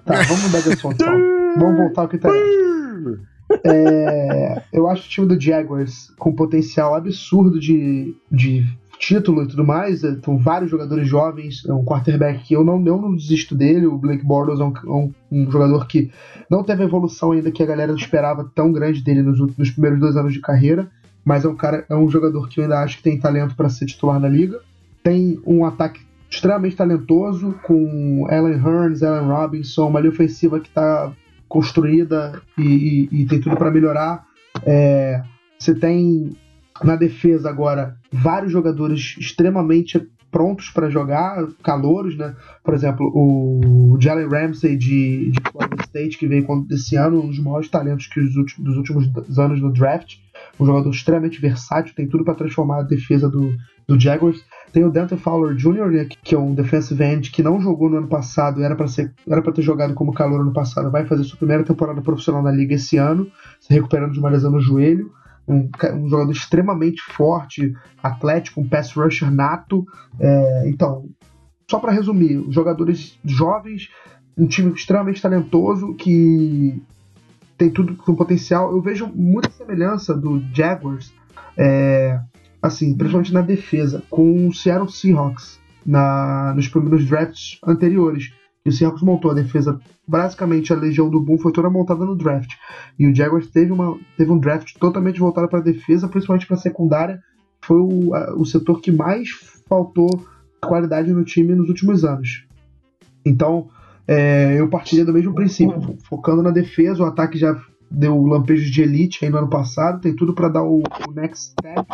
Tá, 0.04 0.22
vamos 0.22 0.42
mudar 0.42 0.60
de 0.60 0.72
assunto 0.72 0.94
então. 1.02 1.18
vamos 1.58 1.78
voltar 1.78 2.02
ao 2.02 2.08
que 2.08 2.16
interessa. 2.16 3.18
É, 3.64 4.62
eu 4.72 4.86
acho 4.86 5.06
o 5.06 5.08
time 5.08 5.26
do 5.26 5.40
Jaguars 5.40 6.12
com 6.18 6.34
potencial 6.34 6.94
absurdo 6.94 7.58
de, 7.58 8.14
de 8.30 8.66
título 8.98 9.42
e 9.42 9.48
tudo 9.48 9.64
mais. 9.64 10.00
São 10.00 10.36
é, 10.36 10.38
vários 10.38 10.70
jogadores 10.70 11.08
jovens, 11.08 11.64
é 11.66 11.72
um 11.72 11.84
quarterback 11.84 12.44
que 12.44 12.54
eu 12.54 12.64
não, 12.64 12.84
eu 12.84 13.00
não 13.00 13.14
desisto 13.14 13.54
dele. 13.54 13.86
O 13.86 13.96
Blake 13.96 14.24
Bortles 14.24 14.60
é 14.60 14.64
um, 14.64 14.72
é 14.72 15.10
um, 15.32 15.50
jogador 15.50 15.86
que 15.86 16.10
não 16.50 16.62
teve 16.62 16.82
a 16.82 16.86
evolução 16.86 17.32
ainda 17.32 17.50
que 17.50 17.62
a 17.62 17.66
galera 17.66 17.92
esperava 17.92 18.50
tão 18.54 18.72
grande 18.72 19.02
dele 19.02 19.22
nos, 19.22 19.38
nos 19.56 19.70
primeiros 19.70 20.00
dois 20.00 20.16
anos 20.16 20.32
de 20.32 20.40
carreira, 20.40 20.90
mas 21.24 21.44
é 21.44 21.48
um 21.48 21.56
cara, 21.56 21.84
é 21.88 21.94
um 21.94 22.08
jogador 22.08 22.48
que 22.48 22.60
eu 22.60 22.64
ainda 22.64 22.80
acho 22.80 22.98
que 22.98 23.02
tem 23.02 23.18
talento 23.18 23.54
para 23.54 23.68
ser 23.68 23.86
titular 23.86 24.18
na 24.18 24.28
liga. 24.28 24.60
Tem 25.02 25.40
um 25.46 25.64
ataque 25.64 26.00
extremamente 26.30 26.76
talentoso 26.76 27.54
com 27.62 28.26
Allen 28.28 28.58
Hearns, 28.58 29.02
Allen 29.02 29.28
Robinson, 29.28 29.88
uma 29.88 30.00
linha 30.00 30.12
ofensiva 30.12 30.60
que 30.60 30.68
está 30.68 31.12
construída 31.48 32.42
e, 32.58 33.08
e, 33.10 33.22
e, 33.22 33.26
tem 33.26 33.40
tudo 33.40 33.56
para 33.56 33.70
melhorar. 33.70 34.26
É, 34.66 35.22
você 35.58 35.74
tem 35.74 36.36
na 36.84 36.96
defesa 36.96 37.48
agora 37.48 37.96
vários 38.12 38.52
jogadores 38.52 39.16
extremamente 39.18 40.08
prontos 40.30 40.70
para 40.70 40.90
jogar, 40.90 41.46
calouros, 41.62 42.16
né? 42.16 42.34
Por 42.62 42.74
exemplo, 42.74 43.10
o 43.14 43.96
Jalen 43.98 44.28
Ramsey 44.28 44.76
de, 44.76 45.30
de 45.30 45.40
Florida 45.50 45.82
State, 45.82 46.18
que 46.18 46.26
veio 46.26 46.46
desse 46.66 46.96
ano, 46.96 47.22
um 47.22 47.28
dos 47.28 47.38
maiores 47.38 47.68
talentos 47.68 48.06
que 48.06 48.20
os 48.20 48.36
últimos, 48.36 48.64
dos 48.64 48.76
últimos 48.76 49.38
anos 49.38 49.60
no 49.60 49.72
draft. 49.72 50.16
Um 50.60 50.66
jogador 50.66 50.90
extremamente 50.90 51.40
versátil, 51.40 51.94
tem 51.94 52.06
tudo 52.06 52.24
para 52.24 52.34
transformar 52.34 52.80
a 52.80 52.82
defesa 52.82 53.28
do, 53.28 53.56
do 53.86 53.98
Jaguars. 53.98 54.44
Tem 54.72 54.84
o 54.84 54.90
Dante 54.90 55.16
Fowler 55.16 55.54
Jr., 55.54 55.90
né, 55.90 56.06
que 56.22 56.34
é 56.34 56.38
um 56.38 56.54
defensive 56.54 57.02
end 57.02 57.30
que 57.30 57.42
não 57.42 57.60
jogou 57.60 57.88
no 57.88 57.96
ano 57.96 58.08
passado, 58.08 58.62
era 58.62 58.76
para 58.76 59.52
ter 59.52 59.62
jogado 59.62 59.94
como 59.94 60.12
calor 60.12 60.44
no 60.44 60.52
passado, 60.52 60.90
vai 60.90 61.06
fazer 61.06 61.24
sua 61.24 61.38
primeira 61.38 61.64
temporada 61.64 62.02
profissional 62.02 62.42
na 62.42 62.52
liga 62.52 62.74
esse 62.74 62.96
ano, 62.98 63.26
se 63.60 63.72
recuperando 63.72 64.12
de 64.12 64.18
uma 64.18 64.28
lesão 64.28 64.50
no 64.50 64.60
joelho. 64.60 65.10
Um, 65.48 65.70
um 65.94 66.08
jogador 66.08 66.30
extremamente 66.30 67.00
forte, 67.00 67.74
atlético, 68.02 68.60
um 68.60 68.68
pass 68.68 68.92
rusher 68.92 69.30
nato. 69.30 69.86
É, 70.20 70.68
então, 70.68 71.08
só 71.70 71.78
para 71.78 71.92
resumir, 71.92 72.44
jogadores 72.50 73.18
jovens, 73.24 73.88
um 74.36 74.46
time 74.46 74.72
extremamente 74.72 75.22
talentoso 75.22 75.94
que 75.94 76.80
tem 77.56 77.70
tudo 77.70 77.96
com 77.96 78.14
potencial. 78.14 78.70
Eu 78.70 78.80
vejo 78.80 79.10
muita 79.14 79.50
semelhança 79.50 80.14
do 80.14 80.40
Jaguars 80.54 81.12
é, 81.56 82.20
assim, 82.62 82.96
principalmente 82.96 83.32
na 83.32 83.42
defesa, 83.42 84.02
com 84.08 84.48
o 84.48 84.54
Seattle 84.54 84.90
Seahawks 84.90 85.58
na, 85.84 86.52
nos 86.54 86.68
primeiros 86.68 87.04
drafts 87.04 87.58
anteriores. 87.66 88.32
E 88.68 88.70
o 88.70 88.72
Seahawks 88.72 89.02
montou 89.02 89.30
a 89.30 89.34
defesa, 89.34 89.80
basicamente 90.06 90.74
a 90.74 90.76
legião 90.76 91.08
do 91.08 91.18
Boom 91.18 91.38
foi 91.38 91.52
toda 91.52 91.70
montada 91.70 92.04
no 92.04 92.14
draft. 92.14 92.52
E 92.98 93.06
o 93.06 93.14
Jaguars 93.14 93.46
teve, 93.46 93.72
uma, 93.72 93.98
teve 94.14 94.30
um 94.30 94.38
draft 94.38 94.74
totalmente 94.78 95.18
voltado 95.18 95.48
para 95.48 95.60
a 95.60 95.62
defesa, 95.62 96.06
principalmente 96.06 96.46
para 96.46 96.56
a 96.56 96.60
secundária. 96.60 97.18
Foi 97.62 97.78
o, 97.78 98.14
a, 98.14 98.34
o 98.34 98.44
setor 98.44 98.82
que 98.82 98.92
mais 98.92 99.30
faltou 99.66 100.22
qualidade 100.60 101.10
no 101.10 101.24
time 101.24 101.54
nos 101.54 101.70
últimos 101.70 102.04
anos. 102.04 102.44
Então, 103.24 103.68
é, 104.06 104.60
eu 104.60 104.68
partiria 104.68 105.04
do 105.06 105.14
mesmo 105.14 105.34
princípio, 105.34 105.96
focando 106.06 106.42
na 106.42 106.50
defesa, 106.50 107.02
o 107.02 107.06
ataque 107.06 107.38
já 107.38 107.58
deu 107.90 108.22
lampejos 108.22 108.70
de 108.70 108.82
elite 108.82 109.24
aí 109.24 109.30
no 109.30 109.38
ano 109.38 109.48
passado, 109.48 110.02
tem 110.02 110.14
tudo 110.14 110.34
para 110.34 110.50
dar 110.50 110.62
o, 110.62 110.82
o, 110.82 111.12
next 111.14 111.52
step 111.52 111.86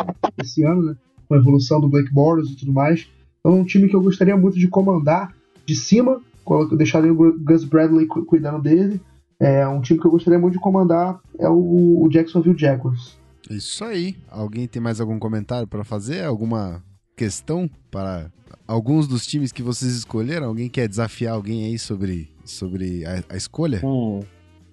esse 0.42 0.64
ano, 0.64 0.82
né? 0.82 0.96
Com 1.28 1.34
a 1.34 1.38
evolução 1.38 1.80
do 1.80 1.88
Blake 1.88 2.12
Bortles 2.12 2.50
e 2.50 2.56
tudo 2.56 2.72
mais. 2.72 3.08
Então 3.38 3.52
é 3.52 3.60
um 3.60 3.64
time 3.64 3.88
que 3.88 3.94
eu 3.94 4.02
gostaria 4.02 4.36
muito 4.36 4.58
de 4.58 4.66
comandar 4.66 5.32
de 5.64 5.76
cima, 5.76 6.20
deixaria 6.76 7.12
o 7.12 7.38
Gus 7.38 7.64
Bradley 7.64 8.06
cuidando 8.06 8.62
dele. 8.62 9.00
É 9.38 9.66
um 9.66 9.80
time 9.80 10.00
que 10.00 10.06
eu 10.06 10.10
gostaria 10.10 10.38
muito 10.38 10.54
de 10.54 10.60
comandar 10.60 11.20
é 11.38 11.48
o, 11.48 12.02
o 12.02 12.08
Jacksonville 12.08 12.58
Jaguars. 12.58 13.18
Isso 13.50 13.84
aí. 13.84 14.16
Alguém 14.30 14.66
tem 14.66 14.80
mais 14.80 15.00
algum 15.00 15.18
comentário 15.18 15.66
para 15.66 15.84
fazer? 15.84 16.24
Alguma 16.24 16.82
questão 17.16 17.68
para 17.90 18.30
alguns 18.66 19.06
dos 19.06 19.26
times 19.26 19.52
que 19.52 19.62
vocês 19.62 19.92
escolheram? 19.92 20.48
Alguém 20.48 20.68
quer 20.68 20.88
desafiar 20.88 21.34
alguém 21.34 21.66
aí 21.66 21.78
sobre, 21.78 22.30
sobre 22.44 23.04
a, 23.04 23.22
a 23.28 23.36
escolha? 23.36 23.80
Hum, 23.84 24.20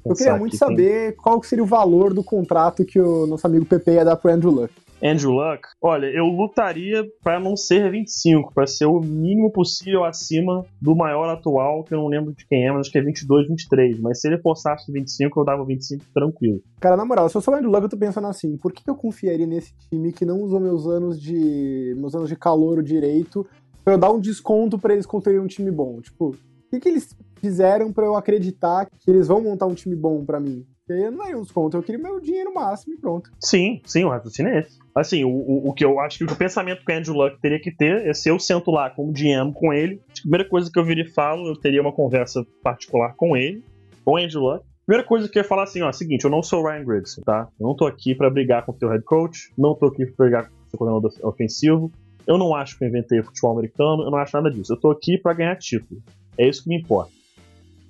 eu 0.05 0.15
queria 0.15 0.37
muito 0.37 0.57
saber 0.57 1.11
tem... 1.11 1.21
qual 1.21 1.41
seria 1.43 1.63
o 1.63 1.67
valor 1.67 2.13
do 2.13 2.23
contrato 2.23 2.85
que 2.85 2.99
o 2.99 3.27
nosso 3.27 3.45
amigo 3.45 3.65
Pepe 3.65 3.91
ia 3.91 4.05
dar 4.05 4.15
pro 4.15 4.31
Andrew 4.31 4.51
Luck. 4.51 4.73
Andrew 5.03 5.31
Luck, 5.31 5.67
olha, 5.81 6.05
eu 6.07 6.25
lutaria 6.25 7.03
para 7.23 7.39
não 7.39 7.57
ser 7.57 7.89
25, 7.89 8.53
para 8.53 8.67
ser 8.67 8.85
o 8.85 8.99
mínimo 8.99 9.51
possível 9.51 10.03
acima 10.03 10.63
do 10.79 10.95
maior 10.95 11.29
atual, 11.29 11.83
que 11.83 11.93
eu 11.93 11.97
não 11.97 12.07
lembro 12.07 12.33
de 12.33 12.45
quem 12.45 12.67
é, 12.67 12.71
mas 12.71 12.81
acho 12.81 12.91
que 12.91 12.97
é 12.97 13.01
22, 13.01 13.47
23. 13.47 13.99
Mas 13.99 14.21
se 14.21 14.27
ele 14.27 14.37
forçasse 14.37 14.91
25, 14.91 15.39
eu 15.39 15.45
dava 15.45 15.65
25 15.65 16.05
tranquilo. 16.13 16.61
Cara, 16.79 16.95
na 16.95 17.05
moral, 17.05 17.29
se 17.29 17.35
eu 17.35 17.41
sou 17.41 17.53
o 17.53 17.57
Andrew 17.57 17.71
Luck, 17.71 17.83
eu 17.83 17.89
tô 17.89 17.97
pensando 17.97 18.27
assim, 18.27 18.55
por 18.57 18.71
que 18.71 18.87
eu 18.87 18.95
confiaria 18.95 19.47
nesse 19.47 19.73
time 19.89 20.11
que 20.11 20.25
não 20.25 20.41
usou 20.41 20.59
meus 20.59 20.85
anos 20.85 21.19
de 21.19 21.95
meus 21.97 22.13
anos 22.13 22.29
de 22.29 22.35
calor 22.35 22.83
direito 22.83 23.45
para 23.83 23.93
eu 23.95 23.97
dar 23.97 24.11
um 24.11 24.19
desconto 24.19 24.77
para 24.77 24.93
eles 24.93 25.05
construírem 25.05 25.43
um 25.43 25.47
time 25.47 25.71
bom? 25.71 25.99
Tipo, 26.01 26.29
o 26.29 26.35
que, 26.69 26.79
que 26.79 26.89
eles 26.89 27.15
fizeram 27.41 27.91
para 27.91 28.05
eu 28.05 28.15
acreditar 28.15 28.85
que 28.85 29.09
eles 29.09 29.27
vão 29.27 29.41
montar 29.41 29.65
um 29.65 29.73
time 29.73 29.95
bom 29.95 30.23
para 30.23 30.39
mim. 30.39 30.63
Porque 30.91 31.09
não 31.09 31.41
desconto, 31.41 31.77
eu 31.77 31.83
queria 31.83 32.01
meu 32.01 32.19
dinheiro 32.19 32.53
máximo 32.53 32.93
e 32.93 32.97
pronto. 32.97 33.31
Sim, 33.39 33.81
sim, 33.85 34.03
o 34.03 34.09
raciocínio 34.09 34.53
é 34.53 34.59
esse. 34.59 34.77
Assim, 34.93 35.23
o, 35.23 35.29
o, 35.29 35.69
o, 35.69 35.73
que 35.73 35.85
eu 35.85 35.99
acho 36.01 36.17
que 36.17 36.25
o 36.25 36.35
pensamento 36.35 36.83
que 36.83 36.91
o 36.91 36.95
Andrew 36.95 37.15
Luck 37.15 37.39
teria 37.39 37.59
que 37.59 37.71
ter 37.71 38.05
é 38.05 38.13
se 38.13 38.29
eu 38.29 38.37
sento 38.37 38.71
lá 38.71 38.89
como 38.89 39.13
GM 39.13 39.53
com 39.53 39.71
ele, 39.71 40.01
a 40.09 40.21
primeira 40.21 40.47
coisa 40.47 40.69
que 40.69 40.77
eu 40.77 40.83
viria 40.83 41.05
e 41.05 41.09
falo, 41.09 41.47
eu 41.47 41.55
teria 41.55 41.81
uma 41.81 41.93
conversa 41.93 42.45
particular 42.61 43.13
com 43.15 43.37
ele, 43.37 43.63
com 44.03 44.13
o 44.13 44.17
Andrew 44.17 44.41
Luck. 44.41 44.65
Primeira 44.85 45.07
coisa 45.07 45.29
que 45.29 45.39
eu 45.39 45.43
ia 45.43 45.47
falar 45.47 45.63
assim, 45.63 45.81
ó, 45.81 45.89
é 45.89 45.93
seguinte, 45.93 46.25
eu 46.25 46.31
não 46.31 46.43
sou 46.43 46.61
o 46.61 46.67
Ryan 46.67 46.83
Griggs, 46.83 47.21
tá? 47.21 47.47
Eu 47.57 47.67
não 47.67 47.75
tô 47.75 47.85
aqui 47.85 48.13
para 48.13 48.29
brigar 48.29 48.65
com 48.65 48.73
o 48.73 48.75
teu 48.75 48.89
head 48.89 49.03
coach, 49.05 49.53
não 49.57 49.73
tô 49.73 49.85
aqui 49.85 50.05
pra 50.05 50.25
brigar 50.25 50.49
com 50.49 50.55
o 50.55 50.69
seu 50.69 50.77
coordenador 50.77 51.13
ofensivo, 51.23 51.89
eu 52.27 52.37
não 52.37 52.53
acho 52.53 52.77
que 52.77 52.83
eu 52.83 52.89
inventei 52.89 53.23
futebol 53.23 53.53
americano, 53.53 54.03
eu 54.03 54.11
não 54.11 54.17
acho 54.17 54.35
nada 54.35 54.51
disso. 54.51 54.73
Eu 54.73 54.77
tô 54.77 54.91
aqui 54.91 55.17
para 55.17 55.33
ganhar 55.33 55.55
título. 55.55 56.01
É 56.37 56.47
isso 56.47 56.63
que 56.63 56.69
me 56.69 56.77
importa. 56.77 57.20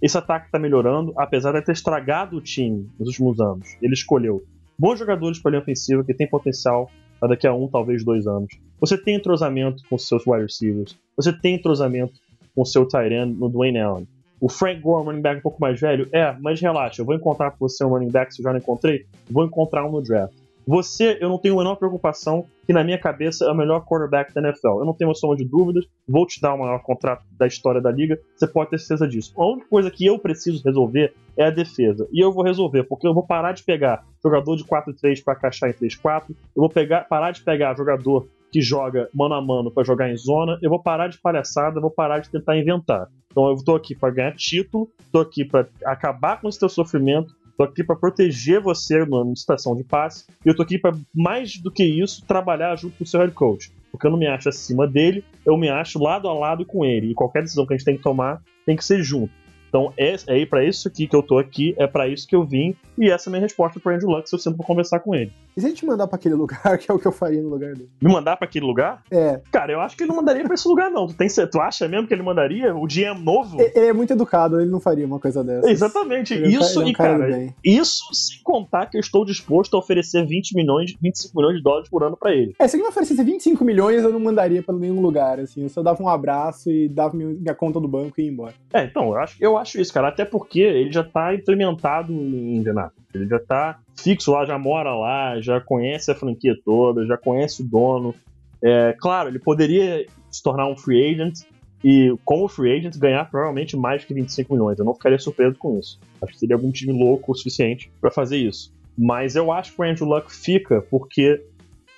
Esse 0.02 0.18
ataque 0.18 0.48
está 0.48 0.58
melhorando, 0.58 1.14
apesar 1.16 1.52
de 1.54 1.62
ter 1.62 1.74
estragado 1.74 2.38
o 2.38 2.42
time 2.42 2.90
nos 3.00 3.10
últimos 3.10 3.40
anos. 3.40 3.78
Ele 3.82 3.94
escolheu 3.94 4.44
bons 4.78 4.98
jogadores 4.98 5.38
para 5.38 5.50
a 5.50 5.52
linha 5.52 5.62
ofensiva 5.62 6.04
que 6.04 6.14
tem 6.14 6.28
potencial 6.28 6.90
para 7.20 7.30
daqui 7.30 7.46
a 7.46 7.54
um, 7.54 7.68
talvez 7.68 8.04
dois 8.04 8.26
anos. 8.26 8.52
Você 8.80 8.98
tem 8.98 9.16
entrosamento 9.16 9.84
com 9.88 9.98
seus 9.98 10.26
wide 10.26 10.44
receivers. 10.44 10.98
Você 11.16 11.32
tem 11.32 11.56
entrosamento 11.56 12.14
com 12.56 12.66
seu 12.66 12.88
tight 12.88 13.14
end 13.14 13.36
no 13.40 13.48
Dwayne 13.48 13.80
Allen. 13.80 14.08
O 14.40 14.50
Frank 14.50 14.82
Gore, 14.82 15.06
running 15.06 15.22
back 15.22 15.38
um 15.38 15.44
pouco 15.44 15.62
mais 15.62 15.80
velho, 15.80 16.10
é, 16.12 16.36
mas 16.42 16.60
relaxa, 16.60 17.00
eu 17.00 17.06
vou 17.06 17.14
encontrar 17.14 17.52
com 17.52 17.58
você 17.60 17.84
um 17.84 17.90
running 17.90 18.10
back 18.10 18.34
se 18.34 18.42
eu 18.42 18.44
já 18.44 18.52
não 18.52 18.58
encontrei, 18.58 19.06
vou 19.30 19.46
encontrar 19.46 19.86
um 19.86 19.92
no 19.92 20.02
draft. 20.02 20.34
Você, 20.72 21.18
eu 21.20 21.28
não 21.28 21.38
tenho 21.38 21.56
a 21.56 21.58
menor 21.58 21.76
preocupação 21.76 22.46
que 22.66 22.72
na 22.72 22.82
minha 22.82 22.98
cabeça 22.98 23.44
é 23.44 23.52
o 23.52 23.54
melhor 23.54 23.84
quarterback 23.84 24.34
da 24.34 24.40
NFL. 24.40 24.80
Eu 24.80 24.86
não 24.86 24.94
tenho 24.94 25.10
uma 25.10 25.14
soma 25.14 25.36
de 25.36 25.44
dúvidas, 25.44 25.84
vou 26.08 26.26
te 26.26 26.40
dar 26.40 26.54
o 26.54 26.60
maior 26.60 26.82
contrato 26.82 27.26
da 27.38 27.46
história 27.46 27.82
da 27.82 27.92
liga, 27.92 28.18
você 28.34 28.48
pode 28.48 28.70
ter 28.70 28.80
certeza 28.80 29.06
disso. 29.06 29.34
A 29.36 29.46
única 29.46 29.68
coisa 29.68 29.92
que 29.92 30.06
eu 30.06 30.18
preciso 30.18 30.64
resolver 30.64 31.14
é 31.36 31.44
a 31.44 31.50
defesa. 31.50 32.08
E 32.10 32.24
eu 32.24 32.32
vou 32.32 32.42
resolver, 32.42 32.84
porque 32.84 33.06
eu 33.06 33.14
vou 33.14 33.28
parar 33.28 33.52
de 33.52 33.66
pegar 33.66 34.06
jogador 34.24 34.56
de 34.56 34.64
4-3 34.64 35.22
para 35.22 35.34
encaixar 35.34 35.70
em 35.70 35.74
3-4, 35.74 36.30
eu 36.30 36.38
vou 36.56 36.70
pegar, 36.70 37.02
parar 37.02 37.32
de 37.32 37.44
pegar 37.44 37.76
jogador 37.76 38.30
que 38.50 38.62
joga 38.62 39.10
mano 39.14 39.36
a 39.36 39.42
mano 39.42 39.72
para 39.72 39.84
jogar 39.84 40.10
em 40.10 40.16
zona, 40.16 40.58
eu 40.62 40.70
vou 40.70 40.82
parar 40.82 41.10
de 41.10 41.20
palhaçada, 41.20 41.80
eu 41.80 41.82
vou 41.82 41.92
parar 41.92 42.20
de 42.20 42.30
tentar 42.30 42.58
inventar. 42.58 43.10
Então 43.30 43.50
eu 43.50 43.58
tô 43.58 43.76
aqui 43.76 43.94
para 43.94 44.14
ganhar 44.14 44.36
título, 44.38 44.90
tô 45.12 45.20
aqui 45.20 45.44
para 45.44 45.68
acabar 45.84 46.40
com 46.40 46.48
esse 46.48 46.60
teu 46.60 46.70
sofrimento, 46.70 47.34
Tô 47.62 47.66
aqui 47.66 47.84
para 47.84 47.96
proteger 47.96 48.60
você 48.60 49.06
numa 49.06 49.36
situação 49.36 49.76
de 49.76 49.84
passe. 49.84 50.26
E 50.44 50.50
eu 50.50 50.56
tô 50.56 50.64
aqui 50.64 50.80
para, 50.80 50.98
mais 51.14 51.58
do 51.58 51.70
que 51.70 51.84
isso, 51.84 52.26
trabalhar 52.26 52.76
junto 52.76 52.98
com 52.98 53.04
o 53.04 53.08
seu 53.08 53.20
head 53.20 53.32
coach. 53.36 53.72
Porque 53.92 54.08
eu 54.08 54.10
não 54.10 54.18
me 54.18 54.26
acho 54.26 54.50
acima 54.50 54.88
dele, 54.88 55.24
eu 55.46 55.56
me 55.56 55.70
acho 55.70 56.02
lado 56.02 56.28
a 56.28 56.34
lado 56.34 56.66
com 56.66 56.84
ele. 56.84 57.12
E 57.12 57.14
qualquer 57.14 57.44
decisão 57.44 57.68
que 57.68 57.76
a 57.76 57.78
gente 57.78 57.86
tem 57.86 57.98
que 57.98 58.02
tomar 58.02 58.42
tem 58.66 58.76
que 58.76 58.84
ser 58.84 59.04
junto. 59.04 59.32
Então 59.70 59.94
é, 59.96 60.16
é 60.28 60.44
para 60.44 60.66
isso 60.66 60.88
aqui 60.88 61.06
que 61.06 61.16
eu 61.16 61.22
tô 61.22 61.38
aqui, 61.38 61.76
é 61.78 61.86
para 61.86 62.08
isso 62.08 62.28
que 62.28 62.36
eu 62.36 62.44
vim, 62.44 62.76
e 62.98 63.12
essa 63.12 63.30
é 63.30 63.30
a 63.30 63.32
minha 63.32 63.42
resposta 63.44 63.80
pro 63.80 63.94
Andrew 63.94 64.10
Luck 64.10 64.28
se 64.28 64.36
eu 64.36 64.40
sempre 64.40 64.58
vou 64.58 64.66
conversar 64.66 65.00
com 65.00 65.14
ele. 65.14 65.32
E 65.56 65.62
se 65.62 65.68
a 65.68 65.70
gente 65.70 65.86
mandar 65.86 66.08
para 66.08 66.16
aquele 66.16 66.36
lugar, 66.36 66.78
que 66.80 66.90
é 66.90 66.94
o 66.94 67.00
que 67.00 67.08
eu 67.08 67.12
faria 67.12 67.42
no 67.42 67.50
lugar 67.50 67.74
dele? 67.74 67.90
Me 68.02 68.12
mandar 68.12 68.38
para 68.38 68.48
aquele 68.48 68.66
lugar? 68.66 69.04
É. 69.12 69.42
Cara, 69.52 69.72
eu 69.72 69.82
acho 69.82 69.98
que 69.98 70.04
ele 70.04 70.10
não 70.10 70.18
mandaria 70.18 70.44
para 70.44 70.54
esse 70.54 70.68
lugar, 70.68 70.90
não. 70.90 71.08
Tu, 71.08 71.16
tem, 71.16 71.28
tu 71.28 71.60
acha 71.60 71.88
mesmo 71.88 72.08
que 72.08 72.14
ele 72.14 72.24
mandaria? 72.24 72.76
O 72.76 72.88
GM 72.88 73.20
novo? 73.22 73.60
Ele 73.60 73.88
é 73.88 73.94
muito 73.94 74.14
educado, 74.14 74.60
ele 74.60 74.70
não 74.70 74.80
faria 74.80 75.06
uma 75.06 75.20
coisa 75.20 75.44
dessa. 75.44 75.70
Exatamente. 75.70 76.34
Ele 76.34 76.56
isso, 76.56 76.82
é 76.82 76.84
um 76.84 76.88
e 76.88 76.94
cara, 76.94 77.20
cara 77.20 77.54
isso 77.64 78.04
sem 78.14 78.42
contar 78.44 78.86
que 78.88 78.98
eu 78.98 79.02
estou 79.02 79.26
disposto 79.26 79.76
a 79.76 79.80
oferecer 79.80 80.26
20 80.26 80.56
milhões, 80.56 80.96
25 81.02 81.38
milhões 81.38 81.58
de 81.58 81.64
dólares 81.64 81.90
por 81.90 82.04
ano 82.04 82.18
para 82.18 82.34
ele. 82.34 82.56
É, 82.58 82.68
se 82.68 82.76
ele 82.76 82.84
me 82.84 82.90
oferecesse 82.90 83.24
25 83.24 83.64
milhões, 83.64 84.04
eu 84.04 84.12
não 84.12 84.20
mandaria 84.20 84.64
para 84.64 84.76
nenhum 84.76 85.02
lugar, 85.02 85.40
assim. 85.40 85.64
Eu 85.64 85.70
só 85.70 85.82
dava 85.82 86.02
um 86.02 86.10
abraço 86.10 86.70
e 86.70 86.88
dava 86.88 87.16
minha 87.16 87.56
conta 87.56 87.80
do 87.80 87.88
banco 87.88 88.20
e 88.20 88.24
ia 88.24 88.32
embora. 88.32 88.54
É, 88.74 88.84
então, 88.84 89.10
eu 89.10 89.18
acho, 89.18 89.36
eu 89.40 89.58
acho 89.58 89.80
isso, 89.80 89.94
cara. 89.94 90.08
Até 90.08 90.26
porque 90.26 90.60
ele 90.60 90.92
já 90.92 91.02
está 91.02 91.34
implementado 91.34 92.12
em 92.12 92.58
Indianapolis. 92.58 93.02
Ele 93.14 93.28
já 93.28 93.38
está 93.38 93.80
fixo 93.98 94.32
lá, 94.32 94.46
já 94.46 94.58
mora 94.58 94.96
lá, 94.96 95.40
já 95.42 95.60
conhece 95.60 96.12
a 96.12 96.16
franquia 96.16 96.56
toda, 96.64 97.06
já 97.06 97.18
conhece 97.18 97.62
o 97.62 97.66
dono. 97.66 98.16
É, 98.64 98.96
claro, 99.00 99.30
ele 99.30 99.40
poderia 99.40 100.06
se 100.30 100.42
tornar 100.42 100.68
um 100.68 100.78
free 100.78 101.14
agent 101.14 101.40
e, 101.84 102.16
como 102.24 102.48
free 102.48 102.78
agent, 102.78 102.98
ganhar 102.98 103.30
provavelmente 103.30 103.76
mais 103.76 104.06
que 104.06 104.14
25 104.14 104.54
milhões. 104.54 104.80
Eu 104.80 104.86
não 104.86 104.94
ficaria 104.94 105.18
surpreso 105.18 105.58
com 105.58 105.80
isso. 105.80 106.00
Acho 106.22 106.34
que 106.34 106.40
seria 106.40 106.56
algum 106.56 106.72
time 106.72 106.94
louco 106.94 107.32
o 107.32 107.36
suficiente 107.36 107.92
para 108.00 108.12
fazer 108.12 108.38
isso. 108.38 108.74
Mas 108.98 109.36
eu 109.36 109.52
acho 109.52 109.74
que 109.74 109.82
o 109.82 109.84
Andrew 109.84 110.08
Luck 110.08 110.32
fica 110.32 110.82
porque, 110.90 111.44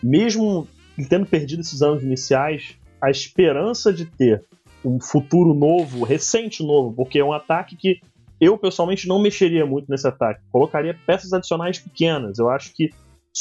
mesmo 0.02 0.68
tendo 1.10 1.26
perdido 1.26 1.62
esses 1.62 1.82
anos 1.82 2.04
iniciais, 2.04 2.78
a 3.02 3.10
esperança 3.10 3.92
de 3.92 4.06
ter 4.06 4.42
um 4.86 5.00
futuro 5.00 5.54
novo, 5.54 6.04
recente 6.04 6.64
novo, 6.64 6.94
porque 6.94 7.20
é 7.20 7.26
um 7.26 7.34
ataque 7.34 7.76
que 7.76 8.00
eu, 8.44 8.58
pessoalmente, 8.58 9.08
não 9.08 9.22
mexeria 9.22 9.66
muito 9.66 9.90
nesse 9.90 10.08
ataque. 10.08 10.42
Colocaria 10.52 10.98
peças 11.06 11.32
adicionais 11.34 11.80
pequenas. 11.80 12.40
Eu 12.40 12.50
acho 12.50 12.74
que 12.74 12.90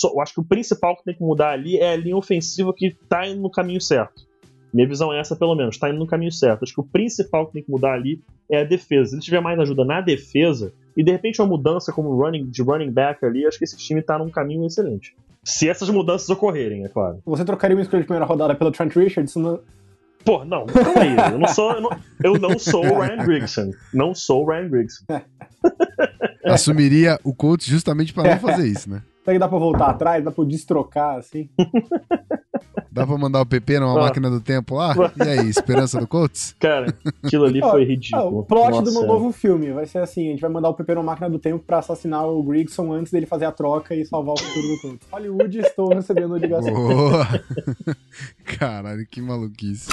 eu 0.05 0.21
acho 0.23 0.33
que 0.33 0.41
o 0.41 0.45
principal 0.45 0.97
que 0.97 1.05
tem 1.05 1.15
que 1.15 1.23
mudar 1.23 1.51
ali 1.51 1.77
é 1.77 1.93
a 1.93 1.97
linha 1.97 2.17
ofensiva 2.17 2.73
que 2.75 2.87
está 2.87 3.27
indo 3.27 3.43
no 3.43 3.51
caminho 3.51 3.81
certo. 3.81 4.23
Minha 4.73 4.89
visão 4.89 5.13
é 5.13 5.21
essa, 5.21 5.37
pelo 5.37 5.55
menos, 5.55 5.75
está 5.75 5.91
indo 5.91 5.99
no 5.99 6.07
caminho 6.07 6.33
certo. 6.33 6.63
Acho 6.63 6.73
que 6.73 6.81
o 6.81 6.85
principal 6.85 7.47
que 7.47 7.53
tem 7.53 7.63
que 7.63 7.71
mudar 7.71 7.93
ali 7.93 8.23
é 8.51 8.63
a 8.63 8.65
defesa. 8.65 9.11
Se 9.11 9.17
ele 9.17 9.23
tiver 9.23 9.41
mais 9.41 9.59
ajuda 9.59 9.85
na 9.85 10.01
defesa, 10.01 10.73
e 10.97 11.05
de 11.05 11.13
repente 11.13 11.43
uma 11.43 11.49
mudança 11.49 11.93
como 11.93 12.17
running, 12.17 12.49
de 12.49 12.63
running 12.63 12.91
back 12.91 13.23
ali, 13.25 13.47
acho 13.47 13.59
que 13.59 13.65
esse 13.65 13.77
time 13.77 14.01
está 14.01 14.19
num 14.19 14.31
caminho 14.31 14.65
excelente. 14.65 15.15
Se 15.45 15.69
essas 15.69 15.91
mudanças 15.91 16.29
ocorrerem, 16.31 16.85
é 16.85 16.89
claro. 16.89 17.19
Você 17.27 17.45
trocaria 17.45 17.77
uma 17.77 17.83
escolha 17.83 18.01
de 18.01 18.07
primeira 18.07 18.25
rodada 18.25 18.55
pelo 18.55 18.71
Trent 18.71 18.95
Richardson? 18.95 19.59
Pô, 20.25 20.45
não, 20.45 20.67
calma 20.67 21.01
aí. 21.01 21.33
Eu 21.33 21.39
não 21.39 21.49
sou, 21.49 21.73
eu 21.73 21.81
não, 21.81 21.91
eu 22.23 22.39
não 22.39 22.59
sou 22.59 22.85
o 22.85 23.01
Ryan 23.01 23.25
Grigson. 23.25 23.71
Não 23.93 24.15
sou 24.15 24.45
o 24.45 24.51
Ryan 24.51 24.69
Grigson. 24.69 25.05
Assumiria 26.45 27.19
o 27.25 27.35
Colts 27.35 27.67
justamente 27.67 28.13
pra 28.13 28.25
não 28.25 28.39
fazer 28.39 28.67
isso, 28.67 28.91
né? 28.91 29.03
Será 29.25 29.35
que 29.35 29.39
dá 29.39 29.49
pra 29.49 29.59
voltar 29.59 29.87
atrás? 29.91 30.25
Dá 30.25 30.31
pra 30.31 30.45
destrocar, 30.45 31.17
assim? 31.19 31.49
Dá 32.91 33.07
pra 33.07 33.17
mandar 33.17 33.41
o 33.41 33.47
PP 33.47 33.81
numa 33.81 33.99
Ah. 33.99 34.03
máquina 34.03 34.29
do 34.29 34.39
tempo 34.41 34.75
lá? 34.75 34.95
E 35.17 35.23
aí, 35.27 35.49
esperança 35.49 35.99
do 35.99 36.07
Colts? 36.07 36.55
Cara, 36.61 36.95
aquilo 37.25 37.47
ali 37.47 37.59
foi 37.63 37.83
Ah, 37.83 37.87
ridículo. 37.87 38.41
o 38.41 38.45
plot 38.45 38.71
Nossa, 38.71 38.83
do 38.83 38.93
meu 38.93 39.07
novo 39.07 39.33
filme 39.33 39.73
vai 39.73 39.87
ser 39.87 39.99
assim: 39.99 40.29
a 40.29 40.31
gente 40.33 40.41
vai 40.43 40.51
mandar 40.51 40.69
o 40.69 40.75
PP 40.75 40.95
na 40.97 41.03
máquina 41.03 41.31
do 41.31 41.39
tempo 41.39 41.65
pra 41.65 41.79
assassinar 41.79 42.27
o 42.29 42.43
Grigson 42.43 42.93
antes 42.93 43.11
dele 43.11 43.25
fazer 43.25 43.47
a 43.47 43.53
troca 43.53 43.95
e 43.95 44.05
salvar 44.05 44.35
o 44.35 44.39
futuro 44.39 44.67
do 44.69 44.81
Colts. 44.83 45.09
Hollywood, 45.11 45.59
estou 45.59 45.89
recebendo 45.89 46.37
ligação. 46.37 46.75
Boa! 46.75 47.27
Caralho, 48.59 49.07
que 49.11 49.23
maluquice. 49.23 49.89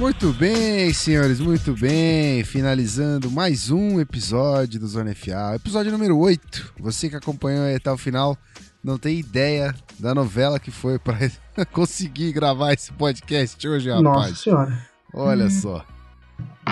Muito 0.00 0.32
bem, 0.32 0.94
senhores, 0.94 1.40
muito 1.40 1.74
bem. 1.74 2.42
Finalizando 2.42 3.30
mais 3.30 3.70
um 3.70 4.00
episódio 4.00 4.80
do 4.80 4.88
Zona 4.88 5.14
FA, 5.14 5.56
episódio 5.56 5.92
número 5.92 6.16
8. 6.16 6.72
Você 6.80 7.10
que 7.10 7.16
acompanhou 7.16 7.66
até 7.76 7.92
o 7.92 7.98
final 7.98 8.34
não 8.82 8.96
tem 8.96 9.18
ideia 9.18 9.74
da 9.98 10.14
novela 10.14 10.58
que 10.58 10.70
foi 10.70 10.98
pra 10.98 11.18
conseguir 11.70 12.32
gravar 12.32 12.72
esse 12.72 12.90
podcast 12.92 13.68
hoje, 13.68 13.90
rapaz. 13.90 14.04
Nossa 14.04 14.34
senhora. 14.36 14.88
Olha 15.12 15.50
só. 15.50 15.84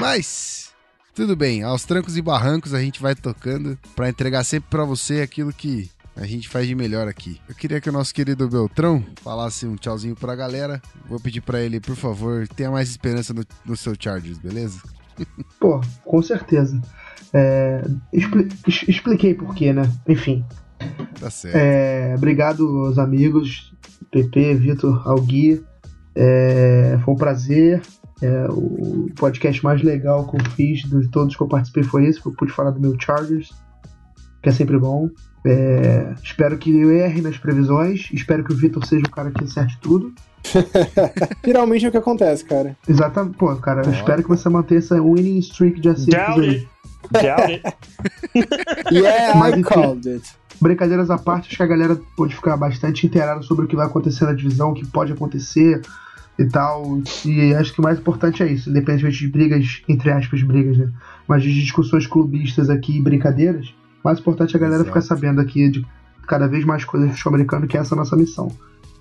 Mas, 0.00 0.72
tudo 1.14 1.36
bem, 1.36 1.62
aos 1.62 1.84
trancos 1.84 2.16
e 2.16 2.22
barrancos 2.22 2.72
a 2.72 2.80
gente 2.80 3.02
vai 3.02 3.14
tocando 3.14 3.78
pra 3.94 4.08
entregar 4.08 4.42
sempre 4.42 4.70
pra 4.70 4.86
você 4.86 5.20
aquilo 5.20 5.52
que 5.52 5.90
a 6.20 6.26
gente 6.26 6.48
faz 6.48 6.66
de 6.66 6.74
melhor 6.74 7.06
aqui. 7.08 7.40
Eu 7.48 7.54
queria 7.54 7.80
que 7.80 7.88
o 7.88 7.92
nosso 7.92 8.12
querido 8.14 8.48
Beltrão 8.48 9.04
falasse 9.22 9.66
um 9.66 9.76
tchauzinho 9.76 10.16
pra 10.16 10.34
galera. 10.34 10.80
Vou 11.08 11.20
pedir 11.20 11.40
pra 11.40 11.60
ele, 11.60 11.80
por 11.80 11.96
favor, 11.96 12.46
tenha 12.48 12.70
mais 12.70 12.88
esperança 12.90 13.32
no, 13.32 13.42
no 13.64 13.76
seu 13.76 13.94
Chargers, 13.98 14.38
beleza? 14.38 14.80
Pô, 15.60 15.80
com 16.04 16.22
certeza. 16.22 16.80
É, 17.32 17.82
expli- 18.12 18.48
expliquei 18.88 19.34
por 19.34 19.54
quê, 19.54 19.72
né? 19.72 19.82
Enfim. 20.08 20.44
Tá 21.20 21.28
certo. 21.30 21.56
É, 21.56 22.14
obrigado 22.16 22.66
aos 22.86 22.98
amigos, 22.98 23.72
PP, 24.10 24.54
Vitor, 24.54 25.06
Algui. 25.06 25.62
É, 26.14 26.98
foi 27.04 27.14
um 27.14 27.16
prazer. 27.16 27.82
É, 28.20 28.46
o 28.50 29.08
podcast 29.16 29.62
mais 29.62 29.80
legal 29.82 30.26
que 30.28 30.36
eu 30.36 30.50
fiz 30.56 30.80
de 30.80 31.08
todos 31.10 31.36
que 31.36 31.42
eu 31.42 31.46
participei 31.48 31.82
foi 31.84 32.06
esse. 32.06 32.24
Eu 32.24 32.32
pude 32.32 32.52
falar 32.52 32.70
do 32.72 32.80
meu 32.80 32.96
Chargers, 33.00 33.50
que 34.42 34.48
é 34.48 34.52
sempre 34.52 34.78
bom. 34.78 35.08
É, 35.46 36.14
espero 36.22 36.58
que 36.58 36.76
eu 36.76 36.90
erre 36.92 37.20
nas 37.22 37.38
previsões. 37.38 38.08
Espero 38.12 38.44
que 38.44 38.52
o 38.52 38.56
Vitor 38.56 38.84
seja 38.86 39.04
o 39.06 39.10
cara 39.10 39.30
que 39.30 39.44
acerte 39.44 39.78
tudo. 39.80 40.12
Geralmente 41.44 41.84
é 41.84 41.88
o 41.88 41.90
que 41.92 41.96
acontece, 41.96 42.44
cara. 42.44 42.76
Exatamente. 42.88 43.36
Pô, 43.36 43.54
cara, 43.56 43.82
eu 43.84 43.92
espero 43.92 44.22
que 44.22 44.28
você 44.28 44.48
mantenha 44.48 44.78
essa 44.78 45.00
winning 45.00 45.38
streak 45.38 45.80
de 45.80 45.88
acertos 45.88 46.38
aí. 46.42 46.48
it. 46.48 46.68
Doubt 47.12 47.52
it. 47.52 47.62
Yeah, 48.92 49.38
Mas, 49.38 49.54
I 49.54 49.60
enfim. 49.60 49.62
called 49.62 50.08
it. 50.08 50.28
Brincadeiras 50.60 51.08
à 51.08 51.18
parte, 51.18 51.48
acho 51.48 51.56
que 51.56 51.62
a 51.62 51.66
galera 51.66 51.98
pode 52.16 52.34
ficar 52.34 52.56
bastante 52.56 53.06
inteirada 53.06 53.42
sobre 53.42 53.64
o 53.64 53.68
que 53.68 53.76
vai 53.76 53.86
acontecer 53.86 54.24
na 54.24 54.32
divisão, 54.32 54.70
o 54.70 54.74
que 54.74 54.84
pode 54.86 55.12
acontecer 55.12 55.80
e 56.38 56.44
tal. 56.46 57.00
E 57.24 57.54
acho 57.54 57.72
que 57.72 57.80
o 57.80 57.82
mais 57.82 57.98
importante 57.98 58.42
é 58.42 58.52
isso, 58.52 58.68
independentemente 58.68 59.18
de 59.18 59.28
brigas, 59.28 59.82
entre 59.88 60.10
aspas, 60.10 60.42
brigas, 60.42 60.76
né? 60.76 60.90
Mas 61.28 61.42
de 61.42 61.54
discussões 61.54 62.06
clubistas 62.06 62.68
aqui 62.68 62.98
e 62.98 63.00
brincadeiras, 63.02 63.72
o 64.02 64.08
mais 64.08 64.18
importante 64.18 64.54
é 64.54 64.56
a 64.56 64.60
galera 64.60 64.82
Exato. 64.82 64.90
ficar 65.00 65.02
sabendo 65.02 65.40
aqui 65.40 65.68
de 65.70 65.84
cada 66.26 66.46
vez 66.46 66.64
mais 66.64 66.84
coisas 66.84 67.08
do 67.08 67.12
futebol 67.12 67.34
americano, 67.34 67.66
que 67.66 67.76
é 67.76 67.80
essa 67.80 67.94
a 67.94 67.98
nossa 67.98 68.14
missão. 68.16 68.50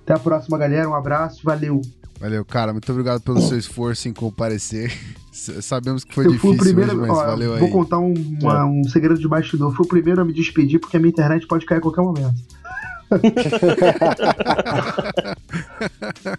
Até 0.03 0.13
a 0.13 0.19
próxima, 0.19 0.57
galera. 0.57 0.89
Um 0.89 0.95
abraço, 0.95 1.41
valeu. 1.43 1.81
Valeu, 2.19 2.43
cara. 2.45 2.71
Muito 2.71 2.89
obrigado 2.91 3.21
pelo 3.21 3.39
seu 3.41 3.57
esforço 3.57 4.07
em 4.09 4.13
comparecer. 4.13 4.91
Sabemos 5.31 6.03
que 6.03 6.15
foi 6.15 6.25
eu 6.25 6.33
fui 6.33 6.49
o 6.51 6.53
difícil 6.53 6.73
primeiro. 6.75 6.91
hoje, 6.99 7.09
mas 7.11 7.17
ó, 7.19 7.25
valeu 7.27 7.53
aí. 7.53 7.59
vou 7.59 7.69
contar 7.69 7.99
um, 7.99 8.13
uma- 8.41 8.65
um 8.65 8.83
segredo 8.85 9.19
de 9.19 9.27
bastidor. 9.27 9.71
Fui 9.75 9.85
o 9.85 9.89
primeiro 9.89 10.21
a 10.21 10.25
me 10.25 10.33
despedir 10.33 10.79
porque 10.79 10.97
a 10.97 10.99
minha 10.99 11.11
internet 11.11 11.45
pode 11.45 11.65
cair 11.65 11.77
a 11.77 11.81
qualquer 11.81 12.01
momento. 12.01 12.33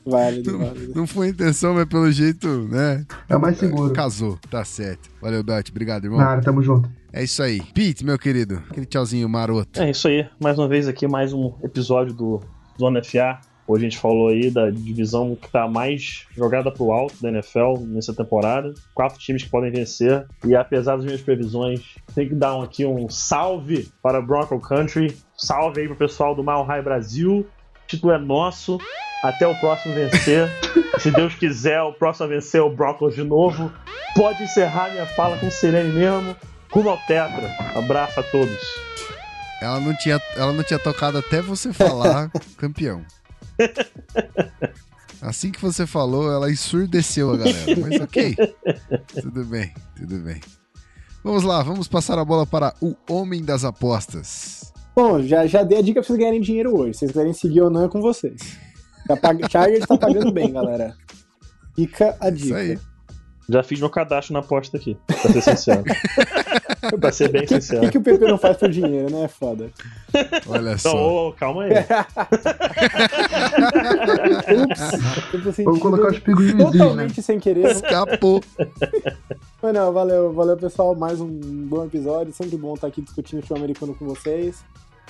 Válido, 0.05 0.59
válido. 0.59 0.93
Não 0.95 1.07
foi 1.07 1.29
intenção, 1.29 1.75
mas 1.75 1.87
pelo 1.87 2.11
jeito, 2.11 2.47
né? 2.71 3.05
É 3.29 3.37
o 3.37 3.41
mais 3.41 3.57
seguro. 3.59 3.93
Casou, 3.93 4.39
tá 4.51 4.65
certo. 4.65 5.09
Valeu, 5.21 5.43
Belt. 5.43 5.69
Obrigado, 5.71 6.05
irmão. 6.05 6.19
Nada, 6.19 6.43
tamo 6.43 6.63
junto. 6.63 6.89
É 7.19 7.25
isso 7.25 7.43
aí. 7.43 7.61
Pete, 7.75 8.05
meu 8.05 8.17
querido, 8.17 8.63
aquele 8.71 8.87
tchauzinho 8.87 9.29
maroto. 9.29 9.83
É 9.83 9.91
isso 9.91 10.07
aí. 10.07 10.25
Mais 10.39 10.57
uma 10.57 10.69
vez 10.69 10.87
aqui, 10.87 11.09
mais 11.09 11.33
um 11.33 11.53
episódio 11.65 12.15
do 12.15 12.41
Zona 12.79 13.03
FA. 13.03 13.41
Hoje 13.67 13.87
a 13.87 13.89
gente 13.91 13.99
falou 13.99 14.29
aí 14.29 14.53
da 14.53 14.71
divisão 14.71 15.35
que 15.35 15.51
tá 15.51 15.67
mais 15.67 16.29
jogada 16.37 16.71
pro 16.71 16.93
alto 16.93 17.21
da 17.21 17.29
NFL 17.31 17.81
nessa 17.89 18.15
temporada. 18.15 18.73
Quatro 18.95 19.19
times 19.19 19.43
que 19.43 19.51
podem 19.51 19.73
vencer. 19.73 20.29
E 20.47 20.55
apesar 20.55 20.95
das 20.95 21.05
minhas 21.05 21.21
previsões, 21.21 21.81
tem 22.15 22.29
que 22.29 22.37
dar 22.37 22.55
um, 22.55 22.63
aqui 22.63 22.87
um 22.87 23.09
salve 23.09 23.89
para 24.01 24.23
Bronco 24.23 24.61
Country. 24.61 25.17
Salve 25.37 25.81
aí 25.81 25.89
pro 25.89 25.97
pessoal 25.97 26.37
do 26.37 26.45
Mile 26.45 26.63
High 26.69 26.83
Brasil. 26.83 27.41
O 27.41 27.87
título 27.89 28.13
é 28.13 28.19
nosso. 28.19 28.79
Até 29.25 29.45
o 29.45 29.57
próximo 29.57 29.93
vencer. 29.93 30.49
Se 31.01 31.11
Deus 31.11 31.35
quiser, 31.35 31.83
o 31.83 31.93
próximo 31.93 32.27
a 32.27 32.29
vencer 32.29 32.61
é 32.61 32.63
o 32.63 32.71
Broncos 32.71 33.17
de 33.17 33.25
novo. 33.25 33.73
Pode 34.15 34.41
encerrar 34.45 34.93
minha 34.93 35.05
fala 35.05 35.37
com 35.37 35.51
Serene 35.51 35.93
mesmo. 35.93 36.37
Rumo 36.71 36.91
ao 36.91 36.99
Tetra. 36.99 37.55
Abraço 37.75 38.21
a 38.21 38.23
todos. 38.23 38.59
Ela 39.61 39.81
não 39.81 39.97
tinha, 39.97 40.21
ela 40.37 40.53
não 40.53 40.63
tinha 40.63 40.79
tocado 40.79 41.19
até 41.19 41.43
você 41.43 41.73
falar 41.73 42.31
campeão. 42.57 43.05
Assim 45.21 45.51
que 45.51 45.61
você 45.61 45.87
falou, 45.87 46.31
ela 46.31 46.51
ensurdeceu 46.51 47.33
a 47.33 47.37
galera. 47.37 47.77
Mas 47.81 48.01
ok. 48.01 48.37
Tudo 49.21 49.45
bem, 49.45 49.73
tudo 49.97 50.17
bem. 50.19 50.41
Vamos 51.25 51.43
lá, 51.43 51.63
vamos 51.63 51.89
passar 51.89 52.19
a 52.19 52.25
bola 52.25 52.47
para 52.47 52.73
o 52.81 52.95
Homem 53.11 53.45
das 53.45 53.65
Apostas. 53.65 54.73
Bom, 54.95 55.21
já, 55.23 55.47
já 55.47 55.63
dei 55.63 55.79
a 55.79 55.83
dica 55.83 56.01
pra 56.01 56.07
vocês 56.07 56.19
ganharem 56.19 56.41
dinheiro 56.41 56.77
hoje. 56.77 56.95
Se 56.95 56.99
vocês 57.01 57.13
quiserem 57.13 57.33
seguir 57.33 57.63
ou 57.63 57.71
não, 57.71 57.85
é 57.85 57.89
com 57.89 58.01
vocês. 58.01 58.59
Tá 59.07 59.17
pag... 59.17 59.43
Chargers 59.51 59.87
tá 59.87 59.99
pagando 59.99 60.33
bem, 60.33 60.53
galera. 60.53 60.95
Fica 61.75 62.17
a 62.21 62.31
Isso 62.31 62.55
aí. 62.55 62.69
dica. 62.77 62.83
Já 63.49 63.63
fiz 63.63 63.81
meu 63.81 63.89
cadastro 63.89 64.35
na 64.35 64.41
aposta 64.41 64.77
aqui, 64.77 64.97
pra 65.07 65.17
ser 65.17 65.41
sincero. 65.43 65.85
pra 67.01 67.13
ser 67.13 67.29
bem 67.31 67.43
O 67.43 67.47
que, 67.47 67.61
sincero. 67.61 67.91
que 67.91 67.99
o 67.99 68.03
PP 68.03 68.25
não 68.27 68.39
faz 68.39 68.57
por 68.57 68.69
dinheiro, 68.69 69.11
né? 69.11 69.25
É 69.25 69.29
foda. 69.29 69.71
Olha 70.47 70.73
Então, 70.73 70.79
só. 70.93 71.29
ô, 71.29 71.33
calma 71.33 71.65
aí. 71.65 71.73
Ups. 74.63 75.59
Vamos 75.65 75.81
colocar 75.81 76.09
os 76.09 76.19
invisíveis, 76.19 76.55
né? 76.57 76.65
Totalmente 76.73 77.23
sem 77.23 77.39
querer. 77.39 77.71
Escapou. 77.71 78.41
Mas 79.63 79.75
não, 79.75 79.93
valeu, 79.93 80.33
valeu 80.33 80.57
pessoal, 80.57 80.95
mais 80.95 81.21
um 81.21 81.29
bom 81.67 81.85
episódio, 81.85 82.33
sempre 82.33 82.57
bom 82.57 82.75
estar 82.75 82.87
aqui 82.87 83.03
discutindo 83.03 83.41
futebol 83.41 83.59
americano 83.59 83.95
com 83.95 84.07
vocês. 84.07 84.65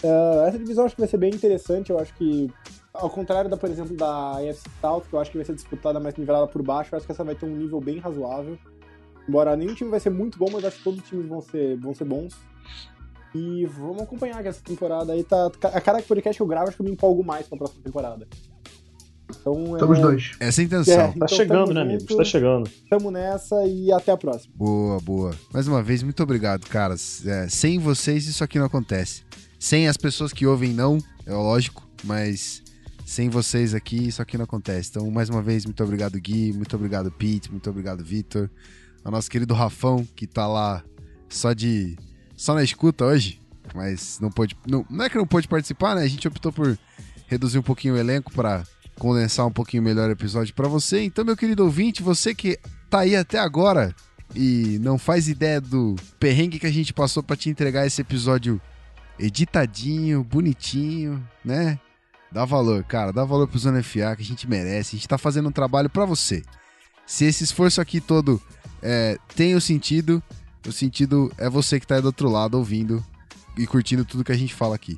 Ah, 0.04 0.44
essa 0.48 0.58
divisão 0.58 0.84
acho 0.84 0.94
que 0.94 1.00
vai 1.00 1.08
ser 1.08 1.18
bem 1.18 1.30
interessante, 1.30 1.90
eu 1.90 1.98
acho 1.98 2.14
que, 2.14 2.50
ao 2.94 3.10
contrário 3.10 3.50
da, 3.50 3.56
por 3.56 3.68
exemplo, 3.68 3.96
da 3.96 4.32
AFC 4.38 4.62
South, 4.80 5.02
que 5.08 5.14
eu 5.14 5.20
acho 5.20 5.30
que 5.30 5.36
vai 5.38 5.44
ser 5.44 5.54
disputada 5.54 5.98
mais 6.00 6.14
nivelada 6.16 6.46
por 6.46 6.62
baixo, 6.62 6.90
eu 6.94 6.96
acho 6.96 7.06
que 7.06 7.12
essa 7.12 7.24
vai 7.24 7.34
ter 7.34 7.46
um 7.46 7.54
nível 7.56 7.80
bem 7.80 7.98
razoável. 7.98 8.56
Embora 9.28 9.56
nenhum 9.56 9.74
time 9.74 9.90
vai 9.90 10.00
ser 10.00 10.10
muito 10.10 10.38
bom, 10.38 10.46
mas 10.52 10.64
acho 10.64 10.78
que 10.78 10.84
todos 10.84 11.00
os 11.00 11.09
times 11.09 11.26
vão 11.28 11.40
ser, 11.42 11.76
vão 11.76 11.94
ser 11.94 12.05
bons. 12.05 12.34
E 13.34 13.66
vamos 13.66 14.02
acompanhar 14.02 14.40
que 14.42 14.48
essa 14.48 14.62
temporada 14.62 15.12
aí 15.12 15.22
tá. 15.22 15.50
A 15.64 15.80
cada 15.80 16.00
podcast 16.02 16.36
que 16.38 16.42
eu 16.42 16.46
gravo, 16.46 16.68
acho 16.68 16.76
que 16.76 16.82
eu 16.82 16.86
me 16.86 16.92
empolgo 16.92 17.22
mais 17.22 17.46
pra 17.46 17.59
próxima 17.59 17.82
temporada. 17.84 18.26
Então, 19.30 19.76
é, 19.76 19.78
Somos 19.78 19.98
dois. 19.98 20.30
Essa 20.40 20.60
é 20.60 20.62
a 20.62 20.66
intenção. 20.66 20.94
É. 20.94 21.06
Tá 21.09 21.12
Então, 21.14 21.28
chegando, 21.28 21.74
né, 21.74 21.82
junto. 21.82 21.94
amigo? 21.94 22.16
Tá 22.16 22.24
chegando. 22.24 22.70
tamo 22.88 23.10
nessa 23.10 23.66
e 23.66 23.92
até 23.92 24.10
a 24.12 24.16
próxima. 24.16 24.55
Boa, 24.56 24.98
boa. 25.00 25.34
Mais 25.52 25.68
uma 25.68 25.82
vez, 25.82 26.02
muito 26.02 26.22
obrigado, 26.22 26.66
caras. 26.66 27.24
É, 27.26 27.46
sem 27.50 27.78
vocês, 27.78 28.26
isso 28.26 28.42
aqui 28.42 28.59
não 28.59 28.64
acontece. 28.66 29.22
Sem 29.59 29.86
as 29.88 29.96
pessoas 29.98 30.32
que 30.32 30.46
ouvem, 30.46 30.72
não, 30.72 30.96
é 31.26 31.34
lógico, 31.34 31.86
mas 32.05 32.62
sem 33.05 33.28
vocês 33.28 33.74
aqui, 33.74 34.09
isso 34.09 34.22
aqui 34.22 34.38
não 34.38 34.44
acontece. 34.44 34.88
Então, 34.90 35.10
mais 35.10 35.28
uma 35.28 35.42
vez, 35.42 35.66
muito 35.66 35.82
obrigado, 35.84 36.18
Gui, 36.18 36.52
muito 36.55 36.74
obrigado, 36.76 37.10
Pete, 37.12 37.50
muito 37.50 37.68
obrigado, 37.68 38.02
Vitor. 38.02 38.48
Ao 39.04 39.12
nosso 39.12 39.30
querido 39.30 39.54
Rafão, 39.54 40.06
que 40.16 40.26
tá 40.26 40.46
lá 40.46 40.82
só 41.28 41.52
de. 41.52 41.96
só 42.36 42.54
na 42.54 42.62
escuta 42.62 43.04
hoje, 43.04 43.40
mas 43.74 44.18
não 44.20 44.30
pôde. 44.30 44.56
Não, 44.66 44.84
não 44.88 45.04
é 45.04 45.10
que 45.10 45.16
não 45.16 45.26
pôde 45.26 45.48
participar, 45.48 45.94
né? 45.94 46.02
A 46.02 46.08
gente 46.08 46.26
optou 46.26 46.52
por 46.52 46.78
reduzir 47.26 47.58
um 47.58 47.62
pouquinho 47.62 47.94
o 47.94 47.98
elenco 47.98 48.32
para 48.32 48.64
condensar 48.98 49.46
um 49.46 49.52
pouquinho 49.52 49.82
melhor 49.82 50.08
o 50.08 50.12
episódio 50.12 50.54
para 50.54 50.68
você. 50.68 51.02
Então, 51.02 51.24
meu 51.24 51.36
querido 51.36 51.64
ouvinte, 51.64 52.02
você 52.02 52.34
que 52.34 52.58
tá 52.90 53.00
aí 53.00 53.14
até 53.14 53.38
agora 53.38 53.94
e 54.34 54.78
não 54.80 54.98
faz 54.98 55.28
ideia 55.28 55.60
do 55.60 55.94
perrengue 56.18 56.58
que 56.58 56.66
a 56.66 56.72
gente 56.72 56.92
passou 56.92 57.22
para 57.22 57.36
te 57.36 57.48
entregar 57.48 57.86
esse 57.86 58.00
episódio 58.00 58.60
editadinho, 59.18 60.22
bonitinho, 60.22 61.24
né? 61.44 61.78
Dá 62.30 62.44
valor, 62.44 62.84
cara, 62.84 63.12
dá 63.12 63.24
valor 63.24 63.48
pro 63.48 63.58
Zona 63.58 63.82
FA 63.82 64.14
que 64.16 64.22
a 64.22 64.24
gente 64.24 64.48
merece. 64.48 64.96
A 64.96 64.98
gente 64.98 65.08
tá 65.08 65.16
fazendo 65.16 65.48
um 65.48 65.52
trabalho 65.52 65.88
para 65.88 66.04
você. 66.04 66.42
Se 67.06 67.24
esse 67.24 67.42
esforço 67.42 67.80
aqui 67.80 68.00
todo 68.00 68.40
é, 68.82 69.18
tem 69.34 69.55
o 69.55 69.60
sentido, 69.60 70.22
O 70.66 70.72
sentido 70.72 71.32
é 71.38 71.48
você 71.48 71.80
que 71.80 71.86
tá 71.86 71.96
aí 71.96 72.02
do 72.02 72.06
outro 72.06 72.28
lado 72.28 72.59
ouvindo 72.59 73.05
e 73.56 73.66
curtindo 73.66 74.05
tudo 74.05 74.24
que 74.24 74.32
a 74.32 74.36
gente 74.36 74.55
fala 74.55 74.74
aqui. 74.74 74.96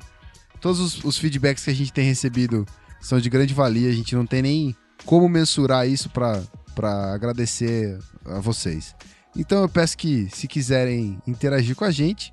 Todos 0.59 0.79
os, 0.79 1.03
os 1.03 1.17
feedbacks 1.17 1.63
que 1.63 1.69
a 1.71 1.75
gente 1.75 1.93
tem 1.93 2.05
recebido 2.05 2.65
são 2.99 3.19
de 3.19 3.29
grande 3.29 3.53
valia, 3.53 3.89
a 3.89 3.93
gente 3.93 4.15
não 4.15 4.25
tem 4.25 4.41
nem 4.41 4.75
como 5.05 5.27
mensurar 5.27 5.87
isso 5.87 6.09
para 6.09 7.13
agradecer 7.13 7.97
a 8.25 8.39
vocês. 8.39 8.95
Então 9.35 9.61
eu 9.61 9.69
peço 9.69 9.97
que, 9.97 10.29
se 10.29 10.47
quiserem 10.47 11.19
interagir 11.25 11.75
com 11.75 11.85
a 11.85 11.91
gente, 11.91 12.31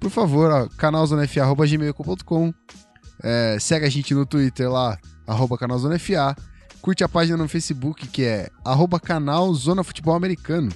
por 0.00 0.10
favor, 0.10 0.68
canalzonefa.gmail.com 0.76 2.52
é, 3.22 3.56
Segue 3.58 3.86
a 3.86 3.88
gente 3.88 4.14
no 4.14 4.26
Twitter 4.26 4.70
lá, 4.70 4.98
arroba 5.26 5.56
canalzonefa. 5.56 6.36
Curte 6.84 7.02
a 7.02 7.08
página 7.08 7.38
no 7.38 7.48
Facebook, 7.48 8.06
que 8.08 8.24
é 8.24 8.50
arroba 8.62 9.00
canal 9.00 9.54
Zona 9.54 9.82
Futebol 9.82 10.14
Americano. 10.14 10.70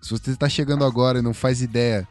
Se 0.00 0.10
você 0.10 0.32
está 0.32 0.48
chegando 0.48 0.84
agora 0.84 1.20
e 1.20 1.22
não 1.22 1.32
faz 1.32 1.62
ideia 1.62 2.04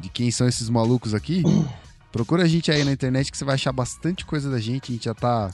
de 0.00 0.08
quem 0.08 0.32
são 0.32 0.48
esses 0.48 0.68
malucos 0.68 1.14
aqui, 1.14 1.44
procura 2.10 2.42
a 2.42 2.48
gente 2.48 2.72
aí 2.72 2.82
na 2.82 2.90
internet 2.90 3.30
que 3.30 3.38
você 3.38 3.44
vai 3.44 3.54
achar 3.54 3.70
bastante 3.70 4.26
coisa 4.26 4.50
da 4.50 4.58
gente. 4.58 4.90
A 4.90 4.94
gente 4.96 5.04
já 5.04 5.14
tá 5.14 5.48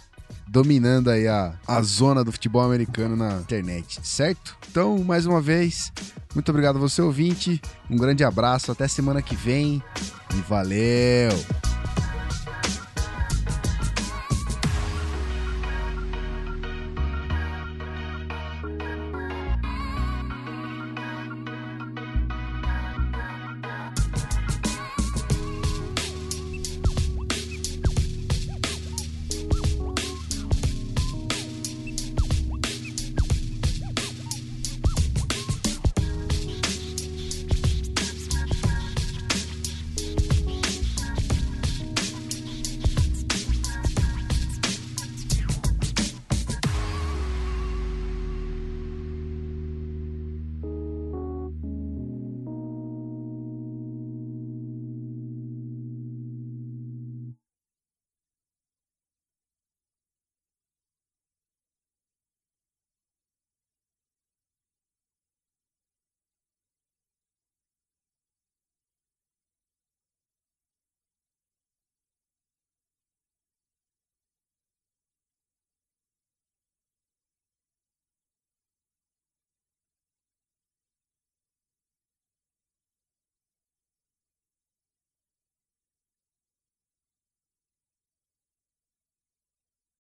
dominando 0.49 1.11
aí 1.11 1.29
a, 1.29 1.53
a 1.67 1.83
zona 1.83 2.25
do 2.25 2.33
futebol 2.33 2.63
americano 2.63 3.15
na 3.15 3.35
internet, 3.35 4.01
certo? 4.03 4.57
Então, 4.71 5.05
mais 5.05 5.27
uma 5.27 5.43
vez, 5.43 5.93
muito 6.35 6.49
obrigado 6.49 6.77
a 6.77 6.81
você 6.81 7.03
ouvinte, 7.03 7.61
um 7.91 7.97
grande 7.99 8.25
abraço, 8.25 8.73
até 8.73 8.89
semana 8.89 9.21
que 9.21 9.37
vem 9.37 9.83
e 10.35 10.41
valeu! 10.49 11.74